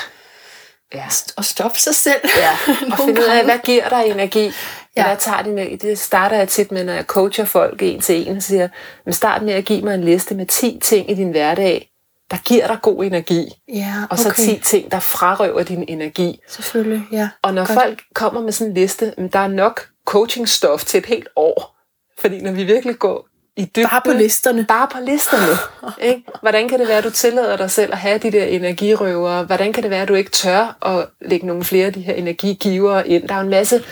Ja. 0.93 1.05
og 1.37 1.45
stoppe 1.45 1.79
sig 1.79 1.95
selv. 1.95 2.21
Ja, 2.37 2.51
og 2.91 2.97
finde 3.05 3.21
ud 3.21 3.25
af, 3.27 3.43
hvad 3.43 3.59
giver 3.63 3.89
dig 3.89 4.05
energi? 4.05 4.45
Ja. 4.45 4.51
Ja. 4.97 5.05
Hvad 5.05 5.17
tager 5.17 5.41
det 5.41 5.53
med? 5.53 5.77
Det 5.77 5.99
starter 5.99 6.37
jeg 6.37 6.49
tit 6.49 6.71
med, 6.71 6.83
når 6.83 6.93
jeg 6.93 7.03
coacher 7.03 7.45
folk 7.45 7.81
en 7.81 8.01
til 8.01 8.27
en, 8.27 8.37
og 8.37 8.43
siger, 8.43 8.67
men 9.05 9.13
start 9.13 9.41
med 9.41 9.53
at 9.53 9.65
give 9.65 9.81
mig 9.81 9.93
en 9.93 10.03
liste 10.03 10.35
med 10.35 10.45
10 10.45 10.79
ting 10.83 11.11
i 11.11 11.13
din 11.13 11.31
hverdag, 11.31 11.89
der 12.31 12.37
giver 12.45 12.67
dig 12.67 12.77
god 12.81 13.03
energi, 13.03 13.49
Ja, 13.67 13.93
og 14.09 14.19
så 14.19 14.29
okay. 14.29 14.43
10 14.43 14.59
ting, 14.63 14.91
der 14.91 14.99
frarøver 14.99 15.63
din 15.63 15.85
energi. 15.87 16.39
Selvfølgelig, 16.47 17.03
ja. 17.11 17.29
Og 17.41 17.53
når 17.53 17.65
Godt. 17.65 17.79
folk 17.79 18.03
kommer 18.13 18.41
med 18.41 18.51
sådan 18.51 18.71
en 18.71 18.77
liste, 18.77 19.13
men 19.17 19.27
der 19.27 19.39
er 19.39 19.47
nok 19.47 19.87
coachingstof 20.05 20.83
til 20.85 20.97
et 20.97 21.05
helt 21.05 21.27
år. 21.35 21.77
Fordi 22.19 22.41
når 22.41 22.51
vi 22.51 22.63
virkelig 22.63 22.99
går 22.99 23.27
i 23.55 23.65
dybden... 23.65 23.89
Bare 23.89 24.01
på 24.05 24.11
listerne. 24.11 24.65
Bare 24.65 24.87
på 24.87 24.97
listerne. 24.99 25.57
ikke? 26.09 26.23
Hvordan 26.41 26.69
kan 26.69 26.79
det 26.79 26.87
være, 26.87 26.97
at 26.97 27.03
du 27.03 27.09
tillader 27.09 27.57
dig 27.57 27.71
selv 27.71 27.91
at 27.91 27.97
have 27.97 28.17
de 28.17 28.31
der 28.31 28.45
energirøvere? 28.45 29.43
Hvordan 29.43 29.73
kan 29.73 29.83
det 29.83 29.91
være, 29.91 30.01
at 30.01 30.07
du 30.07 30.13
ikke 30.13 30.31
tør 30.31 30.77
at 30.85 31.09
lægge 31.21 31.47
nogle 31.47 31.63
flere 31.63 31.85
af 31.85 31.93
de 31.93 32.01
her 32.01 32.13
energigivere 32.13 33.07
ind? 33.07 33.27
Der 33.27 33.33
er 33.33 33.37
jo 33.37 33.43
en 33.43 33.49
masse 33.49 33.83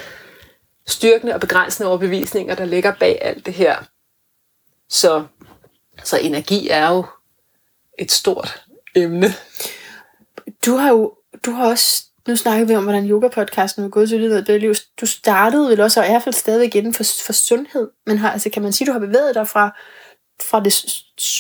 styrkende 0.87 1.33
og 1.33 1.39
begrænsende 1.39 1.89
overbevisninger, 1.89 2.55
der 2.55 2.65
ligger 2.65 2.93
bag 2.99 3.17
alt 3.21 3.45
det 3.45 3.53
her. 3.53 3.75
Så, 4.89 5.23
så 6.03 6.17
energi 6.17 6.69
er 6.69 6.89
jo 6.91 7.05
et 7.99 8.11
stort 8.11 8.63
emne. 8.95 9.27
Du 10.65 10.75
har 10.75 10.89
jo 10.89 11.13
du 11.45 11.51
har 11.51 11.69
også, 11.69 12.03
nu 12.27 12.35
snakker 12.35 12.65
vi 12.65 12.75
om, 12.75 12.83
hvordan 12.83 13.09
yoga-podcasten 13.09 13.83
er 13.83 13.89
gået 13.89 14.09
til 14.09 14.19
livet 14.19 14.37
og 14.37 14.47
det 14.47 14.61
liv. 14.61 14.73
Du 15.01 15.05
startede 15.05 15.69
vel 15.69 15.81
også, 15.81 15.99
og 15.99 16.05
er 16.05 16.09
i 16.09 16.13
hvert 16.13 16.23
fald 16.23 16.35
stadigvæk 16.35 16.75
inden 16.75 16.93
for, 16.93 17.03
for 17.25 17.33
sundhed. 17.33 17.89
Men 18.05 18.17
har, 18.17 18.31
altså, 18.31 18.49
kan 18.49 18.61
man 18.63 18.73
sige, 18.73 18.87
du 18.87 18.91
har 18.91 18.99
bevæget 18.99 19.35
dig 19.35 19.47
fra, 19.47 19.77
fra 20.41 20.59
det, 20.59 20.85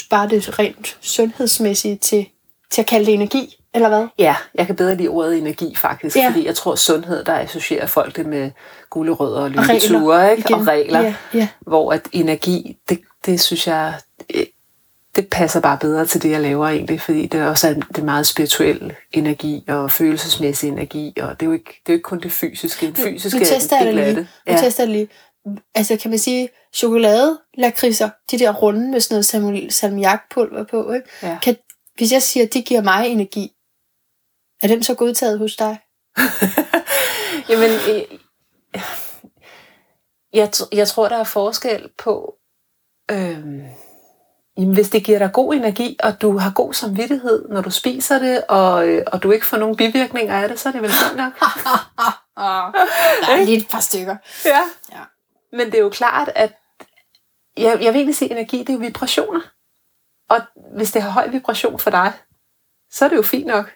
bare 0.09 0.29
det 0.29 0.59
rent 0.59 0.97
sundhedsmæssige 1.01 1.95
til, 1.97 2.25
til 2.71 2.81
at 2.81 2.87
kalde 2.87 3.05
det 3.05 3.13
energi, 3.13 3.55
eller 3.73 3.89
hvad? 3.89 4.07
Ja, 4.19 4.35
jeg 4.55 4.65
kan 4.65 4.75
bedre 4.75 4.95
lide 4.95 5.07
ordet 5.07 5.37
energi 5.37 5.75
faktisk, 5.75 6.15
Ja. 6.15 6.27
fordi 6.29 6.45
jeg 6.45 6.55
tror, 6.55 6.75
sundhed, 6.75 7.23
der 7.23 7.39
associerer 7.39 7.85
folk 7.87 8.15
det 8.15 8.25
med 8.25 8.51
gulerødder 8.89 9.37
og 9.41 9.51
regler 9.51 9.67
løbeture, 9.67 10.31
ikke? 10.31 10.41
igen. 10.49 10.53
og 10.59 10.67
regler, 10.67 11.01
Ja, 11.01 11.15
ja. 11.33 11.47
hvor 11.61 11.93
at 11.93 12.07
energi, 12.11 12.77
det, 12.89 12.99
det 13.25 13.41
synes 13.41 13.67
jeg, 13.67 13.93
det 15.15 15.27
passer 15.31 15.59
bare 15.59 15.77
bedre 15.81 16.05
til 16.05 16.21
det, 16.23 16.31
jeg 16.31 16.41
laver 16.41 16.67
egentlig, 16.67 17.01
fordi 17.01 17.27
det 17.27 17.39
er 17.39 17.47
også 17.47 17.67
en, 17.67 17.81
det 17.81 17.97
er 17.97 18.03
meget 18.03 18.27
spirituel 18.27 18.95
energi 19.11 19.63
og 19.67 19.91
følelsesmæssig 19.91 20.69
energi, 20.69 21.13
og 21.21 21.39
det 21.39 21.41
er 21.41 21.45
jo 21.45 21.51
ikke, 21.53 21.65
det 21.85 21.89
er 21.89 21.93
jo 21.93 21.97
ikke 21.97 22.03
kun 22.03 22.19
det 22.21 22.31
fysiske. 22.31 22.87
Det 22.87 22.97
fysiske 22.97 23.39
nu 23.39 23.45
tester 23.45 23.77
jeg 23.77 23.85
det 23.85 23.95
det 23.95 24.03
lige. 24.03 24.13
glatte. 24.13 24.29
Nu 24.51 24.57
tester 24.57 24.83
jeg 24.83 24.87
det 24.87 24.95
lige. 24.95 25.09
Altså, 25.75 25.97
kan 25.97 26.09
man 26.09 26.19
sige, 26.19 26.49
chokolade, 26.73 27.39
lakridser, 27.57 28.09
de 28.31 28.39
der 28.39 28.53
runde 28.53 28.91
med 28.91 28.99
sådan 28.99 29.13
noget 29.15 29.25
salmi- 29.25 29.69
salmiakpulver 29.69 30.63
på, 30.63 30.91
ikke? 30.93 31.07
Ja. 31.23 31.37
Kan, 31.43 31.55
hvis 31.95 32.11
jeg 32.11 32.21
siger, 32.23 32.45
at 32.45 32.53
de 32.53 32.61
giver 32.61 32.81
mig 32.81 33.07
energi, 33.07 33.51
er 34.61 34.67
den 34.67 34.83
så 34.83 34.95
godtaget 34.95 35.39
hos 35.39 35.55
dig? 35.55 35.77
Jamen, 37.49 37.71
øh, 37.89 38.01
jeg, 40.33 40.49
tr- 40.55 40.69
jeg 40.71 40.87
tror, 40.87 41.09
der 41.09 41.17
er 41.17 41.23
forskel 41.23 41.89
på, 41.97 42.35
øhm, 43.11 43.61
jamen, 44.57 44.73
hvis 44.73 44.89
det 44.89 45.03
giver 45.03 45.19
dig 45.19 45.31
god 45.33 45.53
energi, 45.53 45.97
og 46.03 46.21
du 46.21 46.37
har 46.37 46.51
god 46.51 46.73
samvittighed, 46.73 47.49
når 47.49 47.61
du 47.61 47.69
spiser 47.69 48.19
det, 48.19 48.43
og, 48.49 48.87
øh, 48.87 49.03
og 49.07 49.23
du 49.23 49.31
ikke 49.31 49.45
får 49.45 49.57
nogen 49.57 49.75
bivirkninger 49.75 50.35
af 50.41 50.49
det, 50.49 50.59
så 50.59 50.69
er 50.69 50.73
det 50.73 50.81
vel 50.81 50.91
fint 50.91 51.17
nok. 51.17 51.33
Der 53.25 53.31
er 53.31 53.45
lige 53.45 53.57
et 53.57 53.67
par 53.71 53.79
stykker. 53.79 54.17
ja. 54.45 54.61
Ja. 54.91 55.01
Men 55.51 55.65
det 55.65 55.75
er 55.75 55.81
jo 55.81 55.89
klart, 55.89 56.31
at 56.35 56.53
jeg, 57.57 57.77
jeg 57.81 57.93
vil 57.93 57.95
egentlig 57.95 58.15
sige, 58.15 58.31
at 58.31 58.37
energi 58.37 58.59
det 58.59 58.69
er 58.69 58.73
jo 58.73 58.79
vibrationer. 58.79 59.41
Og 60.29 60.41
hvis 60.77 60.91
det 60.91 61.01
har 61.01 61.09
høj 61.09 61.27
vibration 61.27 61.79
for 61.79 61.89
dig, 61.89 62.13
så 62.91 63.05
er 63.05 63.09
det 63.09 63.15
jo 63.15 63.21
fint 63.21 63.45
nok. 63.47 63.71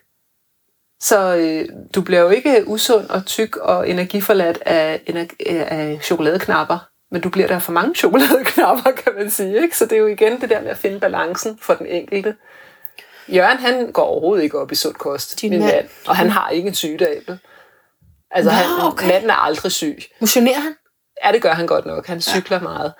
Så 1.01 1.35
øh, 1.35 1.65
du 1.95 2.01
bliver 2.01 2.21
jo 2.21 2.29
ikke 2.29 2.67
usund 2.67 3.09
og 3.09 3.25
tyk 3.25 3.55
og 3.55 3.89
energiforladt 3.89 4.57
af, 4.65 5.01
af 5.45 5.99
chokoladeknapper, 6.03 6.88
men 7.11 7.21
du 7.21 7.29
bliver 7.29 7.47
der 7.47 7.59
for 7.59 7.71
mange 7.71 7.95
chokoladeknapper, 7.95 8.91
kan 8.91 9.13
man 9.17 9.29
sige. 9.29 9.61
Ikke? 9.61 9.77
Så 9.77 9.85
det 9.85 9.91
er 9.93 9.97
jo 9.99 10.07
igen 10.07 10.41
det 10.41 10.49
der 10.49 10.61
med 10.61 10.69
at 10.69 10.77
finde 10.77 10.99
balancen 10.99 11.59
for 11.61 11.73
den 11.73 11.85
enkelte. 11.85 12.35
Jørgen, 13.27 13.57
han 13.57 13.91
går 13.91 14.03
overhovedet 14.03 14.43
ikke 14.43 14.59
op 14.59 14.71
i 14.71 14.75
sund 14.75 14.95
kost, 14.95 15.41
Din 15.41 15.49
min 15.49 15.59
mand. 15.59 15.71
mand, 15.75 15.87
og 16.07 16.15
han 16.15 16.29
har 16.29 16.49
ikke 16.49 16.67
en 16.67 16.75
sygdag. 16.75 17.21
vel? 17.27 17.39
Altså, 18.31 18.51
Nå, 18.51 18.55
han, 18.55 18.87
okay. 18.91 19.07
manden 19.07 19.29
er 19.29 19.33
aldrig 19.33 19.71
syg. 19.71 19.97
Motionerer 20.19 20.59
han? 20.59 20.75
Ja, 21.25 21.31
det 21.31 21.41
gør 21.41 21.53
han 21.53 21.67
godt 21.67 21.85
nok. 21.85 22.07
Han 22.07 22.21
cykler 22.21 22.57
ja. 22.57 22.63
meget. 22.63 22.93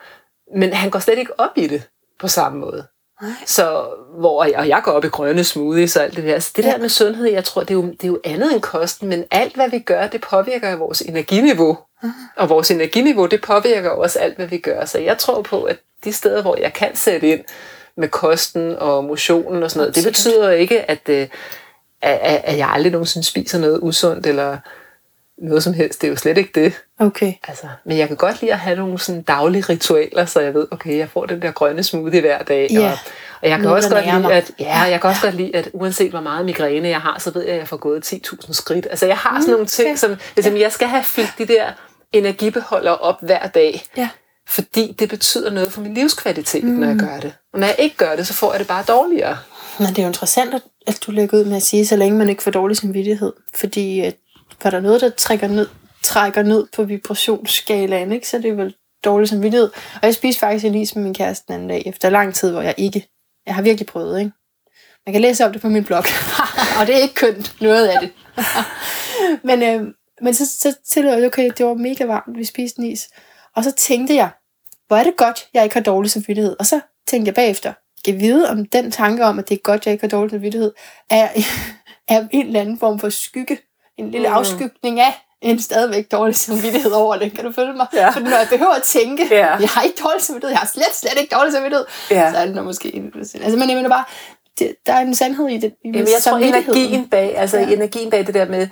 Men 0.57 0.73
han 0.73 0.89
går 0.89 0.99
slet 0.99 1.17
ikke 1.17 1.39
op 1.39 1.49
i 1.55 1.67
det 1.67 1.89
på 2.19 2.27
samme 2.27 2.59
måde. 2.59 2.87
Nej. 3.21 3.31
Så, 3.45 3.87
hvor, 4.19 4.43
og 4.43 4.67
jeg 4.67 4.81
går 4.83 4.91
op 4.91 5.05
i 5.05 5.07
grønne 5.07 5.43
smoothies 5.43 5.95
og 5.95 6.03
alt 6.03 6.15
det 6.15 6.23
der. 6.23 6.39
Så 6.39 6.51
det 6.55 6.63
Ja. 6.65 6.71
der 6.71 6.77
med 6.77 6.89
sundhed, 6.89 7.25
jeg 7.27 7.43
tror, 7.43 7.61
det 7.61 7.69
er, 7.69 7.73
jo, 7.73 7.81
det 7.91 8.03
er 8.03 8.07
jo 8.07 8.19
andet 8.23 8.53
end 8.53 8.61
kosten, 8.61 9.09
men 9.09 9.23
alt, 9.31 9.55
hvad 9.55 9.69
vi 9.69 9.79
gør, 9.79 10.07
det 10.07 10.21
påvirker 10.21 10.75
vores 10.75 11.01
energiniveau. 11.01 11.77
Og 12.35 12.49
vores 12.49 12.71
energiniveau, 12.71 13.25
det 13.25 13.41
påvirker 13.41 13.89
også 13.89 14.19
alt, 14.19 14.35
hvad 14.35 14.47
vi 14.47 14.57
gør. 14.57 14.85
Så 14.85 14.99
jeg 14.99 15.17
tror 15.17 15.41
på, 15.41 15.63
at 15.63 15.77
de 16.03 16.13
steder, 16.13 16.41
hvor 16.41 16.57
jeg 16.61 16.73
kan 16.73 16.95
sætte 16.95 17.27
ind 17.27 17.41
med 17.97 18.07
kosten 18.07 18.75
og 18.75 19.03
motionen 19.03 19.63
og 19.63 19.71
sådan 19.71 19.79
noget, 19.81 19.95
det 19.95 20.03
betyder 20.03 20.51
ikke, 20.51 20.91
at, 20.91 21.09
øh, 21.09 21.27
at, 22.01 22.41
at 22.43 22.57
jeg 22.57 22.69
aldrig 22.69 22.91
nogensinde 22.91 23.27
spiser 23.27 23.59
noget 23.59 23.79
usundt 23.81 24.25
eller 24.27 24.57
noget 25.37 25.63
som 25.63 25.73
helst. 25.73 26.01
Det 26.01 26.07
er 26.07 26.11
jo 26.11 26.17
slet 26.17 26.37
ikke 26.37 26.51
det. 26.55 26.73
Okay. 26.99 27.33
Altså, 27.47 27.67
men 27.85 27.97
jeg 27.97 28.07
kan 28.07 28.17
godt 28.17 28.41
lide 28.41 28.53
at 28.53 28.59
have 28.59 28.75
nogle 28.77 28.99
sådan 28.99 29.21
daglige 29.21 29.63
ritualer, 29.69 30.25
så 30.25 30.39
jeg 30.39 30.53
ved, 30.53 30.67
okay, 30.71 30.97
jeg 30.97 31.09
får 31.09 31.25
den 31.25 31.41
der 31.41 31.51
grønne 31.51 31.83
smoothie 31.83 32.21
hver 32.21 32.43
dag. 32.43 32.67
Ja. 32.71 32.79
Og, 32.91 32.97
og 33.41 33.49
jeg 33.49 33.57
kan 33.57 33.63
Noget, 33.63 33.77
også 33.77 33.89
godt 33.89 34.05
lide, 34.05 34.33
at, 34.33 34.51
ja, 34.59 34.79
jeg 34.79 35.01
kan 35.01 35.09
også 35.09 35.21
godt 35.21 35.35
lide, 35.35 35.55
at 35.55 35.69
uanset 35.73 36.09
hvor 36.09 36.21
meget 36.21 36.45
migræne 36.45 36.87
jeg 36.87 37.01
har, 37.01 37.19
så 37.19 37.31
ved 37.31 37.41
jeg, 37.41 37.53
at 37.53 37.59
jeg 37.59 37.67
får 37.67 37.77
gået 37.77 38.13
10.000 38.13 38.53
skridt. 38.53 38.87
Altså, 38.89 39.05
jeg 39.05 39.17
har 39.17 39.41
sådan 39.41 39.51
nogle 39.51 39.65
ting, 39.65 39.87
Mm, 39.87 39.91
okay. 39.91 39.97
som, 39.97 40.15
ligesom, 40.35 40.57
jeg 40.57 40.71
skal 40.71 40.87
have 40.87 41.03
fyldt 41.03 41.33
de 41.37 41.45
der 41.45 41.65
energibeholdere 42.13 42.97
op 42.97 43.21
hver 43.21 43.47
dag. 43.47 43.83
Ja. 43.97 44.09
Fordi 44.47 44.95
det 44.99 45.09
betyder 45.09 45.51
noget 45.51 45.71
for 45.71 45.81
min 45.81 45.93
livskvalitet, 45.93 46.63
mm. 46.63 46.69
når 46.69 46.87
jeg 46.87 46.97
gør 46.97 47.19
det. 47.19 47.33
Og 47.53 47.59
når 47.59 47.67
jeg 47.67 47.75
ikke 47.79 47.95
gør 47.95 48.15
det, 48.15 48.27
så 48.27 48.33
får 48.33 48.51
jeg 48.51 48.59
det 48.59 48.67
bare 48.67 48.83
dårligere. 48.87 49.37
Men 49.79 49.87
det 49.87 49.99
er 49.99 50.03
jo 50.03 50.07
interessant, 50.07 50.53
at, 50.53 50.61
at 50.87 50.99
du 51.05 51.11
lægger 51.11 51.37
ud 51.37 51.45
med 51.45 51.55
at 51.55 51.63
sige, 51.63 51.85
så 51.85 51.95
længe 51.95 52.17
man 52.17 52.29
ikke 52.29 52.43
får 52.43 52.51
dårlig 52.51 52.77
samvittighed. 52.77 53.33
Fordi 53.55 54.11
var 54.63 54.69
der 54.69 54.79
noget, 54.79 55.01
der 55.01 55.09
trækker 55.09 55.47
ned, 55.47 55.67
trækker 56.03 56.43
ned 56.43 56.67
på 56.75 56.83
vibrationsskalaen, 56.83 58.11
ikke? 58.11 58.29
så 58.29 58.37
er 58.37 58.41
det 58.41 58.57
vel 58.57 58.75
dårlig 59.05 59.29
samvittighed. 59.29 59.69
Og 59.95 59.99
jeg 60.01 60.13
spiste 60.13 60.39
faktisk 60.39 60.65
en 60.65 60.75
is 60.75 60.95
med 60.95 61.03
min 61.03 61.13
kæreste 61.13 61.45
den 61.47 61.53
anden 61.53 61.69
dag, 61.69 61.83
efter 61.85 62.09
lang 62.09 62.33
tid, 62.35 62.51
hvor 62.51 62.61
jeg 62.61 62.75
ikke... 62.77 63.07
Jeg 63.45 63.55
har 63.55 63.61
virkelig 63.61 63.87
prøvet, 63.87 64.19
ikke? 64.19 64.31
Man 65.05 65.13
kan 65.13 65.21
læse 65.21 65.45
om 65.45 65.51
det 65.51 65.61
på 65.61 65.69
min 65.69 65.83
blog. 65.83 66.03
og 66.79 66.87
det 66.87 66.95
er 66.95 66.99
ikke 66.99 67.15
kønt, 67.15 67.55
noget 67.61 67.87
af 67.87 67.97
det. 68.01 68.11
men, 69.47 69.63
øh, 69.63 69.93
men 70.21 70.33
så, 70.33 70.45
så 70.59 70.73
tillod 70.87 71.13
jeg, 71.13 71.25
okay, 71.25 71.51
det 71.57 71.65
var 71.65 71.73
mega 71.73 72.05
varmt, 72.05 72.37
vi 72.37 72.45
spiste 72.45 72.79
en 72.79 72.85
is. 72.85 73.09
Og 73.55 73.63
så 73.63 73.71
tænkte 73.71 74.15
jeg, 74.15 74.29
hvor 74.87 74.97
er 74.97 75.03
det 75.03 75.13
godt, 75.17 75.47
jeg 75.53 75.63
ikke 75.63 75.75
har 75.75 75.81
dårlig 75.83 76.11
samvittighed. 76.11 76.55
Og 76.59 76.65
så 76.65 76.79
tænkte 77.07 77.29
jeg 77.29 77.35
bagefter, 77.35 77.73
kan 78.05 78.19
vide 78.19 78.49
om 78.49 78.65
den 78.65 78.91
tanke 78.91 79.25
om, 79.25 79.39
at 79.39 79.49
det 79.49 79.55
er 79.55 79.61
godt, 79.63 79.85
jeg 79.85 79.91
ikke 79.91 80.03
har 80.03 80.09
dårlig 80.09 80.31
samvittighed, 80.31 80.71
er, 81.09 81.29
er 82.07 82.27
en 82.31 82.45
eller 82.47 82.61
anden 82.61 82.79
form 82.79 82.99
for 82.99 83.09
skygge. 83.09 83.57
En 83.97 84.11
lille 84.11 84.27
Mm. 84.27 84.33
afskygning 84.35 84.99
af 84.99 85.25
en 85.41 85.59
stadigvæk 85.61 86.11
dårlig 86.11 86.35
samvittighed 86.35 86.91
over 86.91 87.15
det. 87.17 87.33
Kan 87.33 87.45
du 87.45 87.51
følge 87.51 87.73
mig? 87.73 87.87
Ja. 87.93 88.09
For 88.09 88.19
når 88.19 88.29
jeg 88.29 88.47
behøver 88.51 88.71
at 88.73 88.83
tænke, 88.83 89.27
Ja. 89.31 89.55
jeg 89.55 89.69
har 89.69 89.81
ikke 89.81 89.97
dårlig 90.03 90.21
samvittighed, 90.21 90.51
jeg 90.51 90.59
har 90.59 90.67
slet, 90.67 90.93
slet 90.95 91.13
ikke 91.21 91.35
dårlig 91.35 91.53
samvittighed, 91.53 91.85
Ja. 92.11 92.31
så 92.31 92.37
er 92.37 92.45
det 92.45 92.55
nok 92.55 92.65
måske 92.65 92.95
en 92.95 93.11
Altså, 93.15 93.57
men 93.57 93.69
jeg 93.69 93.75
mener 93.77 93.89
bare, 93.89 94.03
det, 94.59 94.75
der 94.85 94.93
er 94.93 94.99
en 94.99 95.15
sandhed 95.15 95.47
i 95.47 95.57
det. 95.57 95.73
I 95.85 95.87
Jamen, 95.87 95.99
jeg 95.99 96.21
tror, 96.23 96.37
energien 96.37 97.09
bag, 97.09 97.37
altså 97.37 97.57
ja. 97.57 97.67
energien 97.69 98.09
bag 98.09 98.27
det 98.27 98.33
der 98.33 98.45
med, 98.45 98.67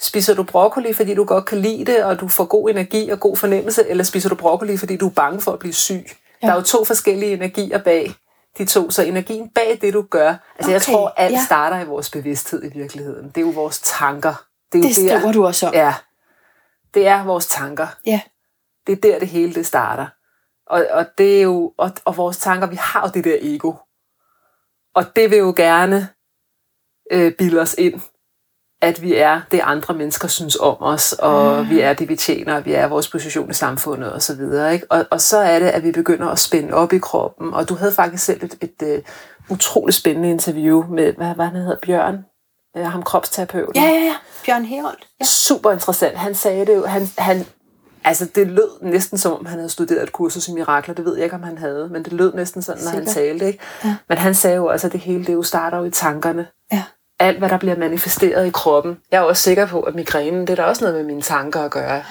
spiser 0.00 0.34
du 0.34 0.42
broccoli, 0.42 0.92
fordi 0.92 1.14
du 1.14 1.24
godt 1.24 1.44
kan 1.44 1.58
lide 1.58 1.84
det, 1.84 2.04
og 2.04 2.20
du 2.20 2.28
får 2.28 2.44
god 2.44 2.70
energi 2.70 3.08
og 3.08 3.20
god 3.20 3.36
fornemmelse, 3.36 3.88
eller 3.88 4.04
spiser 4.04 4.28
du 4.28 4.34
broccoli, 4.34 4.76
fordi 4.76 4.96
du 4.96 5.06
er 5.06 5.12
bange 5.12 5.40
for 5.40 5.52
at 5.52 5.58
blive 5.58 5.72
syg? 5.72 6.04
Ja. 6.42 6.46
Der 6.46 6.52
er 6.52 6.56
jo 6.56 6.62
to 6.62 6.84
forskellige 6.84 7.32
energier 7.32 7.78
bag 7.78 8.14
de 8.58 8.64
to, 8.64 8.90
så 8.90 9.02
energien 9.02 9.48
bag 9.48 9.78
det, 9.80 9.94
du 9.94 10.02
gør, 10.02 10.28
altså 10.28 10.40
okay. 10.60 10.72
jeg 10.72 10.82
tror, 10.82 11.08
alt 11.16 11.32
ja. 11.32 11.44
starter 11.46 11.80
i 11.80 11.86
vores 11.86 12.10
bevidsthed 12.10 12.64
i 12.64 12.78
virkeligheden. 12.78 13.28
Det 13.28 13.36
er 13.36 13.40
jo 13.40 13.50
vores 13.50 13.80
tanker. 13.80 14.44
Det 14.72 14.78
er 14.78 14.82
jo 14.82 14.88
Det 14.88 14.94
skriver 14.94 15.32
du 15.32 15.46
også 15.46 15.66
om. 15.66 15.74
Ja, 15.74 15.94
det 16.94 17.06
er 17.06 17.24
vores 17.24 17.46
tanker. 17.46 17.86
Ja. 18.06 18.20
Det 18.86 18.92
er 18.92 18.96
der, 18.96 19.18
det 19.18 19.28
hele 19.28 19.54
det 19.54 19.66
starter. 19.66 20.06
Og, 20.66 20.86
og 20.90 21.06
det 21.18 21.38
er 21.38 21.42
jo, 21.42 21.74
og, 21.78 21.90
og 22.04 22.16
vores 22.16 22.36
tanker, 22.36 22.66
vi 22.66 22.76
har 22.76 23.02
jo 23.06 23.10
det 23.14 23.24
der 23.24 23.38
ego. 23.40 23.72
Og 24.94 25.16
det 25.16 25.30
vil 25.30 25.38
jo 25.38 25.54
gerne 25.56 26.08
øh, 27.10 27.32
bilde 27.34 27.60
os 27.60 27.74
ind, 27.78 28.00
at 28.82 29.02
vi 29.02 29.14
er 29.14 29.40
det, 29.50 29.60
andre 29.62 29.94
mennesker 29.94 30.28
synes 30.28 30.56
om 30.56 30.76
os, 30.80 31.12
og 31.12 31.62
mm. 31.62 31.70
vi 31.70 31.80
er 31.80 31.92
det, 31.92 32.08
vi 32.08 32.16
tjener, 32.16 32.54
og 32.54 32.64
vi 32.64 32.72
er 32.72 32.86
vores 32.86 33.08
position 33.08 33.50
i 33.50 33.54
samfundet 33.54 34.12
og 34.12 34.22
så 34.22 34.34
videre. 34.34 34.74
Ikke? 34.74 34.86
Og, 34.90 35.06
og 35.10 35.20
så 35.20 35.38
er 35.38 35.58
det, 35.58 35.66
at 35.66 35.82
vi 35.82 35.92
begynder 35.92 36.28
at 36.28 36.38
spænde 36.38 36.74
op 36.74 36.92
i 36.92 36.98
kroppen. 36.98 37.54
Og 37.54 37.68
du 37.68 37.74
havde 37.74 37.92
faktisk 37.92 38.24
selv 38.24 38.44
et, 38.44 38.56
et, 38.60 38.82
et 38.82 39.02
utroligt 39.48 39.96
spændende 39.96 40.30
interview 40.30 40.84
med, 40.90 41.12
hvad 41.12 41.34
var 41.36 41.44
han 41.44 41.56
hedder, 41.56 41.76
Bjørn? 41.82 42.24
Øh, 42.76 42.84
ham 42.84 43.02
kropsterapeuten. 43.02 43.82
Ja, 43.82 43.88
ja, 43.88 44.00
ja. 44.00 44.14
Bjørn 44.46 44.64
Herold. 44.64 44.98
Ja. 45.20 45.24
Super 45.24 45.70
interessant. 45.70 46.18
Han 46.18 46.34
sagde 46.34 46.66
det 46.66 46.74
jo, 46.74 46.86
han, 46.86 47.08
han, 47.18 47.46
altså 48.04 48.28
det 48.34 48.46
lød 48.46 48.82
næsten 48.82 49.18
som 49.18 49.32
om 49.32 49.46
han 49.46 49.58
havde 49.58 49.70
studeret 49.70 50.02
et 50.02 50.12
kursus 50.12 50.48
i 50.48 50.52
mirakler. 50.52 50.94
Det 50.94 51.04
ved 51.04 51.14
jeg 51.14 51.24
ikke, 51.24 51.36
om 51.36 51.42
han 51.42 51.58
havde, 51.58 51.88
men 51.88 52.04
det 52.04 52.12
lød 52.12 52.34
næsten 52.34 52.62
sådan, 52.62 52.82
når 52.84 52.90
han 52.90 53.06
Sikkert. 53.06 53.14
talte. 53.14 53.46
Ikke? 53.46 53.58
Ja. 53.84 53.96
Men 54.08 54.18
han 54.18 54.34
sagde 54.34 54.56
jo 54.56 54.66
også, 54.66 54.86
at 54.86 54.92
det 54.92 55.00
hele 55.00 55.24
det 55.24 55.32
jo 55.32 55.42
starter 55.42 55.78
jo 55.78 55.84
i 55.84 55.90
tankerne. 55.90 56.46
Ja. 56.72 56.82
Alt, 57.22 57.38
hvad 57.38 57.48
der 57.48 57.58
bliver 57.58 57.76
manifesteret 57.76 58.46
i 58.46 58.50
kroppen. 58.50 58.98
Jeg 59.10 59.18
er 59.18 59.22
også 59.22 59.42
sikker 59.42 59.66
på, 59.66 59.80
at 59.80 59.94
migrænen, 59.94 60.40
det 60.40 60.50
er 60.50 60.54
da 60.56 60.62
også 60.62 60.84
noget 60.84 60.96
med 60.96 61.04
mine 61.04 61.22
tanker 61.22 61.60
at 61.60 61.70
gøre. 61.70 62.04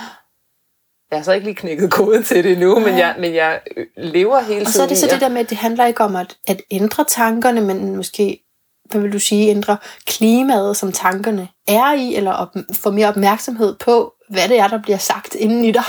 Jeg 1.12 1.20
har 1.20 1.24
så 1.24 1.32
ikke 1.32 1.45
lige 1.45 1.55
knækket 1.55 1.91
koden 1.91 2.24
til 2.24 2.43
det 2.43 2.51
endnu, 2.51 2.80
men 2.80 2.97
jeg, 2.97 3.16
men 3.20 3.36
jeg 3.36 3.59
øh, 3.78 3.86
lever 3.97 4.39
hele 4.39 4.53
tiden 4.53 4.68
Og 4.68 4.74
så 4.74 4.84
er 4.84 4.88
det 4.88 4.97
så 4.97 5.07
det 5.07 5.22
der 5.22 5.30
med, 5.30 5.41
at 5.41 5.49
det 5.49 5.57
handler 5.57 5.86
ikke 5.86 6.03
om 6.03 6.16
at, 6.16 6.38
at 6.47 6.62
ændre 6.72 7.05
tankerne, 7.07 7.62
men 7.62 7.95
måske, 7.95 8.43
hvad 8.91 9.01
vil 9.01 9.14
du 9.14 9.20
sige, 9.20 9.49
ændre 9.49 9.78
klimaet, 10.05 10.78
som 10.78 10.91
tankerne 10.91 11.47
er 11.68 11.93
i, 11.93 12.16
eller 12.16 12.32
op, 12.32 12.55
få 12.74 12.91
mere 12.91 13.07
opmærksomhed 13.07 13.76
på, 13.76 14.14
hvad 14.30 14.49
det 14.49 14.59
er, 14.59 14.68
der 14.68 14.82
bliver 14.82 14.97
sagt 14.97 15.36
inden 15.36 15.66
i 15.66 15.72
dig. 15.72 15.84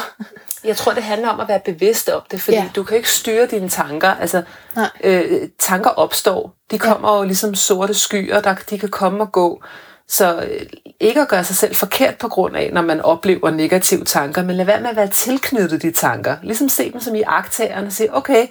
Jeg 0.65 0.77
tror, 0.77 0.93
det 0.93 1.03
handler 1.03 1.29
om 1.29 1.41
at 1.41 1.49
være 1.49 1.61
bevidst 1.65 2.09
om 2.09 2.23
det, 2.31 2.41
fordi 2.41 2.57
Ja. 2.57 2.63
ja. 2.63 2.71
du 2.77 2.83
kan 2.85 2.97
ikke 2.97 3.11
styre 3.11 3.47
dine 3.47 3.69
tanker. 3.69 4.09
Altså, 4.11 4.43
Nej. 4.77 4.89
øh, 5.05 5.49
tanker 5.59 5.91
opstår. 5.91 6.55
De 6.71 6.79
kommer 6.79 7.17
jo 7.19 7.23
ligesom 7.23 7.55
sorte 7.55 7.95
skyer, 7.95 8.41
der, 8.41 8.55
de 8.71 8.79
kan 8.79 8.89
komme 8.89 9.23
og 9.23 9.33
gå. 9.33 9.63
Så 10.09 10.43
øh, 10.43 10.67
ikke 11.01 11.21
at 11.21 11.29
gøre 11.29 11.45
sig 11.45 11.57
selv 11.57 11.75
forkert 11.77 12.19
på 12.19 12.29
grund 12.29 12.57
af, 12.57 12.71
når 12.73 12.83
man 12.83 13.01
oplever 13.01 13.51
negative 13.51 14.05
tanker, 14.05 14.43
men 14.43 14.57
lad 14.57 14.65
være 14.65 14.81
med 14.81 14.91
at 14.91 14.97
være 14.97 15.09
tilknyttet 15.09 15.83
de 15.83 15.91
tanker. 15.91 16.37
Ligesom 16.43 16.69
se 16.69 16.93
dem 16.93 17.01
som 17.01 17.15
i 17.15 17.23
agtagerne 17.27 17.87
og 17.87 17.93
sige, 17.93 18.15
okay, 18.17 18.47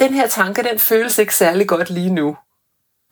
den 0.00 0.14
her 0.14 0.26
tanke, 0.28 0.62
den 0.62 0.78
føles 0.78 1.18
ikke 1.18 1.34
særlig 1.34 1.68
godt 1.68 1.90
lige 1.90 2.10
nu. 2.14 2.36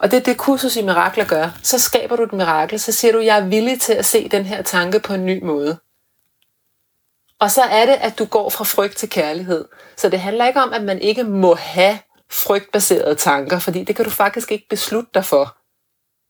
Og 0.00 0.10
det 0.10 0.16
er 0.16 0.20
det, 0.20 0.36
kursus 0.36 0.76
i 0.76 0.82
mirakler 0.82 1.24
gør. 1.24 1.58
Så 1.62 1.78
skaber 1.78 2.16
du 2.16 2.22
et 2.22 2.32
mirakel, 2.32 2.80
så 2.80 2.92
siger 2.92 3.12
du, 3.12 3.18
jeg 3.18 3.38
er 3.38 3.44
villig 3.44 3.80
til 3.80 3.92
at 3.92 4.04
se 4.04 4.28
den 4.28 4.44
her 4.44 4.62
tanke 4.62 5.00
på 5.00 5.14
en 5.14 5.26
ny 5.26 5.44
måde. 5.44 5.78
Og 7.40 7.50
så 7.50 7.62
er 7.62 7.86
det, 7.86 7.96
at 8.00 8.18
du 8.18 8.24
går 8.24 8.50
fra 8.50 8.64
frygt 8.64 8.96
til 8.96 9.10
kærlighed. 9.10 9.64
Så 9.96 10.08
det 10.08 10.20
handler 10.20 10.46
ikke 10.46 10.60
om, 10.60 10.72
at 10.72 10.82
man 10.82 10.98
ikke 10.98 11.24
må 11.24 11.54
have 11.54 11.98
frygtbaserede 12.30 13.14
tanker, 13.14 13.58
fordi 13.58 13.84
det 13.84 13.96
kan 13.96 14.04
du 14.04 14.10
faktisk 14.10 14.52
ikke 14.52 14.66
beslutte 14.70 15.10
dig 15.14 15.24
for. 15.24 15.56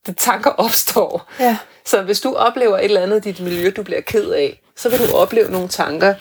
De 0.07 0.13
tanker 0.13 0.51
opstår. 0.51 1.31
Ja. 1.41 1.59
Så 1.87 2.03
hvis 2.03 2.21
du 2.21 2.35
oplever 2.35 2.79
et 2.79 2.85
eller 2.85 3.01
andet 3.01 3.27
i 3.27 3.33
dit 3.33 3.41
miljø, 3.41 3.73
du 3.77 3.83
bliver 3.83 4.01
ked 4.01 4.31
af, 4.31 4.63
så 4.77 4.89
vil 4.89 5.09
du 5.09 5.17
opleve 5.17 5.51
nogle 5.51 5.69
tanker, 5.69 6.15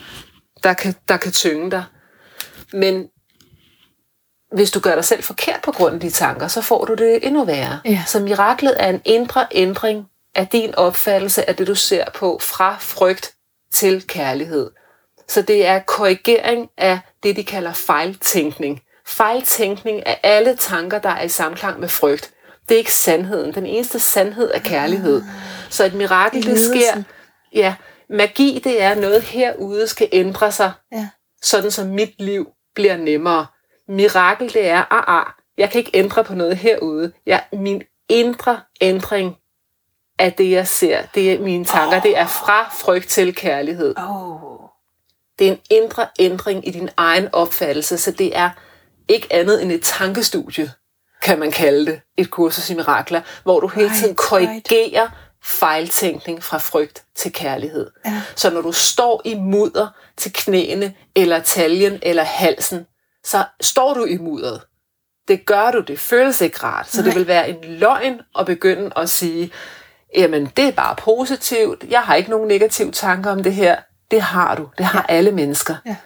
der 0.62 0.72
kan, 0.72 0.94
der 1.08 1.16
kan 1.16 1.32
tynge 1.32 1.70
dig. 1.70 1.84
Men 2.72 3.08
hvis 4.52 4.70
du 4.70 4.80
gør 4.80 4.94
dig 4.94 5.04
selv 5.04 5.22
forkert 5.22 5.60
på 5.62 5.72
grund 5.72 5.94
af 5.94 6.00
de 6.00 6.10
tanker, 6.10 6.48
så 6.48 6.60
får 6.60 6.84
du 6.84 6.94
det 6.94 7.26
endnu 7.26 7.44
værre. 7.44 7.80
Ja. 7.84 8.02
Så 8.06 8.20
miraklet 8.20 8.76
er 8.78 8.88
en 8.88 9.02
indre 9.04 9.46
ændring 9.52 10.06
af 10.34 10.48
din 10.48 10.74
opfattelse 10.74 11.48
af 11.48 11.56
det, 11.56 11.66
du 11.66 11.74
ser 11.74 12.04
på, 12.14 12.38
fra 12.42 12.76
frygt 12.80 13.34
til 13.72 14.06
kærlighed. 14.06 14.70
Så 15.30 15.42
det 15.42 15.66
er 15.66 15.78
korrigering 15.78 16.70
af 16.76 16.98
det, 17.22 17.36
de 17.36 17.44
kalder 17.44 17.72
fejltænkning. 17.72 18.80
Fejltænkning 19.06 20.06
af 20.06 20.20
alle 20.22 20.56
tanker, 20.56 20.98
der 20.98 21.08
er 21.08 21.22
i 21.22 21.28
samklang 21.28 21.80
med 21.80 21.88
frygt. 21.88 22.34
Det 22.68 22.74
er 22.74 22.78
ikke 22.78 22.92
sandheden. 22.92 23.54
Den 23.54 23.66
eneste 23.66 24.00
sandhed 24.00 24.50
er 24.54 24.58
kærlighed. 24.58 25.22
Så 25.70 25.84
et 25.84 25.94
mirakel, 25.94 26.46
det 26.46 26.58
sker... 26.60 27.02
Ja, 27.54 27.74
magi, 28.10 28.60
det 28.64 28.82
er 28.82 28.94
noget 28.94 29.22
herude 29.22 29.86
skal 29.86 30.08
ændre 30.12 30.52
sig, 30.52 30.72
Ja. 30.92 31.08
sådan 31.42 31.70
som 31.70 31.86
mit 31.86 32.20
liv 32.20 32.48
bliver 32.74 32.96
nemmere. 32.96 33.46
Mirakel, 33.88 34.52
det 34.52 34.68
er, 34.68 34.84
ah, 34.90 35.20
ah, 35.20 35.26
jeg 35.58 35.70
kan 35.70 35.78
ikke 35.78 35.90
ændre 35.94 36.24
på 36.24 36.34
noget 36.34 36.56
herude. 36.56 37.12
Jeg, 37.26 37.44
min 37.52 37.82
indre 38.08 38.60
ændring 38.80 39.36
af 40.18 40.32
det, 40.32 40.50
jeg 40.50 40.68
ser, 40.68 41.02
det 41.14 41.32
er 41.32 41.40
mine 41.40 41.64
tanker, 41.64 41.96
oh. 41.96 42.02
det 42.02 42.18
er 42.18 42.26
fra 42.26 42.70
frygt 42.80 43.08
til 43.08 43.34
kærlighed. 43.34 43.94
Oh. 43.98 44.69
Det 45.40 45.48
er 45.48 45.52
en 45.52 45.60
indre 45.70 46.06
ændring 46.18 46.68
i 46.68 46.70
din 46.70 46.88
egen 46.96 47.28
opfattelse, 47.32 47.98
så 47.98 48.10
det 48.10 48.36
er 48.36 48.50
ikke 49.08 49.26
andet 49.30 49.62
end 49.62 49.72
et 49.72 49.82
tankestudie. 49.82 50.72
kan 51.22 51.38
man 51.38 51.52
kalde 51.52 51.86
det, 51.86 52.00
et 52.16 52.30
kursus 52.30 52.70
i 52.70 52.74
mirakler, 52.74 53.20
hvor 53.42 53.60
du 53.60 53.68
hele 53.68 53.90
tiden 54.00 54.14
korrigerer 54.14 55.08
fejltænkning 55.44 56.44
fra 56.44 56.58
frygt 56.58 57.04
til 57.14 57.32
kærlighed. 57.32 57.90
Ja. 58.06 58.22
Så 58.36 58.50
når 58.50 58.60
du 58.60 58.72
står 58.72 59.22
i 59.24 59.34
mudder 59.34 59.88
til 60.16 60.32
knæene, 60.32 60.94
eller 61.16 61.40
taljen, 61.40 61.98
eller 62.02 62.22
halsen, 62.22 62.86
så 63.24 63.44
står 63.60 63.94
du 63.94 64.04
i 64.04 64.16
mudderet. 64.16 64.60
Det 65.28 65.46
gør 65.46 65.70
du, 65.70 65.80
det 65.80 66.00
føles 66.00 66.40
ikke 66.40 66.58
rart. 66.62 66.90
Så 66.90 66.96
Nej. 67.02 67.04
det 67.04 67.14
vil 67.18 67.26
være 67.26 67.48
en 67.50 67.64
løgn 67.64 68.20
at 68.38 68.46
begynde 68.46 68.90
at 68.96 69.10
sige, 69.10 69.52
jamen 70.16 70.46
det 70.56 70.64
er 70.64 70.72
bare 70.72 70.96
positivt, 70.96 71.84
jeg 71.88 72.00
har 72.02 72.14
ikke 72.14 72.30
nogen 72.30 72.48
negative 72.48 72.92
tanker 72.92 73.30
om 73.30 73.42
det 73.42 73.54
her. 73.54 73.76
Det 74.10 74.22
har 74.22 74.54
du, 74.54 74.68
det 74.78 74.86
har 74.86 75.02
alle 75.08 75.32
mennesker. 75.32 75.74
Ja. 75.86 75.96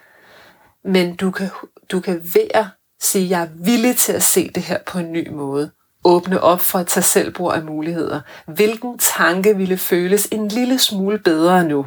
Men 0.84 1.16
du 1.16 1.30
kan, 1.30 1.48
du 1.90 2.00
kan 2.00 2.20
ved 2.34 2.48
at 2.54 2.66
sige, 3.00 3.28
jeg 3.28 3.42
er 3.42 3.48
villig 3.54 3.96
til 3.96 4.12
at 4.12 4.22
se 4.22 4.50
det 4.54 4.62
her 4.62 4.78
på 4.86 4.98
en 4.98 5.12
ny 5.12 5.28
måde. 5.30 5.70
Åbne 6.04 6.40
op 6.40 6.60
for 6.60 6.78
at 6.78 6.86
tage 6.86 7.04
selvbrug 7.04 7.52
af 7.52 7.62
muligheder. 7.62 8.20
Hvilken 8.46 8.98
tanke 8.98 9.56
ville 9.56 9.76
føles 9.76 10.28
en 10.32 10.48
lille 10.48 10.78
smule 10.78 11.18
bedre 11.18 11.64
nu? 11.64 11.86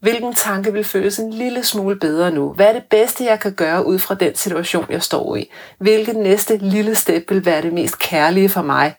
Hvilken 0.00 0.34
tanke 0.34 0.72
vil 0.72 0.84
føles 0.84 1.18
en 1.18 1.32
lille 1.32 1.64
smule 1.64 1.96
bedre 1.96 2.30
nu? 2.30 2.52
Hvad 2.52 2.66
er 2.66 2.72
det 2.72 2.84
bedste, 2.90 3.24
jeg 3.24 3.40
kan 3.40 3.54
gøre 3.54 3.86
ud 3.86 3.98
fra 3.98 4.14
den 4.14 4.34
situation, 4.34 4.86
jeg 4.88 5.02
står 5.02 5.36
i? 5.36 5.50
Hvilket 5.78 6.16
næste 6.16 6.56
lille 6.56 6.94
step 6.94 7.30
vil 7.30 7.44
være 7.44 7.62
det 7.62 7.72
mest 7.72 7.98
kærlige 7.98 8.48
for 8.48 8.62
mig 8.62 8.94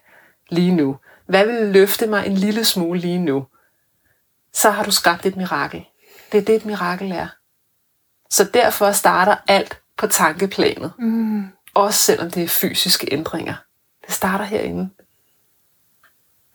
lige 0.50 0.74
nu? 0.74 0.96
Hvad 1.26 1.46
vil 1.46 1.54
løfte 1.54 2.06
mig 2.06 2.26
en 2.26 2.34
lille 2.34 2.64
smule 2.64 3.00
lige 3.00 3.18
nu? 3.18 3.46
Så 4.52 4.70
har 4.70 4.84
du 4.84 4.90
skabt 4.90 5.26
et 5.26 5.36
mirakel. 5.36 5.84
Det 6.32 6.38
er 6.38 6.44
det, 6.44 6.54
et 6.54 6.64
mirakel 6.64 7.12
er. 7.12 7.28
Så 8.30 8.44
derfor 8.54 8.92
starter 8.92 9.36
alt 9.48 9.80
på 9.96 10.06
tankeplanet. 10.06 10.92
Mm. 10.98 11.48
Også 11.74 12.00
selvom 12.00 12.30
det 12.30 12.42
er 12.42 12.48
fysiske 12.48 13.08
ændringer. 13.12 13.54
Det 14.06 14.14
starter 14.14 14.44
herinde. 14.44 14.90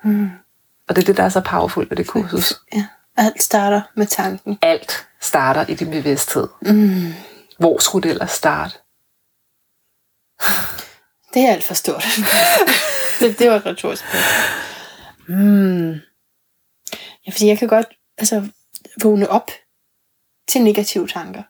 Mm. 0.04 0.30
Og 0.88 0.96
det 0.96 1.02
er 1.02 1.06
det, 1.06 1.18
der 1.18 1.24
er 1.24 1.30
så 1.30 1.42
powerful 1.42 1.90
ved 1.90 1.98
det 1.98 2.08
kursus. 2.08 2.54
Ja. 2.74 2.86
Alt 3.18 3.44
starter 3.44 3.82
med 3.96 4.08
tanken. 4.08 4.58
Alt 4.62 5.08
starter 5.20 5.66
i 5.66 5.74
din 5.74 5.92
bevidsthed. 5.92 6.48
Mm. 6.62 7.14
Hvor 7.60 7.80
skulle 7.80 8.04
det 8.04 8.12
ellers 8.12 8.32
starte? 8.32 8.74
Det 11.34 11.42
er 11.42 11.52
alt 11.52 11.64
for 11.64 11.74
stort. 11.74 12.04
det, 13.20 13.40
det 13.40 13.50
var 13.50 13.56
et 13.56 13.66
retorisk 13.66 14.04
spørgsmål. 14.04 15.38
Mm. 15.40 15.92
Ja, 17.28 17.32
fordi 17.32 17.48
jeg 17.48 17.60
kan 17.60 17.68
godt 17.68 17.86
altså, 18.18 18.48
vågne 19.04 19.30
op 19.30 19.52
til 20.48 20.62
negative 20.62 21.08
tanker. 21.08 21.44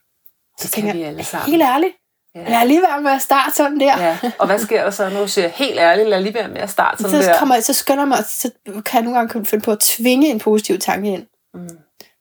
Så 0.60 0.64
Det 0.64 0.72
tænker 0.72 0.94
jeg, 0.94 1.08
helt 1.46 1.62
ærligt, 1.64 1.94
Ja. 2.36 2.50
lad 2.50 2.68
lige 2.68 2.82
være 2.82 3.02
med 3.02 3.12
at 3.12 3.22
starte 3.22 3.56
sådan 3.56 3.80
der. 3.80 4.02
Ja. 4.04 4.20
Og 4.40 4.46
hvad 4.46 4.60
sker 4.60 4.84
der 4.84 4.92
så, 4.92 5.10
du 5.10 5.28
siger 5.28 5.48
helt 5.48 5.80
ærligt, 5.80 6.10
lad 6.10 6.22
lige 6.22 6.34
være 6.34 6.48
med 6.48 6.62
at 6.62 6.70
starte 6.70 7.04
sådan 7.04 7.24
så, 7.24 7.30
der? 7.30 7.40
kommer, 7.40 7.60
så 7.60 7.74
skynder 7.74 8.06
mig, 8.06 8.18
så 8.26 8.52
kan 8.66 8.98
jeg 8.98 9.02
nogle 9.02 9.20
gange 9.20 9.46
finde 9.46 9.64
på 9.64 9.72
at 9.72 9.80
tvinge 9.80 10.28
en 10.30 10.40
positiv 10.40 10.80
tanke 10.80 11.10
ind. 11.14 11.28
Mm. 11.54 11.70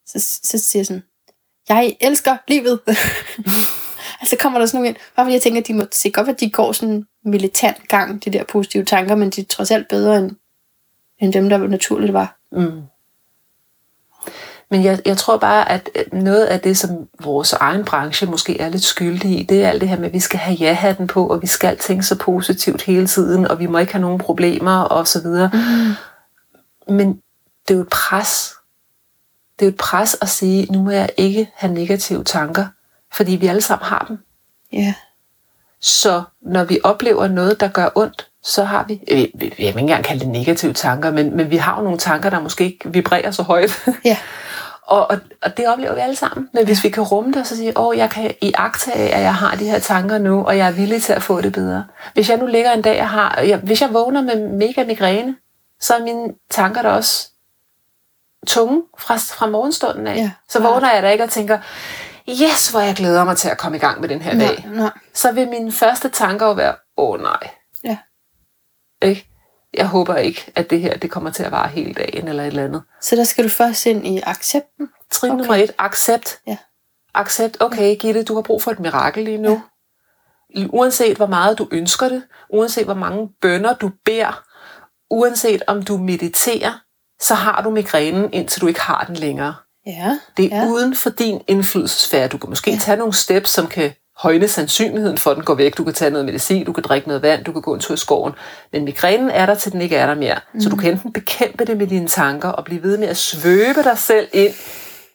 Så, 0.06 0.40
så 0.42 0.58
siger 0.58 0.80
jeg 0.80 0.86
sådan, 0.86 1.02
jeg 1.68 1.96
elsker 2.00 2.36
livet. 2.48 2.80
altså 4.20 4.36
kommer 4.40 4.58
der 4.58 4.66
sådan 4.66 4.78
nogle 4.78 4.88
ind, 4.88 4.96
bare 5.16 5.26
fordi 5.26 5.34
jeg 5.34 5.42
tænker, 5.42 5.60
at 5.60 5.66
de 5.66 5.74
må 5.74 5.84
se 5.92 6.10
godt, 6.10 6.28
at 6.28 6.40
de 6.40 6.50
går 6.50 6.72
sådan 6.72 7.06
militant 7.24 7.88
gang, 7.88 8.24
de 8.24 8.30
der 8.30 8.44
positive 8.44 8.84
tanker, 8.84 9.14
men 9.14 9.30
de 9.30 9.40
er 9.40 9.44
trods 9.44 9.70
alt 9.70 9.88
bedre 9.88 10.18
end, 10.18 10.30
end 11.18 11.32
dem, 11.32 11.48
der 11.48 11.58
naturligt 11.58 12.12
var. 12.12 12.38
Mm. 12.52 12.82
Men 14.70 14.84
jeg, 14.84 15.00
jeg 15.04 15.16
tror 15.16 15.36
bare, 15.36 15.70
at 15.70 15.88
noget 16.12 16.44
af 16.44 16.60
det, 16.60 16.78
som 16.78 17.08
vores 17.24 17.52
egen 17.52 17.84
branche 17.84 18.26
måske 18.26 18.60
er 18.60 18.68
lidt 18.68 18.84
skyldig 18.84 19.40
i, 19.40 19.42
det 19.42 19.64
er 19.64 19.68
alt 19.68 19.80
det 19.80 19.88
her 19.88 19.98
med, 19.98 20.06
at 20.06 20.12
vi 20.12 20.20
skal 20.20 20.38
have 20.38 20.56
ja-hatten 20.56 21.06
på, 21.06 21.26
og 21.26 21.42
vi 21.42 21.46
skal 21.46 21.78
tænke 21.78 22.02
så 22.02 22.18
positivt 22.18 22.82
hele 22.82 23.06
tiden, 23.06 23.46
og 23.46 23.58
vi 23.58 23.66
må 23.66 23.78
ikke 23.78 23.92
have 23.92 24.02
nogen 24.02 24.18
problemer, 24.18 24.80
og 24.80 25.08
så 25.08 25.22
videre. 25.22 25.50
Mm. 25.52 26.94
Men 26.94 27.20
det 27.68 27.74
er 27.74 27.78
jo 27.78 27.80
et 27.80 27.88
pres. 27.88 28.54
Det 29.58 29.64
er 29.64 29.66
jo 29.66 29.72
et 29.72 29.76
pres 29.76 30.16
at 30.22 30.28
sige, 30.28 30.72
nu 30.72 30.82
må 30.82 30.90
jeg 30.90 31.10
ikke 31.16 31.50
have 31.54 31.74
negative 31.74 32.24
tanker, 32.24 32.66
fordi 33.12 33.32
vi 33.32 33.46
alle 33.46 33.62
sammen 33.62 33.86
har 33.86 34.04
dem. 34.08 34.18
Ja. 34.72 34.94
Så 35.80 36.22
når 36.42 36.64
vi 36.64 36.78
oplever 36.84 37.28
noget, 37.28 37.60
der 37.60 37.68
gør 37.68 37.88
ondt, 37.94 38.26
så 38.42 38.64
har 38.64 38.84
vi, 38.88 39.00
jeg 39.08 39.28
vil 39.38 39.52
ikke 39.58 39.78
engang 39.78 40.04
kalde 40.04 40.20
det 40.20 40.28
negative 40.28 40.72
tanker, 40.72 41.10
men, 41.10 41.36
men 41.36 41.50
vi 41.50 41.56
har 41.56 41.76
jo 41.76 41.82
nogle 41.82 41.98
tanker, 41.98 42.30
der 42.30 42.40
måske 42.40 42.64
ikke 42.64 42.92
vibrerer 42.92 43.30
så 43.30 43.42
højt. 43.42 43.88
Ja. 44.04 44.16
og, 44.90 45.10
og, 45.10 45.18
og 45.42 45.56
det 45.56 45.68
oplever 45.68 45.94
vi 45.94 46.00
alle 46.00 46.16
sammen. 46.16 46.48
Men 46.52 46.64
hvis 46.64 46.84
vi 46.84 46.90
kan 46.90 47.02
rumme 47.02 47.32
det 47.32 47.40
og 47.40 47.46
så 47.46 47.56
sige, 47.56 47.78
åh, 47.78 47.96
jeg 47.96 48.10
kan 48.10 48.34
i 48.40 48.52
af, 48.56 49.10
at 49.12 49.22
jeg 49.22 49.34
har 49.34 49.56
de 49.56 49.64
her 49.64 49.78
tanker 49.78 50.18
nu, 50.18 50.44
og 50.44 50.58
jeg 50.58 50.66
er 50.66 50.72
villig 50.72 51.02
til 51.02 51.12
at 51.12 51.22
få 51.22 51.40
det 51.40 51.52
bedre. 51.52 51.84
Hvis 52.14 52.30
jeg 52.30 52.38
nu 52.38 52.46
ligger 52.46 52.72
en 52.72 52.82
dag, 52.82 52.96
jeg 52.96 53.08
har, 53.08 53.40
jeg, 53.40 53.58
hvis 53.58 53.82
jeg 53.82 53.94
vågner 53.94 54.22
med 54.22 54.48
mega 54.48 54.84
migræne, 54.84 55.36
så 55.80 55.94
er 55.94 56.02
mine 56.02 56.34
tanker 56.50 56.82
der 56.82 56.90
også 56.90 57.28
tunge 58.46 58.82
fra, 58.98 59.16
fra 59.16 59.46
morgenstunden 59.46 60.06
af. 60.06 60.16
Ja. 60.16 60.30
Så 60.48 60.62
vågner 60.62 60.92
jeg 60.92 61.02
da 61.02 61.10
ikke 61.10 61.24
og 61.24 61.30
tænker, 61.30 61.58
yes, 62.28 62.68
hvor 62.68 62.80
jeg 62.80 62.94
glæder 62.94 63.24
mig 63.24 63.36
til 63.36 63.48
at 63.48 63.58
komme 63.58 63.76
i 63.76 63.80
gang 63.80 64.00
med 64.00 64.08
den 64.08 64.22
her 64.22 64.38
dag 64.38 64.64
Nej, 64.66 64.76
nej. 64.76 64.90
så 65.14 65.32
vil 65.32 65.48
mine 65.48 65.72
første 65.72 66.08
tanker 66.08 66.46
jo 66.46 66.52
være, 66.52 66.74
åh 66.96 67.10
oh, 67.10 67.20
nej. 67.20 67.50
Ja. 67.84 67.96
Ikke? 69.02 69.29
Jeg 69.74 69.86
håber 69.86 70.16
ikke, 70.16 70.52
at 70.54 70.70
det 70.70 70.80
her 70.80 70.96
det 70.96 71.10
kommer 71.10 71.30
til 71.30 71.42
at 71.42 71.52
vare 71.52 71.68
hele 71.68 71.94
dagen 71.94 72.28
eller 72.28 72.42
et 72.42 72.46
eller 72.46 72.64
andet. 72.64 72.82
Så 73.00 73.16
der 73.16 73.24
skal 73.24 73.44
du 73.44 73.48
først 73.48 73.86
ind 73.86 74.06
i 74.06 74.20
accepten. 74.22 74.88
Trin 75.10 75.30
Okay. 75.30 75.38
nummer 75.38 75.54
et, 75.54 75.72
accept. 75.78 76.40
Ja. 76.46 76.56
Accept, 77.14 77.56
okay 77.60 77.96
Gitte, 77.96 78.22
du 78.22 78.34
har 78.34 78.42
brug 78.42 78.62
for 78.62 78.70
et 78.70 78.80
mirakel 78.80 79.24
lige 79.24 79.38
nu. 79.38 79.62
Ja. 80.56 80.66
Uanset 80.68 81.16
hvor 81.16 81.26
meget 81.26 81.58
du 81.58 81.68
ønsker 81.70 82.08
det, 82.08 82.22
uanset 82.50 82.84
hvor 82.84 82.94
mange 82.94 83.28
bønder 83.42 83.74
du 83.74 83.90
beder, 84.04 84.42
uanset 85.10 85.62
om 85.66 85.82
du 85.82 85.96
mediterer, 85.96 86.80
så 87.20 87.34
har 87.34 87.62
du 87.62 87.70
migrænen, 87.70 88.32
indtil 88.32 88.60
du 88.60 88.66
ikke 88.66 88.80
har 88.80 89.04
den 89.04 89.16
længere. 89.16 89.54
Ja. 89.86 90.18
Det 90.36 90.52
er 90.52 90.56
ja. 90.56 90.66
uden 90.68 90.94
for 90.96 91.10
din 91.10 91.40
indflydelsesfære. 91.48 92.28
Du 92.28 92.38
kan 92.38 92.50
måske 92.50 92.70
ja. 92.70 92.78
tage 92.78 92.96
nogle 92.96 93.14
steps, 93.14 93.50
som 93.50 93.66
kan 93.66 93.92
højne 94.22 94.48
sandsynligheden 94.48 95.18
for, 95.18 95.30
at 95.30 95.36
den 95.36 95.44
går 95.44 95.54
væk. 95.54 95.76
Du 95.76 95.84
kan 95.84 95.94
tage 95.94 96.10
noget 96.10 96.24
medicin, 96.24 96.64
du 96.64 96.72
kan 96.72 96.82
drikke 96.82 97.08
noget 97.08 97.22
vand, 97.22 97.44
du 97.44 97.52
kan 97.52 97.62
gå 97.62 97.74
en 97.74 97.80
tur 97.80 97.94
i 97.94 97.96
skoven. 97.96 98.32
Men 98.72 98.84
migrænen 98.84 99.30
er 99.30 99.46
der, 99.46 99.54
til 99.54 99.72
den 99.72 99.80
ikke 99.80 99.96
er 99.96 100.06
der 100.06 100.14
mere. 100.14 100.38
Mm. 100.54 100.60
Så 100.60 100.68
du 100.68 100.76
kan 100.76 100.92
enten 100.92 101.12
bekæmpe 101.12 101.64
det 101.64 101.76
med 101.76 101.86
dine 101.86 102.08
tanker 102.08 102.48
og 102.48 102.64
blive 102.64 102.82
ved 102.82 102.98
med 102.98 103.08
at 103.08 103.16
svøbe 103.16 103.82
dig 103.82 103.98
selv 103.98 104.28
ind 104.32 104.52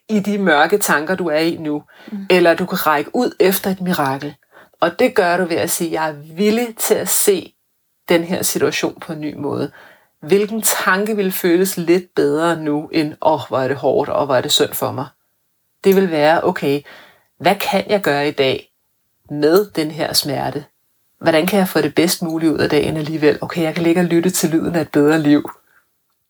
i 0.10 0.20
de 0.20 0.38
mørke 0.38 0.78
tanker, 0.78 1.16
du 1.16 1.28
er 1.28 1.40
i 1.40 1.58
nu. 1.60 1.84
Mm. 2.12 2.18
Eller 2.30 2.54
du 2.54 2.66
kan 2.66 2.88
række 2.88 3.16
ud 3.16 3.32
efter 3.40 3.70
et 3.72 3.82
mirakel. 3.82 4.36
Og 4.82 5.00
det 5.00 5.16
gør 5.16 5.38
du 5.38 5.46
ved 5.46 5.58
at 5.58 5.70
sige, 5.70 5.92
jeg 5.92 6.10
er 6.10 6.36
villig 6.36 6.68
til 6.78 6.96
at 6.96 7.10
se 7.10 7.54
den 8.10 8.24
her 8.24 8.44
situation 8.44 9.00
på 9.02 9.14
en 9.14 9.22
ny 9.22 9.36
måde. 9.38 9.72
Hvilken 10.22 10.62
tanke 10.62 11.16
vil 11.16 11.32
føles 11.32 11.78
lidt 11.78 12.16
bedre 12.16 12.56
nu, 12.56 12.90
end, 12.92 13.14
åh, 13.22 13.34
oh, 13.34 13.40
hvor 13.48 13.60
er 13.60 13.68
det 13.68 13.78
hårdt, 13.78 14.10
og 14.10 14.26
hvor 14.26 14.36
er 14.36 14.42
det 14.42 14.52
synd 14.52 14.74
for 14.74 14.92
mig. 14.92 15.06
Det 15.84 15.96
vil 15.96 16.12
være, 16.12 16.44
okay, 16.44 16.82
hvad 17.40 17.56
kan 17.56 17.84
jeg 17.90 18.02
gøre 18.02 18.28
i 18.28 18.32
dag 18.32 18.75
med 19.30 19.66
den 19.66 19.92
her 19.92 20.14
smerte? 20.14 20.66
Hvordan 21.22 21.46
kan 21.46 21.60
jeg 21.60 21.68
få 21.68 21.82
det 21.82 21.96
bedst 21.96 22.22
muligt 22.22 22.52
ud 22.52 22.58
af 22.58 22.70
dagen 22.70 22.98
alligevel? 22.98 23.38
Okay, 23.42 23.62
jeg 23.62 23.74
kan 23.76 23.84
ligge 23.84 24.02
og 24.02 24.06
lytte 24.06 24.30
til 24.30 24.50
lyden 24.50 24.76
af 24.76 24.82
et 24.82 24.90
bedre 24.90 25.20
liv. 25.20 25.50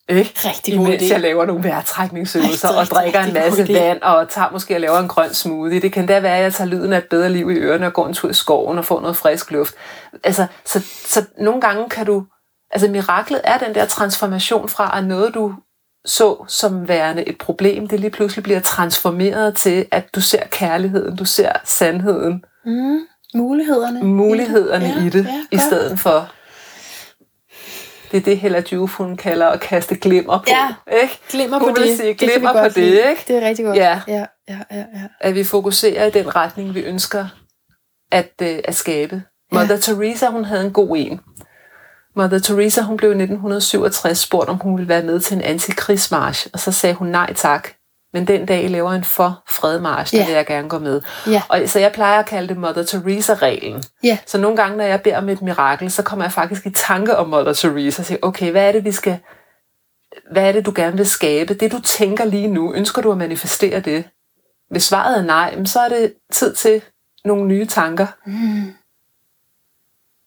Ikke? 0.09 0.31
Rigtig 0.35 0.77
god 0.77 0.87
idé. 0.87 1.11
jeg 1.11 1.19
laver 1.19 1.45
nogle 1.45 1.63
vejrtrækningsøvelser 1.63 2.69
og 2.69 2.85
drikker 2.85 3.19
en 3.19 3.33
masse 3.33 3.73
vand 3.73 4.01
og 4.01 4.29
tager 4.29 4.51
måske 4.51 4.75
og 4.75 4.81
laver 4.81 4.99
en 4.99 5.07
grøn 5.07 5.33
smoothie. 5.33 5.81
Det 5.81 5.93
kan 5.93 6.05
da 6.05 6.19
være, 6.19 6.37
at 6.37 6.43
jeg 6.43 6.53
tager 6.53 6.69
lyden 6.69 6.93
af 6.93 6.97
et 6.97 7.09
bedre 7.09 7.29
liv 7.29 7.51
i 7.51 7.55
ørerne 7.55 7.85
og 7.85 7.93
går 7.93 8.07
en 8.07 8.13
tur 8.13 8.29
i 8.29 8.33
skoven 8.33 8.77
og 8.77 8.85
får 8.85 9.01
noget 9.01 9.17
frisk 9.17 9.51
luft. 9.51 9.75
Altså, 10.23 10.47
så, 10.65 10.79
så 11.05 11.25
nogle 11.39 11.61
gange 11.61 11.89
kan 11.89 12.05
du... 12.05 12.25
Altså 12.71 12.87
miraklet 12.87 13.41
er 13.43 13.57
den 13.57 13.75
der 13.75 13.85
transformation 13.85 14.69
fra, 14.69 14.97
at 14.97 15.05
noget 15.05 15.33
du 15.33 15.53
så 16.05 16.45
som 16.47 16.87
værende 16.87 17.27
et 17.27 17.37
problem, 17.37 17.87
det 17.87 17.99
lige 17.99 18.09
pludselig 18.09 18.43
bliver 18.43 18.59
transformeret 18.59 19.55
til, 19.55 19.85
at 19.91 20.15
du 20.15 20.21
ser 20.21 20.43
kærligheden, 20.51 21.15
du 21.15 21.25
ser 21.25 21.51
sandheden, 21.63 22.43
Mm. 22.65 22.99
Mulighederne. 23.33 24.03
mulighederne 24.03 24.85
Ja, 24.85 25.05
i 25.05 25.09
det, 25.09 25.25
ja, 25.25 25.43
i 25.51 25.55
godt. 25.55 25.61
stedet 25.61 25.99
for... 25.99 26.31
Det 28.11 28.17
er 28.17 28.21
det, 28.21 28.37
Hella 28.37 28.63
Juf, 28.71 28.95
hun 28.95 29.17
kalder 29.17 29.47
at 29.47 29.59
kaste 29.59 29.95
glimmer 29.95 30.37
på. 30.37 30.43
Ja. 30.47 30.73
Ikke? 31.01 31.19
Glimmer 31.29 31.59
Hun 31.59 31.75
på 31.75 31.81
det. 31.81 31.97
sige 31.97 32.09
det 32.09 32.17
glimmer 32.17 32.53
på 32.53 32.59
godt 32.59 32.75
det, 32.75 32.83
lide. 32.83 33.09
ikke? 33.09 33.23
Det 33.27 33.43
er 33.43 33.47
rigtig 33.47 33.65
godt. 33.65 33.77
Ja. 33.77 34.01
Ja, 34.07 34.25
ja, 34.49 34.59
ja, 34.71 34.77
ja. 34.77 34.83
at 35.19 35.35
vi 35.35 35.43
fokuserer 35.43 36.05
i 36.05 36.09
den 36.09 36.35
retning, 36.35 36.73
vi 36.75 36.79
ønsker 36.79 37.27
at, 38.11 38.31
øh, 38.41 38.59
at 38.63 38.75
skabe. 38.75 39.23
Ja. 39.51 39.57
Mother 39.59 39.77
Teresa, 39.77 40.27
hun 40.27 40.45
havde 40.45 40.65
en 40.65 40.73
god 40.73 40.97
en. 40.97 41.19
Mother 42.15 42.39
Teresa, 42.39 42.81
hun 42.81 42.97
blev 42.97 43.09
i 43.09 43.13
1967 43.13 44.17
spurgt, 44.17 44.49
om 44.49 44.57
hun 44.57 44.77
ville 44.77 44.89
være 44.89 45.03
med 45.03 45.19
til 45.19 45.37
en 45.37 45.41
antikrigsmarch, 45.43 46.47
og 46.53 46.59
så 46.59 46.71
sagde 46.71 46.95
hun 46.95 47.07
nej 47.07 47.33
tak. 47.33 47.69
Men 48.15 48.27
den 48.27 48.45
dag, 48.45 48.63
I 48.63 48.67
laver 48.67 48.91
en 48.91 49.03
for 49.03 49.43
fredmarch, 49.49 50.13
der 50.13 50.19
Ja. 50.19 50.25
vil 50.25 50.33
jeg 50.35 50.45
gerne 50.45 50.69
gå 50.69 50.79
med. 50.79 51.01
Ja. 51.27 51.41
Og 51.49 51.59
så 51.65 51.79
jeg 51.79 51.91
plejer 51.91 52.19
at 52.19 52.25
kalde 52.25 52.47
det 52.47 52.57
Mother 52.57 52.83
Teresa-reglen. 52.83 53.83
Ja. 54.03 54.17
Så 54.25 54.37
nogle 54.37 54.57
gange, 54.57 54.77
når 54.77 54.83
jeg 54.83 55.01
beder 55.01 55.17
om 55.17 55.29
et 55.29 55.41
mirakel, 55.41 55.91
så 55.91 56.03
kommer 56.03 56.25
jeg 56.25 56.31
faktisk 56.31 56.65
i 56.65 56.69
tanke 56.69 57.17
om 57.17 57.29
Mother 57.29 57.53
Teresa 57.53 58.01
og 58.01 58.05
siger, 58.05 58.19
okay, 58.21 58.51
hvad 58.51 58.67
er 58.67 58.71
det, 58.71 58.83
vi 58.85 58.91
skal... 58.91 59.19
Hvad 60.31 60.47
er 60.47 60.51
det, 60.51 60.65
du 60.65 60.73
gerne 60.75 60.97
vil 60.97 61.05
skabe? 61.05 61.53
Det, 61.53 61.71
du 61.71 61.79
tænker 61.81 62.25
lige 62.25 62.47
nu, 62.47 62.73
ønsker 62.73 63.01
du 63.01 63.11
at 63.11 63.17
manifestere 63.17 63.79
det? 63.79 64.03
Hvis 64.69 64.83
svaret 64.83 65.17
er 65.17 65.23
nej, 65.23 65.65
så 65.65 65.79
er 65.79 65.89
det 65.89 66.13
tid 66.31 66.53
til 66.53 66.81
nogle 67.25 67.45
nye 67.45 67.65
tanker. 67.65 68.07
Mm. 68.25 68.73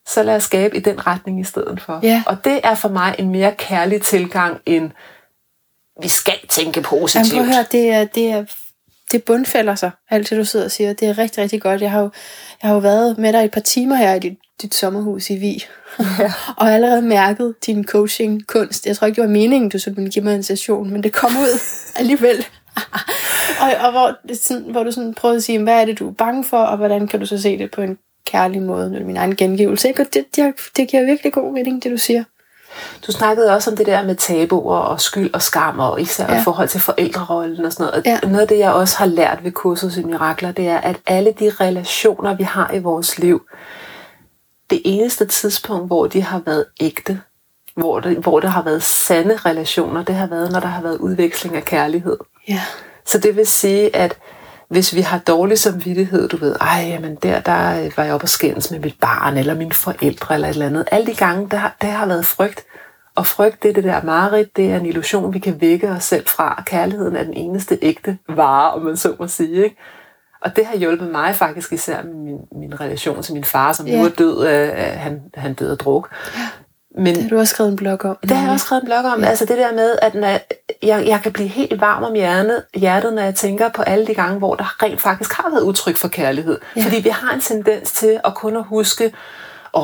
Så 0.06 0.22
lad 0.22 0.36
os 0.36 0.42
skabe 0.42 0.76
i 0.76 0.80
den 0.80 1.06
retning 1.06 1.40
i 1.40 1.44
stedet 1.44 1.80
for. 1.82 2.00
Ja. 2.02 2.22
Og 2.26 2.44
det 2.44 2.60
er 2.64 2.74
for 2.74 2.88
mig 2.88 3.14
en 3.18 3.30
mere 3.30 3.54
kærlig 3.58 4.02
tilgang 4.02 4.60
end, 4.66 4.90
vi 6.02 6.08
skal 6.08 6.38
tænke 6.48 6.82
positivt. 6.82 7.32
Jamen, 7.32 7.46
prøv 7.46 7.48
at 7.48 7.54
høre, 7.54 7.66
det 7.72 7.88
er, 7.88 8.04
det 8.04 8.30
er, 8.30 8.44
det 9.12 9.24
bundfælder 9.24 9.74
sig, 9.74 9.90
alt 10.10 10.30
det 10.30 10.38
du 10.38 10.44
sidder 10.44 10.64
og 10.64 10.70
siger. 10.70 10.92
Det 10.92 11.08
er 11.08 11.18
rigtig, 11.18 11.42
rigtig 11.42 11.62
godt. 11.62 11.82
Jeg 11.82 11.90
har 11.90 12.00
jo, 12.00 12.10
jeg 12.62 12.68
har 12.68 12.74
jo 12.74 12.80
været 12.80 13.18
med 13.18 13.32
dig 13.32 13.44
et 13.44 13.50
par 13.50 13.60
timer 13.60 13.96
her 13.96 14.14
i 14.14 14.18
dit, 14.18 14.38
dit 14.62 14.74
sommerhus 14.74 15.30
i 15.30 15.36
Vi. 15.36 15.64
Ja. 15.98 16.32
og 16.58 16.72
allerede 16.72 17.02
mærket 17.02 17.54
din 17.66 17.84
coaching-kunst. 17.84 18.86
Jeg 18.86 18.96
tror 18.96 19.06
ikke, 19.06 19.16
det 19.16 19.28
var 19.28 19.34
meningen, 19.34 19.70
du 19.70 19.78
skulle 19.78 20.10
give 20.10 20.24
mig 20.24 20.34
en 20.34 20.42
session, 20.42 20.90
men 20.90 21.02
det 21.02 21.12
kom 21.12 21.36
ud 21.36 21.60
alligevel. 22.00 22.46
og, 23.60 23.86
og 23.86 23.90
hvor, 23.90 24.18
det 24.28 24.38
sådan, 24.38 24.62
hvor 24.62 24.82
du 24.82 24.92
sådan 24.92 25.14
prøvede 25.14 25.36
at 25.36 25.42
sige, 25.42 25.62
hvad 25.62 25.80
er 25.80 25.84
det, 25.84 25.98
du 25.98 26.08
er 26.08 26.12
bange 26.12 26.44
for, 26.44 26.58
og 26.58 26.76
hvordan 26.76 27.08
kan 27.08 27.20
du 27.20 27.26
så 27.26 27.42
se 27.42 27.58
det 27.58 27.70
på 27.70 27.80
en 27.80 27.98
kærlig 28.26 28.62
måde, 28.62 28.90
det 28.90 29.00
er 29.00 29.04
min 29.04 29.16
egen 29.16 29.36
gengivelse. 29.36 29.88
Ikke? 29.88 30.02
Og 30.02 30.14
det, 30.14 30.36
det, 30.36 30.54
det 30.76 30.88
giver 30.88 31.04
virkelig 31.04 31.32
god 31.32 31.52
mening, 31.52 31.82
det 31.82 31.92
du 31.92 31.96
siger. 31.96 32.24
Du 33.06 33.12
snakkede 33.12 33.54
også 33.54 33.70
om 33.70 33.76
det 33.76 33.86
der 33.86 34.02
med 34.02 34.14
tabuer 34.14 34.76
og 34.76 35.00
skyld 35.00 35.34
og 35.34 35.42
skam, 35.42 35.78
og 35.78 36.00
især 36.00 36.32
ja. 36.32 36.40
I 36.40 36.44
forhold 36.44 36.68
til 36.68 36.80
forældrerollen 36.80 37.64
og 37.64 37.72
sådan 37.72 37.84
noget. 37.84 37.94
Og 37.94 38.02
Ja. 38.06 38.28
Noget 38.28 38.40
af 38.40 38.48
det, 38.48 38.58
jeg 38.58 38.72
også 38.72 38.98
har 38.98 39.06
lært 39.06 39.44
ved 39.44 39.52
kursus 39.52 39.96
i 39.96 40.02
Mirakler, 40.02 40.52
det 40.52 40.68
er, 40.68 40.78
at 40.78 40.96
alle 41.06 41.34
de 41.40 41.50
relationer, 41.60 42.34
vi 42.34 42.42
har 42.42 42.72
i 42.72 42.78
vores 42.78 43.18
liv, 43.18 43.42
det 44.70 44.82
eneste 44.84 45.26
tidspunkt, 45.26 45.86
hvor 45.86 46.06
de 46.06 46.22
har 46.22 46.42
været 46.46 46.64
ægte, 46.80 47.20
hvor 47.76 48.00
det, 48.00 48.16
hvor 48.16 48.40
det 48.40 48.50
har 48.50 48.62
været 48.62 48.82
sande 48.82 49.36
relationer, 49.36 50.04
det 50.04 50.14
har 50.14 50.26
været, 50.26 50.52
når 50.52 50.60
der 50.60 50.66
har 50.66 50.82
været 50.82 50.98
udveksling 50.98 51.56
af 51.56 51.64
kærlighed. 51.64 52.16
Ja. 52.48 52.62
Så 53.06 53.18
det 53.18 53.36
vil 53.36 53.46
sige, 53.46 53.96
at 53.96 54.18
hvis 54.68 54.94
vi 54.94 55.00
har 55.00 55.18
dårlig 55.18 55.58
samvittighed, 55.58 56.28
du 56.28 56.36
ved, 56.36 56.56
ej, 56.60 56.86
jamen 56.88 57.14
der, 57.14 57.40
der 57.40 57.84
øh, 57.84 57.92
var 57.96 58.04
jeg 58.04 58.14
oppe 58.14 58.24
og 58.24 58.28
skændes 58.28 58.70
med 58.70 58.80
mit 58.80 58.96
barn, 59.00 59.36
eller 59.36 59.54
mine 59.54 59.72
forældre, 59.72 60.34
eller 60.34 60.48
et 60.48 60.52
eller 60.52 60.66
andet. 60.66 60.84
Alle 60.90 61.06
de 61.06 61.14
gange, 61.14 61.48
der, 61.50 61.60
der 61.82 61.88
har 61.88 62.06
været 62.06 62.26
frygt. 62.26 62.64
Og 63.14 63.26
frygt, 63.26 63.62
det 63.62 63.68
er 63.68 63.72
det 63.72 63.84
der 63.84 64.02
mareridt, 64.02 64.56
det 64.56 64.70
er 64.72 64.76
en 64.76 64.86
illusion, 64.86 65.34
vi 65.34 65.38
kan 65.38 65.60
vække 65.60 65.88
os 65.90 66.04
selv 66.04 66.26
fra. 66.26 66.62
Kærligheden 66.66 67.16
er 67.16 67.24
den 67.24 67.34
eneste 67.34 67.78
ægte 67.82 68.18
vare, 68.28 68.72
om 68.72 68.82
man 68.82 68.96
så 68.96 69.14
må 69.18 69.26
sige. 69.26 69.64
Ikke? 69.64 69.76
Og 70.44 70.56
det 70.56 70.66
har 70.66 70.76
hjulpet 70.76 71.10
mig 71.10 71.34
faktisk 71.34 71.72
især 71.72 72.02
med 72.02 72.14
min, 72.14 72.38
min 72.60 72.80
relation 72.80 73.22
til 73.22 73.34
min 73.34 73.44
far, 73.44 73.72
som 73.72 73.86
Ja. 73.86 73.98
nu 73.98 74.04
er 74.04 74.08
død. 74.08 74.46
Øh, 74.46 74.70
han, 75.00 75.20
han 75.34 75.54
døde 75.54 75.70
af 75.70 75.78
druk. 75.78 76.10
Men, 76.98 77.14
Det 77.14 77.22
har 77.22 77.30
du 77.30 77.38
også 77.38 77.50
skrevet 77.54 77.70
en 77.70 77.76
blog 77.76 78.04
om. 78.04 78.16
det 78.22 78.30
har 78.30 78.42
jeg 78.44 78.52
også 78.52 78.66
skrevet 78.66 78.82
en 78.82 78.86
blog 78.86 78.98
om. 79.12 79.24
Altså 79.24 79.44
det 79.44 79.58
der 79.58 79.72
med, 79.72 79.98
at 80.02 80.14
når 80.14 80.28
jeg, 80.28 80.40
jeg, 80.82 81.06
jeg 81.06 81.20
kan 81.22 81.32
blive 81.32 81.48
helt 81.48 81.80
varm 81.80 82.02
om 82.02 82.14
hjertet, 82.14 82.62
hjertet, 82.74 83.12
når 83.12 83.22
jeg 83.22 83.34
tænker 83.34 83.68
på 83.68 83.82
alle 83.82 84.06
de 84.06 84.14
gange, 84.14 84.38
hvor 84.38 84.54
der 84.54 84.82
rent 84.82 85.00
faktisk 85.00 85.32
har 85.32 85.50
været 85.50 85.62
udtryk 85.62 85.96
for 85.96 86.08
kærlighed. 86.08 86.58
Ja. 86.76 86.80
Ja. 86.80 86.86
Fordi 86.86 87.00
vi 87.00 87.08
har 87.08 87.34
en 87.34 87.40
tendens 87.40 87.92
til 87.92 88.20
at 88.24 88.34
kun 88.34 88.56
at 88.56 88.64
huske, 88.64 89.12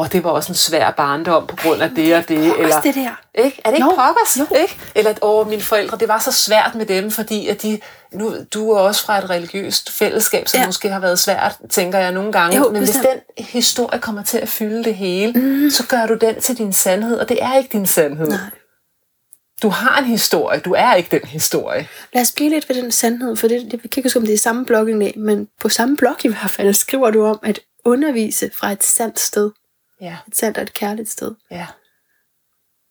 åh, 0.01 0.07
det 0.13 0.25
var 0.25 0.31
også 0.31 0.53
en 0.53 0.57
svær 0.57 0.91
barndom 0.91 1.47
på 1.47 1.57
grund 1.57 1.83
af 1.83 1.91
det 1.91 2.15
og 2.17 2.29
det. 2.29 2.37
Eller, 2.39 2.55
Eller, 2.55 2.81
det 2.81 2.95
der. 2.95 3.21
ikke? 3.35 3.61
Er 3.65 3.71
det 3.71 3.77
ikke 3.77 3.85
Jo, 3.91 3.97
pokkers? 3.97 4.37
jo. 4.39 4.57
Ikke? 4.57 4.77
Eller 4.95 5.11
at 5.11 5.19
åh, 5.23 5.49
mine 5.49 5.63
forældre, 5.63 5.99
det 5.99 6.09
var 6.09 6.19
så 6.19 6.33
svært 6.33 6.75
med 6.75 6.87
dem, 6.87 7.11
fordi 7.11 7.49
at 7.49 7.63
de, 7.63 7.81
nu, 8.13 8.35
du 8.55 8.71
er 8.71 8.79
også 8.81 9.05
fra 9.05 9.19
et 9.19 9.31
religiøst 9.31 9.91
fællesskab, 9.91 10.49
som 10.49 10.61
Ja. 10.61 10.67
måske 10.67 10.89
har 10.91 11.01
været 11.01 11.19
svært, 11.19 11.57
tænker 11.71 11.99
jeg 11.99 12.13
nogle 12.13 12.33
gange. 12.33 12.57
Jo, 12.57 12.71
Men 12.71 12.83
hvis 12.85 12.91
den 12.95 13.45
historie 13.47 14.01
kommer 14.01 14.23
til 14.23 14.39
at 14.39 14.49
fylde 14.49 14.85
det 14.85 14.95
hele, 14.95 15.33
mm. 15.33 15.71
så 15.71 15.87
gør 15.87 16.07
du 16.07 16.15
den 16.15 16.41
til 16.41 16.59
din 16.59 16.73
sandhed, 16.73 17.19
og 17.19 17.29
det 17.29 17.43
er 17.43 17.55
ikke 17.57 17.69
din 17.73 17.87
sandhed. 17.87 18.27
Nej. 18.29 18.39
Du 19.63 19.69
har 19.69 19.99
en 19.99 20.05
historie, 20.05 20.61
du 20.61 20.73
er 20.73 20.95
ikke 20.95 21.09
den 21.21 21.29
historie. 21.29 21.89
Lad 22.13 22.23
os 22.23 22.33
blive 22.33 22.51
lidt 22.51 22.69
ved 22.69 22.77
den 22.83 22.93
sandhed, 22.93 23.37
for 23.37 23.49
det, 23.49 23.61
det 23.65 23.73
jeg 23.73 23.81
kan 23.81 23.89
ikke 23.97 24.03
huske, 24.03 24.19
om 24.19 24.27
det 24.27 24.35
er 24.35 24.39
samme 24.39 24.65
blogindlæg, 24.67 25.19
men 25.19 25.49
på 25.61 25.69
samme 25.69 25.97
blog 25.97 26.25
i 26.25 26.29
hvert 26.29 26.51
fald 26.51 26.75
skriver 26.75 27.11
du 27.11 27.25
om 27.27 27.39
at 27.43 27.61
undervise 27.85 28.51
fra 28.55 28.73
et 28.73 28.85
sandt 28.85 29.21
sted. 29.21 29.51
Ja, 30.01 30.17
Et 30.29 30.37
sandt 30.37 30.57
og 30.57 30.63
et 30.63 30.73
kærligt 30.73 31.09
sted. 31.11 31.35
ja. 31.51 31.67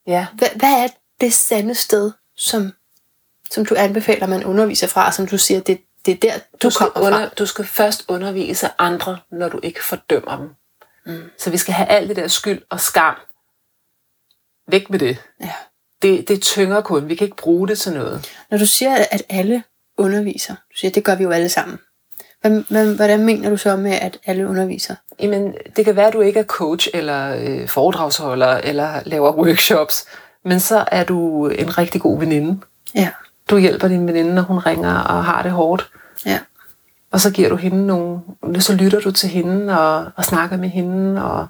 Ja, 0.08 0.28
Hvad, 0.34 0.48
hvad 0.56 0.84
er 0.84 0.88
det 1.22 1.34
sande 1.34 1.76
sted, 1.76 2.12
som, 2.36 2.74
som 3.52 3.66
du 3.66 3.76
anbefaler, 3.78 4.28
man 4.28 4.44
underviser 4.44 4.88
fra, 4.88 5.06
og 5.08 5.14
som 5.14 5.28
du 5.28 5.38
siger, 5.38 5.60
det, 5.62 5.82
det 6.06 6.12
er 6.14 6.18
der, 6.18 6.38
du, 6.38 6.44
du 6.64 6.70
skal, 6.70 6.88
kommer 6.88 7.10
fra? 7.10 7.16
under, 7.16 7.30
du 7.30 7.46
skal 7.46 7.66
først 7.66 8.06
undervise 8.08 8.70
andre, 8.80 9.20
når 9.32 9.50
du 9.50 9.60
ikke 9.64 9.84
fordømmer 9.84 10.38
dem. 10.38 10.50
Mm. 11.06 11.30
Så 11.38 11.50
vi 11.50 11.58
skal 11.58 11.74
have 11.74 11.88
alt 11.90 12.08
det 12.10 12.16
der 12.16 12.28
skyld 12.28 12.62
og 12.70 12.80
skam 12.80 13.16
væk 14.68 14.90
med 14.90 15.00
det. 15.00 15.24
Ja. 15.42 15.54
Det, 16.02 16.28
det 16.28 16.42
tynger 16.42 16.82
kun. 16.82 17.10
Vi 17.10 17.16
kan 17.16 17.26
ikke 17.26 17.38
bruge 17.38 17.68
det 17.68 17.80
til 17.80 17.94
noget. 17.94 18.32
Når 18.50 18.58
du 18.58 18.66
siger, 18.66 18.96
at 19.12 19.24
alle 19.30 19.64
underviser, 19.98 20.56
du 20.56 20.78
siger, 20.78 20.92
det 20.92 21.04
gør 21.06 21.16
vi 21.16 21.24
jo 21.24 21.32
alle 21.32 21.50
sammen. 21.50 21.80
Hvad, 22.44 22.64
hvad, 22.70 22.96
hvordan 22.96 23.26
mener 23.26 23.50
du 23.50 23.58
så 23.58 23.76
med, 23.76 23.92
at 23.92 24.20
alle 24.26 24.48
underviser? 24.48 24.96
Jamen, 25.20 25.54
det 25.76 25.86
kan 25.86 25.96
være, 25.96 26.08
at 26.08 26.14
du 26.14 26.22
ikke 26.22 26.40
er 26.40 26.44
coach 26.44 26.88
eller 26.94 27.36
øh, 27.40 27.68
foredragsholder 27.68 28.48
eller 28.58 29.00
laver 29.06 29.32
workshops, 29.32 30.06
men 30.46 30.60
så 30.60 30.86
er 30.92 31.04
du 31.04 31.48
en 31.48 31.78
rigtig 31.78 32.02
god 32.02 32.20
veninde. 32.20 32.60
Ja, 32.96 33.10
Du 33.50 33.58
hjælper 33.58 33.88
din 33.88 34.08
veninde, 34.08 34.34
når 34.36 34.42
hun 34.42 34.58
ringer 34.58 34.96
og 35.00 35.26
har 35.26 35.42
det 35.42 35.52
hårdt. 35.52 35.90
ja, 36.26 36.40
Og 37.12 37.20
så 37.20 37.32
giver 37.32 37.50
du 37.50 37.56
hende 37.56 37.88
nogle, 37.88 38.20
så 38.60 38.76
lytter 38.76 39.00
du 39.00 39.12
til 39.12 39.30
hende 39.30 39.80
og, 39.80 40.12
og 40.16 40.26
snakker 40.26 40.58
med 40.58 40.70
hende, 40.70 41.24
og 41.26 41.48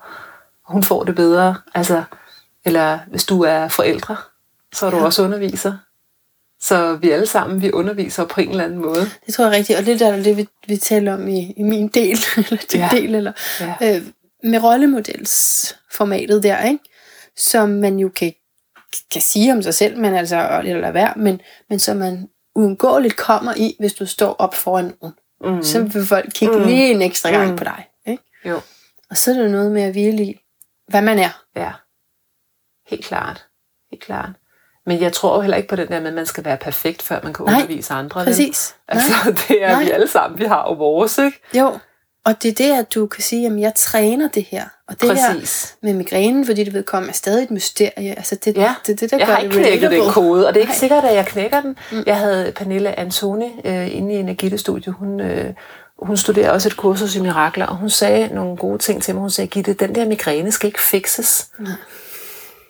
hun 0.68 0.84
får 0.84 1.04
det 1.04 1.16
bedre. 1.16 1.56
Altså, 1.76 2.04
eller 2.66 3.00
hvis 3.08 3.24
du 3.26 3.42
er 3.42 3.68
forældre, 3.68 4.18
så 4.74 4.86
er 4.86 4.90
du 4.90 4.98
ja. 4.98 5.04
også 5.06 5.24
underviser. 5.24 5.74
Så 6.64 6.96
vi 6.96 7.10
alle 7.12 7.26
sammen, 7.26 7.62
vi 7.62 7.72
underviser 7.72 8.26
på 8.26 8.42
en 8.42 8.50
eller 8.50 8.64
anden 8.64 8.80
måde. 8.80 9.02
det 9.26 9.34
tror 9.34 9.46
jeg 9.46 9.54
er 9.54 9.58
rigtigt. 9.58 9.80
Og 9.80 9.86
det 9.86 10.00
der 10.00 10.14
er 10.14 10.24
det, 10.24 10.38
vi, 10.38 10.48
vi 10.68 10.78
taler 10.78 11.14
om 11.14 11.28
i, 11.28 11.54
i 11.58 11.64
min 11.64 11.88
del, 11.88 12.18
eller 12.38 12.58
din 12.72 12.80
Ja. 12.80 12.90
del, 12.92 13.16
eller 13.16 13.32
Ja. 13.60 13.96
øh, 13.98 14.02
med 14.44 14.60
rollemodelsformatet 14.64 16.44
der, 16.44 16.64
ikke? 16.64 16.80
som 17.38 17.70
man 17.70 18.00
jo 18.00 18.10
kan, 18.10 18.34
kan 19.12 19.22
sige 19.22 19.52
om 19.54 19.62
sig 19.62 19.74
selv, 19.74 19.98
men 19.98 20.14
altså, 20.16 20.62
eller 20.64 20.82
lade 20.82 20.94
være, 20.94 21.14
men, 21.18 21.42
men 21.70 21.80
som 21.80 21.98
man 21.98 22.30
uundgåeligt 22.56 23.16
kommer 23.18 23.54
i, 23.58 23.76
hvis 23.80 23.94
du 23.94 24.06
står 24.06 24.34
op 24.34 24.56
foran 24.56 24.94
nogen. 25.02 25.16
Mm. 25.58 25.64
Så 25.64 25.84
vil 25.84 26.06
folk 26.06 26.30
kigge 26.34 26.58
Mm. 26.60 26.66
lige 26.66 26.92
en 26.92 27.02
ekstra 27.02 27.30
gang 27.32 27.52
Mm. 27.52 27.58
på 27.58 27.64
dig. 27.64 27.86
Ikke? 28.08 28.24
Jo, 28.46 28.60
Og 29.10 29.18
så 29.18 29.32
er 29.32 29.36
det 29.36 29.52
noget 29.52 29.72
med 29.72 29.82
at 29.82 29.92
hvile 29.92 30.24
i, 30.24 30.40
hvad 30.88 31.02
man 31.02 31.20
er. 31.20 31.44
ja. 31.56 31.72
Helt 32.88 33.06
klart. 33.06 33.46
Helt 33.92 34.04
klart. 34.04 34.30
Men 34.86 35.02
jeg 35.02 35.14
tror 35.14 35.36
jo 35.36 35.42
heller 35.42 35.58
ikke 35.58 35.70
på 35.70 35.76
den 35.76 35.88
der 35.88 36.00
med, 36.00 36.08
at 36.08 36.14
man 36.14 36.26
skal 36.26 36.46
være 36.46 36.58
perfekt, 36.58 37.02
før 37.02 37.20
man 37.24 37.34
kan 37.34 37.46
Nej, 37.46 37.56
undervise 37.56 37.94
andre. 37.94 38.20
vel? 38.20 38.26
Præcis. 38.26 38.76
Altså, 38.88 39.14
det 39.48 39.64
er 39.64 39.72
Nej. 39.72 39.84
vi 39.84 39.92
alle 39.92 40.08
sammen. 40.08 40.40
Vi 40.40 40.46
har 40.46 40.66
jo 40.70 40.74
vores, 40.74 41.18
ikke? 41.18 41.40
Jo, 41.54 41.78
og 42.26 42.44
det 42.44 42.50
er 42.50 42.54
det, 42.66 42.80
at 42.80 42.94
du 42.96 43.06
kan 43.06 43.24
sige, 43.24 43.48
at 43.48 43.60
jeg 43.60 43.74
træner 43.76 44.28
det 44.28 44.44
her. 44.44 44.64
Og 44.88 45.02
det 45.02 45.18
her 45.18 45.34
Præcis. 45.34 45.76
med 45.82 45.94
migrænen, 45.94 46.46
fordi 46.46 46.64
det 46.64 46.74
vedkommende 46.74 47.10
er 47.10 47.14
stadig 47.14 47.44
et 47.44 47.52
mysterie. 47.52 48.12
Altså 48.12 48.36
det, 48.46 48.58
Ja, 48.58 48.76
det, 48.88 49.00
det 49.00 49.12
der 49.12 49.18
jeg 49.18 49.28
gør 49.28 49.34
har 49.34 49.42
det 49.42 49.48
ikke 49.56 49.64
knækket 49.64 49.92
den 49.92 50.12
kode, 50.12 50.48
og 50.48 50.54
det 50.54 50.60
er 50.60 50.62
ikke 50.62 50.72
Nej. 50.72 50.80
sikkert, 50.80 51.04
at 51.04 51.16
jeg 51.16 51.26
knækker 51.26 51.62
den. 51.62 51.78
Mm. 51.92 52.04
Jeg 52.06 52.18
havde 52.18 52.52
Pernille 52.56 53.00
Antoni 53.00 53.52
øh, 53.66 53.96
inde 53.96 54.14
i 54.14 54.18
Energitte-studie. 54.18 54.94
Hun, 54.94 55.20
øh, 55.20 55.54
hun 56.02 56.18
studerer 56.18 56.52
også 56.52 56.70
et 56.70 56.78
kursus 56.78 57.16
i 57.16 57.22
mirakler, 57.22 57.66
og 57.66 57.76
hun 57.76 57.90
sagde 57.90 58.36
nogle 58.36 58.58
gode 58.58 58.78
ting 58.78 59.04
til 59.04 59.14
mig. 59.16 59.22
Hun 59.22 59.30
sagde, 59.30 59.48
Gitte, 59.48 59.74
den 59.74 59.96
der 59.96 60.06
migræne 60.06 60.52
skal 60.52 60.68
ikke 60.68 60.82
fixes. 60.82 61.48
Nej. 61.60 61.72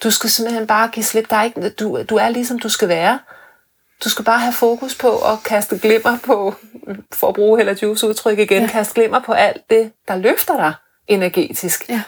Du 0.03 0.11
skal 0.11 0.30
simpelthen 0.30 0.67
bare 0.67 0.88
give 0.88 1.03
slip. 1.03 1.30
Der 1.30 1.35
er 1.35 1.43
ikke, 1.43 1.69
du, 1.69 2.03
du 2.03 2.15
er 2.15 2.30
ligesom 2.30 2.59
du 2.59 2.69
skal 2.69 2.88
være. 2.88 3.19
Du 4.03 4.09
skal 4.09 4.25
bare 4.25 4.39
have 4.39 4.53
fokus 4.53 4.95
på 4.95 5.17
at 5.17 5.43
kaste 5.43 5.80
glimmer 5.80 6.17
på, 6.25 6.55
for 7.11 7.27
at 7.27 7.35
bruge 7.35 7.57
Hella 7.57 7.75
Juice 7.81 8.07
udtryk 8.07 8.39
igen, 8.39 8.61
ja. 8.61 8.67
kaste 8.67 8.93
glimmer 8.93 9.19
på 9.19 9.34
alt 9.34 9.69
det, 9.69 9.91
der 10.07 10.15
løfter 10.15 10.57
dig 10.57 10.73
energetisk. 11.07 11.89
Ja. 11.89 12.01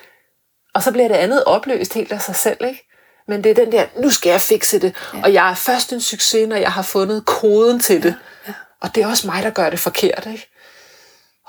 Og 0.74 0.84
så 0.84 0.92
bliver 0.92 1.08
det 1.08 1.16
andet 1.16 1.44
opløst 1.44 1.94
helt 1.94 2.12
af 2.12 2.22
sig 2.22 2.36
selv, 2.36 2.66
ikke? 2.66 2.90
Men 3.28 3.44
det 3.44 3.50
er 3.50 3.56
den 3.56 3.72
der, 3.72 3.86
nu 4.02 4.10
skal 4.10 4.30
jeg 4.30 4.42
fikse 4.42 4.80
det, 4.80 4.96
ja. 5.14 5.22
og 5.24 5.34
jeg 5.34 5.50
er 5.50 5.56
først 5.56 5.94
en 5.94 6.02
succes, 6.02 6.48
når 6.48 6.56
jeg 6.56 6.72
har 6.72 6.82
fundet 6.82 7.26
koden 7.26 7.80
til 7.80 8.04
det. 8.04 8.16
Ja. 8.48 8.54
Og 8.82 8.96
det 8.96 9.04
er 9.04 9.08
også 9.08 9.28
mig, 9.28 9.44
der 9.44 9.50
gør 9.50 9.70
det 9.70 9.80
forkert, 9.80 10.26
ikke? 10.26 10.50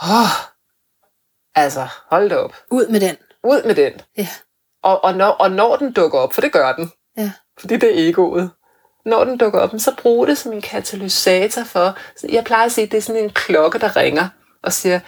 Åh, 0.03 0.29
altså, 1.55 1.89
hold 2.11 2.31
da 2.31 2.37
op. 2.37 2.57
Ud 2.71 2.89
med 2.89 3.01
den. 3.01 3.17
Ud 3.45 3.63
med 3.63 3.75
den. 3.75 3.93
Ja. 4.17 4.29
Og, 4.87 5.05
og, 5.05 5.15
når, 5.15 5.27
og 5.27 5.51
når 5.51 5.77
den 5.77 5.93
dukker 5.93 6.19
op, 6.19 6.33
for 6.33 6.41
det 6.41 6.53
gør 6.53 6.73
den, 6.73 6.93
Ja. 7.17 7.33
fordi 7.59 7.77
det 7.77 7.89
er 8.05 8.09
egoet. 8.09 8.51
Når 9.05 9.25
den 9.25 9.39
dukker 9.39 9.61
op, 9.61 9.71
så 9.79 9.95
brug 10.03 10.27
det 10.27 10.39
som 10.39 10.53
en 10.53 10.63
katalysator 10.63 11.65
for. 11.65 11.97
Jeg 12.29 12.45
plejer 12.45 12.65
at 12.65 12.73
sige, 12.73 12.85
at 12.85 12.91
det 12.91 12.99
er 12.99 13.03
sådan 13.03 13.25
en 13.25 13.31
klokke, 13.31 13.79
der 13.79 13.97
ringer 13.97 14.29
og 14.63 14.73
siger, 14.73 15.01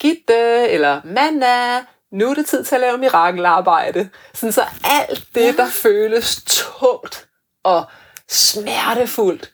Gitte 0.00 0.68
eller 0.68 1.00
Manna, 1.04 1.78
nu 2.12 2.30
er 2.30 2.34
det 2.34 2.46
tid 2.46 2.64
til 2.64 2.74
at 2.74 2.80
lave 2.80 2.98
mirakelarbejde. 2.98 4.10
Sådan 4.34 4.52
så 4.52 4.64
alt 4.84 5.24
det, 5.34 5.56
der 5.56 5.66
føles 5.68 6.42
tungt 6.46 7.28
og 7.64 7.84
smertefuldt, 8.30 9.52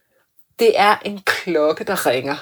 det 0.59 0.81
er 0.81 0.97
en 1.05 1.23
klokke, 1.27 1.85
der 1.85 2.07
ringer. 2.07 2.37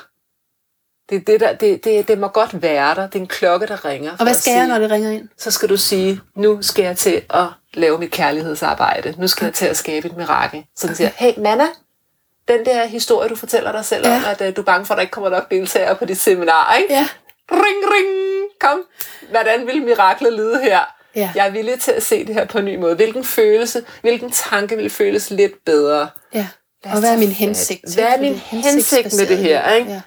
Det, 1.11 1.27
det, 1.27 1.41
der, 1.41 1.53
det, 1.55 1.85
det, 1.85 2.09
det 2.09 2.19
må 2.19 2.28
godt 2.28 2.62
være 2.62 2.95
der. 2.95 3.07
Det 3.07 3.15
er 3.15 3.20
en 3.20 3.27
klokke, 3.27 3.66
der 3.66 3.85
ringer. 3.85 4.11
Og 4.19 4.23
hvad 4.24 4.35
skal 4.35 4.53
jeg, 4.53 4.66
når 4.66 4.78
det 4.78 4.91
ringer 4.91 5.11
ind? 5.11 5.28
så 5.39 5.51
skal 5.51 5.69
du 5.69 5.77
sige, 5.77 6.20
nu 6.37 6.62
skal 6.62 6.85
jeg 6.85 6.97
til 6.97 7.23
at 7.31 7.45
lave 7.74 7.99
mit 7.99 8.11
kærlighedsarbejde. 8.11 9.15
Nu 9.19 9.28
skal 9.28 9.45
jeg 9.45 9.55
til 9.55 9.66
at 9.66 9.77
skabe 9.77 10.07
et 10.09 10.16
mirakel. 10.16 10.65
Så 10.77 10.87
den 10.87 10.97
siger, 10.97 11.11
hey 11.16 11.33
Manna, 11.39 11.66
den 12.49 12.65
der 12.65 12.87
historie, 12.87 13.28
du 13.28 13.37
fortæller 13.37 13.73
dig 13.73 13.85
selv 13.85 14.07
Ja. 14.07 14.16
om, 14.16 14.23
at 14.27 14.41
uh, 14.41 14.57
du 14.57 14.61
er 14.61 14.65
bange 14.65 14.87
for, 14.87 14.95
at 14.95 14.97
der 14.97 15.03
ikke 15.03 15.11
kommer 15.12 15.31
nok 15.31 15.51
deltagere 15.51 15.97
på 15.97 16.05
dit 16.05 16.19
seminar, 16.20 16.74
ikke? 16.74 16.95
Ja. 16.95 17.09
Ring, 17.53 17.93
ring, 17.95 18.51
kom. 18.61 18.78
Hvordan 19.31 19.66
vil 19.66 19.83
miraklet 19.83 20.33
lyde 20.33 20.61
her? 20.62 20.81
Ja. 21.16 21.31
Jeg 21.35 21.47
er 21.47 21.51
villig 21.51 21.81
til 21.81 21.93
at 21.93 22.03
se 22.03 22.27
det 22.27 22.35
her 22.35 22.45
på 22.47 22.59
en 22.59 22.65
ny 22.65 22.77
måde. 22.77 22.95
Hvilken 22.95 23.24
følelse, 23.24 23.83
hvilken 24.03 24.31
tanke 24.31 24.77
vil 24.77 24.91
føles 24.91 25.31
lidt 25.31 25.65
bedre? 25.65 26.09
ja. 26.35 26.47
Og 26.85 27.01
hvad 27.01 27.12
er 27.15 27.19
min 27.19 27.28
hensigt? 27.28 27.95
Hvad 27.95 28.05
er 28.05 28.20
min 28.20 28.35
hensigt 28.35 29.15
med 29.19 29.27
det 29.27 29.39
her? 29.39 29.73
Ikke? 29.73 29.91
Ja. 29.91 30.01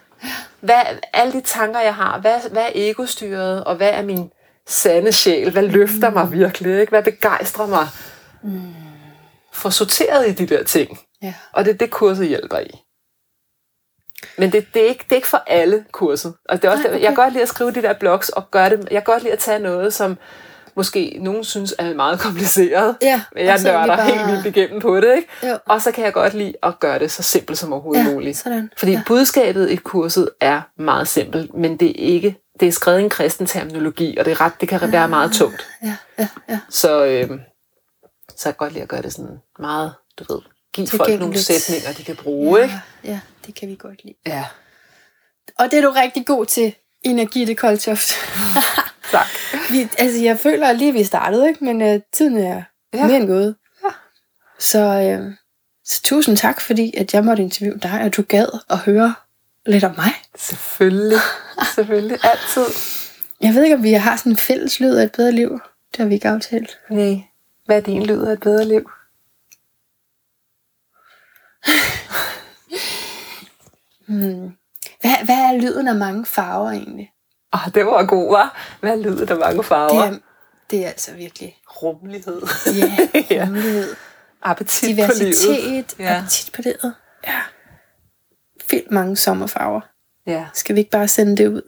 Hvad, 0.62 0.82
alle 1.14 1.34
de 1.34 1.42
tanker, 1.42 1.80
jeg 1.80 1.96
har, 1.96 2.20
hvad, 2.20 2.50
hvad 2.52 2.64
er 2.64 2.72
egostyret, 2.76 3.64
og 3.64 3.76
hvad 3.76 3.90
er 3.90 4.02
min 4.02 4.32
sande 4.68 5.12
sjæl? 5.12 5.52
Hvad 5.52 5.64
løfter 5.64 6.10
mig 6.10 6.32
virkelig? 6.32 6.80
Ikke? 6.80 6.90
Hvad 6.90 7.04
begejstrer 7.04 7.68
mig? 7.68 7.88
Mm. 8.44 8.74
Få 9.54 9.70
sorteret 9.70 10.28
i 10.30 10.32
de 10.32 10.56
der 10.56 10.64
ting. 10.64 11.00
ja. 11.22 11.34
Og 11.54 11.66
det 11.66 11.74
er 11.74 11.78
det, 11.78 11.92
kurset 11.92 12.28
hjælper 12.28 12.60
i. 12.60 12.80
Men 14.38 14.52
det, 14.52 14.68
det, 14.74 14.82
er 14.84 14.88
ikke, 14.88 15.04
det 15.04 15.12
er 15.12 15.16
ikke 15.16 15.28
for 15.28 15.44
alle 15.48 15.86
kurset. 15.92 16.34
Og 16.50 16.62
det 16.62 16.68
er 16.68 16.72
også, 16.72 16.84
Nej, 16.84 16.92
okay. 16.92 17.02
Jeg 17.02 17.08
kan 17.08 17.16
godt 17.16 17.34
lide 17.34 17.42
at 17.44 17.50
skrive 17.50 17.72
de 17.72 17.82
der 17.82 17.94
blogs, 17.94 18.30
og 18.30 18.52
gøre 18.52 18.70
det, 18.70 18.80
jeg 18.92 19.04
kan 19.06 19.14
godt 19.14 19.24
lide 19.24 19.34
at 19.34 19.40
tage 19.40 19.60
noget, 19.60 19.94
som 19.94 20.18
måske 20.80 21.18
nogen 21.22 21.44
synes 21.44 21.76
er 21.80 21.94
meget 21.94 22.20
kompliceret. 22.20 22.96
Ja, 23.02 23.22
Men 23.36 23.46
jeg 23.46 23.60
er 23.60 23.64
nørder 23.64 23.86
bare- 23.96 24.06
helt 24.06 24.28
vildt 24.28 24.46
igennem 24.58 24.82
på 24.82 25.00
det. 25.00 25.16
Ikke? 25.16 25.28
Jo. 25.48 25.58
Og 25.66 25.82
så 25.82 25.92
kan 25.92 26.04
jeg 26.06 26.14
godt 26.14 26.34
lide 26.34 26.54
at 26.64 26.80
gøre 26.80 27.00
det 27.00 27.12
så 27.12 27.24
simpelt 27.24 27.58
som 27.60 27.74
overhovedet 27.74 28.06
Ja, 28.06 28.12
muligt. 28.14 28.38
sådan. 28.38 28.70
Fordi 28.78 28.92
Ja. 28.92 28.98
ja. 28.98 29.04
budskabet 29.08 29.70
i 29.70 29.76
kurset 29.76 30.30
er 30.42 30.62
meget 30.78 31.08
simpelt, 31.08 31.54
men 31.54 31.78
det 31.78 31.90
er 31.90 32.06
ikke 32.14 32.36
det 32.60 32.68
er 32.68 32.72
skrevet 32.72 33.00
i 33.00 33.04
en 33.04 33.10
kristen 33.10 33.46
terminologi, 33.46 34.18
og 34.18 34.26
det, 34.26 34.32
er 34.32 34.42
ret, 34.42 34.54
det 34.62 34.70
kan 34.70 34.92
være 34.92 35.08
meget 35.08 35.32
tungt. 35.32 35.68
Ja, 35.84 35.96
ja, 36.20 36.28
ja. 36.50 36.60
Så, 36.70 37.06
øh, 37.06 37.30
så 38.38 38.50
jeg 38.50 38.54
kan 38.54 38.54
godt 38.58 38.74
lide 38.74 38.84
at 38.84 38.90
gøre 38.90 39.02
det 39.02 39.14
sådan 39.14 39.38
meget, 39.60 39.94
du 40.20 40.34
ved, 40.34 40.42
give 40.74 40.88
folk 40.88 41.20
nogle 41.20 41.40
sætninger, 41.40 41.92
de 41.98 42.04
kan 42.04 42.16
bruge. 42.16 42.62
Ikke? 42.64 42.74
Ja, 43.04 43.10
ja, 43.10 43.20
det 43.46 43.56
kan 43.56 43.70
vi 43.70 43.76
godt 43.80 44.04
lide. 44.04 44.16
Ja, 44.28 44.46
Og 45.60 45.72
det 45.72 45.80
er 45.80 45.82
du 45.82 45.90
rigtig 45.92 46.26
god 46.26 46.46
til, 46.46 46.76
Energi 47.02 47.46
det 47.46 47.58
Koldtoft. 47.58 48.12
tak. 49.12 49.28
vi, 49.72 49.90
altså, 49.98 50.20
jeg 50.24 50.40
føler 50.40 50.72
lige, 50.72 50.94
vi 50.94 51.04
startede, 51.04 51.50
ikke? 51.50 51.64
men 51.64 51.82
uh, 51.96 52.02
tiden 52.14 52.38
er 52.38 52.64
ja. 52.94 53.08
Mere 53.08 53.18
end 53.18 53.28
gået. 53.28 53.56
Ja. 53.84 53.90
Så, 54.60 55.18
uh, 55.20 55.34
så 55.86 56.02
tusind 56.04 56.38
tak, 56.38 56.62
fordi 56.62 56.94
at 56.98 57.14
jeg 57.14 57.26
måtte 57.26 57.44
interviewe 57.44 57.80
dig, 57.80 58.02
og 58.02 58.16
du 58.16 58.22
gad 58.22 58.60
at 58.70 58.78
høre 58.78 59.16
lidt 59.66 59.84
om 59.84 59.96
mig. 59.98 60.14
Selvfølgelig. 60.36 61.20
Selvfølgelig. 61.76 62.18
Altid. 62.24 62.66
Jeg 63.42 63.54
ved 63.54 63.64
ikke, 63.64 63.76
om 63.76 63.84
vi 63.84 63.94
har 63.94 64.16
sådan 64.16 64.32
en 64.32 64.38
fælles 64.38 64.80
lyd 64.80 64.96
af 64.96 65.04
et 65.04 65.12
bedre 65.12 65.32
liv. 65.32 65.50
Det 65.92 65.98
har 65.98 66.06
vi 66.06 66.14
ikke 66.14 66.30
aftalt. 66.30 66.80
Nej. 66.90 67.22
Hvad 67.66 67.78
er 67.78 67.82
din 67.82 68.06
lyd 68.06 68.22
af 68.22 68.34
et 68.34 68.40
bedre 68.40 68.66
liv? 68.66 68.92
Hmm. 74.08 74.52
Hvad, 75.02 75.26
hvad 75.26 75.36
er 75.36 75.62
lyden 75.62 75.88
af 75.88 75.96
mange 75.96 76.26
farver 76.26 76.72
egentlig? 76.72 77.12
Åh, 77.54 77.68
oh, 77.68 77.74
det 77.74 77.86
var 77.86 78.06
god, 78.06 78.32
var. 78.32 78.58
Hvad 78.80 78.92
er 78.92 78.96
lyden 78.96 79.30
af 79.30 79.38
mange 79.38 79.64
farver? 79.64 80.02
Det 80.06 80.14
er, 80.14 80.20
det 80.72 80.84
er 80.84 80.88
altså 80.88 81.14
virkelig, 81.14 81.58
rummelighed. 81.70 82.42
ja, 82.66 83.22
Ja. 83.36 83.44
rummelighed. 83.44 83.96
Appetit 84.42 84.96
på 84.96 85.12
livet. 85.20 85.20
Diversitet, 85.20 85.96
Ja. 86.00 86.18
appetit 86.18 86.52
på 86.56 86.62
livet. 86.62 86.94
Ja. 87.28 87.42
Vildt 88.70 88.92
mange 88.92 89.18
sommerfarver. 89.18 89.82
Ja. 90.26 90.46
Skal 90.54 90.76
vi 90.76 90.80
ikke 90.80 90.92
bare 90.92 91.08
sende 91.08 91.38
det 91.38 91.48
ud? 91.48 91.62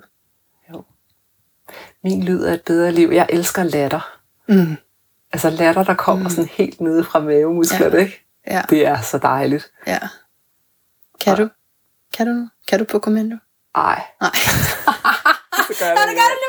Min 2.03 2.23
lyd 2.23 2.43
af 2.43 2.53
et 2.53 2.61
bedre 2.61 2.91
liv. 2.91 3.09
Jeg 3.13 3.27
elsker 3.29 3.63
latter. 3.63 4.17
Mm. 4.47 4.77
Altså 5.33 5.49
latter, 5.49 5.83
der 5.83 5.93
kommer 5.93 6.23
mm. 6.23 6.29
sådan 6.29 6.49
helt 6.53 6.81
nede 6.81 7.03
fra 7.03 7.19
mavemusklerne, 7.19 7.95
Ja. 7.95 8.01
ikke? 8.01 8.25
Ja, 8.47 8.61
Det 8.69 8.87
er 8.87 9.01
så 9.01 9.17
dejligt. 9.17 9.71
ja. 9.87 9.99
Kan 11.21 11.37
du? 11.37 11.49
Kan 12.13 12.27
du 12.27 12.33
nu? 12.33 12.49
Kan 12.67 12.79
du 12.79 12.85
på 12.85 12.99
kommando? 12.99 13.35
Ej, 13.75 14.01
Nej. 14.21 14.31
gør 15.81 15.89
jeg 15.91 16.07
det. 16.09 16.15
gør 16.19 16.29
det 16.33 16.39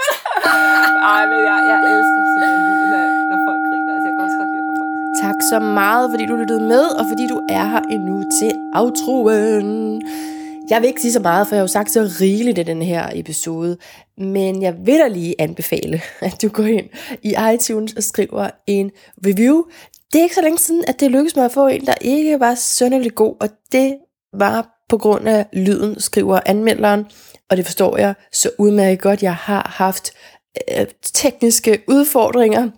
Ej, 1.12 1.22
men 1.30 1.38
jeg, 1.48 1.58
jeg 1.70 1.78
elsker 1.92 2.20
lyden 2.68 2.92
af, 3.02 3.08
når 3.30 3.38
folk 3.46 3.62
griner. 3.68 3.92
Altså, 3.94 4.06
jeg 4.08 4.14
kan 4.16 4.22
også 4.26 4.38
godt 4.40 4.50
lide 4.52 4.62
at 4.62 4.66
få 4.68 4.74
folk. 4.80 4.90
Tak 5.24 5.38
så 5.52 5.58
meget, 5.80 6.04
fordi 6.12 6.24
du 6.30 6.34
lyttede 6.42 6.62
med, 6.72 6.84
og 6.98 7.04
fordi 7.10 7.24
du 7.32 7.38
er 7.58 7.64
her 7.72 7.82
endnu 7.94 8.16
til 8.38 8.52
outroen. 8.80 10.02
Jeg 10.70 10.80
vil 10.80 10.88
ikke 10.88 11.00
sige 11.00 11.12
så 11.12 11.20
meget, 11.20 11.46
for 11.46 11.54
jeg 11.54 11.60
har 11.60 11.68
jo 11.68 11.76
sagt 11.78 11.90
så 11.90 12.02
rigeligt 12.20 12.58
i 12.58 12.62
den 12.62 12.82
her 12.82 13.08
episode, 13.14 13.76
men 14.18 14.62
jeg 14.62 14.74
vil 14.86 14.98
da 14.98 15.08
lige 15.08 15.34
anbefale, 15.38 16.02
at 16.28 16.42
du 16.42 16.48
går 16.48 16.62
ind 16.62 16.88
i 17.22 17.34
iTunes 17.54 17.92
og 17.92 18.02
skriver 18.02 18.50
en 18.66 18.90
review. 19.26 19.62
Det 20.12 20.18
er 20.18 20.22
ikke 20.22 20.34
så 20.34 20.42
længe 20.42 20.58
siden, 20.58 20.84
at 20.88 21.00
det 21.00 21.10
lykkedes 21.10 21.36
mig 21.36 21.44
at 21.44 21.52
få 21.52 21.66
en, 21.66 21.86
der 21.86 21.94
ikke 22.00 22.40
var 22.40 22.54
sønderlig 22.54 23.14
god, 23.14 23.34
og 23.40 23.48
det 23.72 23.96
var 24.32 24.84
på 24.88 24.98
grund 24.98 25.28
af 25.28 25.46
lyden, 25.52 26.00
skriver 26.00 26.40
anmelderen, 26.46 27.06
og 27.52 27.56
det 27.56 27.66
forstår 27.66 27.96
jeg 27.96 28.14
så 28.32 28.50
udmærket 28.58 29.00
godt. 29.00 29.22
Jeg 29.22 29.34
har 29.34 29.72
haft 29.76 30.12
øh, 30.70 30.86
tekniske 31.02 31.82
udfordringer, 31.88 32.68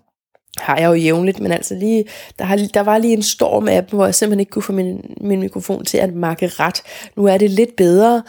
har 0.59 0.77
jeg 0.77 0.89
jo 0.89 0.93
jævnligt, 0.93 1.41
men 1.41 1.53
altså 1.53 1.75
lige, 1.75 2.05
der, 2.39 2.45
har, 2.45 2.57
der 2.75 2.81
var 2.81 2.99
lige 2.99 3.13
en 3.13 3.23
storm 3.23 3.69
af 3.69 3.87
dem, 3.87 3.97
hvor 3.97 4.05
jeg 4.05 4.15
simpelthen 4.15 4.41
ikke 4.41 4.51
kunne 4.51 4.63
få 4.63 4.73
min, 4.73 5.17
min 5.21 5.41
mikrofon 5.41 5.85
til 5.85 5.99
at 5.99 6.15
makke 6.15 6.47
ret. 6.47 6.83
Nu 7.17 7.25
er 7.27 7.39
det 7.39 7.51
lidt 7.51 7.77
bedre, 7.77 8.23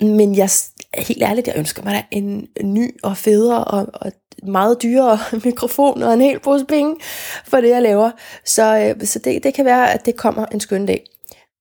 men 0.00 0.36
jeg, 0.36 0.50
helt 0.98 1.22
ærligt, 1.22 1.46
jeg 1.46 1.56
ønsker 1.58 1.82
mig 1.82 1.94
da 1.94 2.02
en 2.10 2.46
ny 2.62 3.00
og 3.02 3.16
federe 3.16 3.64
og, 3.64 3.86
og 3.92 4.12
meget 4.42 4.82
dyrere 4.82 5.18
mikrofon 5.44 6.02
og 6.02 6.14
en 6.14 6.20
hel 6.20 6.40
pose 6.40 6.64
penge 6.64 6.96
for 7.44 7.60
det, 7.60 7.68
jeg 7.68 7.82
laver. 7.82 8.10
Så, 8.44 8.94
øh, 9.00 9.06
så 9.06 9.18
det, 9.18 9.42
det 9.42 9.54
kan 9.54 9.64
være, 9.64 9.92
at 9.92 10.06
det 10.06 10.16
kommer 10.16 10.46
en 10.46 10.60
skøn 10.60 10.86
dag. 10.86 11.04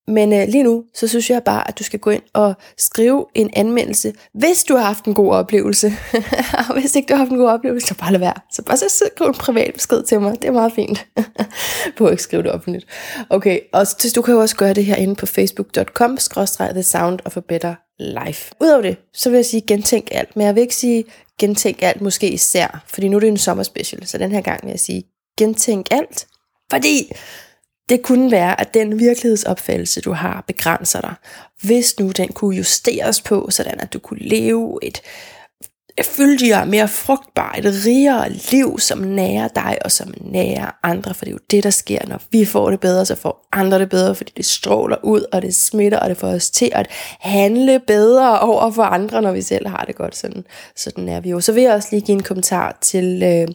Men 0.08 0.34
øh, 0.34 0.48
lige 0.48 0.64
nu, 0.64 0.84
så 0.94 1.08
synes 1.08 1.30
jeg 1.30 1.44
bare, 1.44 1.68
at 1.68 1.80
du 1.80 1.84
skal 1.84 2.00
gå 2.00 2.10
ind 2.10 2.22
og 2.34 2.54
skrive 2.78 3.26
en 3.36 3.50
anmeldelse, 3.54 4.14
hvis 4.34 4.64
du 4.64 4.76
har 4.76 4.84
haft 4.84 5.06
en 5.06 5.14
god 5.14 5.34
oplevelse. 5.34 5.88
og 6.70 6.80
hvis 6.80 6.96
ikke 6.96 7.08
du 7.08 7.14
har 7.14 7.18
haft 7.18 7.32
en 7.32 7.38
god 7.38 7.50
oplevelse, 7.50 7.88
så 7.88 7.96
bare 7.96 8.12
lad 8.12 8.20
være. 8.20 8.34
Så 8.52 8.62
bare 8.62 8.78
så 8.78 9.04
skriv 9.16 9.28
en 9.28 9.34
privat 9.34 9.74
besked 9.74 10.04
til 10.04 10.22
mig. 10.22 10.42
Det 10.42 10.48
er 10.48 10.52
meget 10.52 10.74
fint. 10.74 11.06
på 11.98 12.06
at 12.06 12.12
ikke 12.12 12.24
skrive 12.24 12.44
det 12.44 12.52
offentligt. 12.52 12.86
Okay, 13.30 13.60
og 13.74 13.88
så, 13.88 14.12
du 14.16 14.22
kan 14.22 14.34
jo 14.34 14.40
også 14.40 14.56
gøre 14.56 14.74
det 14.74 14.86
her 14.86 14.96
inde 14.96 15.16
på 15.16 15.26
facebook.com, 15.26 16.18
The 16.58 16.84
Sound 16.84 17.20
of 17.26 17.38
a 17.38 17.40
Better 17.40 17.76
Life. 18.00 18.54
Udover 18.62 18.82
det, 18.82 18.98
så 19.14 19.30
vil 19.30 19.38
jeg 19.38 19.46
sige 19.46 19.62
gentænk 19.62 20.08
alt, 20.12 20.36
men 20.36 20.46
jeg 20.46 20.56
vil 20.56 20.62
ikke 20.62 20.76
sige 20.76 21.04
gentænk 21.40 21.78
alt, 21.82 22.02
måske 22.02 22.30
især, 22.30 22.84
fordi 22.88 23.08
nu 23.08 23.16
er 23.16 23.20
det 23.20 23.28
en 23.28 23.38
sommerspecial, 23.38 24.08
så 24.08 24.18
den 24.18 24.32
her 24.32 24.42
gang 24.42 24.64
vil 24.64 24.70
jeg 24.70 24.80
sige 24.80 25.04
gentænk 25.38 25.88
alt, 25.92 26.28
fordi 26.72 27.12
det 27.90 28.02
kunne 28.02 28.32
være, 28.32 28.62
at 28.62 28.74
den 28.74 29.00
virkelighedsopfattelse, 29.00 30.02
du 30.02 30.12
har, 30.12 30.44
begrænser 30.48 31.02
dig. 31.02 31.14
Hvis 31.62 32.00
nu 32.00 32.12
den 32.12 32.28
kunne 32.28 32.56
justeres 32.56 33.22
på, 33.22 33.48
sådan 33.50 33.80
at 33.80 33.94
du 33.94 34.00
kunne 34.00 34.20
leve 34.20 34.80
et 34.82 35.02
fyldigere, 36.02 36.65
mere 36.65 36.88
frugtbar, 36.88 37.56
et 37.57 37.65
rigere 37.86 38.30
liv, 38.30 38.80
som 38.80 38.99
nærer 38.99 39.48
dig 39.48 39.78
og 39.86 39.91
som 39.91 40.14
nærer 40.22 40.72
andre, 40.84 41.14
for 41.14 41.26
det 41.26 41.32
er 41.32 41.36
jo 41.36 41.40
det, 41.52 41.64
der 41.64 41.70
sker, 41.70 41.99
når 42.07 42.22
vi 42.32 42.45
får 42.45 42.70
det 42.70 42.80
bedre, 42.80 43.06
så 43.06 43.15
får 43.15 43.48
andre 43.52 43.80
det 43.80 43.90
bedre, 43.90 44.15
fordi 44.15 44.32
det 44.38 44.45
stråler 44.45 44.98
ud, 45.03 45.26
og 45.32 45.41
det 45.41 45.56
smitter, 45.56 45.99
og 45.99 46.10
det 46.10 46.18
får 46.18 46.28
os 46.28 46.49
til 46.49 46.70
at 46.72 46.88
handle 47.20 47.80
bedre 47.88 48.40
over 48.40 48.72
for 48.72 48.84
andre, 48.84 49.22
når 49.22 49.32
vi 49.32 49.41
selv 49.41 49.68
har 49.68 49.84
det 49.88 49.95
godt. 49.95 50.15
Sådan, 50.15 50.44
sådan 50.76 51.10
er 51.10 51.20
vi 51.20 51.30
jo. 51.30 51.40
Så 51.40 51.52
vil 51.52 51.64
jeg 51.64 51.74
også 51.74 51.88
lige 51.91 52.02
give 52.02 52.15
en 52.15 52.24
kommentar 52.24 52.78
til 52.82 53.24
øh, 53.24 53.48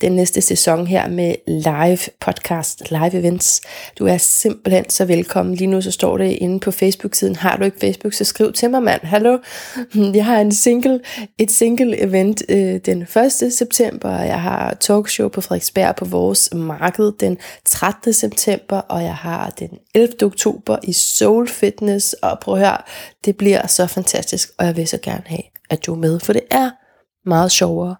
den 0.00 0.12
næste 0.12 0.40
sæson 0.40 0.86
her 0.86 1.08
med 1.08 1.34
live 1.46 1.98
podcast, 2.20 2.90
live 2.90 3.14
events. 3.14 3.60
Du 3.98 4.06
er 4.06 4.16
simpelthen 4.16 4.90
så 4.90 5.04
velkommen. 5.04 5.54
Lige 5.54 5.68
nu 5.68 5.80
så 5.80 5.90
står 5.90 6.18
det 6.18 6.30
inde 6.30 6.60
på 6.60 6.70
Facebook-siden. 6.70 7.36
Har 7.36 7.56
du 7.56 7.64
ikke 7.64 7.80
Facebook, 7.80 8.12
så 8.12 8.24
skriv 8.24 8.52
til 8.52 8.70
mig, 8.70 8.82
mand. 8.82 9.00
Hallo? 9.02 9.38
Jeg 10.18 10.24
har 10.24 10.40
en 10.40 10.52
single, 10.52 11.00
et 11.38 11.50
single 11.50 11.77
event 11.80 12.42
øh, 12.48 12.76
den 12.76 13.02
1. 13.02 13.52
september, 13.52 14.08
og 14.18 14.26
jeg 14.26 14.42
har 14.42 14.74
talkshow 14.74 15.28
på 15.28 15.40
Frederiksberg 15.40 15.96
på 15.96 16.04
vores 16.04 16.54
marked 16.54 17.12
den 17.20 17.38
13. 17.64 18.12
september, 18.12 18.76
og 18.78 19.02
jeg 19.02 19.16
har 19.16 19.50
den 19.50 19.78
11. 19.94 20.14
oktober 20.22 20.78
i 20.82 20.92
Soul 20.92 21.48
Fitness, 21.48 22.12
og 22.12 22.38
prøv 22.40 22.54
at 22.54 22.60
høre, 22.60 22.78
det 23.24 23.36
bliver 23.36 23.66
så 23.66 23.86
fantastisk, 23.86 24.48
og 24.58 24.66
jeg 24.66 24.76
vil 24.76 24.88
så 24.88 24.98
gerne 25.02 25.24
have, 25.26 25.42
at 25.70 25.86
du 25.86 25.92
er 25.94 25.98
med, 25.98 26.20
for 26.20 26.32
det 26.32 26.42
er 26.50 26.70
meget 27.28 27.52
sjovere, 27.52 27.96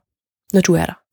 når 0.52 0.60
du 0.60 0.74
er 0.74 0.86
der. 0.86 1.07